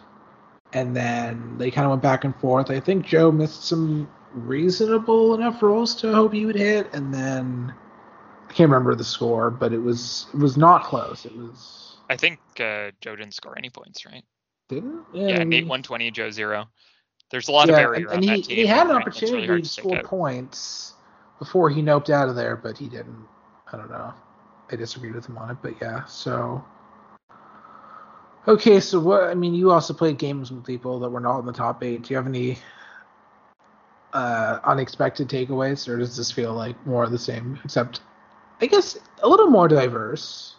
and 0.74 0.96
then 0.96 1.58
they 1.58 1.72
kind 1.72 1.86
of 1.86 1.92
went 1.92 2.02
back 2.02 2.24
and 2.24 2.36
forth. 2.36 2.70
I 2.70 2.80
think 2.80 3.06
Joe 3.06 3.32
missed 3.32 3.64
some 3.64 4.10
reasonable 4.34 5.34
enough 5.36 5.62
rolls 5.62 5.96
to 5.96 6.14
hope 6.14 6.34
he 6.34 6.46
would 6.46 6.56
hit, 6.56 6.94
and 6.94 7.14
then 7.14 7.74
I 8.50 8.54
can't 8.54 8.70
remember 8.70 8.96
the 8.96 9.04
score, 9.04 9.50
but 9.50 9.74
it 9.74 9.80
was 9.80 10.28
it 10.34 10.40
was 10.40 10.58
not 10.58 10.84
close. 10.84 11.26
It 11.26 11.36
was. 11.36 11.98
I 12.10 12.16
think 12.16 12.40
uh, 12.60 12.92
Joe 13.02 13.16
didn't 13.16 13.34
score 13.34 13.58
any 13.58 13.70
points, 13.70 14.06
right? 14.06 14.24
Didn't? 14.70 15.06
Yeah, 15.14 15.28
yeah 15.28 15.44
Nate 15.44 15.64
120, 15.64 16.12
Joe 16.12 16.30
zero. 16.30 16.68
There's 17.30 17.50
a 17.50 17.52
lot 17.52 17.68
yeah, 17.68 17.74
of 17.74 17.78
barrier 17.78 18.08
and, 18.10 18.24
and 18.24 18.46
he, 18.46 18.56
he 18.56 18.66
had 18.66 18.88
an 18.88 18.96
opportunity 18.96 19.48
really 19.48 19.62
to 19.62 19.68
score 19.68 20.02
points 20.04 20.94
before 21.40 21.70
he 21.70 21.82
noped 21.82 22.10
out 22.10 22.30
of 22.30 22.36
there, 22.36 22.56
but 22.56 22.78
he 22.78 22.88
didn't. 22.88 23.28
I 23.72 23.78
don't 23.78 23.90
know. 23.90 24.14
I 24.72 24.76
disagreed 24.76 25.16
with 25.16 25.26
him 25.26 25.38
on 25.38 25.52
it, 25.52 25.58
but 25.62 25.74
yeah. 25.82 26.06
So 26.06 26.64
Okay, 28.48 28.80
so 28.80 29.00
what? 29.00 29.24
I 29.24 29.34
mean, 29.34 29.54
you 29.54 29.72
also 29.72 29.94
played 29.94 30.18
games 30.18 30.52
with 30.52 30.66
people 30.66 31.00
that 31.00 31.10
were 31.10 31.20
not 31.20 31.40
in 31.40 31.46
the 31.46 31.52
top 31.52 31.84
eight. 31.84 32.04
Do 32.04 32.14
you 32.14 32.16
have 32.16 32.28
any 32.28 32.58
uh, 34.14 34.60
unexpected 34.64 35.28
takeaways, 35.28 35.88
or 35.90 35.98
does 35.98 36.16
this 36.16 36.32
feel 36.32 36.54
like 36.54 36.86
more 36.86 37.04
of 37.04 37.12
the 37.12 37.20
same, 37.20 37.60
except 37.66 38.02
I 38.62 38.68
guess 38.68 38.98
a 39.22 39.28
little 39.28 39.48
more 39.48 39.68
diverse? 39.68 40.56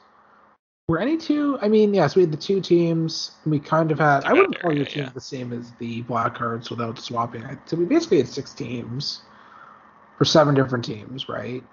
Were 0.88 0.98
any 0.98 1.16
two? 1.16 1.58
I 1.62 1.68
mean, 1.68 1.94
yes, 1.94 2.14
we 2.14 2.22
had 2.22 2.32
the 2.32 2.36
two 2.36 2.60
teams. 2.60 3.32
we 3.46 3.58
kind 3.58 3.90
of 3.90 3.98
had. 3.98 4.24
I 4.24 4.34
wouldn't 4.34 4.60
call 4.60 4.72
your 4.74 4.86
team 4.86 5.04
yeah. 5.04 5.10
the 5.10 5.20
same 5.20 5.52
as 5.52 5.72
the 5.78 6.02
Black 6.02 6.36
Hearts 6.36 6.70
without 6.70 6.98
swapping. 6.98 7.44
So 7.66 7.76
we 7.76 7.86
basically 7.86 8.18
had 8.18 8.28
six 8.28 8.52
teams 8.52 9.22
for 10.18 10.26
seven 10.26 10.54
different 10.54 10.84
teams, 10.84 11.28
right? 11.28 11.64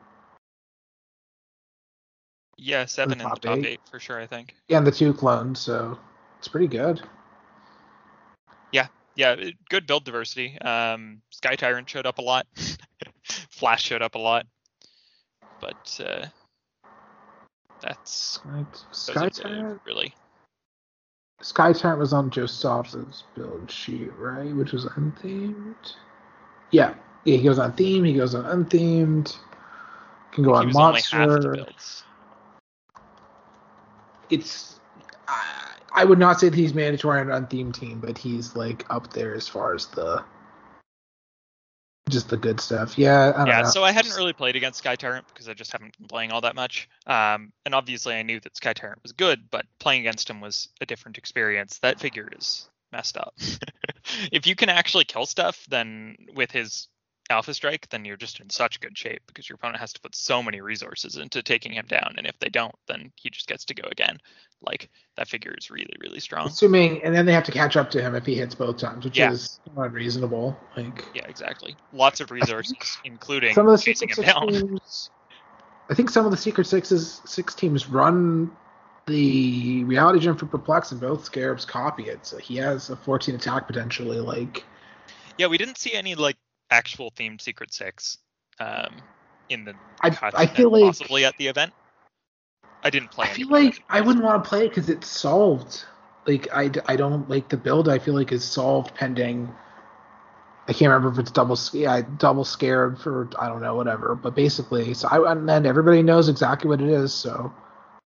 Yeah, 2.57 2.85
seven 2.85 3.13
in 3.13 3.17
the 3.19 3.23
top 3.23 3.45
eight. 3.45 3.65
eight. 3.65 3.79
for 3.89 3.99
sure. 3.99 4.19
I 4.19 4.25
think. 4.25 4.55
Yeah, 4.67 4.77
and 4.77 4.87
the 4.87 4.91
two 4.91 5.13
clones, 5.13 5.59
so 5.59 5.97
it's 6.39 6.47
pretty 6.47 6.67
good. 6.67 7.01
Yeah, 8.71 8.87
yeah, 9.15 9.35
good 9.69 9.87
build 9.87 10.05
diversity. 10.05 10.59
Um, 10.61 11.21
Sky 11.31 11.55
Tyrant 11.55 11.89
showed 11.89 12.05
up 12.05 12.17
a 12.17 12.21
lot. 12.21 12.47
Flash 13.23 13.83
showed 13.83 14.01
up 14.01 14.15
a 14.15 14.19
lot, 14.19 14.45
but 15.59 16.01
uh, 16.05 16.25
that's 17.81 18.39
Sky 18.91 19.29
Tyrant 19.29 19.81
really. 19.85 20.13
Sky 21.41 21.73
Tyrant 21.73 21.99
was 21.99 22.13
on 22.13 22.29
Joe 22.29 22.45
Soft's 22.45 23.23
build 23.35 23.69
sheet, 23.69 24.11
right? 24.17 24.55
Which 24.55 24.71
was 24.71 24.85
unthemed. 24.85 25.95
Yeah, 26.71 26.93
yeah, 27.25 27.37
he 27.37 27.43
goes 27.43 27.59
on 27.59 27.73
theme. 27.73 28.03
He 28.03 28.13
goes 28.13 28.33
on 28.35 28.45
unthemed. 28.45 29.35
Can 30.31 30.43
go 30.43 30.53
on 30.53 30.71
monster 30.71 31.65
it's 34.29 34.79
I, 35.27 35.75
I 35.93 36.05
would 36.05 36.19
not 36.19 36.39
say 36.39 36.49
that 36.49 36.57
he's 36.57 36.73
mandatory 36.73 37.19
on 37.21 37.31
an 37.31 37.43
unthemed 37.43 37.75
team, 37.75 37.99
but 37.99 38.17
he's 38.17 38.55
like 38.55 38.85
up 38.89 39.13
there 39.13 39.33
as 39.33 39.47
far 39.47 39.73
as 39.73 39.87
the 39.87 40.23
just 42.09 42.29
the 42.29 42.37
good 42.37 42.59
stuff. 42.59 42.97
Yeah. 42.97 43.45
yeah. 43.45 43.61
Know. 43.61 43.69
So 43.69 43.83
I 43.83 43.91
hadn't 43.91 44.15
really 44.15 44.33
played 44.33 44.55
against 44.55 44.79
Sky 44.79 44.95
Tyrant 44.95 45.25
because 45.27 45.49
I 45.49 45.53
just 45.53 45.71
haven't 45.71 45.97
been 45.97 46.07
playing 46.07 46.31
all 46.31 46.41
that 46.41 46.55
much. 46.55 46.87
Um, 47.07 47.51
and 47.65 47.73
obviously 47.73 48.13
I 48.13 48.21
knew 48.21 48.39
that 48.41 48.55
Sky 48.55 48.73
Tyrant 48.73 49.01
was 49.01 49.11
good, 49.11 49.49
but 49.49 49.65
playing 49.79 50.01
against 50.01 50.29
him 50.29 50.39
was 50.39 50.69
a 50.81 50.85
different 50.85 51.17
experience. 51.17 51.79
That 51.79 51.99
figure 51.99 52.29
is 52.37 52.69
messed 52.91 53.17
up. 53.17 53.33
if 54.31 54.45
you 54.45 54.55
can 54.55 54.69
actually 54.69 55.05
kill 55.05 55.25
stuff, 55.25 55.65
then 55.69 56.15
with 56.35 56.51
his 56.51 56.87
Alpha 57.29 57.53
Strike, 57.53 57.89
then 57.89 58.05
you're 58.05 58.17
just 58.17 58.39
in 58.39 58.49
such 58.49 58.79
good 58.79 58.97
shape 58.97 59.21
because 59.25 59.49
your 59.49 59.55
opponent 59.55 59.79
has 59.79 59.93
to 59.93 59.99
put 59.99 60.15
so 60.15 60.43
many 60.43 60.61
resources 60.61 61.17
into 61.17 61.41
taking 61.41 61.71
him 61.71 61.85
down, 61.87 62.15
and 62.17 62.27
if 62.27 62.37
they 62.39 62.49
don't, 62.49 62.75
then 62.87 63.11
he 63.15 63.29
just 63.29 63.47
gets 63.47 63.65
to 63.65 63.73
go 63.73 63.87
again. 63.91 64.19
Like 64.61 64.89
that 65.17 65.27
figure 65.27 65.53
is 65.57 65.71
really, 65.71 65.95
really 65.99 66.19
strong. 66.19 66.47
Assuming, 66.47 67.03
and 67.03 67.15
then 67.15 67.25
they 67.25 67.33
have 67.33 67.43
to 67.45 67.51
catch 67.51 67.75
up 67.75 67.89
to 67.91 68.01
him 68.01 68.15
if 68.15 68.25
he 68.25 68.35
hits 68.35 68.53
both 68.53 68.77
times, 68.77 69.05
which 69.05 69.17
yeah. 69.17 69.31
is 69.31 69.59
unreasonable. 69.75 70.57
Like 70.77 71.05
yeah, 71.15 71.25
exactly. 71.27 71.75
Lots 71.93 72.19
of 72.19 72.29
resources, 72.31 72.97
including 73.03 73.55
some 73.55 73.67
of 73.67 73.77
the 73.77 73.83
chasing 73.83 74.09
him 74.09 74.23
down. 74.23 74.47
Teams, 74.49 75.09
I 75.89 75.95
think 75.95 76.09
some 76.09 76.25
of 76.25 76.31
the 76.31 76.37
Secret 76.37 76.65
Sixes 76.65 77.21
six 77.25 77.55
teams 77.55 77.87
run 77.87 78.51
the 79.07 79.83
reality 79.83 80.19
gem 80.19 80.35
for 80.35 80.45
perplex, 80.45 80.91
and 80.91 81.01
both 81.01 81.25
Scarabs 81.25 81.65
copy 81.65 82.03
it, 82.03 82.25
so 82.25 82.37
he 82.37 82.55
has 82.57 82.89
a 82.89 82.95
14 82.95 83.35
attack 83.35 83.67
potentially. 83.67 84.19
Like 84.19 84.63
yeah, 85.37 85.47
we 85.47 85.57
didn't 85.57 85.77
see 85.77 85.93
any 85.93 86.15
like 86.15 86.37
actual 86.71 87.11
themed 87.11 87.41
Secret 87.41 87.73
Six 87.73 88.17
um, 88.59 88.95
in 89.49 89.65
the 89.65 89.75
I, 90.01 90.17
I 90.33 90.45
feel 90.45 90.71
like 90.71 90.83
possibly 90.83 91.25
at 91.25 91.37
the 91.37 91.47
event. 91.47 91.73
I 92.83 92.89
didn't 92.89 93.11
play. 93.11 93.27
I 93.27 93.29
feel 93.29 93.49
like 93.49 93.83
I 93.89 94.01
wouldn't 94.01 94.23
want 94.23 94.43
to 94.43 94.47
play 94.47 94.65
it 94.65 94.69
because 94.69 94.89
it's 94.89 95.07
solved. 95.07 95.85
like 96.27 96.47
I, 96.53 96.69
I 96.87 96.95
don't 96.95 97.27
like 97.29 97.49
the 97.49 97.57
build. 97.57 97.89
I 97.89 97.99
feel 97.99 98.13
like 98.13 98.31
is 98.31 98.43
solved 98.43 98.93
pending. 98.95 99.53
I 100.67 100.73
can't 100.73 100.91
remember 100.91 101.09
if 101.11 101.19
it's 101.19 101.31
double 101.31 101.57
yeah 101.73 102.01
double 102.17 102.43
scared 102.43 102.99
for 102.99 103.29
I 103.39 103.47
don't 103.47 103.61
know 103.61 103.75
whatever, 103.75 104.15
but 104.15 104.35
basically 104.35 104.93
so 104.93 105.07
I 105.09 105.31
and 105.31 105.47
then 105.47 105.65
everybody 105.65 106.01
knows 106.01 106.29
exactly 106.29 106.69
what 106.69 106.81
it 106.81 106.89
is. 106.89 107.13
So 107.13 107.53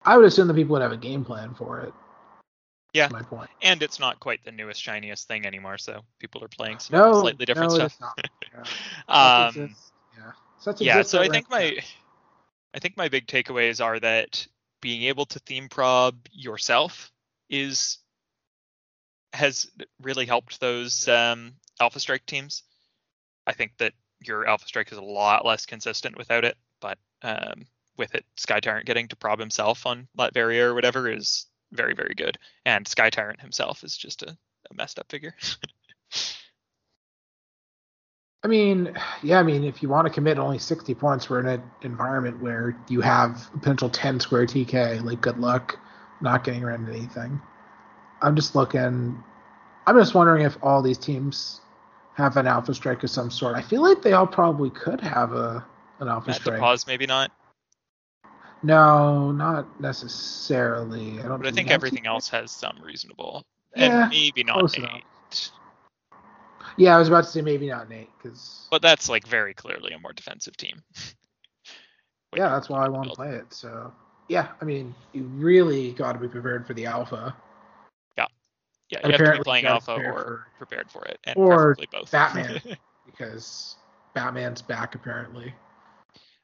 I 0.03 0.17
would 0.17 0.25
assume 0.25 0.47
that 0.47 0.53
people 0.53 0.73
would 0.73 0.81
have 0.81 0.91
a 0.93 0.97
game 0.97 1.25
plan 1.25 1.53
for 1.53 1.81
it. 1.81 1.93
Yeah, 2.93 3.09
my 3.11 3.21
point. 3.21 3.49
and 3.61 3.83
it's 3.83 3.99
not 3.99 4.19
quite 4.19 4.43
the 4.43 4.51
newest 4.51 4.81
shiniest 4.81 5.27
thing 5.27 5.45
anymore, 5.45 5.77
so 5.77 6.01
people 6.19 6.43
are 6.43 6.47
playing 6.47 6.79
some 6.79 6.97
No, 6.97 7.21
slightly 7.21 7.45
different 7.45 7.71
no, 7.71 7.75
stuff. 7.75 7.91
it's 7.91 8.01
not. 8.01 8.19
Yeah. 9.09 9.47
Um, 9.55 9.75
yeah. 10.17 10.31
Such 10.59 10.81
yeah, 10.81 11.01
so 11.03 11.21
I 11.21 11.27
think 11.27 11.49
my 11.49 11.77
I 12.73 12.79
think 12.79 12.97
my 12.97 13.09
big 13.09 13.27
takeaways 13.27 13.83
are 13.83 13.99
that 13.99 14.47
being 14.81 15.03
able 15.03 15.25
to 15.27 15.39
theme 15.39 15.69
prob 15.69 16.15
yourself 16.31 17.11
is 17.49 17.99
has 19.33 19.69
really 20.01 20.25
helped 20.25 20.59
those 20.59 21.07
um, 21.07 21.53
Alpha 21.79 21.99
Strike 21.99 22.25
teams. 22.25 22.63
I 23.45 23.53
think 23.53 23.73
that 23.77 23.93
your 24.23 24.47
Alpha 24.47 24.65
Strike 24.65 24.91
is 24.91 24.97
a 24.97 25.03
lot 25.03 25.45
less 25.45 25.65
consistent 25.65 26.17
without 26.17 26.43
it, 26.45 26.57
but 26.81 26.97
um, 27.21 27.67
with 27.97 28.15
it, 28.15 28.25
Sky 28.35 28.59
Tyrant 28.59 28.85
getting 28.85 29.07
to 29.09 29.15
prob 29.15 29.39
himself 29.39 29.85
on 29.85 30.07
Latveria 30.17 30.61
or 30.63 30.73
whatever 30.73 31.09
is 31.11 31.45
very, 31.71 31.93
very 31.93 32.13
good. 32.15 32.37
And 32.65 32.87
Sky 32.87 33.09
Tyrant 33.09 33.41
himself 33.41 33.83
is 33.83 33.95
just 33.97 34.23
a, 34.23 34.29
a 34.29 34.73
messed 34.73 34.99
up 34.99 35.09
figure. 35.09 35.35
I 38.43 38.47
mean, 38.47 38.93
yeah, 39.23 39.39
I 39.39 39.43
mean, 39.43 39.63
if 39.63 39.81
you 39.81 39.89
want 39.89 40.07
to 40.07 40.13
commit 40.13 40.37
only 40.37 40.59
60 40.59 40.93
points, 40.95 41.29
we're 41.29 41.39
in 41.39 41.47
an 41.47 41.63
environment 41.81 42.41
where 42.41 42.77
you 42.87 43.01
have 43.01 43.49
a 43.53 43.57
potential 43.57 43.89
10 43.89 44.19
square 44.19 44.45
TK. 44.45 45.03
Like, 45.03 45.21
good 45.21 45.39
luck 45.39 45.77
not 46.21 46.43
getting 46.43 46.63
around 46.63 46.87
anything. 46.87 47.41
I'm 48.21 48.35
just 48.35 48.55
looking. 48.55 49.23
I'm 49.85 49.97
just 49.97 50.13
wondering 50.13 50.45
if 50.45 50.57
all 50.61 50.81
these 50.81 50.97
teams 50.97 51.61
have 52.15 52.37
an 52.37 52.47
Alpha 52.47 52.73
Strike 52.73 53.03
of 53.03 53.09
some 53.09 53.29
sort. 53.29 53.55
I 53.55 53.61
feel 53.61 53.81
like 53.81 54.01
they 54.01 54.13
all 54.13 54.27
probably 54.27 54.69
could 54.69 55.01
have 55.01 55.33
a 55.33 55.65
an 55.99 56.07
Alpha 56.07 56.29
At 56.29 56.37
the 56.37 56.41
Strike. 56.41 56.59
pause, 56.59 56.87
maybe 56.87 57.05
not, 57.05 57.31
No, 58.63 59.31
not 59.31 59.79
necessarily. 59.79 61.19
I 61.19 61.23
don't. 61.23 61.37
but 61.37 61.47
I 61.47 61.51
think 61.51 61.69
everything 61.69 62.03
TK? 62.03 62.07
else 62.07 62.29
has 62.29 62.51
some 62.51 62.77
reasonable. 62.81 63.45
Yeah, 63.75 64.03
and 64.03 64.09
maybe 64.09 64.43
not 64.43 64.59
close 64.59 64.77
enough. 64.77 65.01
Yeah, 66.77 66.95
I 66.95 66.99
was 66.99 67.07
about 67.07 67.23
to 67.23 67.29
say 67.29 67.41
maybe 67.41 67.69
not 67.69 67.89
Nate 67.89 68.09
because 68.21 68.67
But 68.69 68.81
that's 68.81 69.09
like 69.09 69.27
very 69.27 69.53
clearly 69.53 69.93
a 69.93 69.99
more 69.99 70.13
defensive 70.13 70.57
team. 70.57 70.81
Yeah, 72.35 72.49
that's 72.49 72.67
why 72.67 72.85
I 72.85 72.89
want 72.89 73.09
to 73.09 73.15
play 73.15 73.29
it. 73.29 73.51
So 73.53 73.91
yeah, 74.27 74.49
I 74.61 74.65
mean, 74.65 74.93
you 75.13 75.23
really 75.23 75.93
got 75.93 76.11
to 76.11 76.19
be 76.19 76.27
prepared 76.27 76.67
for 76.67 76.73
the 76.73 76.85
Alpha. 76.85 77.33
Yeah, 78.89 78.99
And 79.03 79.11
you 79.11 79.17
have 79.17 79.33
to 79.33 79.37
be 79.39 79.43
playing 79.43 79.65
alpha 79.65 79.95
prepare 79.95 80.13
or 80.13 80.17
for- 80.23 80.47
prepared 80.57 80.91
for 80.91 81.05
it, 81.05 81.19
and 81.25 81.37
or 81.37 81.75
preferably 81.75 81.87
both. 81.91 82.11
Batman. 82.11 82.61
because 83.05 83.75
Batman's 84.13 84.61
back 84.61 84.95
apparently. 84.95 85.53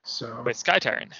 So 0.03 0.41
With 0.45 0.57
Sky 0.57 0.80
Tyrant. 0.80 1.14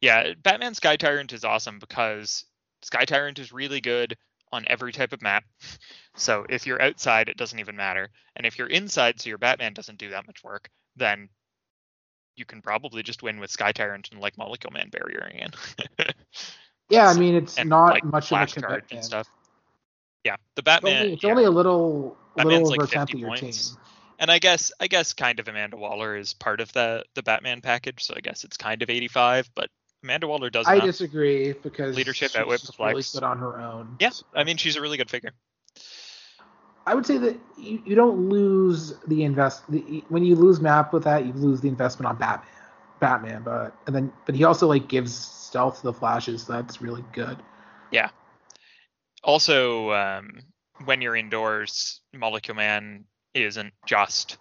Yeah, 0.00 0.32
Batman 0.42 0.74
Sky 0.74 0.96
Tyrant 0.96 1.32
is 1.32 1.44
awesome 1.44 1.78
because 1.78 2.44
Sky 2.82 3.04
Tyrant 3.04 3.38
is 3.38 3.52
really 3.52 3.80
good 3.80 4.16
on 4.52 4.64
every 4.68 4.92
type 4.92 5.12
of 5.12 5.22
map. 5.22 5.44
So 6.16 6.44
if 6.50 6.66
you're 6.66 6.82
outside, 6.82 7.28
it 7.28 7.36
doesn't 7.36 7.60
even 7.60 7.76
matter. 7.76 8.10
And 8.36 8.44
if 8.44 8.58
you're 8.58 8.66
inside, 8.66 9.20
so 9.20 9.28
your 9.28 9.38
Batman 9.38 9.72
doesn't 9.72 9.96
do 9.98 10.10
that 10.10 10.26
much 10.26 10.42
work, 10.42 10.68
then 10.96 11.28
you 12.36 12.44
can 12.44 12.60
probably 12.60 13.02
just 13.02 13.22
win 13.22 13.38
with 13.38 13.50
Sky 13.50 13.72
Tyrant 13.72 14.08
and 14.10 14.20
like 14.20 14.36
Molecule 14.36 14.72
Man 14.72 14.90
barriering 14.90 15.38
in. 15.38 15.50
yeah, 16.90 17.06
I 17.08 17.14
mean 17.14 17.36
it's 17.36 17.56
and, 17.56 17.68
not 17.70 17.94
like, 17.94 18.04
much 18.04 18.32
of 18.32 18.42
a 18.42 18.46
flash 18.46 18.54
charge 18.54 18.84
and 18.90 19.04
stuff. 19.04 19.28
Yeah, 20.24 20.36
the 20.56 20.62
It's 20.82 20.82
Batman. 20.82 20.96
only, 20.96 21.12
it's 21.14 21.22
yeah. 21.22 21.30
only 21.30 21.44
a 21.44 21.50
little, 21.50 22.18
Batman's 22.36 22.68
little 22.68 22.82
over 22.82 22.86
tenth 22.86 23.10
50 23.10 23.12
of 23.12 23.20
your 23.20 23.28
points. 23.30 23.70
team. 23.70 23.78
and 24.18 24.30
I 24.30 24.38
guess 24.40 24.72
I 24.80 24.88
guess 24.88 25.12
kind 25.12 25.38
of 25.40 25.48
Amanda 25.48 25.76
Waller 25.76 26.16
is 26.16 26.34
part 26.34 26.60
of 26.60 26.72
the 26.72 27.04
the 27.14 27.22
Batman 27.22 27.60
package, 27.60 28.04
so 28.04 28.14
I 28.16 28.20
guess 28.20 28.44
it's 28.44 28.56
kind 28.56 28.82
of 28.82 28.90
85. 28.90 29.48
But 29.54 29.70
Amanda 30.02 30.26
Waller 30.26 30.50
does 30.50 30.66
I 30.66 30.80
disagree 30.80 31.52
because 31.52 31.96
Leadership, 31.96 32.34
outwit, 32.36 32.60
just 32.60 32.78
really 32.78 33.02
good 33.12 33.22
on 33.22 33.38
her 33.38 33.60
own. 33.60 33.96
Yeah, 34.00 34.10
I 34.34 34.44
mean 34.44 34.56
she's 34.56 34.76
a 34.76 34.80
really 34.80 34.96
good 34.96 35.10
figure. 35.10 35.32
I 36.86 36.94
would 36.94 37.06
say 37.06 37.18
that 37.18 37.38
you, 37.58 37.82
you 37.84 37.94
don't 37.94 38.28
lose 38.28 38.94
the 39.06 39.24
invest 39.24 39.70
the, 39.70 40.02
when 40.08 40.24
you 40.24 40.34
lose 40.34 40.60
map 40.60 40.92
with 40.92 41.04
that 41.04 41.26
you 41.26 41.32
lose 41.34 41.60
the 41.60 41.68
investment 41.68 42.08
on 42.08 42.16
Batman, 42.16 42.48
Batman, 42.98 43.42
but 43.42 43.76
and 43.86 43.94
then 43.94 44.12
but 44.26 44.34
he 44.34 44.44
also 44.44 44.66
like 44.66 44.88
gives 44.88 45.14
stealth 45.14 45.78
to 45.78 45.82
the 45.82 45.92
flashes. 45.92 46.44
So 46.44 46.54
that's 46.54 46.80
really 46.80 47.04
good. 47.12 47.36
Yeah. 47.90 48.10
Also, 49.22 49.92
um, 49.92 50.40
when 50.84 51.02
you're 51.02 51.16
indoors, 51.16 52.00
Molecule 52.14 52.56
Man 52.56 53.04
isn't 53.34 53.74
just 53.86 54.38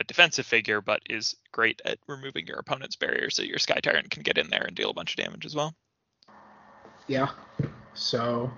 a 0.00 0.04
defensive 0.04 0.46
figure, 0.46 0.80
but 0.80 1.02
is 1.08 1.36
great 1.52 1.80
at 1.84 1.98
removing 2.06 2.46
your 2.46 2.58
opponent's 2.58 2.96
barrier, 2.96 3.30
so 3.30 3.42
your 3.42 3.58
Sky 3.58 3.80
Tyrant 3.80 4.10
can 4.10 4.22
get 4.22 4.38
in 4.38 4.48
there 4.50 4.64
and 4.64 4.76
deal 4.76 4.90
a 4.90 4.94
bunch 4.94 5.12
of 5.18 5.24
damage 5.24 5.44
as 5.44 5.54
well. 5.54 5.74
Yeah. 7.06 7.30
So, 7.94 8.50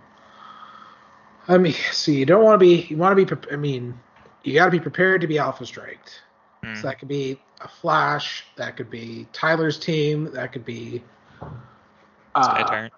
I 1.49 1.57
mean, 1.59 1.75
so 1.93 2.13
you 2.13 2.27
don't 2.27 2.45
want 2.45 2.55
to 2.55 2.59
be, 2.59 2.87
you 2.91 2.97
want 2.97 3.17
to 3.17 3.25
be, 3.25 3.53
I 3.53 3.57
mean, 3.57 3.99
you 4.43 4.55
got 4.55 4.67
to 4.67 4.71
be 4.71 4.81
prepared 4.81 5.21
to 5.23 5.27
be 5.27 5.39
alpha 5.39 5.65
striked. 5.65 6.23
Mm. 6.65 6.77
So 6.77 6.83
that 6.89 6.99
could 6.99 7.09
be 7.09 7.41
a 7.61 7.69
Flash, 7.69 8.45
that 8.57 8.77
could 8.77 8.91
be 8.91 9.27
Tyler's 9.33 9.79
team, 9.79 10.31
that 10.33 10.53
could 10.53 10.65
be 10.65 11.03
Sky 11.41 11.51
uh, 12.35 12.65
Tyrant. 12.65 12.93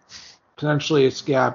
potentially 0.56 1.06
it's 1.06 1.26
yeah. 1.26 1.54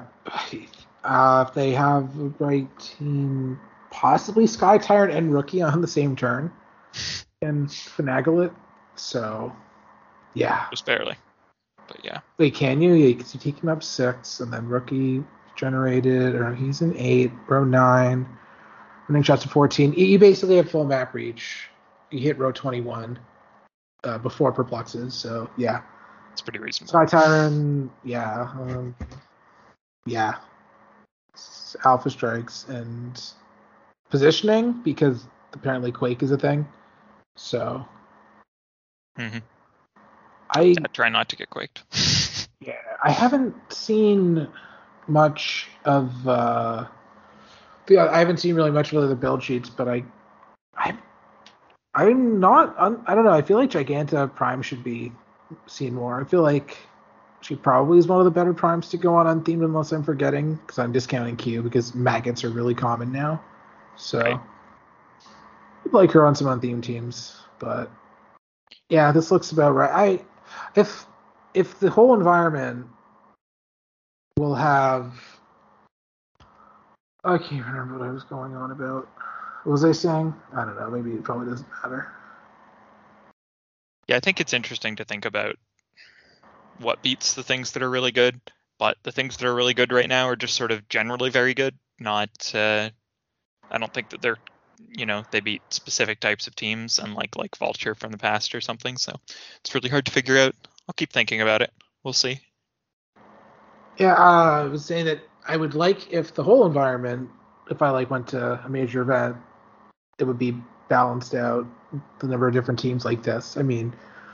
Uh, 1.04 1.46
if 1.48 1.54
they 1.54 1.72
have 1.72 2.18
the 2.18 2.34
right 2.40 2.68
team, 2.80 3.60
possibly 3.92 4.48
Sky 4.48 4.78
Tyrant 4.78 5.14
and 5.14 5.34
Rookie 5.34 5.62
on 5.62 5.82
the 5.82 5.88
same 5.88 6.16
turn, 6.16 6.52
and 7.42 7.68
finagle 7.68 8.46
it. 8.46 8.52
So, 8.96 9.56
yeah. 10.34 10.68
Just 10.72 10.86
barely. 10.86 11.16
But 11.88 12.04
yeah. 12.04 12.20
Wait, 12.38 12.54
can 12.54 12.82
you? 12.82 12.94
Yeah, 12.94 13.16
because 13.16 13.34
you 13.34 13.40
take 13.40 13.62
him 13.62 13.70
up 13.70 13.84
six, 13.84 14.40
and 14.40 14.52
then 14.52 14.68
rookie 14.68 15.24
generated, 15.56 16.36
or 16.36 16.54
he's 16.54 16.82
an 16.82 16.94
eight, 16.98 17.32
row 17.48 17.64
nine, 17.64 18.28
running 19.08 19.24
shots 19.24 19.44
to 19.44 19.50
14. 19.50 19.94
You- 19.94 20.20
basically 20.20 20.58
have 20.58 20.70
full 20.70 20.86
map 20.86 21.14
reach. 21.14 21.70
You 22.12 22.20
hit 22.20 22.38
row 22.38 22.52
21 22.52 23.20
uh, 24.04 24.18
before 24.20 24.52
perplexes, 24.52 25.14
so 25.14 25.50
yeah. 25.58 25.82
It's 26.32 26.42
pretty 26.42 26.60
reasonable. 26.60 26.90
Sky 26.90 27.06
Tyrant, 27.06 27.92
yeah. 28.04 28.42
Um, 28.42 28.96
yeah. 30.06 30.36
Alpha 31.84 32.10
strikes 32.10 32.66
and 32.70 33.22
positioning, 34.10 34.82
because 34.84 35.26
apparently 35.54 35.92
Quake 35.92 36.24
is 36.24 36.32
a 36.32 36.38
thing. 36.38 36.68
So. 37.38 37.86
Mhm. 39.18 39.42
I 40.50 40.76
try 40.94 41.10
not 41.10 41.30
to 41.30 41.36
get 41.36 41.50
quaked. 41.50 41.84
Yeah, 42.60 42.74
I 43.04 43.12
haven't 43.12 43.56
seen 43.72 44.48
much 45.08 45.70
of. 45.86 46.28
uh 46.28 46.86
I 47.90 48.20
haven't 48.20 48.38
seen 48.38 48.56
really 48.56 48.72
much 48.72 48.92
of 48.92 49.08
the 49.08 49.16
build 49.16 49.42
sheets, 49.44 49.70
but 49.70 49.88
I, 49.88 50.04
I, 50.76 50.98
I'm 51.96 52.40
not. 52.40 52.76
un- 52.78 53.02
I 53.08 53.16
don't 53.16 53.24
know. 53.24 53.32
I 53.32 53.42
feel 53.42 53.58
like 53.58 53.70
Giganta 53.70 54.34
Prime 54.36 54.62
should 54.62 54.84
be 54.84 55.14
seen 55.68 55.94
more. 55.94 56.20
I 56.20 56.26
feel 56.26 56.42
like 56.42 56.78
she 57.42 57.56
probably 57.56 57.98
is 58.00 58.08
one 58.08 58.20
of 58.20 58.26
the 58.26 58.32
better 58.32 58.54
primes 58.54 58.90
to 58.90 58.98
go 58.98 59.16
on 59.16 59.26
unthemed, 59.28 59.64
unless 59.64 59.94
I'm 59.94 60.04
forgetting, 60.04 60.56
because 60.56 60.80
I'm 60.80 60.92
discounting 60.92 61.38
Q 61.38 61.62
because 61.62 61.96
maggots 61.96 62.44
are 62.44 62.50
really 62.50 62.76
common 62.76 63.12
now. 63.14 63.42
So, 63.96 64.20
Right. 64.20 64.40
I'd 65.88 65.94
like 65.94 66.12
her 66.12 66.26
on 66.26 66.36
some 66.36 66.48
unthemed 66.48 66.84
teams, 66.84 67.38
but 67.60 67.90
yeah, 68.90 69.14
this 69.14 69.32
looks 69.32 69.52
about 69.52 69.72
right. 69.72 69.92
I 69.92 70.26
if 70.80 71.06
if 71.54 71.80
the 71.80 71.90
whole 71.90 72.14
environment 72.14 72.88
will 74.38 74.56
have 74.56 75.14
I 77.24 77.38
can't 77.38 77.66
remember 77.66 77.98
what 77.98 78.08
I 78.08 78.12
was 78.12 78.24
going 78.24 78.54
on 78.54 78.72
about. 78.72 79.08
What 79.64 79.72
was 79.72 79.86
I 79.86 79.94
saying? 79.94 80.34
I 80.54 80.66
don't 80.66 80.76
know. 80.76 80.90
Maybe 80.90 81.12
it 81.12 81.24
probably 81.24 81.50
doesn't 81.50 81.68
matter. 81.84 82.12
Yeah, 84.08 84.18
I 84.18 84.20
think 84.20 84.40
it's 84.40 84.54
interesting 84.54 84.98
to 84.98 85.06
think 85.06 85.26
about 85.26 85.56
what 86.80 87.02
beats 87.02 87.34
the 87.34 87.44
things 87.44 87.72
that 87.72 87.84
are 87.84 87.90
really 87.90 88.12
good, 88.12 88.40
but 88.78 88.98
the 89.04 89.12
things 89.12 89.38
that 89.38 89.48
are 89.48 89.56
really 89.56 89.74
good 89.74 89.92
right 89.92 90.08
now 90.08 90.28
are 90.28 90.36
just 90.36 90.56
sort 90.56 90.72
of 90.72 90.88
generally 90.90 91.30
very 91.30 91.54
good. 91.54 91.76
Not, 92.00 92.30
uh, 92.54 92.90
I 93.70 93.78
don't 93.78 93.94
think 93.94 94.10
that 94.10 94.22
they're, 94.22 94.38
you 94.90 95.06
know, 95.06 95.24
they 95.32 95.40
beat 95.40 95.62
specific 95.70 96.20
types 96.20 96.48
of 96.48 96.56
teams, 96.56 97.00
unlike 97.00 97.36
like 97.36 97.56
Vulture 97.58 97.96
from 97.96 98.12
the 98.12 98.18
past 98.18 98.56
or 98.56 98.62
something. 98.62 98.98
So 98.98 99.14
it's 99.60 99.74
really 99.74 99.90
hard 99.90 100.06
to 100.06 100.12
figure 100.12 100.38
out. 100.38 100.56
I'll 100.88 100.94
keep 100.96 101.12
thinking 101.12 101.42
about 101.42 101.62
it. 101.62 101.72
We'll 102.04 102.14
see. 102.14 102.40
Yeah, 103.98 104.14
uh, 104.14 104.62
I 104.62 104.64
was 104.64 104.86
saying 104.86 105.06
that 105.06 105.20
I 105.48 105.58
would 105.58 105.74
like 105.74 106.12
if 106.14 106.34
the 106.34 106.44
whole 106.44 106.66
environment, 106.66 107.30
if 107.70 107.82
I 107.82 107.90
like 107.90 108.10
went 108.10 108.28
to 108.30 108.64
a 108.64 108.70
major 108.70 109.02
event, 109.02 109.38
it 110.20 110.24
would 110.24 110.40
be 110.40 110.56
balanced 110.88 111.36
out. 111.36 111.66
The 112.20 112.28
number 112.28 112.48
of 112.48 112.54
different 112.54 112.80
teams 112.80 113.06
like 113.06 113.24
this. 113.24 113.56
I 113.58 113.64
mean, 113.64 113.94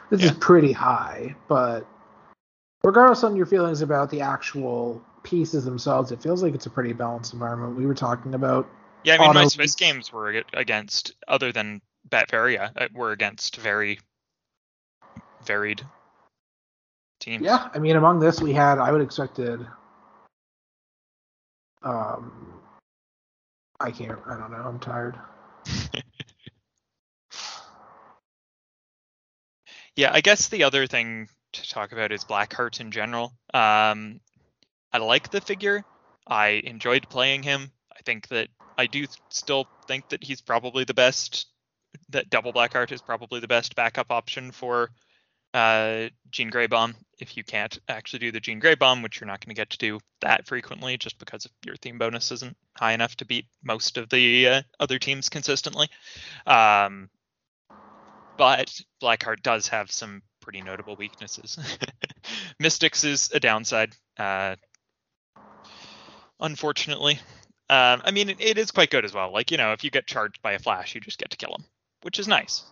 this 0.09 0.23
is 0.23 0.31
pretty 0.31 0.71
high, 0.71 1.35
but 1.47 1.87
regardless 2.83 3.23
on 3.23 3.35
your 3.35 3.45
feelings 3.45 3.81
about 3.81 4.09
the 4.09 4.21
actual 4.21 5.03
pieces 5.21 5.65
themselves, 5.65 6.11
it 6.11 6.21
feels 6.21 6.41
like 6.41 6.55
it's 6.55 6.65
a 6.65 6.69
pretty 6.69 6.93
balanced 6.93 7.33
environment. 7.33 7.77
We 7.77 7.85
were 7.85 7.93
talking 7.93 8.33
about. 8.33 8.67
Yeah, 9.03 9.15
I 9.15 9.19
mean, 9.19 9.33
my 9.33 9.47
Swiss 9.47 9.75
games 9.75 10.11
were 10.11 10.43
against, 10.53 11.13
other 11.27 11.51
than 11.51 11.81
Batvaria, 12.09 12.71
uh, 12.75 12.87
were 12.93 13.11
against 13.11 13.57
very 13.57 13.99
varied 15.45 15.81
teams. 17.19 17.43
Yeah, 17.43 17.69
I 17.73 17.79
mean, 17.79 17.95
among 17.95 18.19
this, 18.19 18.41
we 18.41 18.53
had 18.53 18.79
I 18.79 18.91
would 18.91 19.01
expected. 19.01 19.65
Um, 21.81 22.53
I 23.79 23.91
can't. 23.91 24.19
I 24.25 24.37
don't 24.37 24.51
know. 24.51 24.57
I'm 24.57 24.79
tired. 24.79 25.15
Yeah, 29.95 30.11
I 30.11 30.21
guess 30.21 30.47
the 30.47 30.63
other 30.63 30.87
thing 30.87 31.29
to 31.53 31.69
talk 31.69 31.91
about 31.91 32.11
is 32.11 32.23
Blackheart 32.23 32.79
in 32.79 32.91
general. 32.91 33.33
Um, 33.53 34.19
I 34.91 34.97
like 34.97 35.29
the 35.29 35.41
figure. 35.41 35.85
I 36.25 36.61
enjoyed 36.63 37.07
playing 37.09 37.43
him. 37.43 37.71
I 37.91 38.01
think 38.03 38.27
that 38.29 38.47
I 38.77 38.87
do 38.87 39.05
still 39.29 39.67
think 39.87 40.09
that 40.09 40.23
he's 40.23 40.41
probably 40.41 40.83
the 40.83 40.93
best. 40.93 41.47
That 42.09 42.29
double 42.29 42.53
Blackheart 42.53 42.91
is 42.91 43.01
probably 43.01 43.39
the 43.39 43.47
best 43.47 43.75
backup 43.75 44.11
option 44.11 44.51
for 44.51 44.89
uh, 45.53 46.09
Jean 46.31 46.49
Grey 46.49 46.67
Bomb. 46.67 46.95
If 47.19 47.37
you 47.37 47.43
can't 47.43 47.77
actually 47.87 48.19
do 48.19 48.31
the 48.31 48.39
Jean 48.39 48.59
Grey 48.59 48.75
Bomb, 48.75 49.01
which 49.01 49.19
you're 49.19 49.27
not 49.27 49.39
going 49.39 49.53
to 49.53 49.59
get 49.59 49.69
to 49.71 49.77
do 49.77 49.99
that 50.21 50.47
frequently, 50.47 50.97
just 50.97 51.19
because 51.19 51.47
your 51.65 51.75
theme 51.75 51.99
bonus 51.99 52.31
isn't 52.31 52.57
high 52.75 52.93
enough 52.93 53.15
to 53.17 53.25
beat 53.25 53.45
most 53.63 53.97
of 53.97 54.09
the 54.09 54.47
uh, 54.47 54.61
other 54.79 54.97
teams 54.97 55.29
consistently. 55.29 55.87
Um, 56.47 57.09
but 58.37 58.81
Blackheart 59.01 59.43
does 59.43 59.67
have 59.67 59.91
some 59.91 60.23
pretty 60.41 60.61
notable 60.61 60.95
weaknesses. 60.95 61.57
Mystics 62.59 63.03
is 63.03 63.31
a 63.33 63.39
downside, 63.39 63.95
uh, 64.17 64.55
unfortunately. 66.39 67.19
Um, 67.69 68.01
I 68.03 68.11
mean, 68.11 68.29
it, 68.29 68.41
it 68.41 68.57
is 68.57 68.71
quite 68.71 68.89
good 68.89 69.05
as 69.05 69.13
well. 69.13 69.31
Like, 69.31 69.51
you 69.51 69.57
know, 69.57 69.71
if 69.71 69.83
you 69.83 69.89
get 69.89 70.05
charged 70.05 70.41
by 70.41 70.53
a 70.53 70.59
flash, 70.59 70.95
you 70.95 71.01
just 71.01 71.17
get 71.17 71.31
to 71.31 71.37
kill 71.37 71.55
him, 71.55 71.65
which 72.01 72.19
is 72.19 72.27
nice. 72.27 72.63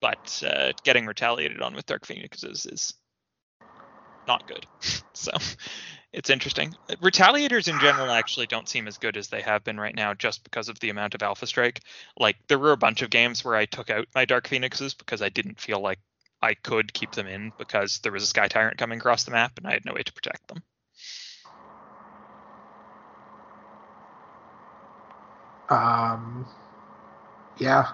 But 0.00 0.42
uh, 0.46 0.72
getting 0.82 1.06
retaliated 1.06 1.62
on 1.62 1.74
with 1.74 1.86
Dark 1.86 2.06
Phoenixes 2.06 2.66
is 2.66 2.94
not 4.28 4.46
good. 4.46 4.66
so 5.14 5.32
it's 6.12 6.30
interesting. 6.30 6.74
Retaliators 7.02 7.68
in 7.68 7.80
general 7.80 8.10
actually 8.10 8.46
don't 8.46 8.68
seem 8.68 8.86
as 8.86 8.98
good 8.98 9.16
as 9.16 9.28
they 9.28 9.40
have 9.40 9.64
been 9.64 9.80
right 9.80 9.94
now 9.94 10.12
just 10.14 10.44
because 10.44 10.68
of 10.68 10.78
the 10.80 10.90
amount 10.90 11.14
of 11.14 11.22
Alpha 11.22 11.46
Strike. 11.46 11.80
Like, 12.18 12.36
there 12.48 12.58
were 12.58 12.72
a 12.72 12.76
bunch 12.76 13.02
of 13.02 13.10
games 13.10 13.44
where 13.44 13.56
I 13.56 13.64
took 13.64 13.90
out 13.90 14.06
my 14.14 14.24
Dark 14.24 14.46
Phoenixes 14.46 14.94
because 14.94 15.22
I 15.22 15.30
didn't 15.30 15.60
feel 15.60 15.80
like 15.80 16.00
I 16.42 16.54
could 16.54 16.92
keep 16.92 17.12
them 17.12 17.26
in 17.26 17.52
because 17.56 18.00
there 18.00 18.12
was 18.12 18.22
a 18.22 18.26
Sky 18.26 18.48
Tyrant 18.48 18.76
coming 18.76 18.98
across 18.98 19.24
the 19.24 19.30
map 19.30 19.56
and 19.56 19.66
I 19.66 19.72
had 19.72 19.86
no 19.86 19.94
way 19.94 20.02
to 20.02 20.12
protect 20.12 20.46
them. 20.48 20.62
Um, 25.68 26.46
yeah. 27.58 27.92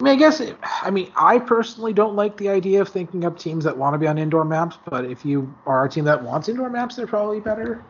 I 0.00 0.04
mean, 0.04 0.12
I 0.14 0.16
guess. 0.16 0.40
It, 0.40 0.56
I 0.62 0.90
mean, 0.90 1.12
I 1.16 1.38
personally 1.38 1.92
don't 1.92 2.14
like 2.14 2.36
the 2.36 2.48
idea 2.48 2.80
of 2.80 2.88
thinking 2.88 3.24
up 3.24 3.38
teams 3.38 3.64
that 3.64 3.76
want 3.76 3.94
to 3.94 3.98
be 3.98 4.06
on 4.06 4.16
indoor 4.16 4.44
maps. 4.44 4.78
But 4.88 5.04
if 5.04 5.24
you 5.24 5.52
are 5.66 5.84
a 5.84 5.88
team 5.88 6.04
that 6.04 6.22
wants 6.22 6.48
indoor 6.48 6.70
maps, 6.70 6.96
they're 6.96 7.06
probably 7.06 7.40
better. 7.40 7.84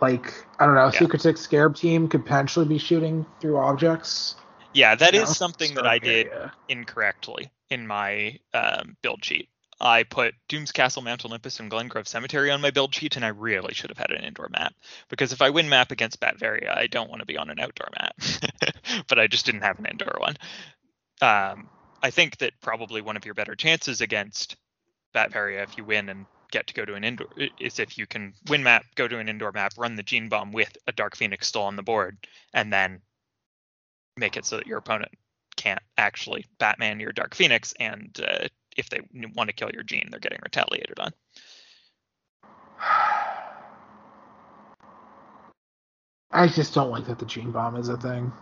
Like 0.00 0.32
I 0.58 0.66
don't 0.66 0.74
know, 0.74 0.84
Yeah. 0.84 0.90
Secret 0.90 1.22
Six 1.22 1.40
Scarab 1.40 1.74
team 1.74 2.08
could 2.08 2.24
potentially 2.24 2.66
be 2.66 2.78
shooting 2.78 3.26
through 3.40 3.56
objects. 3.56 4.36
Yeah, 4.72 4.94
that 4.94 5.14
is 5.14 5.22
know, 5.22 5.32
something 5.32 5.74
that 5.74 5.86
I 5.86 5.98
did 5.98 6.26
yeah. 6.26 6.50
incorrectly 6.68 7.50
in 7.70 7.86
my 7.86 8.38
um, 8.52 8.96
build 9.02 9.24
sheet. 9.24 9.48
I 9.80 10.04
put 10.04 10.34
Doom's 10.48 10.72
Castle, 10.72 11.02
Mount 11.02 11.24
Olympus, 11.24 11.60
and 11.60 11.70
Glengrove 11.70 12.08
Cemetery 12.08 12.50
on 12.50 12.62
my 12.62 12.70
build 12.70 12.94
sheet, 12.94 13.16
and 13.16 13.24
I 13.24 13.28
really 13.28 13.74
should 13.74 13.90
have 13.90 13.98
had 13.98 14.10
an 14.10 14.24
indoor 14.24 14.48
map 14.48 14.74
because 15.08 15.32
if 15.32 15.42
I 15.42 15.50
win 15.50 15.68
map 15.68 15.90
against 15.90 16.20
Batvaria, 16.20 16.74
I 16.74 16.86
don't 16.86 17.10
want 17.10 17.20
to 17.20 17.26
be 17.26 17.36
on 17.36 17.50
an 17.50 17.60
outdoor 17.60 17.88
map. 18.00 18.16
but 19.08 19.18
I 19.18 19.26
just 19.26 19.44
didn't 19.44 19.62
have 19.62 19.78
an 19.78 19.86
indoor 19.86 20.16
one. 20.18 20.36
Um, 21.20 21.68
I 22.02 22.10
think 22.10 22.38
that 22.38 22.52
probably 22.60 23.02
one 23.02 23.16
of 23.16 23.24
your 23.24 23.34
better 23.34 23.54
chances 23.54 24.00
against 24.00 24.56
Batvaria, 25.14 25.62
if 25.62 25.76
you 25.76 25.84
win 25.84 26.08
and 26.08 26.26
get 26.50 26.66
to 26.68 26.74
go 26.74 26.84
to 26.84 26.94
an 26.94 27.04
indoor, 27.04 27.28
is 27.58 27.78
if 27.78 27.98
you 27.98 28.06
can 28.06 28.32
win 28.48 28.62
map, 28.62 28.84
go 28.94 29.06
to 29.08 29.18
an 29.18 29.28
indoor 29.28 29.52
map, 29.52 29.72
run 29.76 29.96
the 29.96 30.02
Gene 30.02 30.28
Bomb 30.28 30.52
with 30.52 30.74
a 30.86 30.92
Dark 30.92 31.16
Phoenix 31.16 31.48
still 31.48 31.62
on 31.62 31.76
the 31.76 31.82
board, 31.82 32.16
and 32.54 32.72
then 32.72 33.00
make 34.16 34.36
it 34.36 34.46
so 34.46 34.56
that 34.56 34.66
your 34.66 34.78
opponent 34.78 35.12
can't 35.56 35.82
actually 35.98 36.46
Batman 36.58 37.00
your 37.00 37.12
Dark 37.12 37.34
Phoenix, 37.34 37.74
and 37.78 38.18
uh, 38.26 38.48
if 38.76 38.88
they 38.90 39.00
want 39.34 39.48
to 39.48 39.54
kill 39.54 39.70
your 39.72 39.82
Gene, 39.82 40.08
they're 40.10 40.20
getting 40.20 40.40
retaliated 40.42 40.98
on. 40.98 41.12
I 46.30 46.48
just 46.48 46.74
don't 46.74 46.90
like 46.90 47.06
that 47.06 47.18
the 47.18 47.24
gene 47.24 47.50
bomb 47.50 47.76
is 47.76 47.88
a 47.88 47.96
thing. 47.96 48.32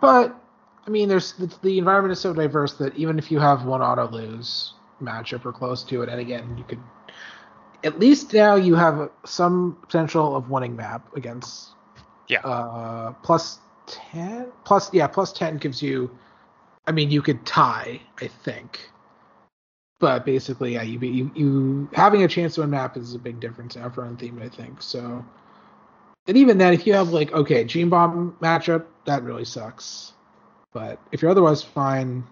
But 0.00 0.34
I 0.86 0.90
mean, 0.90 1.08
there's 1.08 1.32
the, 1.32 1.52
the 1.62 1.78
environment 1.78 2.12
is 2.12 2.20
so 2.20 2.32
diverse 2.32 2.74
that 2.74 2.96
even 2.96 3.18
if 3.18 3.30
you 3.30 3.38
have 3.40 3.64
one 3.64 3.82
auto 3.82 4.08
lose 4.08 4.74
matchup 5.02 5.44
or 5.44 5.52
close 5.52 5.82
to 5.84 6.02
it, 6.02 6.08
and 6.08 6.20
again, 6.20 6.56
you 6.56 6.64
could 6.64 6.80
at 7.84 7.98
least 7.98 8.32
now 8.32 8.54
you 8.56 8.74
have 8.74 9.10
some 9.24 9.76
potential 9.82 10.36
of 10.36 10.50
winning 10.50 10.76
map 10.76 11.14
against. 11.16 11.70
Yeah. 12.28 12.40
Uh, 12.40 13.12
plus 13.22 13.58
ten, 13.86 14.46
plus 14.64 14.92
yeah, 14.92 15.06
plus 15.06 15.32
ten 15.32 15.56
gives 15.56 15.82
you. 15.82 16.10
I 16.88 16.92
mean, 16.92 17.10
you 17.10 17.20
could 17.20 17.44
tie, 17.44 18.00
I 18.20 18.28
think. 18.28 18.90
But 20.00 20.24
basically, 20.24 20.74
yeah, 20.74 20.82
you, 20.82 20.98
you 21.00 21.30
you 21.34 21.90
having 21.92 22.22
a 22.22 22.28
chance 22.28 22.54
to 22.54 22.62
win 22.62 22.70
map 22.70 22.96
is 22.96 23.14
a 23.14 23.18
big 23.18 23.40
difference 23.40 23.76
now 23.76 23.90
for 23.90 24.08
theme, 24.18 24.40
I 24.42 24.48
think. 24.48 24.80
So. 24.82 25.24
And 26.26 26.36
even 26.36 26.58
then, 26.58 26.72
if 26.72 26.86
you 26.86 26.94
have 26.94 27.10
like 27.10 27.32
okay, 27.32 27.64
Gene 27.64 27.90
Bomb 27.90 28.36
matchup, 28.40 28.86
that 29.06 29.22
really 29.22 29.44
sucks. 29.44 30.12
But 30.72 31.00
if 31.12 31.20
you're 31.20 31.30
otherwise 31.30 31.62
fine, 31.62 32.24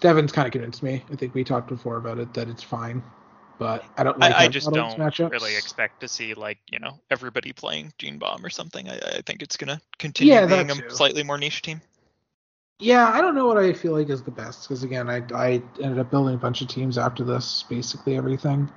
Devin's 0.00 0.32
kind 0.32 0.46
of 0.46 0.52
convinced 0.52 0.82
me. 0.82 1.02
I 1.10 1.16
think 1.16 1.34
we 1.34 1.44
talked 1.44 1.68
before 1.68 1.96
about 1.96 2.18
it 2.18 2.34
that 2.34 2.48
it's 2.48 2.62
fine. 2.62 3.02
But 3.58 3.84
I 3.96 4.04
don't 4.04 4.18
like 4.18 4.34
I, 4.34 4.44
I 4.44 4.48
just 4.48 4.72
don't 4.72 4.98
matchups. 4.98 5.30
really 5.30 5.56
expect 5.56 6.00
to 6.00 6.08
see 6.08 6.34
like 6.34 6.58
you 6.70 6.78
know 6.78 6.98
everybody 7.10 7.52
playing 7.52 7.92
Gene 7.98 8.18
Bomb 8.18 8.44
or 8.44 8.50
something. 8.50 8.88
I, 8.88 8.96
I 8.96 9.22
think 9.24 9.42
it's 9.42 9.56
gonna 9.56 9.80
continue 9.98 10.34
Yeah, 10.34 10.46
being 10.46 10.70
a 10.70 10.74
too. 10.74 10.90
slightly 10.90 11.22
more 11.22 11.38
niche 11.38 11.62
team. 11.62 11.80
Yeah, 12.80 13.08
I 13.10 13.20
don't 13.20 13.34
know 13.34 13.46
what 13.46 13.58
I 13.58 13.74
feel 13.74 13.92
like 13.92 14.08
is 14.08 14.22
the 14.22 14.30
best 14.30 14.62
because 14.68 14.82
again, 14.82 15.10
I 15.10 15.22
I 15.34 15.62
ended 15.82 15.98
up 15.98 16.10
building 16.10 16.34
a 16.34 16.38
bunch 16.38 16.62
of 16.62 16.68
teams 16.68 16.96
after 16.98 17.24
this, 17.24 17.64
basically 17.68 18.16
everything. 18.16 18.70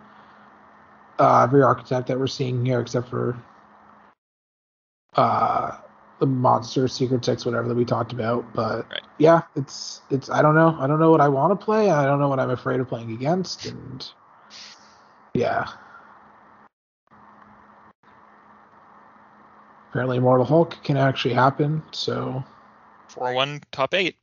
Uh, 1.20 1.44
every 1.44 1.64
archetype 1.64 2.08
that 2.08 2.20
we're 2.20 2.28
seeing 2.28 2.66
here, 2.66 2.82
except 2.82 3.08
for 3.10 3.38
uh 5.16 5.78
the 6.20 6.26
monster 6.26 6.88
secret 6.88 7.24
six, 7.24 7.46
whatever 7.46 7.68
that 7.70 7.76
we 7.76 7.86
talked 7.86 8.12
about. 8.12 8.54
But 8.54 8.86
Right. 8.92 9.02
yeah, 9.20 9.44
it's 9.56 10.02
it's 10.10 10.30
I 10.30 10.42
don't 10.42 10.56
know. 10.56 10.76
I 10.80 10.88
don't 10.88 11.00
know 11.00 11.12
what 11.12 11.22
I 11.22 11.30
want 11.30 11.58
to 11.58 11.66
play. 11.66 11.90
I 11.90 12.06
don't 12.06 12.20
know 12.20 12.28
what 12.30 12.40
I'm 12.40 12.50
afraid 12.50 12.82
of 12.82 12.90
playing 12.90 13.12
against, 13.12 13.66
and 13.68 14.06
yeah. 15.34 15.66
Apparently, 19.90 20.18
Immortal 20.18 20.46
Hulk 20.46 20.78
can 20.84 20.98
actually 20.98 21.36
happen. 21.36 21.84
So 21.92 22.44
Four 23.14 23.30
oh 23.30 23.34
one 23.34 23.62
top 23.72 23.94
eight. 23.94 24.16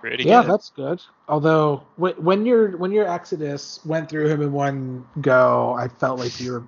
Pretty 0.00 0.24
yeah, 0.24 0.42
good. 0.42 0.50
that's 0.50 0.70
good. 0.70 1.02
Although 1.28 1.84
when 1.96 2.44
your 2.44 2.76
when 2.76 2.92
your 2.92 3.08
Exodus 3.08 3.80
went 3.84 4.08
through 4.10 4.28
him 4.28 4.42
in 4.42 4.52
one 4.52 5.06
go, 5.20 5.72
I 5.72 5.88
felt 5.88 6.18
like 6.20 6.38
you 6.38 6.52
were 6.52 6.64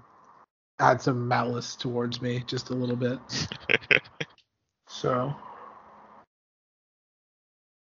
had 0.78 1.02
some 1.02 1.28
malice 1.28 1.76
towards 1.76 2.22
me 2.22 2.42
just 2.46 2.70
a 2.70 2.74
little 2.74 2.96
bit. 2.96 3.18
So 4.92 5.34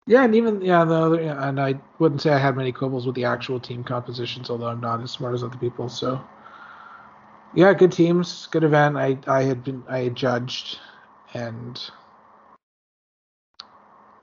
yeah, 0.06 0.24
and 0.24 0.34
even 0.34 0.60
yeah, 0.60 0.84
the 0.84 0.94
other, 0.94 1.20
and 1.20 1.58
I 1.58 1.80
wouldn't 1.98 2.20
say 2.20 2.30
I 2.30 2.38
had 2.38 2.56
many 2.56 2.72
quibbles 2.72 3.06
with 3.06 3.14
the 3.14 3.24
actual 3.24 3.58
team 3.58 3.82
compositions, 3.82 4.50
although 4.50 4.66
I'm 4.66 4.80
not 4.80 5.00
as 5.00 5.10
smart 5.10 5.34
as 5.34 5.42
other 5.42 5.56
people. 5.56 5.88
So 5.88 6.22
yeah, 7.54 7.72
good 7.72 7.90
teams, 7.90 8.48
good 8.48 8.64
event. 8.64 8.96
I 8.96 9.18
I 9.26 9.44
had 9.44 9.64
been 9.64 9.82
I 9.88 10.00
had 10.00 10.14
judged, 10.14 10.78
and 11.32 11.80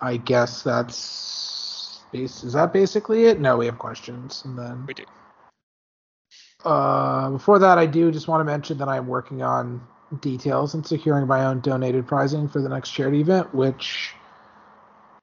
I 0.02 0.18
guess 0.18 0.64
that's 0.64 2.02
base. 2.12 2.44
Is 2.44 2.54
that 2.54 2.74
basically 2.74 3.26
it? 3.26 3.40
No, 3.40 3.58
we 3.58 3.66
have 3.66 3.80
questions, 3.80 4.44
and 4.46 4.58
then 4.58 4.86
we 4.88 4.94
do. 4.94 5.04
uh, 6.66 7.32
before 7.32 7.60
that, 7.60 7.78
I 7.78 7.86
do 7.86 8.12
just 8.12 8.28
want 8.28 8.42
to 8.42 8.46
mention 8.46 8.78
that 8.80 8.90
I 8.90 8.98
am 8.98 9.08
working 9.08 9.42
on 9.42 9.82
details 10.22 10.74
and 10.74 10.86
securing 10.86 11.28
my 11.28 11.46
own 11.46 11.60
donated 11.62 12.08
prizing 12.08 12.48
for 12.48 12.62
the 12.62 12.70
next 12.70 12.92
charity 12.92 13.22
event, 13.22 13.54
which 13.54 14.14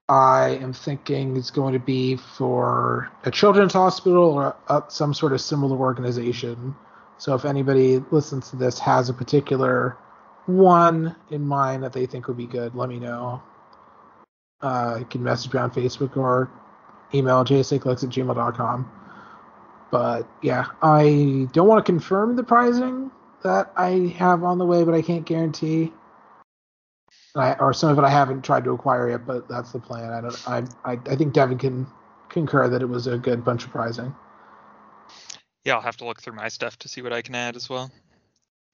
I 0.09 0.59
am 0.61 0.73
thinking 0.73 1.37
is 1.37 1.51
going 1.51 1.73
to 1.73 1.79
be 1.79 2.17
for 2.17 3.11
a 3.25 3.31
children's 3.31 3.73
hospital 3.73 4.25
or 4.25 4.57
uh, 4.69 4.83
some 4.89 5.15
sort 5.15 5.33
of 5.33 5.41
similar 5.41 5.77
organization. 5.77 6.75
So 7.19 7.35
if 7.35 7.45
anybody 7.45 8.05
listens 8.11 8.51
to 8.51 8.57
this 8.57 8.79
has 8.81 9.09
a 9.09 9.15
particular 9.15 9.97
one 10.47 11.17
in 11.31 11.47
mind 11.47 11.85
that 11.85 11.93
they 11.95 12.07
think 12.07 12.29
would 12.29 12.37
be 12.37 12.47
good, 12.47 12.75
let 12.75 12.89
me 12.89 12.99
know. 12.99 13.43
Uh, 14.61 14.97
you 15.01 15.05
can 15.05 15.23
message 15.23 15.53
me 15.53 15.61
on 15.61 15.71
Facebook 15.71 16.17
or 16.17 16.51
email 17.13 17.45
jsaclicks 17.45 18.03
at 18.03 18.11
gmail.com. 18.11 18.91
But 19.91 20.29
yeah, 20.43 20.67
I 20.83 21.47
don't 21.53 21.69
want 21.69 21.85
to 21.85 21.91
confirm 21.91 22.37
the 22.37 22.43
pricing 22.43 23.11
that 23.43 23.73
I 23.77 24.15
have 24.19 24.43
on 24.43 24.59
the 24.59 24.67
way, 24.67 24.83
but 24.85 24.95
I 24.95 25.03
can't 25.03 25.25
guarantee. 25.25 25.93
I, 27.37 27.55
or 27.55 27.73
some 27.73 27.91
of 27.91 27.99
it 27.99 28.05
I 28.05 28.11
haven't 28.11 28.43
tried 28.43 28.65
to 28.65 28.71
acquire 28.71 29.11
yet, 29.11 29.27
but 29.27 29.49
that's 29.49 29.73
the 29.73 29.79
plan. 29.79 30.13
I 30.13 30.21
don't. 30.21 30.49
I 30.49 30.93
I, 30.93 30.99
I 31.07 31.17
think 31.17 31.33
Devin 31.33 31.59
can 31.59 31.87
concur 32.29 32.69
that 32.69 32.83
it 32.83 32.89
was 32.89 33.07
a 33.07 33.19
good 33.19 33.45
bunch 33.45 33.65
of 33.65 33.71
pricing. 33.71 34.15
Yeah, 35.65 35.75
I'll 35.75 35.81
have 35.81 35.97
to 35.99 36.05
look 36.05 36.23
through 36.23 36.35
my 36.35 36.49
stuff 36.49 36.79
to 36.81 36.89
see 36.89 37.03
what 37.03 37.13
I 37.13 37.23
can 37.23 37.35
add 37.35 37.57
as 37.57 37.69
well. 37.69 37.91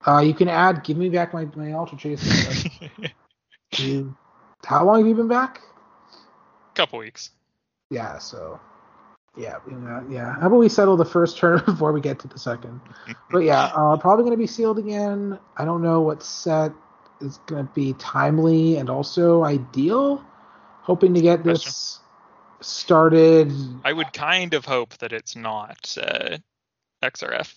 Uh, 0.07 0.19
you 0.19 0.35
can 0.35 0.48
add. 0.48 0.85
Give 0.85 0.97
me 0.97 1.09
back 1.09 1.32
my 1.35 1.47
my 1.55 1.73
Ultra 1.73 1.98
Chase. 1.98 2.69
you, 3.78 4.16
how 4.65 4.85
long 4.85 4.98
have 4.98 5.07
you 5.07 5.15
been 5.15 5.28
back? 5.28 5.61
Couple 6.81 6.98
weeks. 6.98 7.28
Yeah. 7.90 8.16
So. 8.19 8.59
Yeah, 9.36 9.59
yeah, 9.70 10.02
yeah. 10.09 10.35
How 10.40 10.47
about 10.47 10.57
we 10.57 10.69
settle 10.69 10.97
the 10.97 11.05
first 11.05 11.36
turn 11.36 11.62
before 11.66 11.93
we 11.93 12.01
get 12.01 12.19
to 12.20 12.28
the 12.28 12.39
second? 12.39 12.81
but 13.31 13.40
yeah, 13.40 13.65
uh, 13.77 13.97
probably 13.98 14.24
going 14.24 14.32
to 14.32 14.39
be 14.39 14.47
sealed 14.47 14.78
again. 14.78 15.39
I 15.59 15.66
don't 15.66 15.82
know 15.82 16.01
what 16.01 16.23
set 16.23 16.73
is 17.20 17.39
going 17.47 17.66
to 17.66 17.73
be 17.74 17.93
timely 17.93 18.77
and 18.77 18.89
also 18.89 19.44
ideal. 19.44 20.24
Hoping 20.81 21.12
to 21.15 21.20
get 21.20 21.44
this 21.44 22.01
started. 22.62 23.52
I 23.85 23.93
would 23.93 24.12
kind 24.15 24.55
of 24.55 24.65
hope 24.65 24.97
that 24.98 25.12
it's 25.12 25.36
not 25.36 25.97
uh, 26.01 26.39
XRF. 27.02 27.55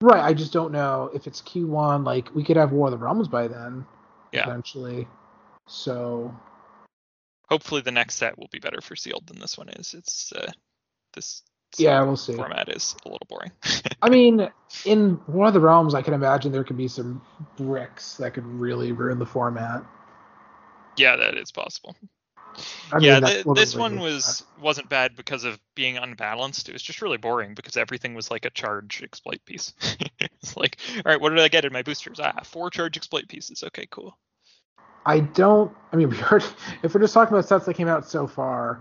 Right. 0.00 0.22
I 0.22 0.34
just 0.34 0.52
don't 0.52 0.72
know 0.72 1.10
if 1.14 1.28
it's 1.28 1.40
Q1. 1.40 2.04
Like 2.04 2.34
we 2.34 2.42
could 2.42 2.56
have 2.56 2.72
War 2.72 2.88
of 2.88 2.90
the 2.90 2.98
Realms 2.98 3.28
by 3.28 3.46
then. 3.46 3.86
Yeah. 4.32 4.48
Eventually. 4.48 5.06
So. 5.68 6.34
Hopefully 7.48 7.82
the 7.82 7.92
next 7.92 8.16
set 8.16 8.38
will 8.38 8.48
be 8.50 8.58
better 8.58 8.80
for 8.80 8.96
sealed 8.96 9.26
than 9.26 9.38
this 9.38 9.58
one 9.58 9.68
is. 9.68 9.94
It's 9.94 10.32
uh, 10.32 10.50
this. 11.14 11.42
Yeah, 11.76 12.02
we'll 12.02 12.16
see. 12.16 12.34
Format 12.34 12.68
is 12.68 12.94
a 13.04 13.08
little 13.08 13.26
boring. 13.28 13.50
I 14.02 14.08
mean, 14.08 14.48
in 14.84 15.14
one 15.26 15.48
of 15.48 15.54
the 15.54 15.60
Realms, 15.60 15.94
I 15.94 16.02
can 16.02 16.14
imagine 16.14 16.52
there 16.52 16.64
could 16.64 16.76
be 16.76 16.88
some 16.88 17.20
bricks 17.56 18.16
that 18.18 18.34
could 18.34 18.46
really 18.46 18.92
ruin 18.92 19.18
the 19.18 19.26
format. 19.26 19.84
Yeah, 20.96 21.16
that 21.16 21.36
is 21.36 21.50
possible. 21.50 21.96
I 22.92 22.98
mean, 22.98 23.22
yeah, 23.22 23.42
this 23.54 23.74
one 23.74 23.98
was 23.98 24.44
wasn't 24.60 24.88
bad 24.88 25.16
because 25.16 25.44
of 25.44 25.58
being 25.74 25.96
unbalanced. 25.96 26.68
It 26.68 26.72
was 26.72 26.82
just 26.82 27.02
really 27.02 27.16
boring 27.16 27.54
because 27.54 27.76
everything 27.76 28.14
was 28.14 28.30
like 28.30 28.44
a 28.44 28.50
charge 28.50 29.02
exploit 29.02 29.44
piece. 29.44 29.72
it's 30.20 30.56
like, 30.56 30.78
all 30.96 31.02
right, 31.04 31.20
what 31.20 31.30
did 31.30 31.40
I 31.40 31.48
get 31.48 31.64
in 31.64 31.72
my 31.72 31.82
boosters? 31.82 32.20
Ah, 32.20 32.42
four 32.44 32.70
charge 32.70 32.96
exploit 32.96 33.28
pieces. 33.28 33.64
Okay, 33.64 33.86
cool. 33.90 34.16
I 35.06 35.20
don't. 35.20 35.74
I 35.92 35.96
mean, 35.96 36.08
we 36.10 36.20
already. 36.22 36.46
If 36.82 36.94
we're 36.94 37.00
just 37.00 37.14
talking 37.14 37.34
about 37.34 37.46
sets 37.46 37.66
that 37.66 37.74
came 37.74 37.88
out 37.88 38.08
so 38.08 38.26
far, 38.26 38.80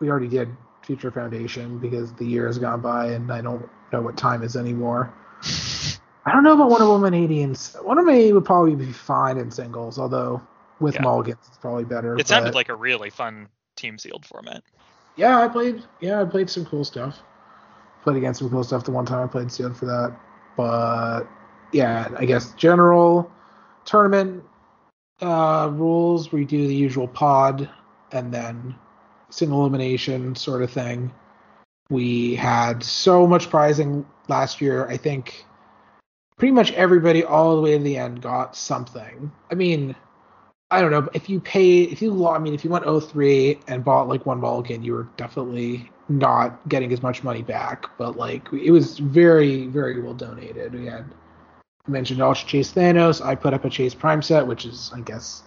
we 0.00 0.10
already 0.10 0.28
did 0.28 0.48
Future 0.82 1.10
Foundation 1.10 1.78
because 1.78 2.12
the 2.14 2.24
year 2.26 2.46
has 2.46 2.58
gone 2.58 2.80
by 2.80 3.08
and 3.12 3.32
I 3.32 3.40
don't 3.40 3.68
know 3.92 4.02
what 4.02 4.16
time 4.16 4.42
is 4.42 4.56
anymore. 4.56 5.12
I 6.24 6.30
don't 6.32 6.44
know 6.44 6.52
about 6.54 6.70
Wonder 6.70 6.86
Woman 6.86 7.14
80 7.14 7.42
and 7.42 7.70
Wonder 7.82 8.02
Woman 8.02 8.14
80 8.20 8.32
would 8.34 8.44
probably 8.44 8.74
be 8.76 8.92
fine 8.92 9.38
in 9.38 9.50
singles, 9.50 9.98
although 9.98 10.40
with 10.80 10.94
Yeah. 10.94 11.02
mulligans 11.02 11.38
it's 11.48 11.58
probably 11.58 11.84
better. 11.84 12.16
It 12.18 12.28
sounded 12.28 12.50
but- 12.50 12.54
like 12.56 12.68
a 12.68 12.74
really 12.74 13.10
fun 13.10 13.48
team 13.76 13.98
sealed 13.98 14.24
format. 14.26 14.62
Yeah, 15.16 15.40
I 15.40 15.48
played. 15.48 15.82
Yeah, 16.00 16.22
I 16.22 16.24
played 16.24 16.48
some 16.48 16.64
cool 16.64 16.84
stuff. 16.84 17.20
Played 18.02 18.16
against 18.16 18.38
some 18.40 18.48
cool 18.50 18.64
stuff 18.64 18.84
the 18.84 18.90
one 18.92 19.04
time 19.04 19.22
I 19.22 19.26
played 19.30 19.52
sealed 19.52 19.76
for 19.76 19.84
that. 19.86 20.16
But 20.56 21.24
yeah, 21.72 22.08
I 22.16 22.24
guess 22.24 22.52
general 22.54 23.30
tournament 23.84 24.42
uh, 25.22 25.70
rules 25.72 26.32
we 26.32 26.44
do 26.44 26.66
the 26.66 26.74
usual 26.74 27.08
pod 27.08 27.70
and 28.10 28.34
then 28.34 28.74
single 29.30 29.60
elimination 29.60 30.34
sort 30.34 30.62
of 30.62 30.70
thing. 30.70 31.12
We 31.88 32.34
had 32.34 32.82
so 32.82 33.26
much 33.26 33.48
prizing 33.48 34.06
last 34.28 34.60
year. 34.60 34.86
I 34.88 34.96
think 34.96 35.46
pretty 36.36 36.52
much 36.52 36.72
everybody 36.72 37.24
all 37.24 37.56
the 37.56 37.62
way 37.62 37.78
to 37.78 37.82
the 37.82 37.96
end 37.96 38.22
got 38.22 38.56
something. 38.56 39.30
I 39.50 39.54
mean, 39.54 39.94
I 40.70 40.80
don't 40.80 40.90
know. 40.90 41.08
If 41.12 41.28
you 41.28 41.38
pay, 41.40 41.82
if 41.82 42.00
you, 42.02 42.26
I 42.26 42.38
mean, 42.38 42.54
if 42.54 42.64
you 42.64 42.70
went 42.70 42.84
03 42.84 43.60
and 43.68 43.84
bought 43.84 44.08
like 44.08 44.26
one 44.26 44.40
mulligan, 44.40 44.82
you 44.82 44.94
were 44.94 45.08
definitely 45.16 45.90
not 46.08 46.66
getting 46.68 46.92
as 46.92 47.02
much 47.02 47.22
money 47.22 47.42
back. 47.42 47.86
But 47.98 48.16
like, 48.16 48.48
it 48.52 48.70
was 48.70 48.98
very, 48.98 49.66
very 49.66 50.00
well 50.00 50.14
donated. 50.14 50.72
We 50.72 50.86
had 50.86 51.04
mentioned 51.88 52.22
Ultra 52.22 52.48
Chase 52.48 52.72
Thanos. 52.72 53.24
I 53.24 53.34
put 53.34 53.54
up 53.54 53.64
a 53.64 53.70
Chase 53.70 53.94
Prime 53.94 54.22
set, 54.22 54.46
which 54.46 54.64
is, 54.64 54.90
I 54.94 55.00
guess, 55.00 55.42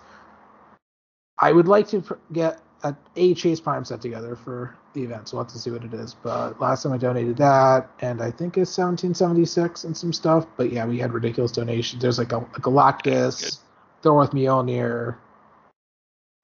I 1.40 1.52
would 1.52 1.68
like 1.68 1.88
to 1.90 2.04
get 2.32 2.60
a, 2.84 2.96
a 3.16 3.34
Chase 3.34 3.60
Prime 3.60 3.86
set 3.86 4.02
together 4.02 4.36
for 4.36 4.76
the 4.94 5.04
event. 5.04 5.30
So 5.30 5.38
we'll 5.38 5.46
have 5.46 5.54
to 5.54 5.60
see 5.60 5.72
what 5.72 5.84
it 5.84 5.94
is. 5.94 6.14
But 6.14 6.60
last 6.60 6.84
time 6.84 6.94
I 6.94 6.98
donated 6.98 7.38
that, 7.38 7.90
and 8.02 8.22
I 8.22 8.32
think 8.32 8.58
it's 8.58 8.78
1776 8.78 9.84
and 9.86 9.96
some 9.96 10.14
stuff. 10.14 10.46
But 10.58 10.72
yeah, 10.72 10.86
we 10.86 10.98
had 11.00 11.14
ridiculous 11.14 11.52
donations. 11.52 12.02
There's 12.02 12.18
like 12.20 12.32
a, 12.32 12.38
a 12.38 12.62
Galactus. 12.62 13.60
Thorwith 14.04 14.32
Mjolnir, 14.34 15.16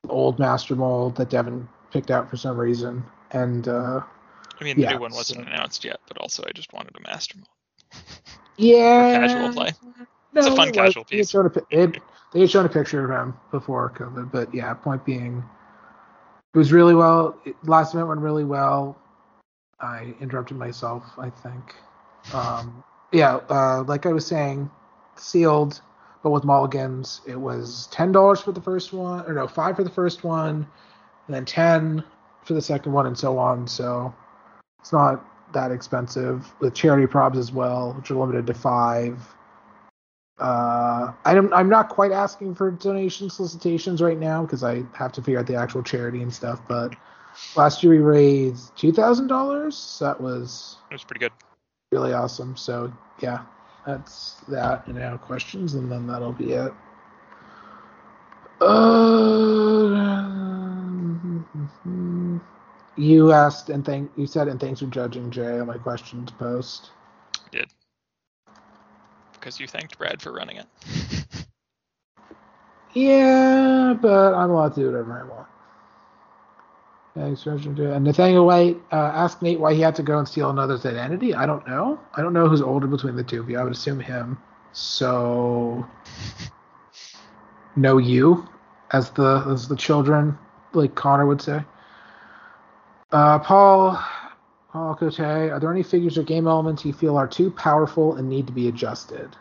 old 0.10 0.40
Master 0.40 0.76
Mold 0.76 1.16
that 1.18 1.30
Devin 1.30 1.68
picked 1.92 2.10
out 2.10 2.28
for 2.28 2.36
some 2.36 2.58
reason, 2.58 3.04
and 3.32 3.68
uh, 3.68 4.02
I 4.60 4.64
mean, 4.64 4.78
the 4.78 4.82
Yeah, 4.84 4.94
new 4.94 5.00
one 5.00 5.12
wasn't 5.14 5.42
so- 5.42 5.46
announced 5.52 5.84
yet, 5.86 6.00
but 6.08 6.18
also 6.18 6.44
I 6.48 6.54
just 6.54 6.74
wanted 6.74 6.96
a 6.98 7.02
Master 7.02 7.38
Mold. 7.38 8.04
yeah, 8.58 9.20
casual 9.28 9.54
play. 9.54 9.72
No, 10.34 10.40
It's 10.42 10.48
a 10.48 10.56
fun 10.56 10.68
it 10.70 10.74
casual 10.74 11.04
was- 11.04 11.10
they 11.10 11.18
had 11.18 11.54
piece. 11.54 11.94
a 11.94 11.96
it- 11.98 12.02
they 12.34 12.40
had 12.40 12.50
shown 12.50 12.66
a 12.66 12.70
picture 12.70 13.04
of 13.04 13.12
him 13.12 13.38
before 13.52 13.90
COVID, 13.90 14.32
but 14.32 14.54
yeah, 14.56 14.74
point 14.74 15.04
being, 15.04 15.44
it 16.54 16.58
was 16.58 16.72
really 16.72 16.96
well. 16.96 17.36
It, 17.44 17.56
last 17.68 17.94
event 17.94 18.08
went 18.08 18.22
really 18.22 18.46
well. 18.46 18.98
I 19.82 20.14
interrupted 20.22 20.56
myself, 20.58 21.04
I 21.18 21.30
think. 21.30 21.76
Um, 22.34 22.84
yeah, 23.12 23.40
uh, 23.50 23.84
like 23.86 24.06
I 24.06 24.14
was 24.14 24.26
saying, 24.26 24.70
sealed, 25.18 25.82
but 26.24 26.30
with 26.30 26.46
mulligans, 26.46 27.20
it 27.28 27.36
was 27.36 27.88
ten 27.92 28.14
dollars 28.14 28.40
for 28.40 28.54
the 28.54 28.62
first 28.62 28.94
one, 28.94 29.26
or 29.30 29.34
no, 29.34 29.48
five 29.48 29.76
for 29.76 29.84
the 29.84 29.90
first 29.90 30.24
one, 30.24 30.66
and 31.28 31.36
then 31.36 31.44
ten 31.44 32.02
for 32.46 32.54
the 32.54 32.62
second 32.62 32.94
one, 32.94 33.08
and 33.08 33.18
so 33.18 33.38
on. 33.38 33.68
So 33.68 34.14
it's 34.80 34.94
not 34.94 35.26
that 35.54 35.72
expensive. 35.72 36.52
With 36.60 36.74
charity 36.74 37.08
probs 37.08 37.38
as 37.38 37.52
well, 37.52 37.94
which 37.94 38.12
are 38.12 38.16
limited 38.16 38.48
to 38.48 38.54
five. 38.54 39.20
Uh, 40.40 41.14
I'm 41.24 41.54
I'm 41.54 41.70
not 41.70 41.90
quite 41.90 42.12
asking 42.12 42.56
for 42.56 42.72
donation 42.72 43.30
solicitations 43.30 44.02
right 44.02 44.18
now 44.18 44.42
because 44.42 44.64
I 44.64 44.84
have 44.94 45.12
to 45.14 45.22
figure 45.22 45.40
out 45.40 45.46
the 45.46 45.56
actual 45.56 45.84
charity 45.84 46.22
and 46.22 46.34
stuff. 46.34 46.62
But 46.68 46.96
last 47.56 47.84
year 47.84 47.94
we 47.94 48.00
raised 48.00 48.76
two 48.76 48.92
thousand 48.92 49.28
dollars. 49.28 49.98
That 50.00 50.20
was 50.20 50.78
was 50.92 51.04
pretty 51.04 51.20
good. 51.20 51.32
really 51.92 52.14
awesome. 52.14 52.58
So 52.58 52.92
yeah, 53.22 53.44
that's 53.86 54.36
that. 54.48 54.88
And 54.88 54.96
now 54.96 55.18
questions, 55.18 55.76
and 55.76 55.92
then 55.92 56.08
that'll 56.08 56.34
be 56.34 56.54
it. 56.54 56.74
Uh, 58.62 60.11
you 63.02 63.32
asked 63.32 63.70
and 63.70 63.86
thank 63.86 64.12
you 64.16 64.28
said 64.28 64.48
and 64.48 64.60
thanks 64.60 64.80
for 64.80 64.88
judging 64.88 65.32
Jay 65.32 65.60
on 65.60 65.68
my 65.68 65.78
questions 65.78 66.32
post. 66.32 66.92
Did 67.52 67.70
Because 69.34 69.60
you 69.60 69.68
thanked 69.68 69.98
Brad 69.98 70.22
for 70.22 70.32
running 70.32 70.58
it. 70.58 70.68
Yeah, 72.94 73.94
but 74.02 74.34
I'm 74.34 74.50
allowed 74.52 74.74
to 74.76 74.82
do 74.82 74.86
whatever 74.88 75.14
I 75.14 75.24
want. 75.24 75.48
Thanks, 77.16 77.44
Judging 77.44 77.78
And 77.80 78.06
Nathaniel 78.06 78.46
White 78.46 78.78
uh, 78.92 78.96
asked 78.96 79.42
Nate 79.42 79.60
why 79.60 79.74
he 79.74 79.82
had 79.82 79.96
to 79.96 80.04
go 80.04 80.18
and 80.18 80.28
steal 80.28 80.50
another's 80.50 80.86
identity. 80.86 81.34
I 81.34 81.46
don't 81.46 81.68
know. 81.68 82.00
I 82.16 82.22
don't 82.22 82.34
know 82.34 82.48
who's 82.48 82.62
older 82.62 82.88
between 82.88 83.16
the 83.16 83.24
two 83.24 83.42
of 83.42 83.50
you. 83.50 83.58
I 83.60 83.64
would 83.64 83.74
assume 83.74 84.00
him. 84.00 84.38
So, 84.72 85.86
know 87.76 87.98
you 87.98 88.48
as 88.92 89.10
the 89.12 89.46
as 89.50 89.68
the 89.68 89.76
children, 89.76 90.38
like 90.74 90.96
Connor 90.96 91.26
would 91.26 91.42
say. 91.42 91.64
Uh, 93.12 93.40
Paul, 93.40 94.02
Paul 94.72 94.96
Cote, 94.96 95.20
are 95.20 95.60
there 95.60 95.72
any 95.72 95.84
figures 95.84 96.18
or 96.18 96.24
game 96.24 96.48
elements 96.48 96.86
you 96.86 96.94
feel 96.94 97.18
are 97.18 97.28
too 97.28 97.52
powerful 97.52 98.16
and 98.16 98.30
need 98.30 98.48
to 98.48 98.54
be 98.54 98.68
adjusted? 98.70 99.36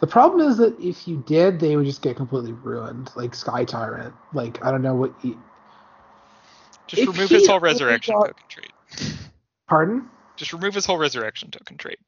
The 0.00 0.06
problem 0.08 0.48
is 0.48 0.56
that 0.58 0.78
if 0.80 1.06
you 1.06 1.22
did, 1.26 1.60
they 1.60 1.76
would 1.76 1.86
just 1.86 2.02
get 2.02 2.16
completely 2.16 2.52
ruined, 2.52 3.10
like 3.14 3.34
Sky 3.34 3.64
Tyrant. 3.64 4.12
Like 4.32 4.62
I 4.64 4.70
don't 4.72 4.82
know 4.82 4.94
what. 4.94 5.14
You, 5.22 5.40
Just 6.88 7.02
If 7.02 7.08
remove 7.08 7.28
he 7.30 7.36
his 7.36 7.46
whole 7.46 7.60
resurrection 7.60 8.14
got- 8.14 8.26
token 8.26 8.44
trait. 8.48 8.72
pardon? 9.68 10.10
Just 10.36 10.52
remove 10.52 10.74
his 10.74 10.84
whole 10.84 10.98
resurrection 10.98 11.52
token 11.52 11.76
trait. 11.76 12.00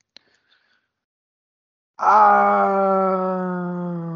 Uh, 1.99 2.05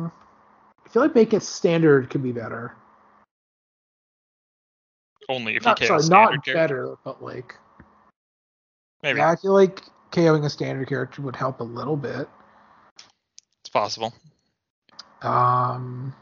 I 0.06 0.88
feel 0.90 1.00
like 1.02 1.14
make 1.14 1.32
it 1.32 1.42
standard 1.44 2.10
could 2.10 2.22
be 2.24 2.32
better. 2.32 2.74
Only 5.28 5.56
if 5.56 5.64
Not, 5.64 5.78
he 5.78 5.86
sorry, 5.86 5.98
KOs 5.98 6.10
not 6.10 6.30
character. 6.30 6.54
better, 6.54 6.96
but 7.04 7.22
like 7.22 7.54
Maybe 9.02 9.18
yeah, 9.18 9.30
I 9.30 9.36
feel 9.36 9.52
like 9.52 9.80
KOing 10.12 10.44
a 10.44 10.50
standard 10.50 10.88
character 10.88 11.22
would 11.22 11.36
help 11.36 11.60
a 11.60 11.64
little 11.64 11.96
bit. 11.96 12.28
it's 13.60 13.70
possible. 13.70 14.12
Um, 15.22 16.14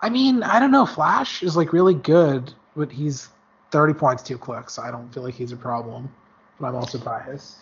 I 0.00 0.08
mean, 0.08 0.42
I 0.42 0.58
don't 0.60 0.70
know. 0.70 0.86
Flash 0.86 1.42
is 1.42 1.56
like 1.56 1.72
really 1.72 1.94
good, 1.94 2.52
but 2.76 2.90
he's 2.90 3.28
30 3.70 3.94
points, 3.94 4.22
two 4.22 4.38
clicks. 4.38 4.74
So 4.74 4.82
I 4.82 4.90
don't 4.90 5.12
feel 5.12 5.22
like 5.22 5.34
he's 5.34 5.52
a 5.52 5.56
problem, 5.56 6.12
but 6.60 6.68
I'm 6.68 6.74
also 6.76 6.98
biased. 6.98 7.56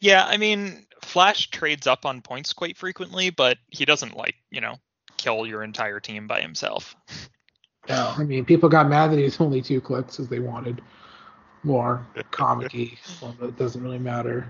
Yeah, 0.00 0.24
I 0.26 0.36
mean, 0.36 0.86
Flash 1.02 1.50
trades 1.50 1.86
up 1.86 2.04
on 2.04 2.20
points 2.22 2.52
quite 2.52 2.76
frequently, 2.76 3.30
but 3.30 3.58
he 3.70 3.84
doesn't 3.84 4.16
like, 4.16 4.34
you 4.50 4.60
know, 4.60 4.76
kill 5.16 5.46
your 5.46 5.62
entire 5.62 6.00
team 6.00 6.26
by 6.26 6.40
himself. 6.40 6.94
No, 7.88 8.14
I 8.16 8.24
mean, 8.24 8.44
people 8.44 8.68
got 8.68 8.88
mad 8.88 9.12
that 9.12 9.18
he 9.18 9.24
was 9.24 9.40
only 9.40 9.62
two 9.62 9.80
clicks 9.80 10.18
as 10.18 10.28
they 10.28 10.40
wanted 10.40 10.80
more 11.62 12.06
comic 12.30 12.72
well, 13.20 13.34
it 13.42 13.58
doesn't 13.58 13.82
really 13.82 13.98
matter. 13.98 14.46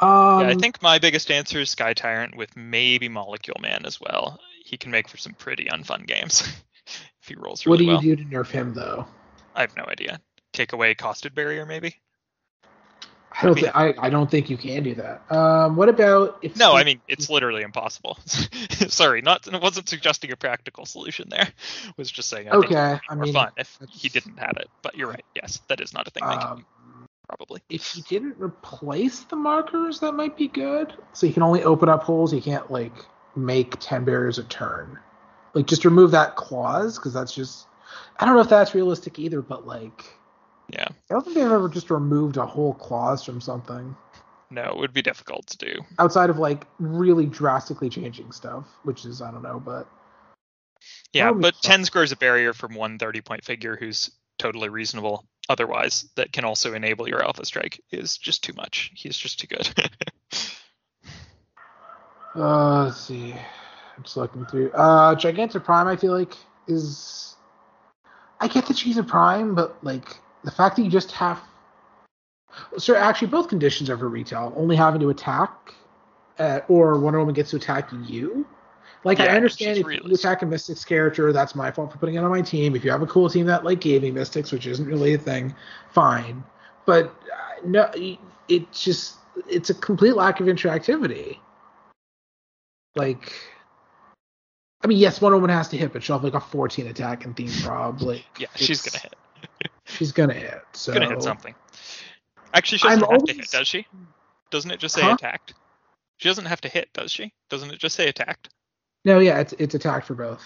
Um, 0.00 0.40
yeah, 0.40 0.48
I 0.48 0.54
think 0.54 0.80
my 0.80 0.98
biggest 0.98 1.30
answer 1.30 1.60
is 1.60 1.70
Sky 1.70 1.92
Tyrant 1.92 2.36
with 2.36 2.56
maybe 2.56 3.08
Molecule 3.08 3.58
Man 3.60 3.84
as 3.84 4.00
well. 4.00 4.38
He 4.64 4.76
can 4.76 4.90
make 4.90 5.08
for 5.08 5.16
some 5.16 5.32
pretty 5.32 5.64
unfun 5.66 6.06
games 6.06 6.42
if 6.86 7.28
he 7.28 7.34
rolls 7.34 7.66
really 7.66 7.86
What 7.86 8.00
do 8.00 8.06
you 8.06 8.14
well. 8.14 8.16
do 8.16 8.24
to 8.24 8.36
nerf 8.36 8.50
him 8.50 8.74
though? 8.74 9.06
I 9.54 9.62
have 9.62 9.76
no 9.76 9.84
idea. 9.88 10.20
Take 10.52 10.72
away 10.72 10.94
Costed 10.94 11.34
Barrier, 11.34 11.66
maybe? 11.66 11.96
I 13.40 13.46
don't 13.46 13.54
Maybe. 13.54 13.66
think 13.66 13.76
I, 13.76 13.94
I 14.06 14.10
don't 14.10 14.28
think 14.28 14.50
you 14.50 14.56
can 14.56 14.82
do 14.82 14.96
that. 14.96 15.22
Um, 15.30 15.76
what 15.76 15.88
about 15.88 16.38
if 16.42 16.56
No, 16.56 16.74
I 16.74 16.82
mean 16.82 17.00
it's 17.06 17.30
literally 17.30 17.62
impossible. 17.62 18.18
Sorry, 18.26 19.22
not 19.22 19.52
I 19.52 19.58
wasn't 19.58 19.88
suggesting 19.88 20.32
a 20.32 20.36
practical 20.36 20.86
solution 20.86 21.28
there. 21.28 21.46
Was 21.96 22.10
just 22.10 22.28
saying 22.28 22.48
I 22.48 22.52
think 22.52 22.64
okay. 22.64 22.98
I 23.08 23.14
mean, 23.14 23.32
fun 23.32 23.52
if 23.56 23.78
he 23.90 24.08
didn't 24.08 24.38
have 24.38 24.56
it. 24.56 24.68
But 24.82 24.96
you're 24.96 25.08
right. 25.08 25.24
Yes, 25.36 25.60
that 25.68 25.80
is 25.80 25.94
not 25.94 26.08
a 26.08 26.10
thing. 26.10 26.24
they 26.28 26.34
can 26.34 26.46
um, 26.48 26.66
probably. 27.28 27.60
if 27.70 27.86
he 27.86 28.02
didn't 28.02 28.34
replace 28.40 29.20
the 29.20 29.36
markers, 29.36 30.00
that 30.00 30.12
might 30.12 30.36
be 30.36 30.48
good. 30.48 30.92
So 31.12 31.26
you 31.26 31.32
can 31.32 31.44
only 31.44 31.62
open 31.62 31.88
up 31.88 32.02
holes. 32.02 32.34
You 32.34 32.42
can't 32.42 32.68
like 32.72 32.94
make 33.36 33.76
ten 33.78 34.04
barriers 34.04 34.38
a 34.38 34.44
turn. 34.44 34.98
Like 35.54 35.66
just 35.66 35.84
remove 35.84 36.10
that 36.10 36.34
clause 36.34 36.98
because 36.98 37.12
that's 37.12 37.32
just. 37.32 37.68
I 38.18 38.26
don't 38.26 38.34
know 38.34 38.40
if 38.40 38.48
that's 38.48 38.74
realistic 38.74 39.20
either, 39.20 39.42
but 39.42 39.64
like 39.64 40.17
Yeah. 40.70 40.86
I 40.88 41.14
don't 41.14 41.24
think 41.24 41.36
they've 41.36 41.50
ever 41.50 41.68
just 41.68 41.90
removed 41.90 42.36
a 42.36 42.44
whole 42.46 42.74
clause 42.74 43.24
from 43.24 43.40
something 43.40 43.96
No, 44.50 44.64
it 44.64 44.76
would 44.78 44.92
be 44.92 45.02
difficult 45.02 45.46
to 45.48 45.56
do. 45.58 45.80
outside 45.98 46.30
of 46.30 46.38
like 46.38 46.66
really 46.78 47.26
drastically 47.26 47.88
changing 47.88 48.32
stuff, 48.32 48.66
which 48.82 49.04
is 49.04 49.22
I 49.22 49.30
don't 49.30 49.42
know, 49.42 49.60
but 49.60 49.88
Yeah, 51.12 51.32
but 51.32 51.54
fun. 51.54 51.62
10 51.62 51.84
squares 51.86 52.12
a 52.12 52.16
barrier 52.16 52.52
from 52.52 52.74
one 52.74 52.98
30 52.98 53.20
point 53.22 53.44
figure 53.44 53.76
who's 53.76 54.10
totally 54.38 54.68
reasonable 54.68 55.24
otherwise 55.48 56.06
that 56.16 56.32
can 56.32 56.44
also 56.44 56.74
enable 56.74 57.08
your 57.08 57.24
alpha 57.24 57.44
strike 57.44 57.82
is 57.90 58.16
just 58.18 58.44
too 58.44 58.52
much. 58.52 58.92
He's 58.94 59.16
just 59.16 59.40
too 59.40 59.46
good. 59.46 59.68
uh, 62.36 62.84
let's 62.84 63.00
see. 63.00 63.32
I'm 63.32 64.02
just 64.02 64.16
looking 64.16 64.46
through. 64.46 64.70
Uh, 64.72 65.14
Giganta 65.14 65.62
Prime, 65.62 65.88
I 65.88 65.96
feel 65.96 66.12
like 66.12 66.34
is. 66.66 67.34
I 68.40 68.46
get 68.46 68.66
that 68.66 68.78
she's 68.78 68.96
a 68.98 69.02
prime, 69.02 69.56
but 69.56 69.82
like 69.82 70.06
the 70.48 70.54
fact 70.54 70.76
that 70.76 70.82
you 70.82 70.90
just 70.90 71.12
have. 71.12 71.42
So 72.78 72.94
actually, 72.94 73.28
both 73.28 73.48
conditions 73.48 73.90
are 73.90 73.98
for 73.98 74.08
retail. 74.08 74.50
Only 74.56 74.76
having 74.76 74.98
to 75.02 75.10
attack, 75.10 75.74
uh, 76.38 76.60
or 76.68 76.98
Wonder 76.98 77.18
Woman 77.18 77.34
gets 77.34 77.50
to 77.50 77.56
attack 77.56 77.90
you. 78.06 78.46
Like 79.04 79.18
Yeah, 79.18 79.26
I 79.26 79.36
understand 79.36 79.76
if 79.76 79.86
you 79.86 80.14
attack 80.14 80.40
a 80.40 80.46
Mystics 80.46 80.86
character, 80.86 81.34
that's 81.34 81.54
my 81.54 81.70
fault 81.70 81.92
for 81.92 81.98
putting 81.98 82.14
it 82.14 82.24
on 82.24 82.30
my 82.30 82.40
team. 82.40 82.74
If 82.74 82.82
you 82.82 82.90
have 82.90 83.02
a 83.02 83.06
cool 83.06 83.28
team 83.28 83.44
that 83.44 83.62
like 83.62 83.82
gave 83.82 84.00
me 84.00 84.10
Mystics, 84.10 84.50
which 84.50 84.66
isn't 84.66 84.86
really 84.86 85.12
a 85.12 85.18
thing, 85.18 85.54
fine. 85.90 86.42
But 86.86 87.08
uh, 87.08 87.66
no, 87.66 87.90
it 88.48 88.72
just 88.72 89.16
it's 89.50 89.68
a 89.68 89.74
complete 89.74 90.16
lack 90.16 90.40
of 90.40 90.46
interactivity. 90.46 91.36
Like, 92.96 93.34
I 94.82 94.86
mean, 94.86 94.96
yes, 94.96 95.20
Wonder 95.20 95.36
Woman 95.36 95.50
has 95.50 95.68
to 95.68 95.76
hit, 95.76 95.92
but 95.92 96.02
she'll 96.02 96.16
have 96.16 96.24
like 96.24 96.32
a 96.32 96.40
14 96.40 96.86
attack 96.86 97.26
and 97.26 97.36
theme 97.36 97.52
probably. 97.62 98.24
Yeah, 98.38 98.46
she's 98.56 98.80
gonna 98.80 98.98
hit. 98.98 99.14
She's 99.88 100.12
gonna 100.12 100.34
hit. 100.34 100.62
So 100.72 100.92
Gonna 100.92 101.08
hit 101.08 101.22
something. 101.22 101.54
Actually, 102.54 102.78
she 102.78 102.88
I'm 102.88 102.98
doesn't 103.00 103.12
have 103.12 103.24
to 103.24 103.32
hit, 103.34 103.50
does 103.50 103.68
she? 103.68 103.86
Doesn't 104.50 104.70
it 104.70 104.80
just 104.80 104.94
say 104.94 105.02
Huh? 105.02 105.14
attacked? 105.14 105.54
She 106.18 106.28
doesn't 106.28 106.46
have 106.46 106.60
to 106.62 106.68
hit, 106.68 106.92
does 106.92 107.12
she? 107.12 107.32
Doesn't 107.48 107.70
it 107.70 107.78
just 107.78 107.94
say 107.94 108.08
attacked? 108.08 108.48
No, 109.04 109.18
yeah, 109.18 109.38
it's 109.40 109.52
it's 109.54 109.74
attack 109.74 110.04
for 110.04 110.14
both. 110.14 110.44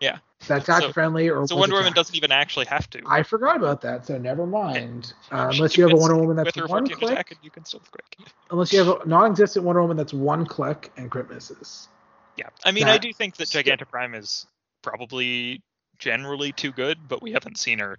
Yeah. 0.00 0.18
That 0.46 0.62
attack 0.62 0.82
So- 0.82 0.92
friendly 0.92 1.28
or 1.28 1.44
So 1.48 1.56
Wonder 1.56 1.74
Woman 1.76 1.92
doesn't 1.92 2.14
even 2.14 2.30
actually 2.30 2.66
have 2.66 2.88
to. 2.90 3.02
I 3.06 3.24
forgot 3.24 3.56
about 3.56 3.80
that, 3.80 4.06
so 4.06 4.16
never 4.18 4.46
mind. 4.46 5.12
Uh, 5.32 5.50
unless 5.52 5.76
you 5.76 5.82
have 5.84 5.92
a 5.92 5.96
Wonder 5.96 6.16
Woman 6.16 6.36
that's 6.36 6.56
one 6.68 6.88
click, 6.88 7.36
you 7.42 7.50
can 7.50 7.64
still 7.64 7.82
quick. 7.90 8.16
unless 8.50 8.72
you 8.72 8.78
have 8.84 9.00
a 9.00 9.08
non-existent 9.08 9.64
Wonder 9.64 9.82
Woman 9.82 9.96
that's 9.96 10.14
one 10.14 10.46
click 10.46 10.92
and 10.96 11.10
crit 11.10 11.28
misses. 11.28 11.88
Yeah, 12.36 12.48
I 12.64 12.70
mean, 12.70 12.84
I 12.84 12.98
do 12.98 13.12
think 13.12 13.36
that 13.38 13.48
Giganta 13.48 13.88
Prime 13.88 14.14
is 14.14 14.46
probably 14.82 15.60
generally 15.98 16.52
too 16.52 16.70
good, 16.70 17.08
but 17.08 17.20
we 17.20 17.32
haven't 17.32 17.58
seen 17.58 17.80
her 17.80 17.98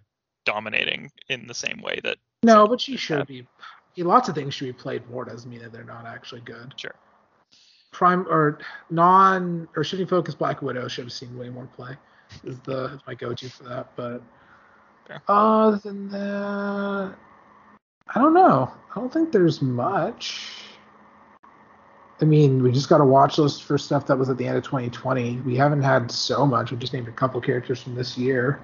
dominating 0.49 1.11
in 1.30 1.45
the 1.45 1.53
same 1.53 1.80
way 1.81 1.99
that. 2.03 2.17
No, 2.41 2.67
but 2.67 2.81
she 2.81 2.97
should 2.97 3.19
have. 3.19 3.27
be. 3.27 3.47
Lots 3.97 4.30
of 4.30 4.35
things 4.35 4.53
should 4.53 4.65
be 4.65 4.73
played 4.73 5.07
more. 5.09 5.26
Doesn't 5.26 5.49
mean 5.49 5.61
that 5.61 5.71
they're 5.71 5.84
not 5.84 6.05
actually 6.05 6.41
good. 6.41 6.73
Sure. 6.76 6.95
Prime 7.91 8.26
or 8.27 8.59
non 8.89 9.67
or 9.76 9.84
shifting 9.84 10.07
focus 10.07 10.34
Black 10.35 10.61
Widow 10.61 10.88
should 10.88 11.05
have 11.05 11.13
seen 11.13 11.38
way 11.38 11.49
more 11.49 11.67
play. 11.67 11.95
Is 12.43 12.59
the 12.59 12.85
is 12.93 13.01
my 13.05 13.13
go-to 13.13 13.49
for 13.49 13.63
that, 13.63 13.91
but 13.95 14.21
Fair. 15.07 15.21
other 15.27 15.77
than 15.77 16.09
that, 16.09 17.15
I 18.15 18.19
don't 18.19 18.34
know. 18.34 18.71
I 18.91 18.99
don't 18.99 19.11
think 19.11 19.31
there's 19.31 19.61
much. 19.61 20.51
I 22.21 22.26
mean, 22.26 22.61
we 22.61 22.71
just 22.71 22.89
got 22.89 23.01
a 23.01 23.05
watch 23.05 23.38
list 23.38 23.63
for 23.63 23.77
stuff 23.77 24.05
that 24.07 24.17
was 24.17 24.30
at 24.30 24.38
the 24.38 24.45
end 24.45 24.57
of 24.57 24.63
2020. 24.63 25.38
We 25.41 25.55
haven't 25.55 25.81
had 25.81 26.11
so 26.11 26.45
much. 26.45 26.71
We 26.71 26.77
just 26.77 26.93
named 26.93 27.07
a 27.07 27.11
couple 27.11 27.39
characters 27.41 27.81
from 27.81 27.95
this 27.95 28.17
year. 28.17 28.59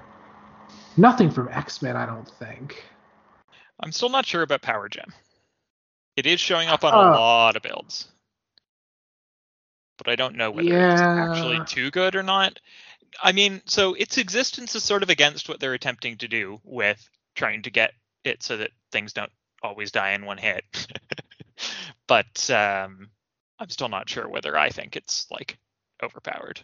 Nothing 0.96 1.30
from 1.30 1.48
X 1.48 1.82
Men, 1.82 1.96
I 1.96 2.06
don't 2.06 2.28
think. 2.28 2.84
I'm 3.80 3.92
still 3.92 4.08
not 4.08 4.26
sure 4.26 4.42
about 4.42 4.62
Power 4.62 4.88
Gem. 4.88 5.12
It 6.16 6.26
is 6.26 6.40
showing 6.40 6.68
up 6.68 6.84
on 6.84 6.94
Uh, 6.94 6.96
a 6.96 7.10
lot 7.12 7.56
of 7.56 7.62
builds, 7.62 8.08
but 9.98 10.08
I 10.08 10.16
don't 10.16 10.36
know 10.36 10.50
whether 10.50 10.68
it's 10.72 11.02
actually 11.02 11.60
too 11.66 11.90
good 11.90 12.16
or 12.16 12.22
not. 12.22 12.58
I 13.22 13.32
mean, 13.32 13.60
so 13.66 13.94
its 13.94 14.18
existence 14.18 14.74
is 14.74 14.82
sort 14.82 15.02
of 15.02 15.10
against 15.10 15.48
what 15.48 15.60
they're 15.60 15.74
attempting 15.74 16.16
to 16.18 16.28
do 16.28 16.60
with 16.64 17.08
trying 17.34 17.62
to 17.62 17.70
get 17.70 17.92
it 18.24 18.42
so 18.42 18.56
that 18.56 18.70
things 18.92 19.12
don't 19.12 19.32
always 19.62 19.92
die 19.92 20.12
in 20.12 20.24
one 20.24 20.38
hit. 20.38 20.64
but 22.06 22.50
um, 22.50 23.10
I'm 23.58 23.68
still 23.68 23.88
not 23.88 24.08
sure 24.08 24.28
whether 24.28 24.56
I 24.56 24.70
think 24.70 24.96
it's 24.96 25.30
like 25.30 25.58
overpowered 26.02 26.62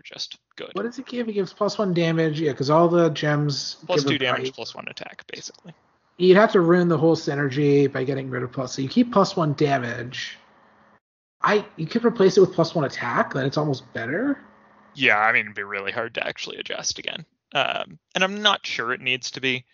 just 0.00 0.38
good. 0.56 0.70
What 0.72 0.84
does 0.84 0.98
it 0.98 1.06
give? 1.06 1.28
It 1.28 1.32
gives 1.32 1.52
plus 1.52 1.78
one 1.78 1.94
damage. 1.94 2.40
Yeah, 2.40 2.52
because 2.52 2.70
all 2.70 2.88
the 2.88 3.10
gems 3.10 3.76
Plus 3.86 4.04
two 4.04 4.18
damage, 4.18 4.52
plus 4.52 4.74
one 4.74 4.88
attack, 4.88 5.24
basically. 5.32 5.74
You'd 6.16 6.36
have 6.36 6.52
to 6.52 6.60
ruin 6.60 6.88
the 6.88 6.98
whole 6.98 7.16
synergy 7.16 7.90
by 7.90 8.04
getting 8.04 8.28
rid 8.28 8.42
of 8.42 8.50
plus. 8.52 8.74
So 8.74 8.82
you 8.82 8.88
keep 8.88 9.12
plus 9.12 9.36
one 9.36 9.54
damage. 9.54 10.36
I 11.40 11.64
you 11.76 11.86
could 11.86 12.04
replace 12.04 12.36
it 12.36 12.40
with 12.40 12.52
plus 12.52 12.74
one 12.74 12.84
attack, 12.84 13.34
then 13.34 13.46
it's 13.46 13.56
almost 13.56 13.92
better. 13.92 14.38
Yeah, 14.94 15.18
I 15.18 15.32
mean, 15.32 15.42
it'd 15.42 15.54
be 15.54 15.62
really 15.62 15.92
hard 15.92 16.14
to 16.14 16.26
actually 16.26 16.56
adjust 16.56 16.98
again. 16.98 17.24
Um, 17.54 17.98
and 18.14 18.24
I'm 18.24 18.42
not 18.42 18.66
sure 18.66 18.92
it 18.92 19.00
needs 19.00 19.30
to 19.32 19.40
be. 19.40 19.64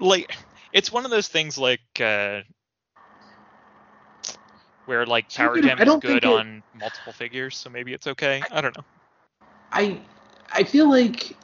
Like, 0.00 0.36
it's 0.72 0.92
one 0.92 1.04
of 1.04 1.10
those 1.10 1.28
things 1.28 1.56
like 1.56 1.80
uh, 1.98 2.42
where 4.84 5.06
like 5.06 5.32
Power 5.32 5.60
Gem 5.60 5.78
is 5.78 5.94
good 6.00 6.24
it- 6.24 6.24
on 6.24 6.62
multiple 6.78 7.12
figures, 7.12 7.56
so 7.56 7.70
maybe 7.70 7.92
it's 7.92 8.06
okay. 8.06 8.42
I 8.50 8.60
don't 8.60 8.76
know. 8.76 8.84
I 9.72 10.00
I 10.52 10.64
feel 10.64 10.88
like 10.88 11.36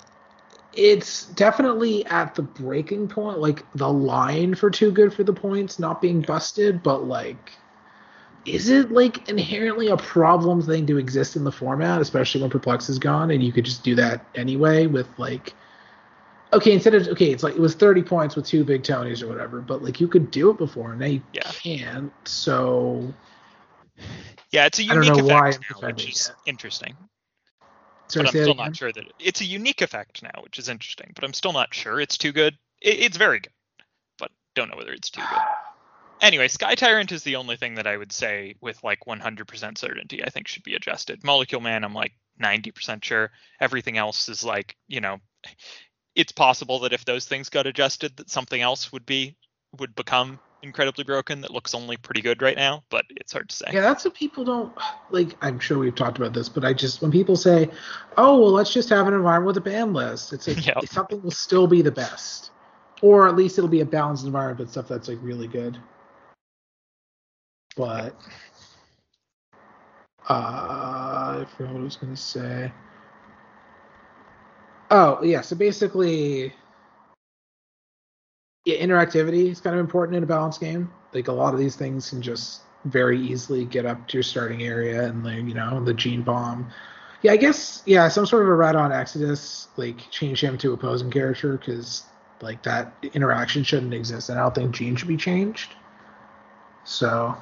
it's 0.73 1.27
definitely 1.27 2.05
at 2.07 2.35
the 2.35 2.43
breaking 2.43 3.09
point, 3.09 3.39
like 3.39 3.65
the 3.73 3.89
line 3.91 4.55
for 4.55 4.71
too 4.71 4.91
good 4.91 5.13
for 5.15 5.23
the 5.25 5.33
points 5.33 5.79
not 5.79 6.01
being 6.03 6.21
busted, 6.21 6.83
but 6.83 7.05
like 7.07 7.53
is 8.45 8.69
it 8.69 8.93
like 8.93 9.29
inherently 9.29 9.89
a 9.89 9.97
problem 9.97 10.61
thing 10.61 10.87
to 10.87 10.99
exist 10.99 11.35
in 11.37 11.45
the 11.45 11.53
format, 11.53 12.01
especially 12.01 12.43
when 12.43 12.51
Perplex 12.51 12.89
is 12.91 12.99
gone 12.99 13.31
and 13.31 13.43
you 13.43 13.53
could 13.53 13.65
just 13.65 13.83
do 13.83 13.95
that 13.95 14.25
anyway 14.35 14.87
with 14.87 15.09
like 15.19 15.55
okay, 16.53 16.73
instead 16.73 16.95
of 16.95 17.09
okay, 17.09 17.33
it's 17.33 17.43
like 17.43 17.55
it 17.55 17.61
was 17.61 17.75
30 17.75 18.03
points 18.03 18.37
with 18.37 18.47
two 18.47 18.65
big 18.65 18.83
Tonys 18.83 19.23
or 19.23 19.29
whatever, 19.29 19.61
but 19.61 19.83
like 19.83 20.01
you 20.01 20.09
could 20.09 20.31
do 20.31 20.51
it 20.51 20.59
before 20.59 20.93
and 20.93 21.01
now 21.01 21.07
you 21.07 21.23
Yeah. 21.33 21.43
can't. 21.43 22.13
So 22.25 23.13
Yeah, 24.51 24.67
it's 24.67 24.79
a 24.79 24.83
I 24.89 24.95
don't 24.95 25.07
unique 25.07 25.19
know 25.19 25.25
why 25.25 25.49
effect 25.49 25.83
now, 25.83 25.89
which 25.89 26.09
is 26.09 26.29
it. 26.31 26.37
interesting. 26.47 26.97
Sorry, 28.15 28.25
but 28.25 28.35
I'm 28.35 28.43
still 28.43 28.55
not 28.55 28.77
sure 28.77 28.93
that 28.93 29.05
it's 29.19 29.41
a 29.41 29.45
unique 29.45 29.83
effect 29.83 30.23
now, 30.23 30.43
which 30.43 30.59
is 30.59 30.69
interesting. 30.69 31.13
But 31.15 31.25
I'm 31.25 31.33
still 31.33 31.53
not 31.53 31.75
sure 31.75 32.01
it's 32.01 32.19
too 32.19 32.33
good. 32.33 32.57
It, 32.81 33.01
it's 33.01 33.17
very 33.17 33.41
good, 33.41 33.53
but 34.19 34.31
don't 34.55 34.71
know 34.71 34.77
whether 34.77 34.93
it's 34.93 35.11
too 35.11 35.23
good. 35.29 35.41
Anyway, 36.21 36.49
Sky 36.49 36.75
Tyrant 36.75 37.13
is 37.13 37.23
the 37.23 37.37
only 37.37 37.57
thing 37.57 37.75
that 37.75 37.87
I 37.87 37.97
would 37.97 38.13
say 38.13 38.55
with 38.61 38.83
like 38.83 39.01
100% 39.07 39.79
certainty 39.79 40.25
I 40.25 40.31
think 40.31 40.49
should 40.49 40.63
be 40.63 40.75
adjusted. 40.75 41.25
Molecule 41.25 41.61
Man, 41.61 41.85
I'm 41.85 41.95
like 41.95 42.13
90% 42.43 43.05
sure. 43.05 43.31
Everything 43.61 43.99
else 43.99 44.29
is 44.29 44.45
like, 44.45 44.77
you 44.87 45.01
know, 45.01 45.19
it's 46.15 46.33
possible 46.33 46.81
that 46.81 46.93
if 46.93 47.05
those 47.05 47.27
things 47.27 47.49
got 47.49 47.67
adjusted, 47.67 48.17
that 48.17 48.31
something 48.31 48.61
else 48.61 48.93
would 48.93 49.05
be 49.05 49.37
would 49.79 49.95
become 49.95 50.39
incredibly 50.65 51.05
broken 51.05 51.43
that 51.43 51.51
looks 51.53 51.75
only 51.75 51.97
pretty 51.97 52.21
good 52.23 52.43
right 52.43 52.57
now, 52.57 52.83
but 52.91 53.05
it's 53.11 53.33
hard 53.33 53.49
to 53.51 53.55
say. 53.57 53.67
Yeah, 53.73 53.83
that's 53.83 54.05
what 54.05 54.15
people 54.15 54.45
don't 54.45 54.73
like. 55.11 55.37
I'm 55.43 55.61
sure 55.61 55.79
we've 55.79 55.95
talked 55.95 56.19
about 56.19 56.33
this, 56.33 56.49
but 56.49 56.65
I 56.65 56.73
just 56.73 57.03
when 57.03 57.13
people 57.13 57.37
say, 57.37 57.71
"Oh, 58.17 58.41
well, 58.41 58.51
let's 58.51 58.73
just 58.73 58.89
have 58.89 59.07
an 59.07 59.15
environment 59.15 59.47
with 59.47 59.57
a 59.59 59.61
ban 59.61 59.93
list," 59.93 60.33
it's 60.33 60.49
like 60.49 60.65
Yep. 60.67 60.87
something 60.87 61.23
will 61.23 61.31
still 61.31 61.67
be 61.67 61.83
the 61.83 61.93
best, 61.93 62.51
or 63.03 63.29
at 63.29 63.37
least 63.37 63.59
it'll 63.59 63.69
be 63.69 63.81
a 63.81 63.87
balanced 63.87 64.25
environment, 64.25 64.59
but 64.59 64.71
stuff 64.71 64.89
that's 64.89 65.09
like 65.09 65.19
really 65.23 65.47
good. 65.47 65.79
But 67.77 68.15
uh, 70.29 70.33
I 70.33 71.47
forgot 71.57 71.75
what 71.75 71.81
I 71.81 71.85
was 71.85 71.97
gonna 71.97 72.17
say. 72.17 72.73
Oh 74.91 75.23
yeah, 75.23 75.43
so 75.43 75.57
basically, 75.57 76.55
yeah, 78.65 78.77
interactivity 78.77 79.51
is 79.51 79.61
kind 79.61 79.75
of 79.75 79.81
important 79.81 80.17
in 80.17 80.23
a 80.23 80.27
balanced 80.27 80.61
game. 80.61 80.91
Like 81.13 81.29
a 81.29 81.33
lot 81.33 81.55
of 81.55 81.61
these 81.61 81.77
things 81.77 82.11
can 82.11 82.23
just 82.23 82.63
very 82.85 83.19
easily 83.19 83.65
get 83.65 83.87
up 83.87 84.07
to 84.09 84.15
your 84.15 84.23
starting 84.23 84.63
area 84.63 85.05
and 85.05 85.25
like 85.25 85.37
you 85.37 85.55
know 85.55 85.83
the 85.85 85.95
gene 85.95 86.23
bomb. 86.23 86.71
Yeah, 87.23 87.33
I 87.33 87.37
guess 87.37 87.83
yeah, 87.87 88.09
some 88.09 88.27
sort 88.27 88.43
of 88.43 88.49
a 88.49 88.55
rat 88.55 88.77
on 88.77 88.93
Exodus, 88.93 89.69
like 89.77 90.11
change 90.11 90.43
him 90.43 90.59
to 90.59 90.73
opposing 90.73 91.11
character 91.11 91.57
because 91.57 92.05
like 92.41 92.63
that 92.65 92.93
interaction 93.15 93.65
shouldn't 93.65 93.95
exist, 93.95 94.29
and 94.29 94.39
I 94.39 94.43
don't 94.43 94.55
think 94.55 94.75
Gene 94.75 94.97
should 94.97 95.09
be 95.09 95.17
changed. 95.17 95.75
So 96.85 97.37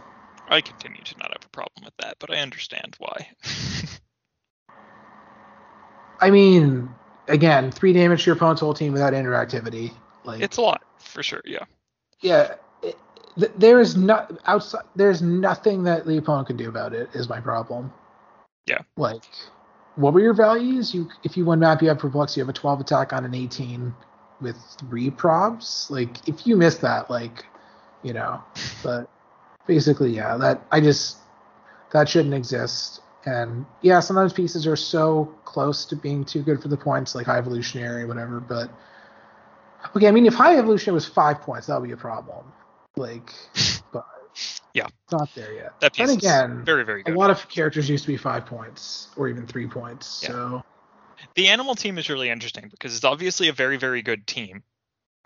I 0.49 0.61
continue 0.61 1.03
to 1.03 1.19
not 1.19 1.33
have 1.33 1.45
a 1.45 1.49
problem 1.49 1.85
with 1.85 1.97
that, 1.99 2.17
but 2.19 2.33
I 2.33 2.39
understand 2.41 2.97
why. 2.99 3.29
I 6.21 6.31
mean, 6.31 6.89
again, 7.27 7.73
three 7.73 7.93
damage 7.93 8.23
to 8.25 8.27
your 8.27 8.37
opponent's 8.37 8.61
whole 8.61 8.75
team 8.75 8.93
without 8.93 9.13
interactivity. 9.13 9.93
Like 10.25 10.41
it's 10.41 10.57
a 10.57 10.63
lot 10.63 10.85
for 11.13 11.23
sure. 11.23 11.43
Yeah. 11.45 11.65
yeah, 12.21 12.55
it, 12.83 12.97
th- 13.39 13.53
there 13.57 13.81
is 13.81 13.97
not 13.97 14.33
outside. 14.47 14.85
There's 14.97 15.23
nothing 15.23 15.85
that 15.85 16.07
opponent 16.09 16.49
can 16.49 16.57
do 16.57 16.69
about 16.69 16.95
it. 16.95 17.11
Is 17.15 17.29
my 17.29 17.41
problem. 17.41 17.93
Yeah. 18.67 18.83
Like, 18.97 19.25
what 19.97 20.15
were 20.15 20.21
your 20.21 20.35
values? 20.35 20.95
You 20.95 21.09
if 21.25 21.37
you 21.37 21.45
one 21.45 21.61
map 21.61 21.83
you 21.83 21.89
have 21.89 21.99
perplex, 21.99 22.37
you 22.37 22.43
have 22.43 22.49
a 22.49 22.53
12 22.53 22.81
attack 22.81 23.13
on 23.13 23.25
an 23.25 23.35
18 23.35 23.95
with 24.41 24.57
three 24.79 25.11
probs. 25.11 25.91
Like, 25.91 26.29
if 26.29 26.47
you 26.47 26.57
miss 26.57 26.77
that, 26.79 27.11
like, 27.11 27.45
you 28.03 28.13
know, 28.13 28.43
but 28.83 29.11
basically, 29.67 30.15
yeah, 30.15 30.37
that 30.39 30.63
I 30.71 30.81
just 30.81 31.19
that 31.93 32.09
shouldn't 32.09 32.35
exist. 32.35 33.01
And 33.25 33.67
yeah, 33.83 34.01
sometimes 34.01 34.33
pieces 34.33 34.67
are 34.67 34.77
so 34.77 35.33
close 35.45 35.85
to 35.87 35.97
being 35.97 36.25
too 36.25 36.43
good 36.43 36.61
for 36.61 36.69
the 36.69 36.77
points, 36.77 37.15
like 37.15 37.27
high 37.27 37.39
evolutionary, 37.39 38.05
whatever. 38.05 38.41
But 38.41 38.71
okay, 39.97 40.09
I 40.09 40.11
mean, 40.11 40.27
if 40.27 40.35
high 40.35 40.57
evolution 40.59 40.95
was 40.95 41.07
five 41.07 41.43
points, 41.43 41.67
that 41.67 41.81
would 41.81 41.87
be 41.87 41.93
a 41.93 41.97
problem. 41.97 42.45
Like, 42.97 43.33
but 43.93 44.07
Yeah. 44.75 44.87
it's 44.87 45.13
not 45.13 45.35
there 45.35 45.53
yet. 45.53 45.81
That 45.81 45.95
piece 45.95 46.09
is 46.11 46.17
again, 46.17 46.63
very, 46.65 46.85
very 46.85 47.03
a 47.07 47.11
lot 47.11 47.31
of 47.31 47.49
characters 47.49 47.89
used 47.89 48.05
to 48.05 48.09
be 48.09 48.17
five 48.17 48.47
points 48.47 49.09
or 49.17 49.29
even 49.29 49.47
three 49.47 49.67
points. 49.67 50.23
Yeah. 50.23 50.29
So 50.29 50.63
The 51.35 51.49
animal 51.49 51.75
team 51.75 51.99
is 51.99 52.09
really 52.09 52.31
interesting 52.31 52.69
because 52.71 52.95
it's 52.95 53.05
obviously 53.05 53.49
a 53.49 53.53
very, 53.53 53.77
very 53.77 54.03
good 54.03 54.27
team, 54.27 54.63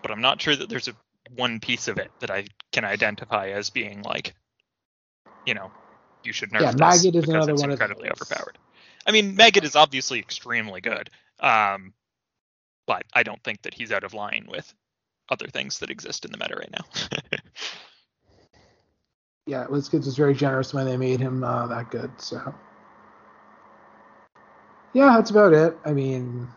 but 0.01 0.11
I'm 0.11 0.21
not 0.21 0.41
sure 0.41 0.55
that 0.55 0.69
there's 0.69 0.87
a 0.87 0.93
one 1.35 1.59
piece 1.59 1.87
of 1.87 1.97
it 1.97 2.11
that 2.19 2.31
I 2.31 2.45
can 2.71 2.85
identify 2.85 3.49
as 3.49 3.69
being 3.69 4.01
like, 4.01 4.33
you 5.45 5.53
know, 5.53 5.71
you 6.23 6.33
should 6.33 6.51
nerf 6.51 6.61
Yeah, 6.61 6.71
this 6.71 6.79
Maggot 6.79 7.15
is 7.15 7.25
because 7.25 7.29
another 7.29 7.53
it's 7.53 7.61
one 7.61 7.71
incredibly 7.71 8.09
overpowered. 8.09 8.57
I 9.05 9.11
mean, 9.11 9.35
Maggot 9.35 9.63
is 9.63 9.75
obviously 9.75 10.19
extremely 10.19 10.81
good, 10.81 11.09
um, 11.39 11.93
but 12.87 13.03
I 13.13 13.23
don't 13.23 13.43
think 13.43 13.61
that 13.63 13.73
he's 13.75 13.91
out 13.91 14.03
of 14.03 14.13
line 14.13 14.47
with 14.49 14.73
other 15.29 15.47
things 15.47 15.79
that 15.79 15.89
exist 15.91 16.25
in 16.25 16.31
the 16.31 16.37
meta 16.37 16.55
right 16.55 16.71
now. 16.71 16.85
yeah, 19.45 19.65
WizKids 19.69 20.05
was 20.05 20.15
very 20.15 20.33
generous 20.33 20.73
when 20.73 20.85
they 20.85 20.97
made 20.97 21.19
him 21.19 21.43
uh, 21.43 21.67
that 21.67 21.91
good. 21.91 22.11
So 22.17 22.53
yeah, 24.93 25.13
that's 25.15 25.29
about 25.29 25.53
it. 25.53 25.77
I 25.85 25.93
mean, 25.93 26.47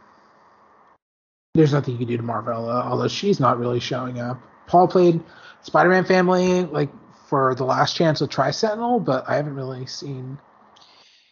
there's 1.55 1.73
nothing 1.73 1.95
you 1.95 1.99
can 1.99 2.09
do 2.09 2.17
to 2.17 2.23
Marvella, 2.23 2.85
although 2.85 3.09
she's 3.09 3.41
not 3.41 3.59
really 3.59 3.81
showing 3.81 4.21
up. 4.21 4.41
Paul 4.67 4.87
played 4.89 5.21
Spider-Man 5.63 6.05
Family 6.05 6.65
like 6.65 6.91
for 7.27 7.55
the 7.55 7.65
last 7.65 7.97
chance 7.97 8.21
with 8.21 8.31
Tri 8.31 8.51
Sentinel, 8.51 9.01
but 9.01 9.29
I 9.29 9.37
haven't 9.37 9.55
really 9.57 9.87
seen 9.87 10.39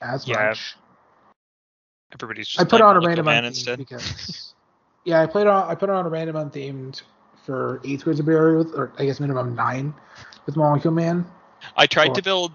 as 0.02 0.26
Yeah, 0.26 0.50
much. 0.50 0.76
Everybody's 2.12 2.48
just 2.48 2.60
I 2.60 2.64
put 2.64 2.80
on 2.80 2.96
a 2.96 3.00
random 3.00 3.28
instead. 3.28 3.78
because 3.78 4.54
yeah, 5.08 5.22
I 5.22 5.26
played 5.26 5.46
on 5.46 5.70
I 5.70 5.74
put 5.74 5.88
on 5.88 6.04
a 6.04 6.08
random 6.10 6.36
unthemed 6.36 7.00
for 7.46 7.80
eighth 7.82 8.04
Wizard 8.04 8.26
Barrier 8.26 8.58
with, 8.58 8.74
or 8.74 8.92
I 8.98 9.06
guess 9.06 9.20
minimum 9.20 9.54
nine 9.54 9.94
with 10.44 10.54
Molecule 10.54 10.92
Man. 10.92 11.26
I 11.74 11.86
tried 11.86 12.08
Cool. 12.08 12.14
to 12.16 12.22
build 12.22 12.52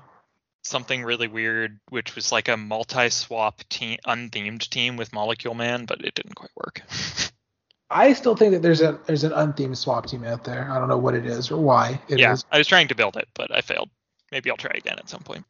something 0.62 1.04
really 1.04 1.28
weird, 1.28 1.80
which 1.90 2.16
was 2.16 2.32
like 2.32 2.48
a 2.48 2.56
multi-swap 2.56 3.64
team, 3.70 3.98
unthemed 4.06 4.70
team 4.70 4.98
with 4.98 5.12
Molecule 5.12 5.56
Man, 5.56 5.86
but 5.86 6.06
it 6.06 6.14
didn't 6.14 6.36
quite 6.36 6.52
work. 6.56 6.84
I 7.90 8.14
still 8.14 8.36
think 8.36 8.54
that 8.54 8.62
there's 8.62 8.82
a 8.82 9.00
there's 9.08 9.24
an 9.24 9.32
unthemed 9.34 9.78
swap 9.78 10.06
team 10.06 10.24
out 10.24 10.44
there. 10.44 10.70
I 10.72 10.78
don't 10.78 10.90
know 10.90 10.98
what 10.98 11.16
it 11.16 11.26
is 11.26 11.50
or 11.50 11.58
why 11.58 12.00
it 12.08 12.14
is. 12.14 12.20
yeah, 12.20 12.36
I 12.52 12.60
was 12.60 12.68
trying 12.68 12.88
to 12.90 12.96
build 12.96 13.18
it, 13.18 13.28
but 13.34 13.52
I 13.52 13.62
failed. 13.62 13.90
Maybe 14.32 14.52
I'll 14.52 14.58
try 14.58 14.74
again 14.76 15.00
at 15.00 15.10
some 15.10 15.22
point. 15.22 15.44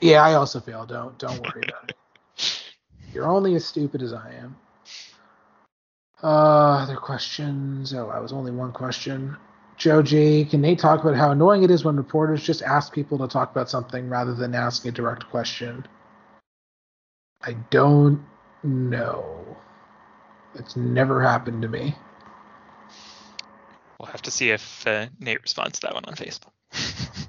Yeah, 0.00 0.22
I 0.22 0.32
also 0.32 0.60
fail. 0.60 0.86
Don't 0.86 1.18
don't 1.18 1.40
worry 1.42 1.62
about 1.68 1.90
it. 1.90 2.62
You're 3.12 3.28
only 3.28 3.54
as 3.54 3.66
stupid 3.66 4.00
as 4.02 4.14
I 4.14 4.32
am. 4.32 4.56
Uh, 6.22 6.78
other 6.82 6.96
questions? 6.96 7.94
Oh, 7.94 8.08
I 8.08 8.18
was 8.18 8.32
only 8.32 8.50
one 8.50 8.72
question. 8.72 9.36
Joe 9.76 10.02
G, 10.02 10.44
can 10.44 10.60
Nate 10.60 10.80
talk 10.80 11.00
about 11.00 11.14
how 11.14 11.30
annoying 11.30 11.62
it 11.62 11.70
is 11.70 11.84
when 11.84 11.96
reporters 11.96 12.42
just 12.42 12.62
ask 12.62 12.92
people 12.92 13.18
to 13.18 13.28
talk 13.28 13.52
about 13.52 13.70
something 13.70 14.08
rather 14.08 14.34
than 14.34 14.54
asking 14.54 14.88
a 14.88 14.92
direct 14.92 15.30
question? 15.30 15.86
I 17.42 17.52
don't 17.70 18.24
know. 18.64 19.56
It's 20.56 20.74
never 20.74 21.22
happened 21.22 21.62
to 21.62 21.68
me. 21.68 21.94
We'll 24.00 24.10
have 24.10 24.22
to 24.22 24.32
see 24.32 24.50
if 24.50 24.86
uh, 24.86 25.06
Nate 25.20 25.42
responds 25.42 25.78
to 25.80 25.86
that 25.86 25.94
one 25.94 26.04
on 26.06 26.14
Facebook. 26.14 26.50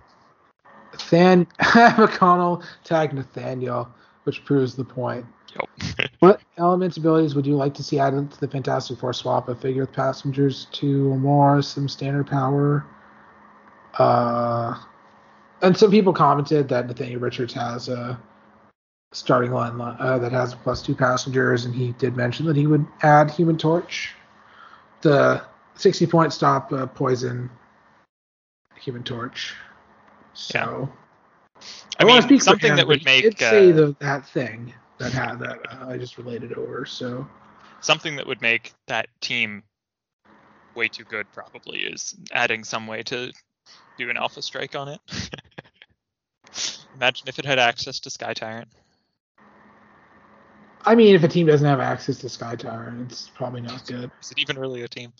Than 1.10 1.46
McConnell 1.60 2.64
tagged 2.84 3.14
Nathaniel, 3.14 3.90
which 4.24 4.46
proves 4.46 4.76
the 4.76 4.84
point. 4.84 5.26
Yep. 5.56 6.10
What 6.20 6.42
elements 6.58 6.98
abilities 6.98 7.34
would 7.36 7.46
you 7.46 7.56
like 7.56 7.74
to 7.76 7.84
see 7.84 7.98
added 7.98 8.32
to 8.32 8.40
the 8.40 8.48
Fantastic 8.48 9.00
Four 9.00 9.14
swap? 9.14 9.48
A 9.48 9.56
figure 9.56 9.84
with 9.84 9.94
passengers, 9.94 10.68
two 10.72 11.12
or 11.12 11.18
more, 11.18 11.62
some 11.62 11.88
standard 11.88 12.28
power. 12.28 12.86
Uh, 13.98 14.76
and 15.62 15.78
some 15.78 15.92
people 15.92 16.14
commented 16.14 16.68
that 16.70 16.88
Nathaniel 16.88 17.22
Richards 17.22 17.54
has 17.54 17.90
a 17.90 18.20
starting 19.12 19.52
line 19.52 19.80
uh, 19.80 20.20
that 20.20 20.32
has 20.32 20.54
plus 20.56 20.82
two 20.82 20.96
passengers, 20.96 21.66
and 21.66 21.74
he 21.74 21.94
did 21.94 22.16
mention 22.16 22.46
that 22.46 22.56
he 22.56 22.68
would 22.68 22.86
add 23.02 23.32
Human 23.32 23.58
Torch. 23.58 24.14
The 25.02 25.42
60 25.76 26.06
point 26.08 26.34
stop 26.34 26.72
uh, 26.74 26.86
poison 26.88 27.50
Human 28.76 29.04
Torch. 29.04 29.54
So. 30.34 30.90
I 31.98 32.06
wanna 32.06 32.22
mean, 32.22 32.22
speak 32.24 32.42
something 32.42 32.76
that 32.76 32.88
would 32.88 33.04
make 33.04 33.24
did 33.24 33.40
say 33.40 33.72
uh, 33.72 33.76
the, 33.76 33.96
that 34.00 34.26
thing 34.26 34.74
that 35.00 35.12
had 35.12 35.40
that 35.40 35.60
uh, 35.72 35.88
I 35.90 35.98
just 35.98 36.18
related 36.18 36.54
over. 36.54 36.86
So 36.86 37.28
something 37.82 38.16
that 38.18 38.28
would 38.28 38.42
make 38.42 38.74
that 38.88 39.08
team 39.22 39.64
way 40.76 40.88
too 40.88 41.04
good 41.06 41.26
probably 41.34 41.80
is 41.80 42.16
adding 42.32 42.64
some 42.64 42.86
way 42.86 43.04
to 43.04 43.32
do 43.98 44.10
an 44.10 44.18
alpha 44.18 44.42
strike 44.42 44.76
on 44.76 44.90
it. 44.90 45.00
Imagine 46.96 47.28
if 47.28 47.40
it 47.40 47.46
had 47.46 47.60
access 47.60 48.00
to 48.02 48.10
Sky 48.10 48.34
Tyrant. 48.34 48.68
I 50.86 50.96
mean, 50.96 51.16
if 51.16 51.24
a 51.24 51.28
team 51.28 51.46
doesn't 51.48 51.68
have 51.68 51.80
access 51.80 52.18
to 52.20 52.30
Sky 52.30 52.56
Tyrant, 52.56 53.12
it's 53.12 53.30
probably 53.36 53.62
not 53.62 53.86
good. 53.86 54.10
Is 54.22 54.32
it 54.32 54.40
even 54.40 54.58
really 54.58 54.82
a 54.84 54.88
team? 54.88 55.14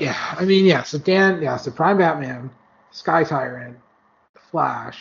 Yeah, 0.00 0.16
I 0.38 0.44
mean, 0.44 0.66
yeah. 0.66 0.82
So 0.82 0.98
Dan, 0.98 1.42
yeah. 1.42 1.56
So 1.56 1.70
Prime 1.70 1.96
Batman, 1.98 2.50
Sky 2.90 3.24
Tyrant, 3.24 3.78
Flash, 4.50 4.98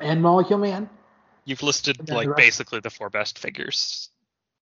and 0.00 0.20
Molecule 0.20 0.58
Man. 0.58 0.88
You've 1.44 1.62
listed 1.62 2.10
like 2.10 2.28
the 2.28 2.34
basically 2.34 2.80
the 2.80 2.90
four 2.90 3.10
best 3.10 3.38
figures 3.38 4.10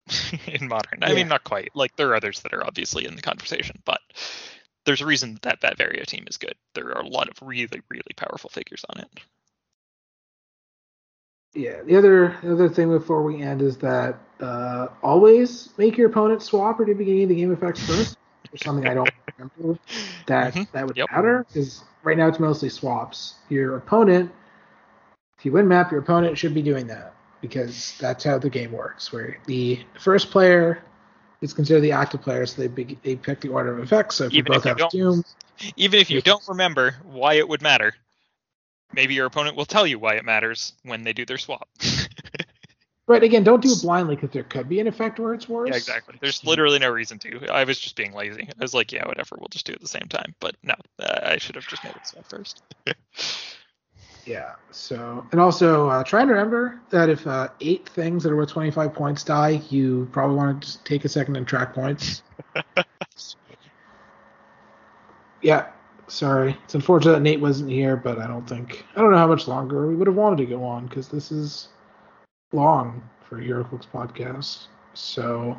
in 0.48 0.68
modern. 0.68 1.04
I 1.04 1.10
Yeah. 1.10 1.16
mean, 1.16 1.28
not 1.28 1.44
quite. 1.44 1.72
Like 1.76 1.96
there 1.96 2.10
are 2.10 2.16
others 2.16 2.42
that 2.42 2.54
are 2.54 2.66
obviously 2.66 3.06
in 3.06 3.16
the 3.16 3.22
conversation, 3.22 3.82
but 3.86 4.02
there's 4.86 5.02
a 5.02 5.06
reason 5.06 5.38
that 5.44 5.62
that 5.62 5.78
Varia 5.78 6.06
team 6.06 6.26
is 6.28 6.38
good. 6.38 6.56
There 6.74 6.88
are 6.98 7.02
a 7.02 7.08
lot 7.08 7.30
of 7.30 7.42
really, 7.42 7.82
really 7.90 8.14
powerful 8.16 8.50
figures 8.50 8.86
on 8.90 9.02
it. 9.02 9.10
Yeah. 11.54 11.82
The 11.84 11.98
other 11.98 12.38
the 12.44 12.54
other 12.54 12.70
thing 12.70 12.90
before 12.90 13.24
we 13.24 13.42
end 13.42 13.62
is 13.62 13.78
that 13.78 14.18
uh, 14.40 14.88
always 15.04 15.70
make 15.78 15.98
your 15.98 16.10
opponent 16.10 16.42
swap 16.42 16.80
at 16.80 16.88
the 16.88 16.94
beginning 16.94 17.24
of 17.24 17.30
the 17.30 17.36
game 17.36 17.52
effects 17.52 17.82
first. 17.82 18.18
Or 18.52 18.58
something 18.58 18.88
I 18.88 18.94
don't 18.94 19.12
remember 19.38 19.80
that 20.28 20.54
Mhm. 20.54 20.68
that 20.72 20.88
would 20.88 20.98
Yep. 20.98 21.12
matter 21.12 21.46
because 21.48 21.84
right 22.04 22.18
now 22.18 22.28
it's 22.28 22.40
mostly 22.40 22.70
swaps. 22.70 23.36
Your 23.50 23.78
opponent, 23.78 24.32
if 25.40 25.46
you 25.46 25.54
win 25.54 25.68
map, 25.70 25.90
your 25.90 26.02
opponent 26.02 26.38
should 26.38 26.54
be 26.54 26.62
doing 26.62 26.86
that 26.88 27.14
because 27.40 27.98
that's 27.98 28.26
how 28.26 28.38
the 28.38 28.50
game 28.50 28.74
works. 28.74 29.14
Where 29.14 29.38
the 29.46 29.80
first 29.98 30.32
player 30.32 30.84
is 31.42 31.54
considered 31.54 31.80
the 31.80 31.94
active 31.94 32.22
player, 32.22 32.46
so 32.46 32.62
they 32.62 32.68
beg- 32.68 33.02
they 33.04 33.16
pick 33.16 33.40
the 33.40 33.48
order 33.48 33.72
of 33.72 33.80
effects. 33.80 34.16
So 34.16 34.26
if 34.26 34.34
Even 34.34 34.54
if 34.54 34.64
both 34.64 34.66
you 34.66 34.84
have. 34.84 34.92
Doom, 34.92 35.24
Even 35.78 36.00
if 36.02 36.10
you 36.10 36.22
don't 36.22 36.44
remember 36.50 36.98
why 37.04 37.36
it 37.36 37.48
would 37.48 37.62
matter, 37.62 37.96
maybe 38.94 39.14
your 39.14 39.28
opponent 39.28 39.56
will 39.56 39.66
tell 39.66 39.88
you 39.88 39.98
why 39.98 40.16
it 40.16 40.26
matters 40.26 40.74
when 40.84 41.04
they 41.04 41.14
do 41.14 41.26
their 41.26 41.38
swap. 41.38 41.70
Right. 43.08 43.24
Again, 43.24 43.44
don't 43.44 43.60
do 43.60 43.72
it 43.72 43.82
blindly 43.82 44.16
because 44.16 44.30
there 44.30 44.44
could 44.44 44.70
be 44.70 44.80
an 44.80 44.86
effect 44.86 45.20
where 45.20 45.34
it's 45.34 45.50
worse. 45.50 45.70
yeah, 45.70 45.78
exactly. 45.78 46.16
There's 46.22 46.46
literally 46.46 46.78
no 46.78 46.90
reason 46.90 47.18
to. 47.18 47.48
I 47.52 47.64
was 47.64 47.80
just 47.80 47.96
being 47.96 48.14
lazy. 48.14 48.44
I 48.44 48.62
was 48.62 48.76
like, 48.76 48.92
yeah, 48.92 49.08
whatever. 49.08 49.36
We'll 49.40 49.48
just 49.48 49.66
do 49.66 49.72
it 49.72 49.78
at 49.78 49.82
the 49.82 49.88
same 49.88 50.08
time. 50.08 50.36
But 50.40 50.56
no, 50.62 50.76
uh, 51.00 51.20
I 51.24 51.40
should 51.40 51.56
have 51.56 51.66
just 51.66 51.84
made 51.84 51.96
it 51.96 52.06
swap 52.06 52.28
first. 52.28 52.62
Yeah. 54.30 54.54
So, 54.70 55.26
and 55.32 55.42
also 55.42 55.90
uh, 55.90 56.04
try 56.04 56.22
and 56.22 56.30
remember 56.30 56.80
that 56.92 57.10
if 57.10 57.26
uh, 57.26 57.48
eight 57.62 57.90
things 57.90 58.22
that 58.22 58.32
are 58.32 58.36
worth 58.36 58.52
25 58.52 58.94
points 58.94 59.24
die, 59.24 59.60
you 59.72 60.08
probably 60.12 60.36
want 60.36 60.62
to 60.62 60.68
just 60.68 60.86
take 60.86 61.04
a 61.04 61.10
second 61.10 61.36
and 61.36 61.48
track 61.48 61.74
points. 61.74 62.22
yeah. 65.42 65.70
Sorry. 66.08 66.56
It's 66.64 66.76
unfortunate 66.76 67.14
that 67.14 67.24
Nate 67.24 67.40
wasn't 67.40 67.72
here, 67.72 67.98
but 67.98 68.20
I 68.20 68.28
don't 68.28 68.48
think 68.48 68.86
I 68.96 69.02
don't 69.02 69.10
know 69.10 69.18
how 69.18 69.28
much 69.28 69.48
longer 69.48 69.88
we 69.88 69.96
would 69.96 70.06
have 70.06 70.16
wanted 70.16 70.38
to 70.38 70.46
go 70.46 70.64
on 70.64 70.86
because 70.86 71.08
this 71.08 71.32
is 71.32 71.70
long 72.52 73.02
for 73.28 73.42
HeroClix 73.42 73.88
podcast. 73.88 74.68
So 74.94 75.58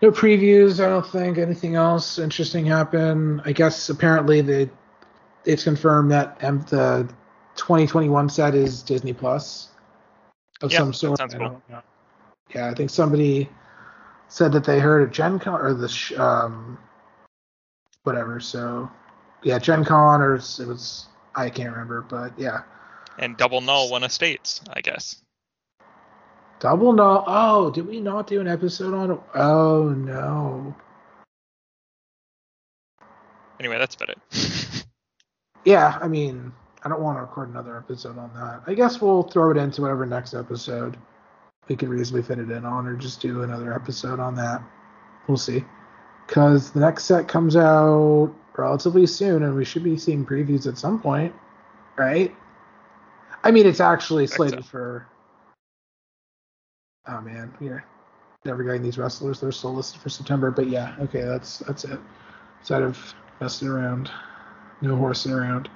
no 0.00 0.10
previews. 0.10 0.84
I 0.84 0.88
don't 0.88 1.06
think 1.06 1.38
anything 1.38 1.76
else 1.76 2.18
interesting 2.18 2.66
happened. 2.66 3.42
I 3.44 3.52
guess 3.52 3.90
apparently 3.90 4.40
the 4.40 4.68
it's 5.44 5.64
confirmed 5.64 6.10
that 6.10 6.36
M- 6.42 6.60
the 6.70 7.08
2021 7.56 8.28
set 8.28 8.54
is 8.54 8.82
Disney 8.82 9.12
Plus 9.12 9.68
of 10.62 10.72
Yeah, 10.72 10.78
some 10.78 10.92
sort. 10.92 11.18
sounds 11.18 11.34
I 11.34 11.38
cool. 11.38 11.62
Yeah, 12.54 12.68
I 12.70 12.74
think 12.74 12.90
somebody 12.90 13.48
said 14.28 14.52
that 14.52 14.64
they 14.64 14.78
heard 14.78 15.06
at 15.06 15.12
Gen 15.12 15.38
Con 15.38 15.60
or 15.60 15.74
the 15.74 15.88
sh- 15.88 16.12
um 16.14 16.78
whatever. 18.04 18.40
So 18.40 18.90
yeah, 19.42 19.58
Gen 19.58 19.84
Con 19.84 20.20
or 20.20 20.34
it 20.34 20.66
was 20.66 21.06
I 21.34 21.50
can't 21.50 21.70
remember, 21.70 22.02
but 22.02 22.38
yeah. 22.38 22.62
and 23.18 23.36
double 23.36 23.60
null 23.60 23.90
won 23.90 24.04
estates, 24.04 24.60
I 24.72 24.80
guess. 24.80 25.22
Double 26.60 26.92
no. 26.92 27.24
Oh, 27.26 27.70
did 27.70 27.86
we 27.86 28.00
not 28.00 28.26
do 28.28 28.40
an 28.40 28.46
episode 28.46 28.94
on? 28.94 29.20
Oh 29.34 29.88
no. 29.88 30.74
Anyway, 33.58 33.78
that's 33.78 33.94
about 33.96 34.10
it. 34.10 34.84
Yeah, 35.64 35.98
I 36.00 36.08
mean, 36.08 36.52
I 36.84 36.88
don't 36.88 37.00
want 37.00 37.18
to 37.18 37.22
record 37.22 37.50
another 37.50 37.76
episode 37.76 38.18
on 38.18 38.32
that. 38.34 38.62
I 38.66 38.74
guess 38.74 39.00
we'll 39.00 39.22
throw 39.22 39.50
it 39.50 39.56
into 39.56 39.82
whatever 39.82 40.04
next 40.06 40.34
episode 40.34 40.96
we 41.68 41.76
can 41.76 41.88
reasonably 41.88 42.22
fit 42.22 42.38
it 42.38 42.50
in 42.50 42.64
on, 42.64 42.86
or 42.86 42.96
just 42.96 43.20
do 43.20 43.42
another 43.42 43.72
episode 43.72 44.18
on 44.18 44.34
that. 44.34 44.62
We'll 45.28 45.36
see. 45.36 45.64
Because 46.26 46.70
the 46.72 46.80
next 46.80 47.04
set 47.04 47.28
comes 47.28 47.56
out 47.56 48.34
relatively 48.56 49.06
soon, 49.06 49.44
and 49.44 49.54
we 49.54 49.64
should 49.64 49.84
be 49.84 49.96
seeing 49.96 50.26
previews 50.26 50.66
at 50.66 50.78
some 50.78 51.00
point, 51.00 51.34
right? 51.96 52.34
I 53.44 53.50
mean, 53.50 53.66
it's 53.66 53.80
actually 53.80 54.26
slated 54.26 54.64
so. 54.64 54.70
for. 54.70 55.06
Oh 57.06 57.20
man, 57.20 57.52
we're 57.60 57.84
never 58.44 58.62
getting 58.62 58.82
these 58.82 58.98
wrestlers. 58.98 59.40
They're 59.40 59.52
still 59.52 59.74
listed 59.74 60.00
for 60.00 60.08
September, 60.08 60.50
but 60.50 60.68
yeah, 60.68 60.94
okay, 61.00 61.22
that's 61.22 61.58
that's 61.60 61.84
it. 61.84 61.98
Instead 62.60 62.82
of 62.82 63.14
messing 63.40 63.68
around, 63.68 64.10
no 64.82 64.96
horsing 64.96 65.32
around. 65.32 65.70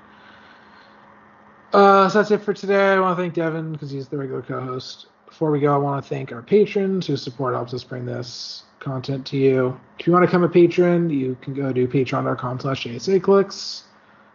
Uh, 1.72 2.08
so 2.08 2.18
that's 2.18 2.30
it 2.30 2.42
for 2.42 2.54
today. 2.54 2.92
I 2.92 3.00
want 3.00 3.16
to 3.16 3.22
thank 3.22 3.34
Devin 3.34 3.72
because 3.72 3.90
he's 3.90 4.08
the 4.08 4.16
regular 4.16 4.42
co-host. 4.42 5.06
Before 5.26 5.50
we 5.50 5.60
go, 5.60 5.74
I 5.74 5.76
want 5.76 6.02
to 6.02 6.08
thank 6.08 6.32
our 6.32 6.42
patrons 6.42 7.06
whose 7.06 7.22
support 7.22 7.54
helps 7.54 7.74
us 7.74 7.84
bring 7.84 8.06
this 8.06 8.64
content 8.78 9.26
to 9.26 9.36
you. 9.36 9.78
If 9.98 10.06
you 10.06 10.12
want 10.12 10.22
to 10.22 10.26
become 10.28 10.44
a 10.44 10.48
patron, 10.48 11.10
you 11.10 11.36
can 11.40 11.54
go 11.54 11.72
to 11.72 11.88
patreon.com 11.88 12.60
slash 12.60 12.86
clicks. 13.22 13.84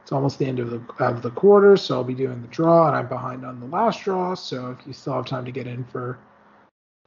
It's 0.03 0.11
almost 0.11 0.39
the 0.39 0.45
end 0.45 0.59
of 0.59 0.69
the 0.69 0.81
of 1.03 1.21
the 1.21 1.31
quarter, 1.31 1.77
so 1.77 1.95
I'll 1.95 2.03
be 2.03 2.13
doing 2.13 2.41
the 2.41 2.47
draw, 2.49 2.87
and 2.87 2.97
I'm 2.97 3.07
behind 3.07 3.45
on 3.45 3.59
the 3.59 3.67
last 3.67 4.03
draw. 4.03 4.33
So 4.33 4.71
if 4.71 4.85
you 4.85 4.93
still 4.93 5.13
have 5.13 5.25
time 5.25 5.45
to 5.45 5.51
get 5.51 5.67
in 5.67 5.83
for 5.85 6.19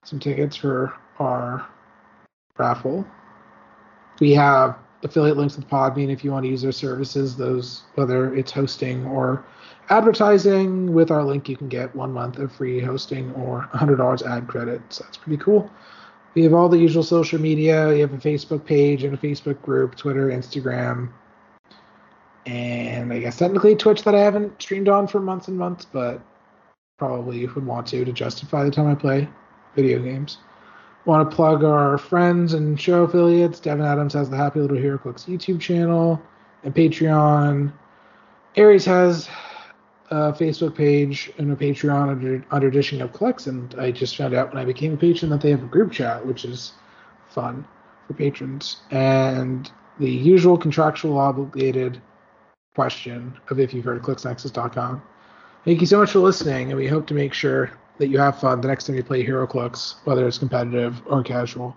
some 0.05 0.19
tickets 0.19 0.57
for 0.57 0.95
our 1.19 1.67
raffle, 2.57 3.07
we 4.21 4.33
have 4.33 4.79
affiliate 5.05 5.37
links 5.37 5.57
with 5.57 5.69
Podbean 5.69 6.11
if 6.11 6.25
you 6.25 6.33
want 6.33 6.45
to 6.45 6.51
use 6.51 6.63
their 6.63 6.73
services. 6.73 7.37
Those 7.37 7.83
whether 7.95 8.35
it's 8.35 8.51
hosting 8.51 9.07
or 9.07 9.45
advertising 9.91 10.95
with 10.95 11.11
our 11.11 11.23
link 11.23 11.49
you 11.49 11.57
can 11.57 11.69
get 11.69 11.95
one 11.95 12.11
month 12.13 12.39
of 12.39 12.51
free 12.51 12.81
hosting 12.81 13.31
or 13.35 13.69
$100 13.75 14.27
ad 14.27 14.49
credit. 14.49 14.81
So 14.89 15.05
that's 15.05 15.19
pretty 15.19 15.43
cool. 15.43 15.71
We 16.35 16.43
have 16.43 16.55
all 16.55 16.69
the 16.69 16.79
usual 16.79 17.03
social 17.03 17.41
media. 17.41 17.89
We 17.89 18.01
have 18.01 18.13
a 18.13 18.19
facebook 18.19 18.65
page 18.65 19.05
and 19.05 19.15
a 19.15 19.19
facebook 19.19 19.61
group 19.63 19.95
twitter 19.95 20.29
instagram 20.29 21.11
and 22.47 23.13
i 23.13 23.19
guess 23.19 23.39
technically 23.39 23.75
twitch 23.75 24.03
that 24.03 24.15
i 24.15 24.21
haven't 24.21 24.61
streamed 24.61 24.89
on 24.89 25.07
for 25.07 25.21
months 25.21 25.49
and 25.49 25.57
months 25.57 25.85
but 25.85 26.21
probably 26.99 27.47
would 27.47 27.67
want 27.67 27.87
to 27.87 28.05
to 28.05 28.13
justify 28.13 28.65
the 28.65 28.71
time 28.71 28.87
i 28.87 28.95
play 28.95 29.29
video 29.75 29.99
games 29.99 30.39
want 31.07 31.29
to 31.29 31.35
plug 31.35 31.65
our 31.65 31.99
friends 31.99 32.55
and 32.55 32.81
show 32.81 33.05
affiliates 33.05 33.61
devin 33.61 33.85
adams 33.85 34.13
has 34.13 34.31
the 34.31 34.37
happy 34.37 34.61
little 34.61 34.77
HeroClix 34.77 35.27
youtube 35.27 35.61
channel 35.61 36.21
and 36.63 36.75
patreon 36.75 37.73
aries 38.57 38.85
has 38.85 39.29
a 40.11 40.33
Facebook 40.33 40.75
page 40.75 41.33
and 41.39 41.51
a 41.51 41.57
Patreon 41.57 42.11
under, 42.11 42.45
under 42.51 42.71
Dishing 42.71 43.03
Up 43.03 43.13
Clicks, 43.13 43.47
and 43.47 43.75
I 43.79 43.91
just 43.91 44.17
found 44.17 44.35
out 44.35 44.51
when 44.51 44.63
I 44.63 44.65
became 44.65 44.95
a 44.95 44.97
patron 44.97 45.31
that 45.31 45.41
they 45.41 45.51
have 45.51 45.63
a 45.63 45.67
group 45.67 45.93
chat, 45.93 46.25
which 46.25 46.45
is 46.45 46.73
fun 47.29 47.67
for 48.07 48.15
patrons. 48.15 48.83
And 48.91 49.71
the 49.99 50.11
usual 50.11 50.59
contractual 50.59 51.19
obligated 51.19 52.01
question 52.75 53.35
of 53.49 53.59
if 53.59 53.73
you've 53.73 53.85
heard 53.85 53.97
of 53.97 54.03
ClicksNexus.com. 54.03 55.03
Thank 55.65 55.81
you 55.81 55.87
so 55.87 55.99
much 55.99 56.11
for 56.11 56.19
listening, 56.19 56.71
and 56.71 56.77
we 56.77 56.87
hope 56.87 57.07
to 57.07 57.15
make 57.15 57.33
sure 57.33 57.71
that 57.99 58.09
you 58.09 58.19
have 58.19 58.39
fun 58.39 58.61
the 58.61 58.69
next 58.69 58.85
time 58.85 58.97
you 58.97 59.03
play 59.05 59.25
HeroClix, 59.25 59.97
whether 60.05 60.27
it's 60.27 60.39
competitive 60.39 61.01
or 61.07 61.23
casual. 61.23 61.77